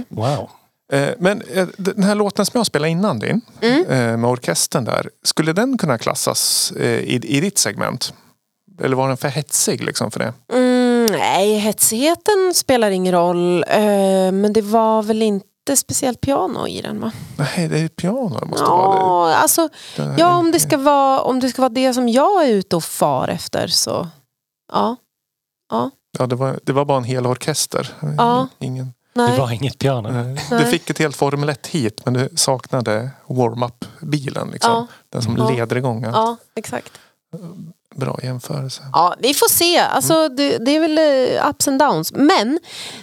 Wow. 0.09 0.49
Eh, 0.93 1.09
Men 1.19 1.41
eh, 1.41 1.67
den 1.77 2.03
här 2.03 2.15
låten 2.15 2.45
som 2.45 2.57
jag 2.57 2.65
spelade 2.65 2.89
innan 2.91 3.19
din, 3.19 3.41
Mm. 3.61 3.81
eh, 3.85 4.17
med 4.17 4.25
orkestern 4.29 4.83
där. 4.85 5.09
Skulle 5.23 5.53
den 5.53 5.77
kunna 5.77 5.97
klassas 5.97 6.71
i, 6.79 7.19
i 7.23 7.39
ditt 7.41 7.57
segment? 7.57 8.13
Eller 8.79 8.95
var 8.95 9.07
den 9.07 9.17
för 9.17 9.27
hetsig 9.27 9.83
liksom 9.83 10.11
för 10.11 10.19
det? 10.19 10.33
Mm, 10.53 11.05
nej, 11.11 11.57
hetsigheten 11.57 12.53
spelar 12.53 12.91
ingen 12.91 13.13
roll. 13.13 13.63
Eh, 13.67 14.31
men 14.31 14.53
det 14.53 14.61
var 14.61 15.03
väl 15.03 15.21
inte 15.21 15.47
inte 15.69 15.77
speciellt 15.77 16.21
piano 16.21 16.67
i 16.67 16.81
den 16.81 16.99
va? 16.99 17.11
Nej, 17.37 17.67
det 17.67 17.79
är 17.79 17.87
piano 17.87 18.39
det 18.39 18.45
måste 18.45 18.63
vara. 18.65 18.97
Ja, 19.31 19.35
alltså, 19.35 19.69
Det, 19.95 20.01
det 20.03 20.15
ja 20.17 20.37
om, 20.37 20.51
det 20.51 20.59
ska 20.59 20.77
vara, 20.77 21.21
om 21.21 21.39
det 21.39 21.49
ska 21.49 21.61
vara 21.61 21.69
det 21.73 21.93
som 21.93 22.09
jag 22.09 22.45
är 22.47 22.49
ute 22.53 22.75
och 22.75 22.83
far 22.83 23.27
efter 23.27 23.67
så 23.67 24.07
ja. 24.73 24.95
ja, 26.19 26.27
det, 26.27 26.35
var, 26.35 26.59
det 26.63 26.73
var 26.73 26.85
bara 26.85 26.97
en 26.97 27.03
hel 27.03 27.25
orkester. 27.27 27.93
Ja. 28.17 28.47
Ingen, 28.59 28.85
Det 29.13 29.21
Nej. 29.21 29.39
var 29.39 29.51
inget 29.51 29.79
piano. 29.79 30.09
nej. 30.11 30.41
Nej. 30.51 30.63
Du 30.63 30.71
fick 30.71 30.89
ett 30.89 30.97
helt 30.99 31.15
Formel 31.15 31.49
1 31.49 31.67
hit 31.67 32.01
men 32.05 32.13
du 32.13 32.29
saknade 32.35 33.09
warm-up-bilen. 33.27 34.49
Liksom. 34.51 34.71
Ja. 34.71 34.87
Den 35.09 35.21
som 35.21 35.37
Ja. 35.37 35.49
leder 35.49 35.75
igång. 35.75 36.03
allt. 36.03 36.15
Ja, 36.15 36.37
exakt. 36.55 36.91
Bra 37.97 38.19
jämförelse. 38.23 38.81
Ja, 38.93 39.15
vi 39.19 39.33
får 39.33 39.49
se. 39.49 39.77
Alltså, 39.77 40.13
Mm. 40.13 40.35
det, 40.35 40.57
det 40.57 40.71
är 40.75 40.79
väl 40.79 40.97
eh, 41.37 41.49
ups 41.49 41.67
and 41.67 41.79
downs. 41.79 42.13
Men 42.13 42.59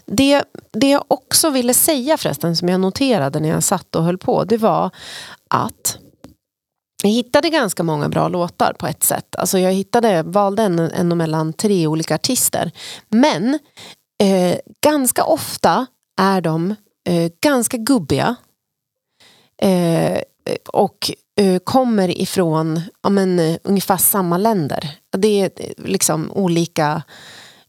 det, 0.07 0.45
det 0.73 0.91
jag 0.91 1.05
också 1.09 1.51
ville 1.51 1.75
säga 1.75 2.17
förresten, 2.17 2.57
som 2.57 2.69
jag 2.69 2.81
noterade 2.81 3.41
när 3.41 3.49
jag 3.49 3.63
satt 3.63 3.97
och 3.97 4.05
höll 4.05 4.19
på, 4.19 4.45
det 4.45 4.57
var 4.57 4.91
att 5.51 5.99
jag 7.03 7.11
hittade 7.11 7.51
ganska 7.51 7.83
många 7.83 8.09
bra 8.09 8.29
låtar 8.29 8.73
på 8.79 8.87
ett 8.87 9.03
sätt. 9.05 9.37
Alltså 9.37 9.59
jag 9.59 9.73
hittade, 9.73 10.23
valde 10.23 10.63
en, 10.63 10.79
en 10.79 11.17
mellan 11.19 11.53
tre 11.53 11.87
olika 11.87 12.15
artister. 12.15 12.71
Men 13.09 13.59
eh, 14.23 14.57
ganska 14.83 15.25
ofta 15.25 15.87
är 16.21 16.41
de 16.41 16.75
eh, 17.09 17.31
ganska 17.41 17.77
gubbiga. 17.77 18.37
Eh, 19.63 20.21
och 20.73 21.11
kommer 21.65 22.21
ifrån 22.21 22.81
ja, 23.03 23.11
men, 23.11 23.39
eh, 23.39 23.57
ungefär 23.63 23.97
samma 23.97 24.39
länder. 24.39 24.91
Det 25.17 25.41
är 25.41 25.51
eh, 25.57 25.71
liksom 25.77 26.33
olika 26.33 27.03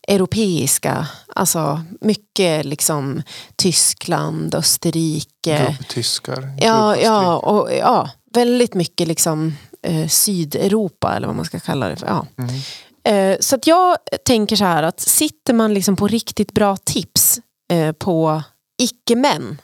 europeiska, 0.08 1.08
alltså 1.36 1.84
mycket 2.02 2.66
liksom 2.66 3.22
Tyskland, 3.56 4.56
Österrike. 4.56 5.76
Gubbtyskar. 5.78 6.58
Ja, 6.62 6.98
ja, 6.98 7.38
och, 7.38 7.74
ja, 7.74 8.10
väldigt 8.34 8.74
mycket 8.74 9.08
liksom 9.08 9.58
eh, 9.82 10.08
Sydeuropa 10.08 11.16
eller 11.16 11.28
vad 11.28 11.36
man 11.36 11.46
ska 11.46 11.60
kalla 11.60 11.90
det 11.90 11.96
för. 11.96 12.08
Ja. 12.08 12.28
Mm. 12.38 12.56
Eh, 13.04 13.38
så 13.40 13.56
att 13.56 13.68
jag 13.68 13.98
tänker 14.26 14.56
så 14.56 14.64
här 14.64 14.84
att 14.84 15.00
sitter 15.00 15.54
man 15.54 15.74
liksom 15.74 15.96
på 15.96 16.08
riktigt 16.08 16.52
bra 16.52 16.78
tips 16.78 17.40
eh, 17.72 17.92
på 17.92 18.44
icke-män 18.82 19.62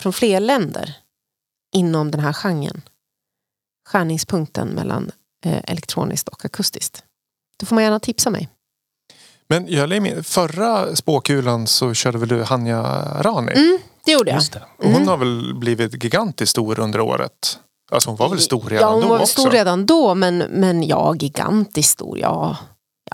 från 0.00 0.12
fler 0.12 0.40
länder 0.40 0.94
inom 1.74 2.10
den 2.10 2.20
här 2.20 2.32
genren, 2.32 2.82
skärningspunkten 3.92 4.68
mellan 4.68 5.10
eh, 5.46 5.58
elektroniskt 5.64 6.28
och 6.28 6.44
akustiskt, 6.44 7.02
då 7.60 7.66
får 7.66 7.74
man 7.74 7.84
gärna 7.84 8.00
tipsa 8.00 8.30
mig. 8.30 8.48
Men 9.48 9.66
jag 9.68 9.88
med, 10.00 10.26
förra 10.26 10.96
spåkulan 10.96 11.66
så 11.66 11.94
körde 11.94 12.18
väl 12.18 12.28
du 12.28 12.42
Hanja 12.42 12.82
Rani? 13.22 13.52
Mm, 13.52 13.78
det 14.04 14.12
gjorde 14.12 14.30
jag. 14.30 14.36
Just 14.36 14.52
det. 14.52 14.62
Och 14.78 14.84
Hon 14.84 14.94
Mm. 14.94 15.08
har 15.08 15.16
väl 15.16 15.54
blivit 15.54 16.04
gigantiskt 16.04 16.50
stor 16.50 16.80
under 16.80 17.00
året? 17.00 17.58
Alltså 17.92 18.10
hon 18.10 18.16
var 18.16 18.28
väl 18.28 18.40
stor 18.40 18.62
redan 18.70 18.88
ja, 18.88 18.92
hon 18.94 19.02
då 19.02 19.08
var 19.08 19.16
väl 19.16 19.22
också? 19.22 19.40
stor 19.40 19.50
redan 19.50 19.86
då, 19.86 20.14
men, 20.14 20.38
men 20.38 20.82
ja, 20.82 21.14
gigantiskt 21.14 21.90
stor. 21.92 22.18
Ja, 22.18 22.56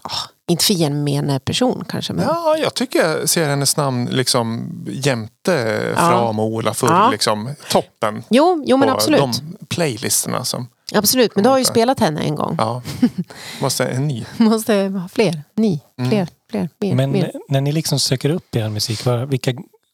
ja, 0.03 0.11
inte 0.49 0.65
för 0.65 0.75
gemene 0.75 1.41
person 1.41 1.85
kanske. 1.89 2.13
Men... 2.13 2.25
Ja, 2.25 2.57
jag 2.59 2.75
tycker 2.75 2.99
jag 3.09 3.29
ser 3.29 3.49
hennes 3.49 3.77
namn 3.77 4.07
liksom 4.13 4.71
jämte 4.89 5.93
Ja. 5.97 6.09
Fram 6.09 6.39
och 6.39 6.47
Ola 6.47 6.75
Full, 6.75 6.89
Ja. 6.91 7.11
liksom 7.11 7.55
toppen. 7.71 8.25
Jo, 8.31 8.63
jo, 8.67 8.77
men 8.77 8.89
absolut. 8.89 9.21
de 9.21 9.33
playlisterna 9.69 10.45
som, 10.45 10.69
absolut. 10.95 11.35
Men 11.35 11.45
du 11.45 11.51
har 11.51 11.59
ju 11.59 11.65
spelat 11.65 12.01
henne 12.01 12.21
en 12.21 12.35
gång. 12.35 12.55
ja, 12.59 12.83
måste 13.61 13.87
en 13.87 14.09
ny. 14.09 14.25
Måste 14.37 14.75
ha 14.75 15.09
fler. 15.09 15.43
Ni. 15.55 15.81
Mm. 15.99 16.11
Fler. 16.11 16.29
fler 16.51 16.69
mer, 16.81 16.95
Men 16.95 17.11
mer. 17.13 17.33
när 17.49 17.61
ni 17.61 17.73
liksom 17.73 17.99
söker 17.99 18.31
upp 18.31 18.57
er 18.57 18.69
musik, 18.69 19.01
vilka 19.29 19.53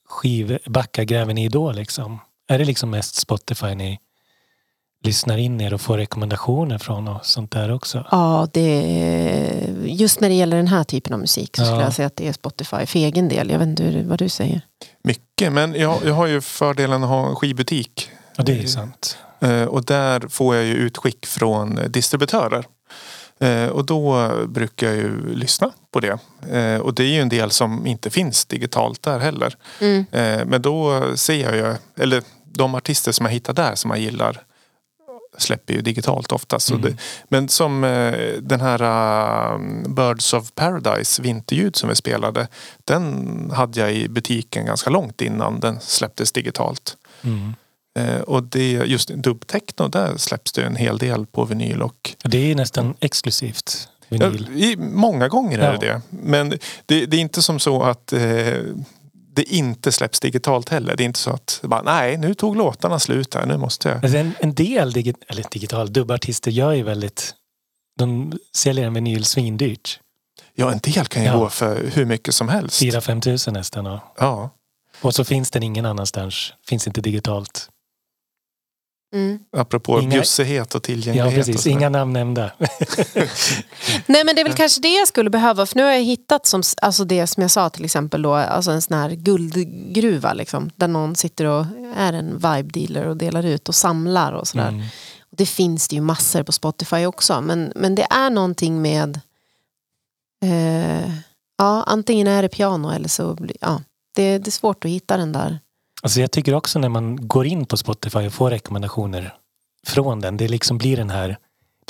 skivbackar 0.08 1.02
gräver 1.04 1.34
ni 1.34 1.44
i 1.44 1.48
då? 1.48 1.72
Liksom? 1.72 2.18
Är 2.48 2.58
det 2.58 2.64
liksom 2.64 2.90
mest 2.90 3.14
Spotify 3.14 3.74
ni 3.74 3.98
lyssnar 5.04 5.36
in 5.38 5.60
er 5.60 5.74
och 5.74 5.80
får 5.80 5.98
rekommendationer 5.98 6.78
från 6.78 7.08
och 7.08 7.26
sånt 7.26 7.50
där 7.50 7.72
också? 7.72 8.06
Ja, 8.10 8.48
det, 8.52 9.68
just 9.84 10.20
när 10.20 10.28
det 10.28 10.34
gäller 10.34 10.56
den 10.56 10.66
här 10.68 10.84
typen 10.84 11.12
av 11.12 11.20
musik 11.20 11.56
så 11.56 11.62
Ja. 11.62 11.66
skulle 11.66 11.82
jag 11.82 11.92
säga 11.92 12.06
att 12.06 12.16
det 12.16 12.28
är 12.28 12.32
Spotify 12.32 12.86
för 12.86 12.98
egen 12.98 13.28
del. 13.28 13.50
Jag 13.50 13.58
vet 13.58 13.68
inte 13.68 14.02
vad 14.06 14.18
du 14.18 14.28
säger. 14.28 14.60
Mycket, 15.04 15.52
men 15.52 15.74
jag, 15.74 15.98
jag 16.04 16.14
har 16.14 16.26
ju 16.26 16.40
fördelen 16.40 17.02
att 17.02 17.08
ha 17.08 17.28
en 17.28 17.36
skivbutik. 17.36 18.10
Ja, 18.36 18.44
det 18.44 18.58
är 18.62 18.66
sant. 18.66 19.18
Eh, 19.40 19.62
Och 19.64 19.84
där 19.84 20.20
får 20.28 20.54
jag 20.56 20.64
ju 20.64 20.74
utskick 20.74 21.26
från 21.26 21.78
distributörer. 21.88 22.64
Eh, 23.40 23.66
Och 23.66 23.86
då 23.86 24.30
brukar 24.46 24.86
jag 24.86 24.96
ju 24.96 25.34
lyssna 25.34 25.70
på 25.92 26.00
det. 26.00 26.18
Eh, 26.58 26.80
Och 26.80 26.94
det 26.94 27.02
är 27.04 27.08
ju 27.08 27.20
en 27.20 27.28
del 27.28 27.50
som 27.50 27.86
inte 27.86 28.10
finns 28.10 28.44
digitalt 28.44 29.02
där 29.02 29.18
heller. 29.18 29.56
Mm. 29.80 30.04
Men 30.50 30.62
då 30.62 31.02
ser 31.16 31.42
jag 31.44 31.56
ju, 31.56 31.74
eller 32.02 32.22
de 32.44 32.74
artister 32.74 33.12
som 33.12 33.26
jag 33.26 33.32
hittar 33.32 33.52
där 33.52 33.74
som 33.74 33.90
jag 33.90 34.00
gillar 34.00 34.42
släpper 35.38 35.74
ju 35.74 35.80
digitalt 35.80 36.32
oftast. 36.32 36.70
Mm. 36.70 36.82
det, 36.82 36.96
men 37.28 37.48
som 37.48 37.84
eh, 37.84 38.32
den 38.40 38.60
här 38.60 38.82
uh, 38.82 39.58
Birds 39.88 40.32
of 40.32 40.52
Paradise 40.54 41.22
vinterljud 41.22 41.76
som 41.76 41.88
vi 41.88 41.94
spelade. 41.94 42.48
Den 42.84 43.50
hade 43.54 43.80
jag 43.80 43.94
i 43.94 44.08
butiken 44.08 44.66
ganska 44.66 44.90
långt 44.90 45.20
innan 45.20 45.60
den 45.60 45.80
släpptes 45.80 46.32
digitalt. 46.32 46.96
Mm. 47.22 47.54
Eh, 47.98 48.20
och 48.20 48.42
det, 48.42 48.70
just 48.72 49.08
dubbtechno, 49.08 49.88
där 49.88 50.16
släpps 50.16 50.52
det 50.52 50.62
en 50.64 50.76
hel 50.76 50.98
del 50.98 51.26
på 51.26 51.44
vinyl. 51.44 51.82
Och, 51.82 52.14
Det 52.24 52.50
är 52.50 52.54
nästan 52.54 52.94
exklusivt 53.00 53.88
ja, 54.08 54.28
vinyl. 54.28 54.48
i, 54.64 54.76
många 54.76 55.28
gånger 55.28 55.58
är 55.58 55.78
det 55.78 55.86
Ja. 55.86 55.92
det. 55.94 56.00
Men 56.10 56.50
det, 56.86 57.06
det 57.06 57.16
är 57.16 57.20
inte 57.20 57.42
som 57.42 57.58
så 57.58 57.82
att 57.82 58.12
eh, 58.12 58.20
det 59.34 59.42
inte 59.42 59.92
släpps 59.92 60.20
digitalt 60.20 60.68
heller. 60.68 60.96
Det 60.96 61.02
är 61.02 61.04
inte 61.04 61.18
så 61.18 61.30
att 61.30 61.60
bara, 61.62 61.82
nej 61.82 62.16
nu 62.16 62.34
tog 62.34 62.56
låtarna 62.56 62.98
slut 62.98 63.34
här, 63.34 63.46
nu 63.46 63.56
måste 63.56 63.88
jag. 63.88 64.04
Alltså 64.04 64.18
en, 64.18 64.32
en 64.40 64.54
del 64.54 64.92
digi, 64.92 65.14
eller 65.28 65.44
digital 65.50 65.92
dubbartister 65.92 66.50
gör 66.50 66.72
ju 66.72 66.82
väldigt... 66.82 67.34
De 67.98 68.32
säljer 68.56 68.86
en 68.86 68.94
vinyl 68.94 69.24
svindyrt. 69.24 70.00
Ja 70.54 70.72
en 70.72 70.78
del 70.78 71.06
kan 71.06 71.22
ju 71.22 71.28
Ja. 71.28 71.38
gå 71.38 71.48
för 71.48 71.86
hur 71.94 72.04
mycket 72.04 72.34
som 72.34 72.48
helst. 72.48 72.82
4-5 72.82 73.20
tusen 73.20 73.54
nästan. 73.54 73.86
Och, 73.86 74.00
Ja. 74.18 74.50
och 75.00 75.14
så 75.14 75.24
finns 75.24 75.50
den 75.50 75.62
ingen 75.62 75.86
annanstans. 75.86 76.52
Finns 76.68 76.86
inte 76.86 77.00
digitalt. 77.00 77.68
Mm. 79.14 79.38
Apropå 79.56 80.00
Inga- 80.00 80.10
bjussighet 80.10 80.74
och 80.74 80.78
Ja 80.78 80.80
tillgänglighet. 80.80 81.26
och 81.26 81.34
precis, 81.34 81.66
inga 81.66 81.88
namn 81.88 82.12
nämnda. 82.12 82.50
Nej 84.06 84.24
men 84.24 84.34
det 84.34 84.40
är 84.40 84.44
väl 84.44 84.52
kanske 84.54 84.80
det 84.80 84.94
jag 84.94 85.08
skulle 85.08 85.30
behöva 85.30 85.66
för 85.66 85.76
nu 85.76 85.82
har 85.82 85.92
jag 85.92 86.02
hittat 86.02 86.46
som, 86.46 86.62
alltså 86.82 87.04
det 87.04 87.26
som 87.26 87.40
jag 87.40 87.50
sa 87.50 87.70
till 87.70 87.84
exempel 87.84 88.22
då, 88.22 88.34
alltså 88.34 88.70
en 88.70 88.82
sån 88.82 88.98
här 88.98 89.10
guldgruva 89.10 90.32
liksom, 90.32 90.70
där 90.76 90.88
någon 90.88 91.16
sitter 91.16 91.44
och 91.44 91.66
är 91.96 92.12
en 92.12 92.34
vibe 92.34 92.62
dealer 92.62 93.06
och 93.06 93.16
delar 93.16 93.46
ut 93.46 93.68
och 93.68 93.74
samlar 93.74 94.32
och 94.32 94.48
sådär. 94.48 94.68
Mm. 94.68 94.80
Och 95.20 95.36
det 95.36 95.46
finns 95.46 95.88
det 95.88 95.96
ju 95.96 96.02
massor 96.02 96.42
på 96.42 96.52
Spotify 96.52 97.06
också 97.06 97.40
men, 97.40 97.72
men 97.76 97.94
det 97.94 98.06
är 98.10 98.30
någonting 98.30 98.82
med 98.82 99.20
eh, 100.44 101.10
ja 101.58 101.82
antingen 101.86 102.26
är 102.26 102.42
det 102.42 102.48
piano 102.48 102.90
eller 102.90 103.08
så 103.08 103.34
blir, 103.34 103.56
ja 103.60 103.80
det, 104.14 104.38
det 104.38 104.48
är 104.48 104.52
svårt 104.52 104.84
att 104.84 104.90
hitta 104.90 105.16
den 105.16 105.32
där. 105.32 105.58
Alltså 106.04 106.20
jag 106.20 106.30
tycker 106.30 106.54
också 106.54 106.78
när 106.78 106.88
man 106.88 107.28
går 107.28 107.46
in 107.46 107.66
på 107.66 107.76
Spotify 107.76 108.18
och 108.26 108.32
får 108.32 108.50
rekommendationer 108.50 109.34
från 109.86 110.20
den. 110.20 110.36
Det 110.36 110.48
liksom 110.48 110.78
blir 110.78 110.96
den 110.96 111.10
här 111.10 111.36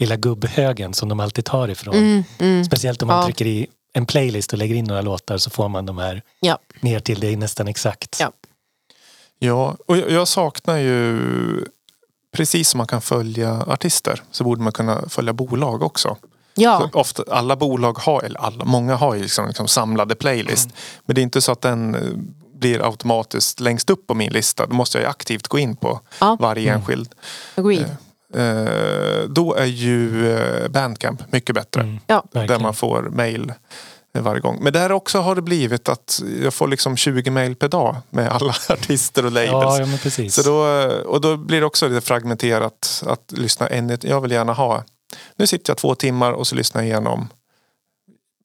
lilla 0.01 0.17
gubbhögen 0.17 0.95
som 0.95 1.09
de 1.09 1.21
alltid 1.21 1.45
tar 1.45 1.69
ifrån. 1.69 1.95
Mm, 1.95 2.25
mm. 2.39 2.65
Speciellt 2.65 3.03
om 3.03 3.09
man 3.09 3.17
Ja. 3.17 3.25
trycker 3.25 3.47
i 3.47 3.67
en 3.93 4.07
playlist 4.07 4.53
och 4.53 4.59
lägger 4.59 4.75
in 4.75 4.85
några 4.85 5.01
låtar 5.01 5.39
så 5.39 5.51
får 5.51 5.69
man 5.69 5.87
de 5.87 5.99
här 5.99 6.23
Ja. 6.41 6.59
ner 6.81 7.01
till 7.01 7.21
det 7.21 7.37
nästan 7.37 7.69
exakt. 7.69 8.17
Ja. 8.21 8.33
Ja, 9.39 9.77
och 9.87 9.97
jag, 9.97 10.11
jag 10.11 10.29
saknar 10.29 10.77
ju 10.79 11.19
precis 12.37 12.69
som 12.69 12.79
man 12.79 12.87
kan 12.87 13.01
följa 13.01 13.63
artister 13.67 14.23
så 14.31 14.45
borde 14.45 14.63
man 14.63 14.73
kunna 14.73 15.09
följa 15.09 15.33
bolag 15.33 15.83
också. 15.83 16.17
Ja, 16.55 16.89
Så 16.93 16.99
ofta, 16.99 17.23
alla 17.31 17.57
bolag 17.57 17.99
har, 17.99 18.23
eller 18.23 18.41
alla, 18.41 18.65
många 18.65 18.95
har 18.97 19.15
ju 19.15 19.23
liksom, 19.23 19.47
liksom 19.47 19.69
samlade 19.69 20.15
playlist. 20.15 20.69
Men 21.07 21.15
det 21.15 21.21
är 21.21 21.23
inte 21.23 21.41
så 21.41 21.53
att 21.53 21.61
den 21.61 21.97
blir 22.65 22.85
automatiskt 22.87 23.61
längst 23.61 23.91
upp 23.91 24.07
på 24.07 24.15
min 24.15 24.33
lista. 24.33 24.67
Då 24.67 24.75
måste 24.75 24.99
jag 24.99 25.03
ju 25.03 25.09
aktivt 25.11 25.49
gå 25.49 25.59
in 25.59 25.77
på 25.77 26.01
Ja. 26.21 26.37
varje 26.41 26.69
Mm. 26.69 26.81
enskild. 26.81 27.15
agreed. 27.55 27.97
Eh, 28.35 29.29
då 29.29 29.55
är 29.55 29.65
ju 29.65 30.33
eh, 30.37 30.69
Bandcamp 30.69 31.33
mycket 31.33 31.55
bättre. 31.55 31.81
Mm, 31.81 31.99
Ja. 32.07 32.25
Där 32.33 32.59
man 32.59 32.75
får 32.75 33.03
mail 33.03 33.53
varje 34.19 34.41
gång. 34.41 34.59
Men 34.63 34.73
där 34.73 34.93
också 34.93 35.19
har 35.21 35.35
det 35.35 35.43
blivit 35.43 35.89
att 35.89 36.23
jag 36.43 36.55
får 36.55 36.69
liksom 36.69 36.97
20 36.97 37.31
mail 37.31 37.55
per 37.57 37.69
dag 37.69 37.97
med 38.11 38.29
alla 38.29 38.55
artister 38.69 39.25
och 39.27 39.33
labels. 39.33 39.53
Ja, 39.53 39.79
ja 39.79 39.87
men 39.87 39.99
precis. 39.99 40.35
Så 40.35 40.43
då, 40.43 40.57
och 41.07 41.21
då 41.21 41.37
blir 41.37 41.61
det 41.61 41.67
också 41.67 41.89
lite 41.89 42.01
fragmenterat 42.07 43.03
att 43.07 43.33
lyssna 43.33 43.67
en, 43.67 43.99
Jag 44.03 44.21
vill 44.21 44.31
gärna 44.31 44.53
ha, 44.53 44.85
nu 45.37 45.47
sitter 45.47 45.71
jag 45.71 45.79
två 45.79 45.95
timmar 45.95 46.33
och 46.33 46.47
så 46.47 46.55
lyssnar 46.55 46.83
jag 46.83 46.89
igenom 46.89 47.29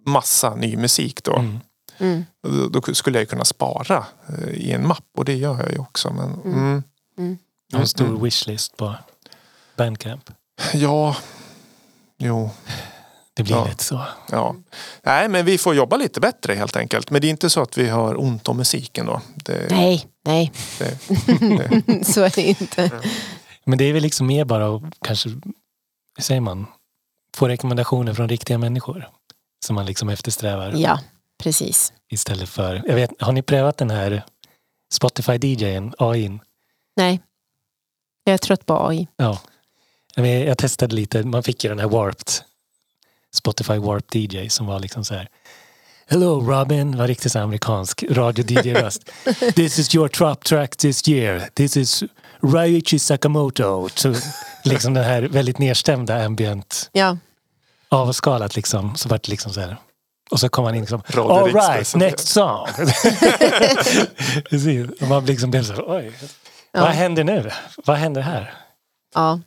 massa 0.05 0.55
ny 0.55 0.77
musik 0.77 1.23
då. 1.23 1.35
Mm. 1.35 1.59
Mm. 1.99 2.25
Då, 2.43 2.67
då 2.81 2.93
skulle 2.93 3.17
jag 3.17 3.21
ju 3.21 3.25
kunna 3.25 3.45
spara 3.45 4.05
eh, 4.29 4.49
i 4.49 4.71
en 4.71 4.87
mapp 4.87 5.05
och 5.17 5.25
det 5.25 5.33
gör 5.35 5.59
jag 5.59 5.71
ju 5.71 5.77
också. 5.79 6.13
Men, 6.13 6.33
Mm. 6.53 6.83
mm. 7.17 7.37
Jag 7.71 7.77
har 7.77 7.81
en 7.81 7.87
stor 7.87 8.07
Mm. 8.07 8.23
wishlist 8.23 8.77
på 8.77 8.95
Bandcamp. 9.77 10.31
Ja, 10.73 11.15
jo, 12.17 12.49
Det 13.33 13.43
blir 13.43 13.55
Ja. 13.55 13.65
lätt 13.65 13.81
så. 13.81 14.01
ja. 14.31 14.55
Nej 15.03 15.29
men 15.29 15.45
vi 15.45 15.57
får 15.57 15.75
jobba 15.75 15.97
lite 15.97 16.19
bättre 16.19 16.53
helt 16.53 16.75
enkelt. 16.75 17.09
Men 17.11 17.21
det 17.21 17.27
är 17.27 17.29
inte 17.29 17.49
så 17.49 17.61
att 17.61 17.77
vi 17.77 17.89
har 17.89 18.19
ont 18.19 18.47
om 18.47 18.57
musiken 18.57 19.05
då. 19.05 19.21
Det, 19.35 19.67
Nej, 19.71 20.07
nej, 20.25 20.51
Nej, 20.79 20.97
Det, 21.25 21.81
det, 21.85 22.05
så 22.13 22.21
är 22.21 22.31
det 22.35 22.41
inte. 22.41 22.91
Men 23.65 23.77
det 23.77 23.83
är 23.85 23.93
väl 23.93 24.03
liksom 24.03 24.27
mer 24.27 24.45
bara 24.45 24.75
att 24.75 24.81
kanske, 25.01 25.29
hur 25.29 25.41
säger 26.23 26.41
man, 26.41 26.65
få 27.35 27.47
rekommendationer 27.47 28.13
från 28.13 28.29
riktiga 28.29 28.57
människor. 28.57 29.09
Som 29.65 29.75
man 29.75 29.85
liksom 29.85 30.09
eftersträvar 30.09 30.73
Ja, 30.75 30.99
precis. 31.43 31.93
istället 32.09 32.49
för, 32.49 32.83
jag 32.87 32.95
vet, 32.95 33.11
har 33.19 33.31
ni 33.31 33.41
prövat 33.41 33.77
den 33.77 33.89
här 33.89 34.23
Spotify 34.93 35.33
DJn, 35.33 35.93
AI? 35.97 36.39
Nej, 36.95 37.21
jag 38.23 38.33
är 38.33 38.37
trött 38.37 38.65
på 38.65 38.87
AI. 38.87 39.07
Ja. 39.17 39.41
Jag, 40.15 40.57
testade 40.57 40.95
lite, 40.95 41.23
man 41.23 41.43
fick 41.43 41.63
ju 41.63 41.69
den 41.69 41.79
här 41.79 41.87
Warped, 41.87 42.33
Spotify 43.33 43.77
Warped 43.77 44.21
DJ 44.21 44.49
som 44.49 44.65
var 44.65 44.79
liksom 44.79 45.05
så 45.05 45.13
här 45.13 45.29
Hello 46.07 46.41
Robin, 46.41 46.97
var 46.97 47.07
riktigt 47.07 47.35
amerikansk 47.35 48.03
radio-DJ-röst. 48.09 49.09
This 49.55 49.79
is 49.79 49.95
your 49.95 50.07
top 50.07 50.43
track 50.43 50.75
this 50.75 51.07
year. 51.07 51.49
This 51.53 51.77
is 51.77 52.03
Ryuichi 52.41 52.99
Sakamoto. 52.99 53.89
Så, 53.95 54.15
liksom 54.65 54.93
den 54.93 55.03
här 55.03 55.21
väldigt 55.21 55.57
nedstämda 55.57 56.25
ambient 56.25 56.89
Ja, 56.93 57.17
avskalat 57.89 58.55
liksom. 58.55 58.95
Så 58.95 59.09
vart 59.09 59.23
det 59.23 59.31
liksom 59.31 59.53
så 59.53 59.61
här. 59.61 59.77
Och 60.31 60.39
så 60.39 60.49
kom 60.49 60.65
han 60.65 60.75
in 60.75 60.81
liksom. 60.81 61.01
All 61.17 61.53
right, 61.53 61.95
next 61.95 62.27
song. 62.27 62.67
Och 65.01 65.07
man 65.07 65.25
liksom 65.25 65.51
blev 65.51 65.63
så 65.63 65.73
här, 65.73 65.83
oj. 65.87 66.11
Ja. 66.71 66.81
Vad 66.81 66.89
händer 66.89 67.23
nu? 67.23 67.51
Vad 67.85 67.97
händer 67.97 68.21
här? 68.21 68.53
ja. 69.15 69.39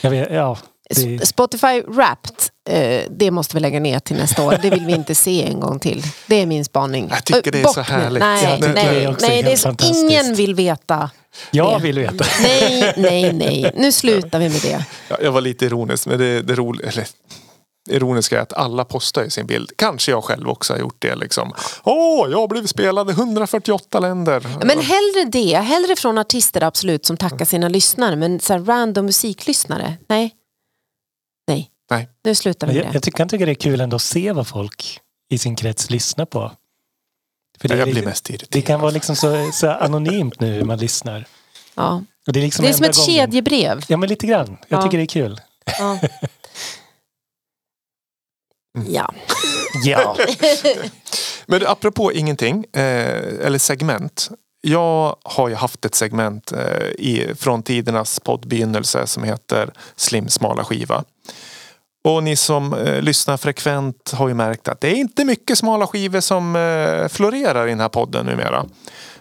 Jag 0.00 0.10
vet, 0.10 0.32
ja. 0.32 0.58
Det, 0.90 1.26
Spotify 1.26 1.82
Wrapped, 1.86 2.36
eh, 2.68 3.02
det 3.10 3.30
måste 3.30 3.56
vi 3.56 3.60
lägga 3.60 3.80
ner 3.80 4.00
till 4.00 4.16
nästa 4.16 4.42
år. 4.42 4.58
Det 4.62 4.70
vill 4.70 4.86
vi 4.86 4.92
inte 4.92 5.14
se 5.14 5.44
en 5.44 5.60
gång 5.60 5.78
till. 5.78 6.02
Det 6.26 6.36
är 6.36 6.46
min 6.46 6.64
spaning. 6.64 7.08
Jag 7.10 7.24
tycker 7.24 7.52
det 7.52 7.60
är 7.60 7.64
Bort 7.64 7.74
så 7.74 7.80
härligt. 7.80 8.22
Nej, 8.22 8.60
nej, 8.74 9.08
också 9.08 9.26
nej, 9.26 9.42
det 9.42 9.52
är 9.52 9.56
så, 9.56 9.74
ingen 9.84 10.34
vill 10.34 10.54
veta. 10.54 11.10
jag 11.50 11.80
det. 11.80 11.82
vill 11.82 11.98
veta. 11.98 12.24
Nej, 12.42 12.94
nej, 12.96 13.32
nej. 13.32 13.72
Nu 13.76 13.92
slutar 13.92 14.38
vi 14.38 14.48
med 14.48 14.60
det. 14.62 14.84
Ja, 15.08 15.16
jag 15.22 15.32
var 15.32 15.40
lite 15.40 15.66
ironisk, 15.66 16.06
men 16.06 16.18
det, 16.18 16.42
det 16.42 16.54
roliga, 16.54 16.88
eller, 16.88 17.06
ironiska 17.88 18.38
är 18.38 18.42
att 18.42 18.52
alla 18.52 18.84
postar 18.84 19.24
ju 19.24 19.30
sin 19.30 19.46
bild. 19.46 19.72
Kanske 19.78 20.10
jag 20.10 20.24
själv 20.24 20.48
också 20.48 20.72
har 20.72 20.80
gjort 20.80 20.96
det. 20.98 21.14
Liksom. 21.16 21.52
Åh, 21.84 22.30
jag 22.30 22.38
har 22.38 22.48
blivit 22.48 22.70
spelad 22.70 23.08
i 23.10 23.12
148 23.12 24.00
länder. 24.00 24.40
Men 24.64 24.80
hellre 24.80 25.24
det, 25.32 25.56
hellre 25.56 25.96
från 25.96 26.18
artister 26.18 26.62
absolut 26.62 27.06
som 27.06 27.16
tackar 27.16 27.44
sina 27.44 27.68
lyssnare. 27.68 28.16
Men 28.16 28.40
så 28.40 28.52
här 28.52 28.60
random 28.60 29.06
musiklyssnare, 29.06 29.96
nej. 30.08 30.34
Nej. 31.48 31.70
Nej. 31.90 32.08
Nu 32.24 32.34
slutar 32.34 32.66
vi 32.66 32.72
med 32.72 32.80
Jag, 32.84 32.90
det. 32.92 32.94
jag 32.96 33.02
tycker, 33.02 33.16
kan 33.18 33.28
tycka 33.28 33.44
det 33.44 33.52
är 33.52 33.54
kul 33.54 33.80
ändå 33.80 33.96
att 33.96 34.02
se 34.02 34.32
vad 34.32 34.46
folk 34.46 35.00
i 35.30 35.38
sin 35.38 35.56
krets 35.56 35.90
lyssnar 35.90 36.24
på. 36.24 36.52
För 37.60 37.68
det, 37.68 37.76
jag 37.76 37.84
blir 37.86 37.94
lite- 37.94 38.06
mest 38.08 38.24
det 38.24 38.34
irriterad. 38.34 38.64
kan 38.66 38.80
vara 38.80 38.90
liksom 38.90 39.16
så, 39.16 39.50
så 39.52 39.70
anonymt 39.70 40.40
nu 40.40 40.52
hur 40.52 40.64
man 40.64 40.78
lyssnar. 40.78 41.26
Ja. 41.74 42.02
Och 42.26 42.32
det 42.32 42.40
är, 42.40 42.44
liksom 42.44 42.62
Det 42.64 42.68
är 42.68 42.72
som 42.72 42.84
ett 42.84 42.96
gången- 42.96 43.06
kedjebrev. 43.16 43.80
Ja 43.88 43.96
men 43.96 44.08
lite 44.08 44.26
grann. 44.26 44.56
Jag 44.68 44.78
Ja. 44.78 44.82
tycker 44.82 44.98
det 44.98 45.04
är 45.04 45.06
kul. 45.06 45.40
Ja. 45.78 45.98
ja. 48.88 49.14
Ja. 49.84 50.16
Men 51.46 51.66
apropå 51.66 52.12
ingenting, 52.12 52.64
eh, 52.72 53.46
eller 53.46 53.58
segment. 53.58 54.30
Jag 54.60 55.16
har 55.22 55.48
ju 55.48 55.54
haft 55.54 55.84
ett 55.84 55.94
segment 55.94 56.52
eh, 56.52 56.86
i, 56.98 57.34
från 57.38 57.62
tidernas 57.62 58.20
poddbegynnelse 58.20 59.06
som 59.06 59.22
heter 59.22 59.70
Slim 59.96 60.28
smala 60.28 60.64
skiva. 60.64 61.04
Och 62.04 62.22
ni 62.22 62.36
som 62.36 62.74
eh, 62.74 63.02
lyssnar 63.02 63.36
frekvent 63.36 64.12
har 64.12 64.28
ju 64.28 64.34
märkt 64.34 64.68
att 64.68 64.80
det 64.80 64.88
är 64.88 64.94
inte 64.94 65.24
mycket 65.24 65.58
smala 65.58 65.86
skivor 65.86 66.20
som 66.20 66.56
eh, 66.56 67.08
florerar 67.08 67.66
i 67.66 67.70
den 67.70 67.80
här 67.80 67.88
podden 67.88 68.26
numera. 68.26 68.66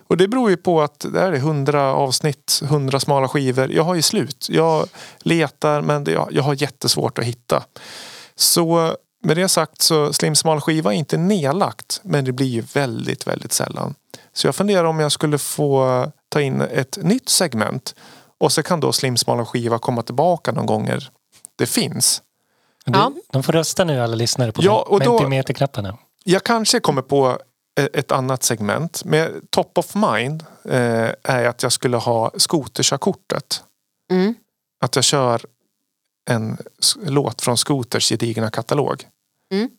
Och 0.07 0.17
det 0.17 0.27
beror 0.27 0.49
ju 0.49 0.57
på 0.57 0.81
att 0.81 1.05
det 1.13 1.19
här 1.19 1.31
är 1.31 1.37
100 1.37 1.93
avsnitt, 1.93 2.61
100 2.63 2.99
smala 2.99 3.27
skivor. 3.27 3.71
Jag 3.71 3.83
har 3.83 3.95
ju 3.95 4.01
slut. 4.01 4.47
Jag 4.49 4.87
letar 5.19 5.81
men 5.81 6.03
det, 6.03 6.11
jag, 6.11 6.27
jag 6.31 6.43
har 6.43 6.61
jättesvårt 6.61 7.19
att 7.19 7.25
hitta. 7.25 7.63
Så 8.35 8.95
med 9.25 9.37
det 9.37 9.49
sagt 9.49 9.81
så 9.81 10.13
Slim 10.13 10.35
smal 10.35 10.61
skiva 10.61 10.93
är 10.93 10.97
inte 10.97 11.17
nedlagt 11.17 11.99
men 12.03 12.25
det 12.25 12.31
blir 12.31 12.47
ju 12.47 12.61
väldigt, 12.61 13.27
väldigt 13.27 13.53
sällan. 13.53 13.95
Så 14.33 14.47
jag 14.47 14.55
funderar 14.55 14.83
om 14.83 14.99
jag 14.99 15.11
skulle 15.11 15.37
få 15.37 16.11
ta 16.29 16.41
in 16.41 16.61
ett 16.61 16.97
nytt 17.01 17.29
segment 17.29 17.95
och 18.37 18.51
så 18.51 18.63
kan 18.63 18.79
då 18.79 18.93
Slim 18.93 19.17
smala 19.17 19.45
skiva 19.45 19.79
komma 19.79 20.01
tillbaka 20.01 20.51
någon 20.51 20.65
gånger 20.65 21.09
det 21.55 21.65
finns. 21.65 22.21
Ja. 22.85 23.11
Du, 23.15 23.21
de 23.31 23.43
får 23.43 23.53
rösta 23.53 23.83
nu 23.83 24.01
alla 24.01 24.15
lyssnare 24.15 24.51
på 24.51 24.61
Ja, 24.63 24.85
och 24.89 24.99
då- 24.99 25.11
Mentimeterknapparna. 25.11 25.97
Jag 26.23 26.43
kanske 26.43 26.79
kommer 26.79 27.01
på 27.01 27.39
e- 27.79 27.89
ett 27.93 28.11
annat 28.11 28.43
segment. 28.43 29.01
Men 29.05 29.41
top 29.49 29.77
of 29.77 29.95
mind 29.95 30.45
eh, 30.69 31.09
är 31.23 31.45
att 31.45 31.63
jag 31.63 31.71
skulle 31.71 31.97
ha 31.97 32.31
skoterkörkortet. 32.37 33.63
Mm. 34.11 34.35
Att 34.85 34.95
jag 34.95 35.05
kör 35.05 35.41
en 36.29 36.57
låt 37.05 37.41
från 37.41 37.57
Skoters 37.57 38.09
gedigna 38.09 38.49
katalog. 38.49 39.03
Mm. 39.53 39.69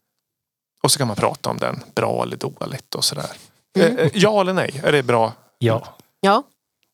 Och 0.83 0.91
så 0.91 0.99
kan 0.99 1.07
man 1.07 1.17
prata 1.17 1.51
om 1.51 1.57
den. 1.57 1.83
Bra 1.95 2.23
eller 2.23 2.37
dåligt 2.37 2.95
och 2.95 3.05
sådär. 3.05 3.31
Mm. 3.79 3.99
Eh, 3.99 4.05
eh, 4.05 4.11
ja 4.15 4.41
eller 4.41 4.53
nej? 4.53 4.81
Är 4.85 4.93
det 4.93 5.03
bra? 5.03 5.33
Ja. 5.59 5.87
Ja. 6.21 6.43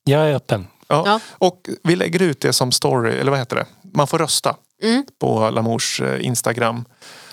Jag 0.05 0.31
är 0.31 0.35
öppen. 0.35 0.67
Ja. 0.89 1.03
Ja. 1.07 1.21
Och 1.31 1.69
vi 1.83 1.97
lägger 1.97 2.23
ut 2.23 2.41
det 2.41 2.53
som 2.53 2.73
story, 2.73 3.13
eller 3.13 3.31
vad 3.31 3.41
heter 3.41 3.57
det? 3.57 3.67
Man 3.83 4.07
får 4.07 4.19
rösta 4.19 4.57
Mm. 4.83 5.05
på 5.19 5.51
Lamours 5.51 6.01
eh, 6.01 6.27
Instagram. 6.27 6.85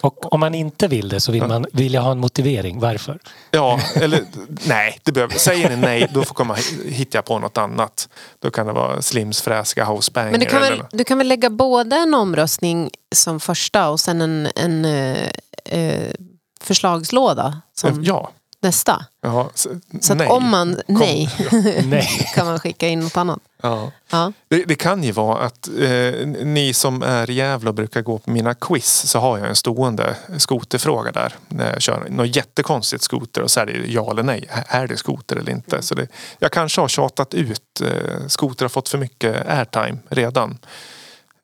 Och 0.01 0.33
om 0.33 0.39
man 0.39 0.55
inte 0.55 0.87
vill 0.87 1.09
det 1.09 1.19
så 1.19 1.31
vill, 1.31 1.47
man, 1.47 1.65
vill 1.73 1.93
jag 1.93 2.01
ha 2.01 2.11
en 2.11 2.19
motivering. 2.19 2.79
Varför? 2.79 3.19
Ja, 3.51 3.79
eller 3.95 4.25
nej, 4.67 4.99
det 5.03 5.11
behöver, 5.11 5.35
säger 5.35 5.69
ni 5.69 5.75
nej 5.75 6.07
då 6.13 6.23
får 6.23 6.35
komma, 6.35 6.57
hittar 6.85 7.17
jag 7.17 7.25
på 7.25 7.39
något 7.39 7.57
annat. 7.57 8.09
Då 8.39 8.51
kan 8.51 8.67
det 8.67 8.73
vara 8.73 9.01
Slims 9.01 9.41
fräsiga 9.41 9.85
housebanger. 9.85 10.31
Men 10.31 10.39
du 10.39 10.45
kan, 10.45 10.61
väl, 10.61 10.73
eller, 10.73 10.85
du 10.91 11.03
kan 11.03 11.17
väl 11.17 11.27
lägga 11.27 11.49
både 11.49 11.95
en 11.95 12.13
omröstning 12.13 12.89
som 13.15 13.39
första 13.39 13.89
och 13.89 13.99
sen 13.99 14.21
en, 14.21 14.47
en 14.55 14.85
eh, 14.85 15.29
eh, 15.65 16.13
förslagslåda 16.61 17.61
som 17.75 18.03
Ja. 18.03 18.31
Nästa. 18.61 19.05
Jaha, 19.21 19.49
så, 19.53 19.69
Så 20.01 20.13
nej. 20.13 20.27
om 20.27 20.49
man, 20.49 20.81
nej, 20.87 21.29
Nej. 21.85 22.31
kan 22.35 22.45
man 22.45 22.59
skicka 22.59 22.87
in 22.87 22.99
något 22.99 23.17
annat. 23.17 23.39
Ja. 23.61 23.91
Ja. 24.11 24.33
Det, 24.47 24.63
det 24.63 24.75
kan 24.75 25.03
ju 25.03 25.11
vara 25.11 25.39
att 25.39 25.67
eh, 25.67 26.27
ni 26.27 26.73
som 26.73 27.03
är 27.03 27.29
i 27.29 27.33
Gävle 27.33 27.69
och 27.69 27.75
brukar 27.75 28.01
gå 28.01 28.17
på 28.17 28.31
mina 28.31 28.53
quiz 28.53 29.09
så 29.09 29.19
har 29.19 29.37
jag 29.37 29.47
en 29.47 29.55
stående 29.55 30.15
skoterfråga 30.37 31.11
där. 31.11 31.35
När 31.47 31.73
jag 31.73 31.81
kör 31.81 32.07
något 32.09 32.35
jättekonstigt 32.35 33.03
skoter 33.03 33.41
och 33.41 33.51
så 33.51 33.59
är 33.59 33.65
det 33.65 33.73
ja 33.87 34.11
eller 34.11 34.23
nej. 34.23 34.49
Är 34.67 34.87
det 34.87 34.97
skoter 34.97 35.35
eller 35.35 35.51
inte? 35.51 35.81
Så 35.81 35.95
det, 35.95 36.07
jag 36.39 36.51
kanske 36.51 36.81
har 36.81 36.87
tjatat 36.87 37.33
ut. 37.33 37.81
Eh, 37.81 38.27
skoter 38.27 38.65
har 38.65 38.69
fått 38.69 38.89
för 38.89 38.97
mycket 38.97 39.49
airtime 39.49 39.97
redan. 40.09 40.57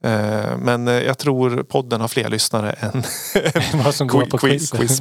Eh, 0.03 0.57
men 0.57 0.87
eh, 0.87 0.93
jag 0.93 1.17
tror 1.17 1.63
podden 1.63 2.01
har 2.01 2.07
fler 2.07 2.29
lyssnare 2.29 2.71
än 2.71 3.03
Vad 3.83 3.95
som 3.95 4.07
går 4.07 4.25
på 4.29 4.37
quiz, 4.37 4.71
quiz. 4.71 4.99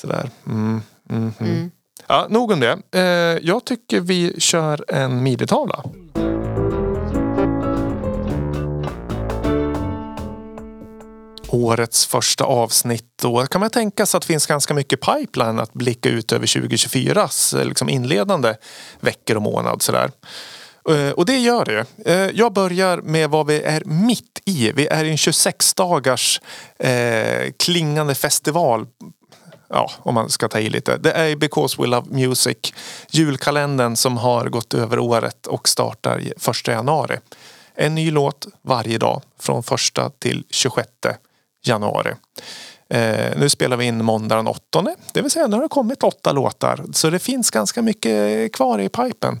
Sådär. 0.00 0.30
Mm, 0.46 0.82
mm, 1.10 1.32
mm. 1.40 1.70
Ja, 2.06 2.26
nog 2.30 2.50
om 2.50 2.60
det. 2.60 2.78
Eh, 2.94 3.02
jag 3.46 3.64
tycker 3.64 4.00
vi 4.00 4.34
kör 4.40 4.84
en 4.88 5.22
midi-tavla. 5.22 5.82
Årets 11.48 12.06
första 12.06 12.44
avsnitt. 12.44 13.04
Då 13.22 13.46
kan 13.46 13.60
man 13.60 13.70
tänka 13.70 14.06
sig 14.06 14.18
att 14.18 14.22
det 14.22 14.26
finns 14.26 14.46
ganska 14.46 14.74
mycket 14.74 15.00
pipeline 15.00 15.58
att 15.58 15.72
blicka 15.72 16.08
ut 16.08 16.32
över 16.32 16.46
2024s 16.46 17.64
liksom 17.64 17.88
inledande 17.88 18.54
veckor 19.00 19.36
och 19.36 19.42
månad. 19.42 19.82
Sådär. 19.82 20.10
Eh, 20.90 21.10
Och 21.10 21.26
det 21.26 21.38
gör 21.38 21.64
det. 21.64 21.84
Eh, 22.12 22.30
Jag 22.34 22.52
börjar 22.52 22.98
med 22.98 23.30
vad 23.30 23.46
vi 23.46 23.62
är 23.62 23.82
mitt 23.84 24.42
i. 24.44 24.72
Vi 24.72 24.86
är 24.86 25.04
i 25.04 25.10
en 25.10 25.16
26 25.16 25.74
dagars 25.74 26.40
eh, 26.78 27.52
klingande 27.58 28.14
festival 28.14 28.86
ja, 29.68 29.90
om 29.98 30.14
man 30.14 30.30
ska 30.30 30.48
ta 30.48 30.58
i 30.58 30.68
lite. 30.68 30.96
Det 30.96 31.12
är 31.12 31.36
Because 31.36 31.82
We 31.82 31.86
Love 31.86 32.06
Music, 32.10 32.56
julkalendern 33.10 33.96
som 33.96 34.16
har 34.16 34.48
gått 34.48 34.74
över 34.74 34.98
året 34.98 35.46
och 35.46 35.68
startar 35.68 36.18
1 36.50 36.68
januari. 36.68 37.16
En 37.74 37.94
ny 37.94 38.10
låt 38.10 38.46
varje 38.62 38.98
dag 38.98 39.22
från 39.40 39.58
1 39.58 40.20
till 40.20 40.44
26 40.50 40.88
januari. 41.66 42.14
Eh, 42.90 43.38
nu 43.38 43.48
spelar 43.48 43.76
vi 43.76 43.84
in 43.84 44.04
måndag 44.04 44.36
den 44.36 44.46
8. 44.46 44.96
Det 45.12 45.22
vill 45.22 45.30
säga 45.30 45.46
nu 45.46 45.56
har 45.56 45.62
det 45.62 45.68
kommit 45.68 46.02
åtta 46.02 46.32
låtar. 46.32 46.84
Så 46.92 47.10
det 47.10 47.18
finns 47.18 47.50
ganska 47.50 47.82
mycket 47.82 48.52
kvar 48.52 48.78
i 48.78 48.88
pipen. 48.88 49.40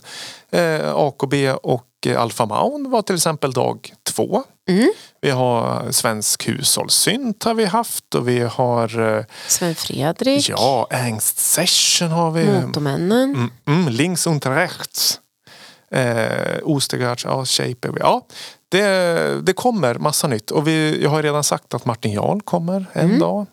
Eh, 0.50 0.94
AKB 0.94 1.50
och 1.50 1.86
Alpha 2.06 2.20
Alfa 2.20 2.46
Maun 2.46 2.90
var 2.90 3.02
till 3.02 3.14
exempel 3.14 3.52
dag 3.52 3.92
två. 4.02 4.42
Mm. 4.68 4.92
Vi 5.26 5.32
har 5.32 5.92
Svensk 5.92 6.48
hushållssynt 6.48 7.44
har 7.44 7.54
vi 7.54 7.64
haft 7.64 8.14
och 8.14 8.28
vi 8.28 8.40
har 8.40 9.16
eh, 9.18 9.24
Sven 9.48 9.74
Fredrik, 9.74 10.48
Ja, 10.48 10.86
Angst 10.90 11.38
Session 11.38 12.08
har 12.10 12.30
vi. 12.30 12.44
Motormännen. 12.60 13.34
Mm, 13.34 13.50
mm, 13.66 13.88
links 13.88 14.26
und 14.26 14.46
rechts. 14.46 15.20
Eh, 15.90 16.58
Ostergaards, 16.62 17.24
ja, 17.24 17.44
Shape. 17.44 17.88
Ja, 18.00 18.26
det, 18.68 19.46
det 19.46 19.52
kommer 19.52 19.94
massa 19.94 20.26
nytt. 20.28 20.50
Och 20.50 20.66
vi, 20.68 21.02
jag 21.02 21.10
har 21.10 21.22
redan 21.22 21.44
sagt 21.44 21.74
att 21.74 21.84
Martin 21.84 22.12
Jarl 22.12 22.40
kommer 22.40 22.86
en 22.92 23.04
Mm. 23.06 23.18
dag. 23.18 23.46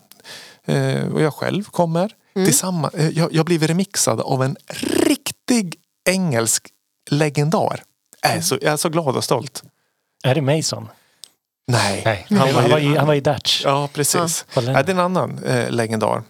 Eh, 0.66 1.08
och 1.14 1.22
jag 1.22 1.34
själv 1.34 1.64
kommer. 1.64 2.12
Tillsammans, 2.34 2.94
eh, 2.94 3.10
jag, 3.10 3.34
jag 3.34 3.40
har 3.40 3.46
blivit 3.46 3.70
remixad 3.70 4.22
av 4.22 4.44
en 4.44 4.56
riktigt 4.70 5.34
riktig 5.50 5.76
engelsk 6.10 6.68
legendar. 7.10 7.84
Jag 8.22 8.32
är 8.32 8.42
så, 8.42 8.58
jag 8.62 8.74
är 8.74 8.78
så 8.78 8.90
glad 8.90 9.16
och 9.18 9.24
stolt. 9.24 9.64
Är 10.24 10.36
det 10.36 10.42
Mason? 10.42 10.88
Nej, 11.68 12.02
Nej, 12.06 12.26
han, 12.30 12.54
var, 12.54 12.62
han, 12.62 12.72
var, 12.72 12.80
i, 12.80 12.96
han 12.98 13.08
var 13.08 13.14
i 13.14 13.22
Dutch. 13.22 13.62
Ja, 13.66 13.90
precis. 13.94 14.46
Ja, 14.56 14.62
det 14.62 14.72
är 14.72 14.90
en 14.90 15.00
annan 15.00 15.44
eh, 15.44 15.70
legendar. 15.72 16.24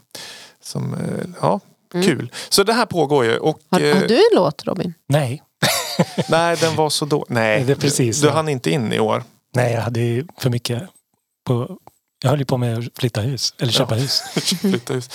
Som, 0.64 0.94
eh, 0.94 1.00
ja, 1.42 1.60
Mm. 1.94 2.06
kul. 2.06 2.32
Så 2.50 2.64
det 2.64 2.74
här 2.74 2.86
pågår 2.86 3.26
ju. 3.26 3.38
Och, 3.38 3.60
Har, 3.72 3.80
eh, 3.82 3.96
har 3.96 4.08
du 4.08 4.16
en 4.16 4.22
låt 4.36 4.66
Robin? 4.66 4.94
Nej, 5.08 5.44
Nej, 6.30 6.58
den 6.58 6.76
var 6.76 6.90
så 6.90 7.06
då. 7.06 7.26
Nej, 7.30 7.64
Det 7.64 7.72
är 7.72 7.76
precis 7.76 8.22
du, 8.22 8.28
du 8.28 8.34
hann 8.34 8.50
inte 8.50 8.72
in 8.72 8.94
i 8.94 9.00
år. 9.00 9.24
nej, 9.56 9.74
jag 9.74 9.82
hade 9.82 10.00
ju 10.00 10.26
för 10.38 10.50
mycket 10.50 10.84
på... 11.48 11.78
Jag 12.24 12.30
höll 12.30 12.40
ju 12.40 12.46
på 12.46 12.58
med 12.58 12.78
att 12.78 12.84
flytta 13.00 13.22
hus, 13.22 13.54
eller 13.60 13.72
köpa 13.72 13.96
Ja. 13.96 14.02
hus. 14.02 14.22
Flytta 14.62 14.94
hus. 14.94 15.10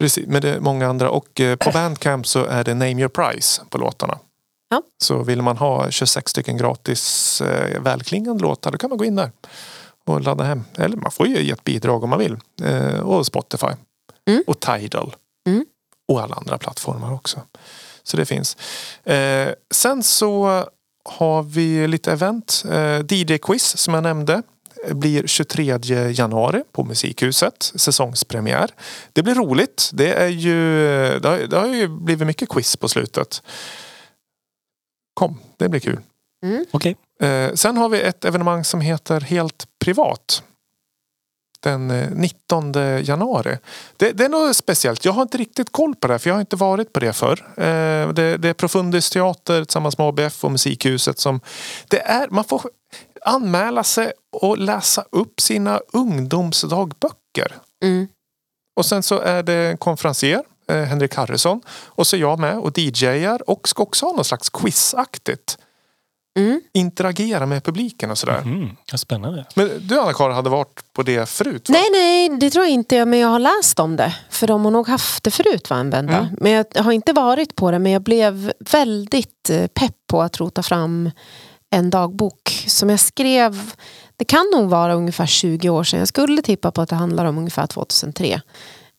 Precis, 0.00 0.26
men 0.26 0.42
det 0.42 0.50
är 0.50 0.60
många 0.60 0.88
andra. 0.88 1.10
Och 1.10 1.40
eh, 1.40 1.56
på 1.56 1.70
Bandcamp 1.72 2.26
så 2.26 2.44
är 2.44 2.64
det 2.64 2.74
Name 2.74 3.00
Your 3.00 3.08
Price 3.08 3.62
på 3.70 3.78
låtarna. 3.78 4.18
Ja. 4.72 4.82
Så 4.98 5.22
vill 5.22 5.42
man 5.42 5.56
ha 5.56 5.90
26 5.90 6.30
stycken 6.30 6.56
gratis 6.56 7.40
eh, 7.40 7.80
välklingande 7.80 8.42
låtar 8.42 8.70
då 8.70 8.78
kan 8.78 8.90
man 8.90 8.98
gå 8.98 9.04
in 9.04 9.16
där 9.16 9.30
och 10.04 10.20
ladda 10.20 10.44
hem. 10.44 10.64
Eller 10.78 10.96
man 10.96 11.10
får 11.10 11.26
ju 11.26 11.42
ge 11.42 11.50
ett 11.50 11.64
bidrag 11.64 12.04
om 12.04 12.10
man 12.10 12.18
vill. 12.18 12.36
Eh, 12.62 13.00
och 13.00 13.26
Spotify. 13.26 13.66
Mm. 14.28 14.44
Och 14.46 14.60
Tidal. 14.60 15.14
Mm. 15.46 15.64
Och 16.08 16.22
alla 16.22 16.34
andra 16.36 16.58
plattformar 16.58 17.12
också. 17.12 17.40
Så 18.02 18.16
det 18.16 18.24
finns. 18.24 18.56
Eh, 19.04 19.48
sen 19.70 20.02
så 20.02 20.64
har 21.04 21.42
vi 21.42 21.86
lite 21.88 22.12
event. 22.12 22.64
Eh, 22.70 23.00
DJ-quiz 23.00 23.76
som 23.76 23.94
jag 23.94 24.02
nämnde 24.02 24.42
blir 24.90 25.26
23 25.26 25.78
januari 26.10 26.62
på 26.72 26.84
Musikhuset. 26.84 27.72
Säsongspremiär. 27.74 28.70
Det 29.12 29.22
blir 29.22 29.34
roligt. 29.34 29.90
Det, 29.92 30.14
är 30.14 30.28
ju, 30.28 30.58
det, 31.20 31.28
har, 31.28 31.38
det 31.38 31.56
har 31.56 31.66
ju 31.66 31.88
blivit 31.88 32.26
mycket 32.26 32.48
quiz 32.48 32.76
på 32.76 32.88
slutet. 32.88 33.42
Kom, 35.14 35.38
det 35.56 35.68
blir 35.68 35.80
kul. 35.80 36.00
Okej. 36.70 36.96
Eh, 37.20 37.54
sen 37.54 37.76
har 37.76 37.88
vi 37.88 38.00
ett 38.00 38.24
evenemang 38.24 38.64
som 38.64 38.80
heter 38.80 39.20
Helt 39.20 39.66
privat. 39.84 40.42
Den 41.60 41.90
eh, 41.90 42.10
19 42.10 42.72
januari. 43.02 43.58
Det, 43.96 44.12
det 44.12 44.24
är 44.24 44.28
något 44.28 44.56
speciellt. 44.56 45.04
Jag 45.04 45.12
har 45.12 45.22
inte 45.22 45.38
riktigt 45.38 45.72
koll 45.72 45.94
på 45.94 46.06
det 46.06 46.14
här, 46.14 46.18
för 46.18 46.30
jag 46.30 46.34
har 46.34 46.40
inte 46.40 46.56
varit 46.56 46.92
på 46.92 47.00
det 47.00 47.12
förr. 47.12 47.44
Eh, 47.56 48.08
det, 48.12 48.36
det 48.36 48.48
är 48.48 48.54
Profundis 48.54 49.10
teater 49.10 49.64
tillsammans 49.64 49.98
med 49.98 50.06
ABF 50.06 50.44
och 50.44 50.52
Musikhuset 50.52 51.18
som... 51.18 51.40
Det 51.88 52.00
är, 52.00 52.28
man 52.28 52.44
får 52.44 52.62
anmäla 53.24 53.84
sig 53.84 54.12
och 54.32 54.58
läsa 54.58 55.04
upp 55.10 55.40
sina 55.40 55.80
ungdomsdagböcker. 55.92 57.56
Mm. 57.82 58.08
Och 58.76 58.86
sen 58.86 59.02
så 59.02 59.18
är 59.18 59.42
det 59.42 59.54
en 59.54 59.76
konferencier, 59.76 60.38
eh, 60.38 60.42
Henrik 60.68 61.14
Harrison. 61.14 61.60
Och 61.86 62.06
så 62.06 62.16
är 62.16 62.20
jag 62.20 62.38
med 62.38 62.58
och 62.58 62.78
DJar 62.78 63.50
och 63.50 63.68
ska 63.68 63.82
också 63.82 64.06
ha 64.06 64.12
något 64.12 64.26
slags 64.26 64.50
quizaktigt. 64.50 65.58
Mm. 66.38 66.60
Interagera 66.72 67.46
med 67.46 67.64
publiken 67.64 68.10
och 68.10 68.18
sådär. 68.18 68.38
Mm, 68.38 68.76
spännande. 68.94 69.44
Men 69.54 69.70
du 69.80 70.00
Anna-Karin 70.00 70.34
hade 70.34 70.50
varit 70.50 70.92
på 70.92 71.02
det 71.02 71.28
förut 71.28 71.68
va? 71.68 71.72
Nej, 71.72 71.88
nej, 71.92 72.38
det 72.38 72.50
tror 72.50 72.64
jag 72.64 72.72
inte. 72.72 73.04
Men 73.04 73.18
jag 73.18 73.28
har 73.28 73.38
läst 73.38 73.80
om 73.80 73.96
det. 73.96 74.14
För 74.30 74.46
de 74.46 74.64
har 74.64 74.70
nog 74.70 74.88
haft 74.88 75.24
det 75.24 75.30
förut, 75.30 75.70
va, 75.70 75.76
en 75.76 75.90
vända. 75.90 76.18
Mm. 76.18 76.36
Men 76.40 76.52
jag 76.52 76.66
har 76.82 76.92
inte 76.92 77.12
varit 77.12 77.56
på 77.56 77.70
det. 77.70 77.78
Men 77.78 77.92
jag 77.92 78.02
blev 78.02 78.52
väldigt 78.58 79.50
eh, 79.50 79.66
pepp 79.66 79.96
på 80.06 80.22
att 80.22 80.40
rota 80.40 80.62
fram 80.62 81.10
en 81.70 81.90
dagbok 81.90 82.64
som 82.66 82.90
jag 82.90 83.00
skrev. 83.00 83.72
Det 84.16 84.24
kan 84.24 84.50
nog 84.54 84.70
vara 84.70 84.94
ungefär 84.94 85.26
20 85.26 85.68
år 85.70 85.84
sedan. 85.84 85.98
Jag 85.98 86.08
skulle 86.08 86.42
tippa 86.42 86.70
på 86.70 86.82
att 86.82 86.88
det 86.88 86.96
handlar 86.96 87.24
om 87.24 87.38
ungefär 87.38 87.66
2003. 87.66 88.40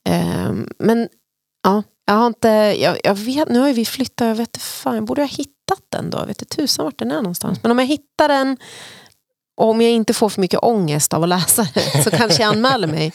Ehm, 0.05 0.69
men 0.79 1.09
ja, 1.63 1.83
jag 2.05 2.13
har 2.13 2.27
inte, 2.27 2.47
jag, 2.79 2.97
jag 3.03 3.15
vet, 3.15 3.49
nu 3.49 3.59
har 3.59 3.67
ju 3.67 3.73
vi 3.73 3.85
flyttat, 3.85 4.27
jag 4.27 4.35
vet 4.35 4.47
inte 4.47 4.59
fan, 4.59 4.95
jag 4.95 5.03
borde 5.05 5.21
ha 5.21 5.27
hittat 5.27 5.79
den 5.89 6.09
då. 6.09 6.17
Jag 6.17 6.25
vet 6.25 6.41
inte 6.41 6.55
tusan 6.55 6.85
vart 6.85 6.99
den 6.99 7.11
är 7.11 7.15
någonstans. 7.15 7.59
Men 7.61 7.71
om 7.71 7.79
jag 7.79 7.85
hittar 7.85 8.27
den 8.27 8.57
och 9.55 9.69
om 9.69 9.81
jag 9.81 9.91
inte 9.91 10.13
får 10.13 10.29
för 10.29 10.41
mycket 10.41 10.59
ångest 10.63 11.13
av 11.13 11.23
att 11.23 11.29
läsa 11.29 11.67
det 11.73 12.03
så 12.03 12.11
kanske 12.11 12.43
jag 12.43 12.49
anmäler 12.49 12.87
mig 12.87 13.13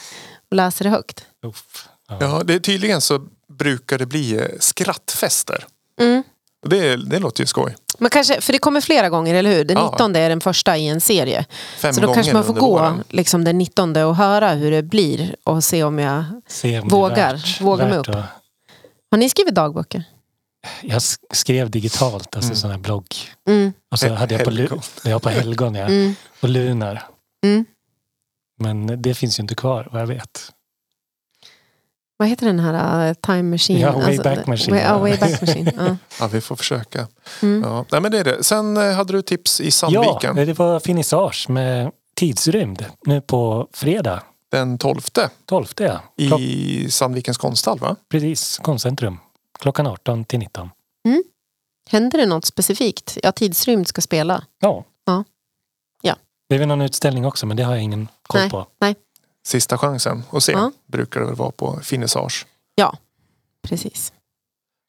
och 0.50 0.56
läser 0.56 0.84
det 0.84 0.90
högt. 0.90 1.24
Uff. 1.46 1.88
Ja. 2.08 2.16
Ja, 2.20 2.42
det, 2.44 2.60
tydligen 2.60 3.00
så 3.00 3.26
brukar 3.48 3.98
det 3.98 4.06
bli 4.06 4.36
eh, 4.36 4.46
skrattfester. 4.60 5.66
Mm. 6.00 6.22
Det, 6.66 6.96
det 6.96 7.18
låter 7.18 7.42
ju 7.42 7.46
skoj. 7.46 7.76
Men 7.98 8.10
kanske, 8.10 8.40
för 8.40 8.52
det 8.52 8.58
kommer 8.58 8.80
flera 8.80 9.08
gånger, 9.08 9.34
eller 9.34 9.50
hur? 9.50 9.64
Den 9.64 9.76
Ja. 9.76 9.90
19 9.90 10.16
är 10.16 10.28
den 10.28 10.40
första 10.40 10.76
i 10.76 10.88
en 10.88 11.00
serie. 11.00 11.44
Fem 11.78 11.94
så 11.94 12.00
då 12.00 12.14
kanske 12.14 12.32
man 12.32 12.44
får 12.44 12.54
gå 12.54 12.94
liksom, 13.08 13.44
den 13.44 13.58
19 13.58 13.96
och 13.96 14.16
höra 14.16 14.50
hur 14.52 14.70
det 14.70 14.82
blir 14.82 15.36
och 15.44 15.64
se 15.64 15.84
om 15.84 15.98
jag... 15.98 16.24
Se 16.48 16.80
om 16.80 16.88
Vågar. 16.88 17.34
värt- 17.34 17.60
Vågar 17.60 17.88
mig 17.88 17.96
värt 17.98 18.08
upp. 18.08 18.14
att- 18.14 18.24
Har 19.10 19.18
ni 19.18 19.28
skrivit 19.28 19.54
dagböcker? 19.54 20.04
Jag 20.82 20.98
sk- 20.98 21.16
skrev 21.32 21.70
digitalt, 21.70 22.36
alltså 22.36 22.48
Mm. 22.48 22.56
sån 22.56 22.70
här 22.70 22.78
blogg. 22.78 23.06
Mm. 23.48 23.72
Och 23.90 23.98
så 23.98 24.14
hade 24.14 24.34
jag 24.34 24.44
på. 24.44 24.50
Lu- 24.50 24.80
jag 25.04 25.22
på 25.22 25.28
helgon 25.28 25.74
ja. 25.74 25.84
Mm. 25.86 26.14
och 26.40 26.48
lunar. 26.48 27.02
Mm. 27.44 27.64
Men 28.60 29.02
det 29.02 29.14
finns 29.14 29.38
ju 29.38 29.42
inte 29.42 29.54
kvar 29.54 29.88
vad 29.92 30.02
jag 30.02 30.06
vet. 30.06 30.52
Vad 32.18 32.28
heter 32.28 32.46
den 32.46 32.60
här 32.60 33.08
uh, 33.08 33.14
time 33.14 33.42
machine? 33.42 33.80
Ja, 33.80 33.92
Wayback 33.92 34.46
Machine. 34.46 34.76
Way, 34.76 34.84
ja, 34.84 34.98
Wayback 34.98 35.40
Machine. 35.40 35.72
Ja. 35.76 35.96
Ja, 36.20 36.26
vi 36.26 36.40
får 36.40 36.56
försöka. 36.56 37.06
Mm. 37.42 37.62
Ja. 37.62 37.84
Nej, 37.92 38.00
men 38.00 38.12
det 38.12 38.18
är 38.18 38.24
det. 38.24 38.44
Sen 38.44 38.76
eh, 38.76 38.92
hade 38.92 39.12
du 39.12 39.22
tips 39.22 39.60
i 39.60 39.64
Ja, 39.64 39.70
Sandviken 39.70 40.36
det 40.36 40.58
var 40.58 40.80
finissage 40.80 41.46
med 41.50 41.90
tidsrymd 42.16 42.84
nu 43.06 43.20
på 43.20 43.68
fredag. 43.72 44.22
den 44.52 44.78
12 44.78 45.00
12 45.46 45.66
ja. 45.78 46.00
Klock, 46.28 46.40
i 46.40 46.90
Sandvikens 46.90 47.38
konsthall 47.38 47.78
va? 47.78 47.96
precis, 48.10 48.58
konstcentrum. 48.58 49.18
Klockan 49.58 49.86
18 49.86 50.24
till 50.24 50.38
19. 50.38 50.70
Händer 51.90 52.18
det 52.18 52.26
något 52.26 52.44
specifikt? 52.44 53.18
Ja, 53.22 53.32
tidsrymd 53.32 53.88
ska 53.88 54.00
spela. 54.00 54.44
Ja. 54.60 54.84
Ja. 55.04 55.24
Ja. 56.02 56.16
Det 56.48 56.54
är 56.54 56.58
väl 56.58 56.68
någon 56.68 56.80
utställning 56.80 57.26
också 57.26 57.46
men 57.46 57.56
det 57.56 57.62
har 57.62 57.72
jag 57.74 57.82
ingen 57.82 58.08
koll 58.22 58.40
Nej. 58.40 58.50
på. 58.50 58.66
Sista 59.46 59.78
chansen 59.78 60.22
att 60.30 60.42
se. 60.42 60.52
Ja. 60.52 60.72
Brukar 60.86 61.20
det 61.20 61.26
väl 61.26 61.34
vara 61.34 61.50
på 61.50 61.80
finissage. 61.82 62.46
Precis. 63.62 64.12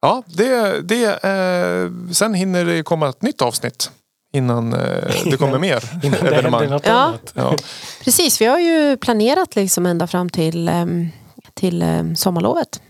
Ja, 0.02 0.24
det, 0.28 0.82
det, 0.82 1.24
eh, 1.24 1.92
sen 2.14 2.34
hinner 2.34 2.66
det 2.66 2.84
komma 2.84 3.10
ett 3.10 3.22
nytt 3.22 3.42
avsnitt 3.42 3.92
innan 4.34 4.74
eh, 4.74 5.14
det 5.26 5.38
kommer 5.38 5.60
mer 5.60 6.00
Innan 6.04 6.20
evenemang. 6.28 6.70
något 6.70 6.86
Ja. 6.86 6.92
annat. 6.94 7.32
Ja. 7.36 7.56
Precis, 8.04 8.42
vi 8.42 8.46
har 8.46 8.60
ju 8.60 8.98
planerat 8.98 9.56
liksom 9.56 9.86
ända 9.86 10.08
fram 10.08 10.30
till, 10.30 10.68
ehm, 10.70 11.08
till 11.54 11.82
ehm, 11.82 12.16
sommarlovet. 12.16 12.82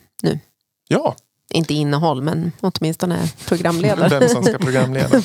ja, 0.88 1.16
Inte 1.54 1.74
innehåll, 1.74 2.22
men 2.22 2.52
åtminstone 2.62 3.30
programledare. 3.46 4.10
den 4.20 4.30
som 4.30 4.44
ska 4.44 4.58
programleda. 4.58 5.18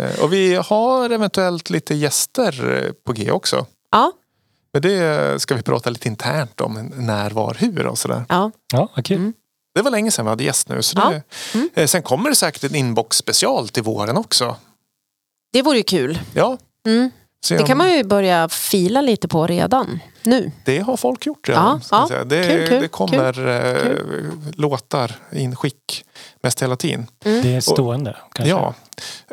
Eh, 0.00 0.22
Och 0.24 0.32
vi 0.32 0.54
har 0.54 1.10
eventuellt 1.10 1.70
lite 1.70 1.94
gäster 1.94 2.76
eh, 2.86 2.92
på 3.06 3.12
G 3.12 3.30
också. 3.30 3.66
ja, 3.90 4.12
Men 4.72 4.82
det 4.82 5.42
ska 5.42 5.54
vi 5.54 5.62
prata 5.62 5.90
lite 5.90 6.08
internt 6.08 6.60
om. 6.60 6.90
När, 6.96 7.30
var, 7.30 7.56
hur 7.58 7.86
och 7.86 7.98
sådär. 7.98 8.24
ja. 8.28 8.50
Ja, 8.72 8.88
kul. 9.04 9.16
Mm. 9.16 9.32
Det 9.74 9.82
var 9.82 9.90
länge 9.90 10.10
sedan 10.10 10.24
vi 10.24 10.28
hade 10.28 10.44
gäst 10.44 10.68
nu. 10.68 10.82
Så 10.82 10.98
Ja. 10.98 11.10
det, 11.10 11.22
Mm. 11.54 11.70
eh, 11.74 11.86
Sen 11.86 12.02
kommer 12.02 12.30
det 12.30 12.36
säkert 12.36 12.64
en 12.64 12.74
inbox 12.74 13.16
special 13.16 13.68
till 13.68 13.82
våren 13.82 14.16
också. 14.16 14.56
Det 15.52 15.62
vore 15.62 15.76
ju 15.76 15.82
kul. 15.82 16.18
Ja, 16.34 16.58
Mm. 16.86 17.10
se 17.44 17.54
Det 17.56 17.60
om- 17.62 17.66
kan 17.66 17.78
man 17.78 17.92
ju 17.92 18.04
börja 18.04 18.48
fila 18.48 19.00
lite 19.00 19.28
på 19.28 19.46
redan 19.46 20.00
nu. 20.22 20.50
det 20.64 20.78
har 20.78 20.96
folk 20.96 21.26
gjort 21.26 21.48
redan. 21.48 21.80
Ja, 21.90 21.98
ja. 22.02 22.08
säga. 22.08 22.24
Det, 22.24 22.42
Kul, 22.48 22.68
kul, 22.68 22.82
det 22.82 22.88
kommer 22.88 23.48
eh, 23.48 23.96
låtar 24.54 25.12
inskick 25.32 26.04
mest 26.42 26.62
hela 26.62 26.76
tiden. 26.76 27.06
Det 27.22 27.54
är 27.54 27.60
stående 27.60 28.16
kanske. 28.32 28.50
Ja. 28.50 28.74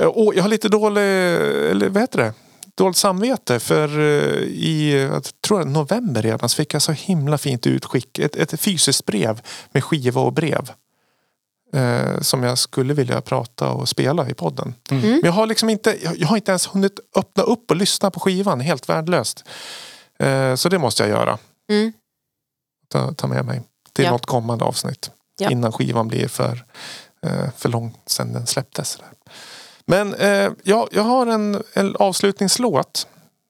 Och 0.07 0.35
jag 0.35 0.41
har 0.41 0.49
lite 0.49 0.69
dålig, 0.69 1.01
eller 1.71 1.89
vad 1.89 2.01
heter 2.01 2.17
det? 2.19 2.33
Dåligt 2.79 2.97
samvete 2.97 3.59
för 3.59 3.99
eh, 3.99 4.43
i 4.43 5.01
jag 5.11 5.23
tror 5.41 5.59
jag, 5.59 5.69
november 5.69 6.21
redan 6.21 6.49
så 6.49 6.55
fick 6.55 6.73
jag 6.73 6.81
så 6.81 6.91
himla 6.91 7.37
fint 7.37 7.67
utskick. 7.67 8.19
Ett, 8.19 8.35
ett 8.35 8.61
fysiskt 8.61 9.05
brev 9.05 9.41
med 9.71 9.83
skiva 9.83 10.21
och 10.21 10.33
brev. 10.33 10.71
Eh, 11.73 12.19
som 12.21 12.43
jag 12.43 12.57
skulle 12.57 12.93
vilja 12.93 13.21
prata 13.21 13.69
och 13.69 13.89
spela 13.89 14.29
i 14.29 14.33
podden. 14.33 14.73
Mm. 14.91 15.09
Men 15.09 15.21
jag 15.23 15.31
har 15.31 15.45
liksom 15.47 15.69
inte, 15.69 15.97
jag, 16.17 16.27
har 16.27 16.35
inte 16.37 16.51
ens 16.51 16.67
hunnit 16.67 16.99
öppna 17.15 17.43
upp 17.43 17.71
och 17.71 17.77
lyssna 17.77 18.11
på 18.11 18.19
skivan. 18.19 18.59
Helt 18.59 18.89
värdelöst. 18.89 19.43
Eh, 20.19 20.55
så 20.55 20.69
det 20.69 20.79
måste 20.79 21.03
jag 21.03 21.09
göra. 21.09 21.37
Mm. 21.69 21.93
Ta, 22.87 23.13
ta 23.13 23.27
med 23.27 23.45
mig 23.45 23.61
till 23.93 24.05
Ja. 24.05 24.11
något 24.11 24.25
kommande 24.25 24.65
avsnitt. 24.65 25.11
Ja. 25.39 25.49
Innan 25.51 25.71
skivan 25.71 26.07
blir 26.07 26.27
för, 26.27 26.65
eh, 27.25 27.51
för 27.57 27.69
långt 27.69 28.01
sedan 28.05 28.33
den 28.33 28.47
släpptes. 28.47 28.95
Där. 28.95 29.07
Men 29.89 30.13
eh, 30.13 30.51
ja, 30.63 30.87
jag 30.91 31.03
har 31.03 31.27
en, 31.27 31.63
en 31.73 31.95
avslutningslåt 31.95 33.07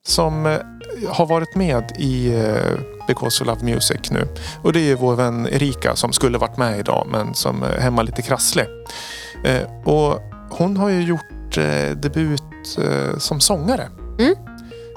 som 0.07 0.45
eh, 0.45 0.59
har 1.07 1.25
varit 1.25 1.55
med 1.55 1.91
i 1.97 2.33
eh, 2.33 2.79
Because 3.07 3.43
We 3.43 3.49
Love 3.49 3.63
Music 3.63 4.11
nu. 4.11 4.27
Och 4.63 4.73
det 4.73 4.91
är 4.91 4.95
vår 4.95 5.15
vän 5.15 5.47
Erika 5.51 5.95
som 5.95 6.13
skulle 6.13 6.37
varit 6.37 6.57
med 6.57 6.79
idag 6.79 7.07
men 7.11 7.33
som 7.33 7.63
är 7.63 7.79
hemma 7.79 8.01
lite 8.01 8.21
krasslig. 8.21 8.65
Eh, 9.43 9.83
och 9.85 10.19
hon 10.49 10.77
har 10.77 10.89
ju 10.89 11.01
gjort 11.01 11.57
eh, 11.57 11.95
debut 11.95 12.77
eh, 12.77 13.17
som 13.17 13.39
sångare. 13.39 13.89
Mm. 14.19 14.35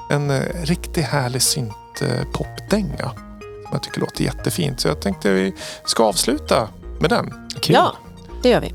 En 0.09 0.29
eh, 0.29 0.63
riktigt 0.63 1.05
härlig 1.05 1.41
synt 1.41 2.01
eh, 2.01 2.23
popdänga. 2.33 3.09
Som 3.39 3.69
jag 3.71 3.83
tycker 3.83 3.99
låter 3.99 4.23
jättefint. 4.23 4.79
Så 4.79 4.87
jag 4.87 5.01
tänkte 5.01 5.33
vi 5.33 5.53
ska 5.85 6.03
avsluta 6.03 6.67
med 6.99 7.09
den. 7.09 7.33
Kul. 7.61 7.75
Ja, 7.75 7.93
det 8.43 8.49
gör 8.49 8.61
vi. 8.61 8.73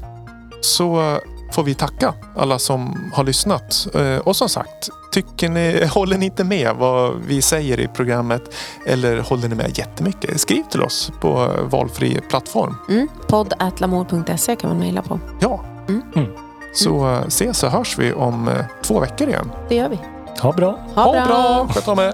så 0.60 1.20
får 1.52 1.62
vi 1.62 1.74
tacka 1.74 2.14
alla 2.36 2.58
som 2.58 3.10
har 3.14 3.24
lyssnat. 3.24 3.86
Eh, 3.94 4.16
Och 4.18 4.36
som 4.36 4.48
sagt, 4.48 4.88
tycker 5.12 5.48
ni, 5.48 5.86
håller 5.94 6.18
ni 6.18 6.24
inte 6.26 6.44
med 6.44 6.74
vad 6.76 7.14
vi 7.26 7.42
säger 7.42 7.80
i 7.80 7.88
programmet 7.88 8.42
eller 8.86 9.18
håller 9.20 9.48
ni 9.48 9.54
med 9.54 9.78
jättemycket? 9.78 10.40
Skriv 10.40 10.62
till 10.70 10.82
oss 10.82 11.12
på 11.20 11.50
valfri 11.70 12.20
plattform. 12.28 12.74
Mm. 12.88 13.08
Podd.lamour.se 13.28 14.56
kan 14.56 14.70
man 14.70 14.78
mejla 14.78 15.02
på. 15.02 15.20
Ja. 15.40 15.60
Mm. 15.88 16.02
Mm. 16.16 16.28
Så 16.74 17.12
eh, 17.14 17.20
ses 17.26 17.62
och 17.62 17.70
hörs 17.70 17.98
vi 17.98 18.12
om 18.12 18.48
eh, 18.48 18.54
två 18.82 19.00
veckor 19.00 19.28
igen. 19.28 19.52
Det 19.68 19.74
gör 19.74 19.88
vi. 19.88 19.98
Ha 20.40 20.52
bra. 20.52 20.78
Ha, 20.94 21.12
bra. 21.26 21.68
Sköt 21.74 21.88
om 21.88 21.98
er! 21.98 22.12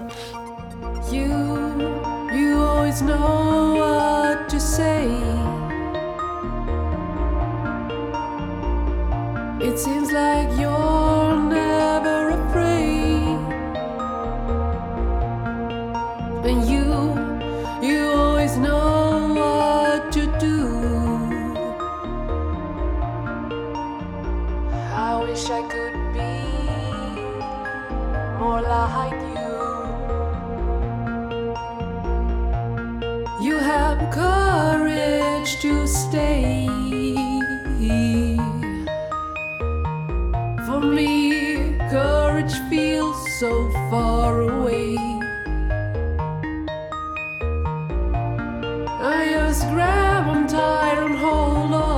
You, 1.11 1.27
you 2.33 2.67
always 2.69 2.99
know 2.99 3.77
what 3.79 4.49
to 4.49 4.59
say. 4.59 5.07
It 9.61 9.79
seems 9.79 10.11
like 10.11 10.49
you're 10.59 11.39
never 11.49 12.31
afraid. 12.31 13.23
And 16.43 16.67
you, 16.67 16.83
you 17.81 18.11
always 18.11 18.57
know 18.57 19.33
what 19.33 20.11
to 20.11 20.25
do. 20.39 20.67
I 24.93 25.23
wish 25.23 25.49
I 25.49 25.61
could 25.71 26.13
be 26.13 26.35
more 28.37 28.61
like 28.61 29.21
you. 29.39 29.55
You 33.47 33.57
have 33.57 34.11
courage 34.11 35.61
to 35.61 35.87
stay. 35.87 36.35
For 40.75 40.81
me, 40.81 41.77
courage 41.89 42.53
feels 42.69 43.39
so 43.39 43.69
far 43.89 44.41
away. 44.41 44.97
I 48.99 49.29
just 49.31 49.69
grab 49.69 50.27
on 50.27 50.47
tight 50.47 50.97
and 50.97 51.15
hold 51.15 51.73
on. 51.73 51.94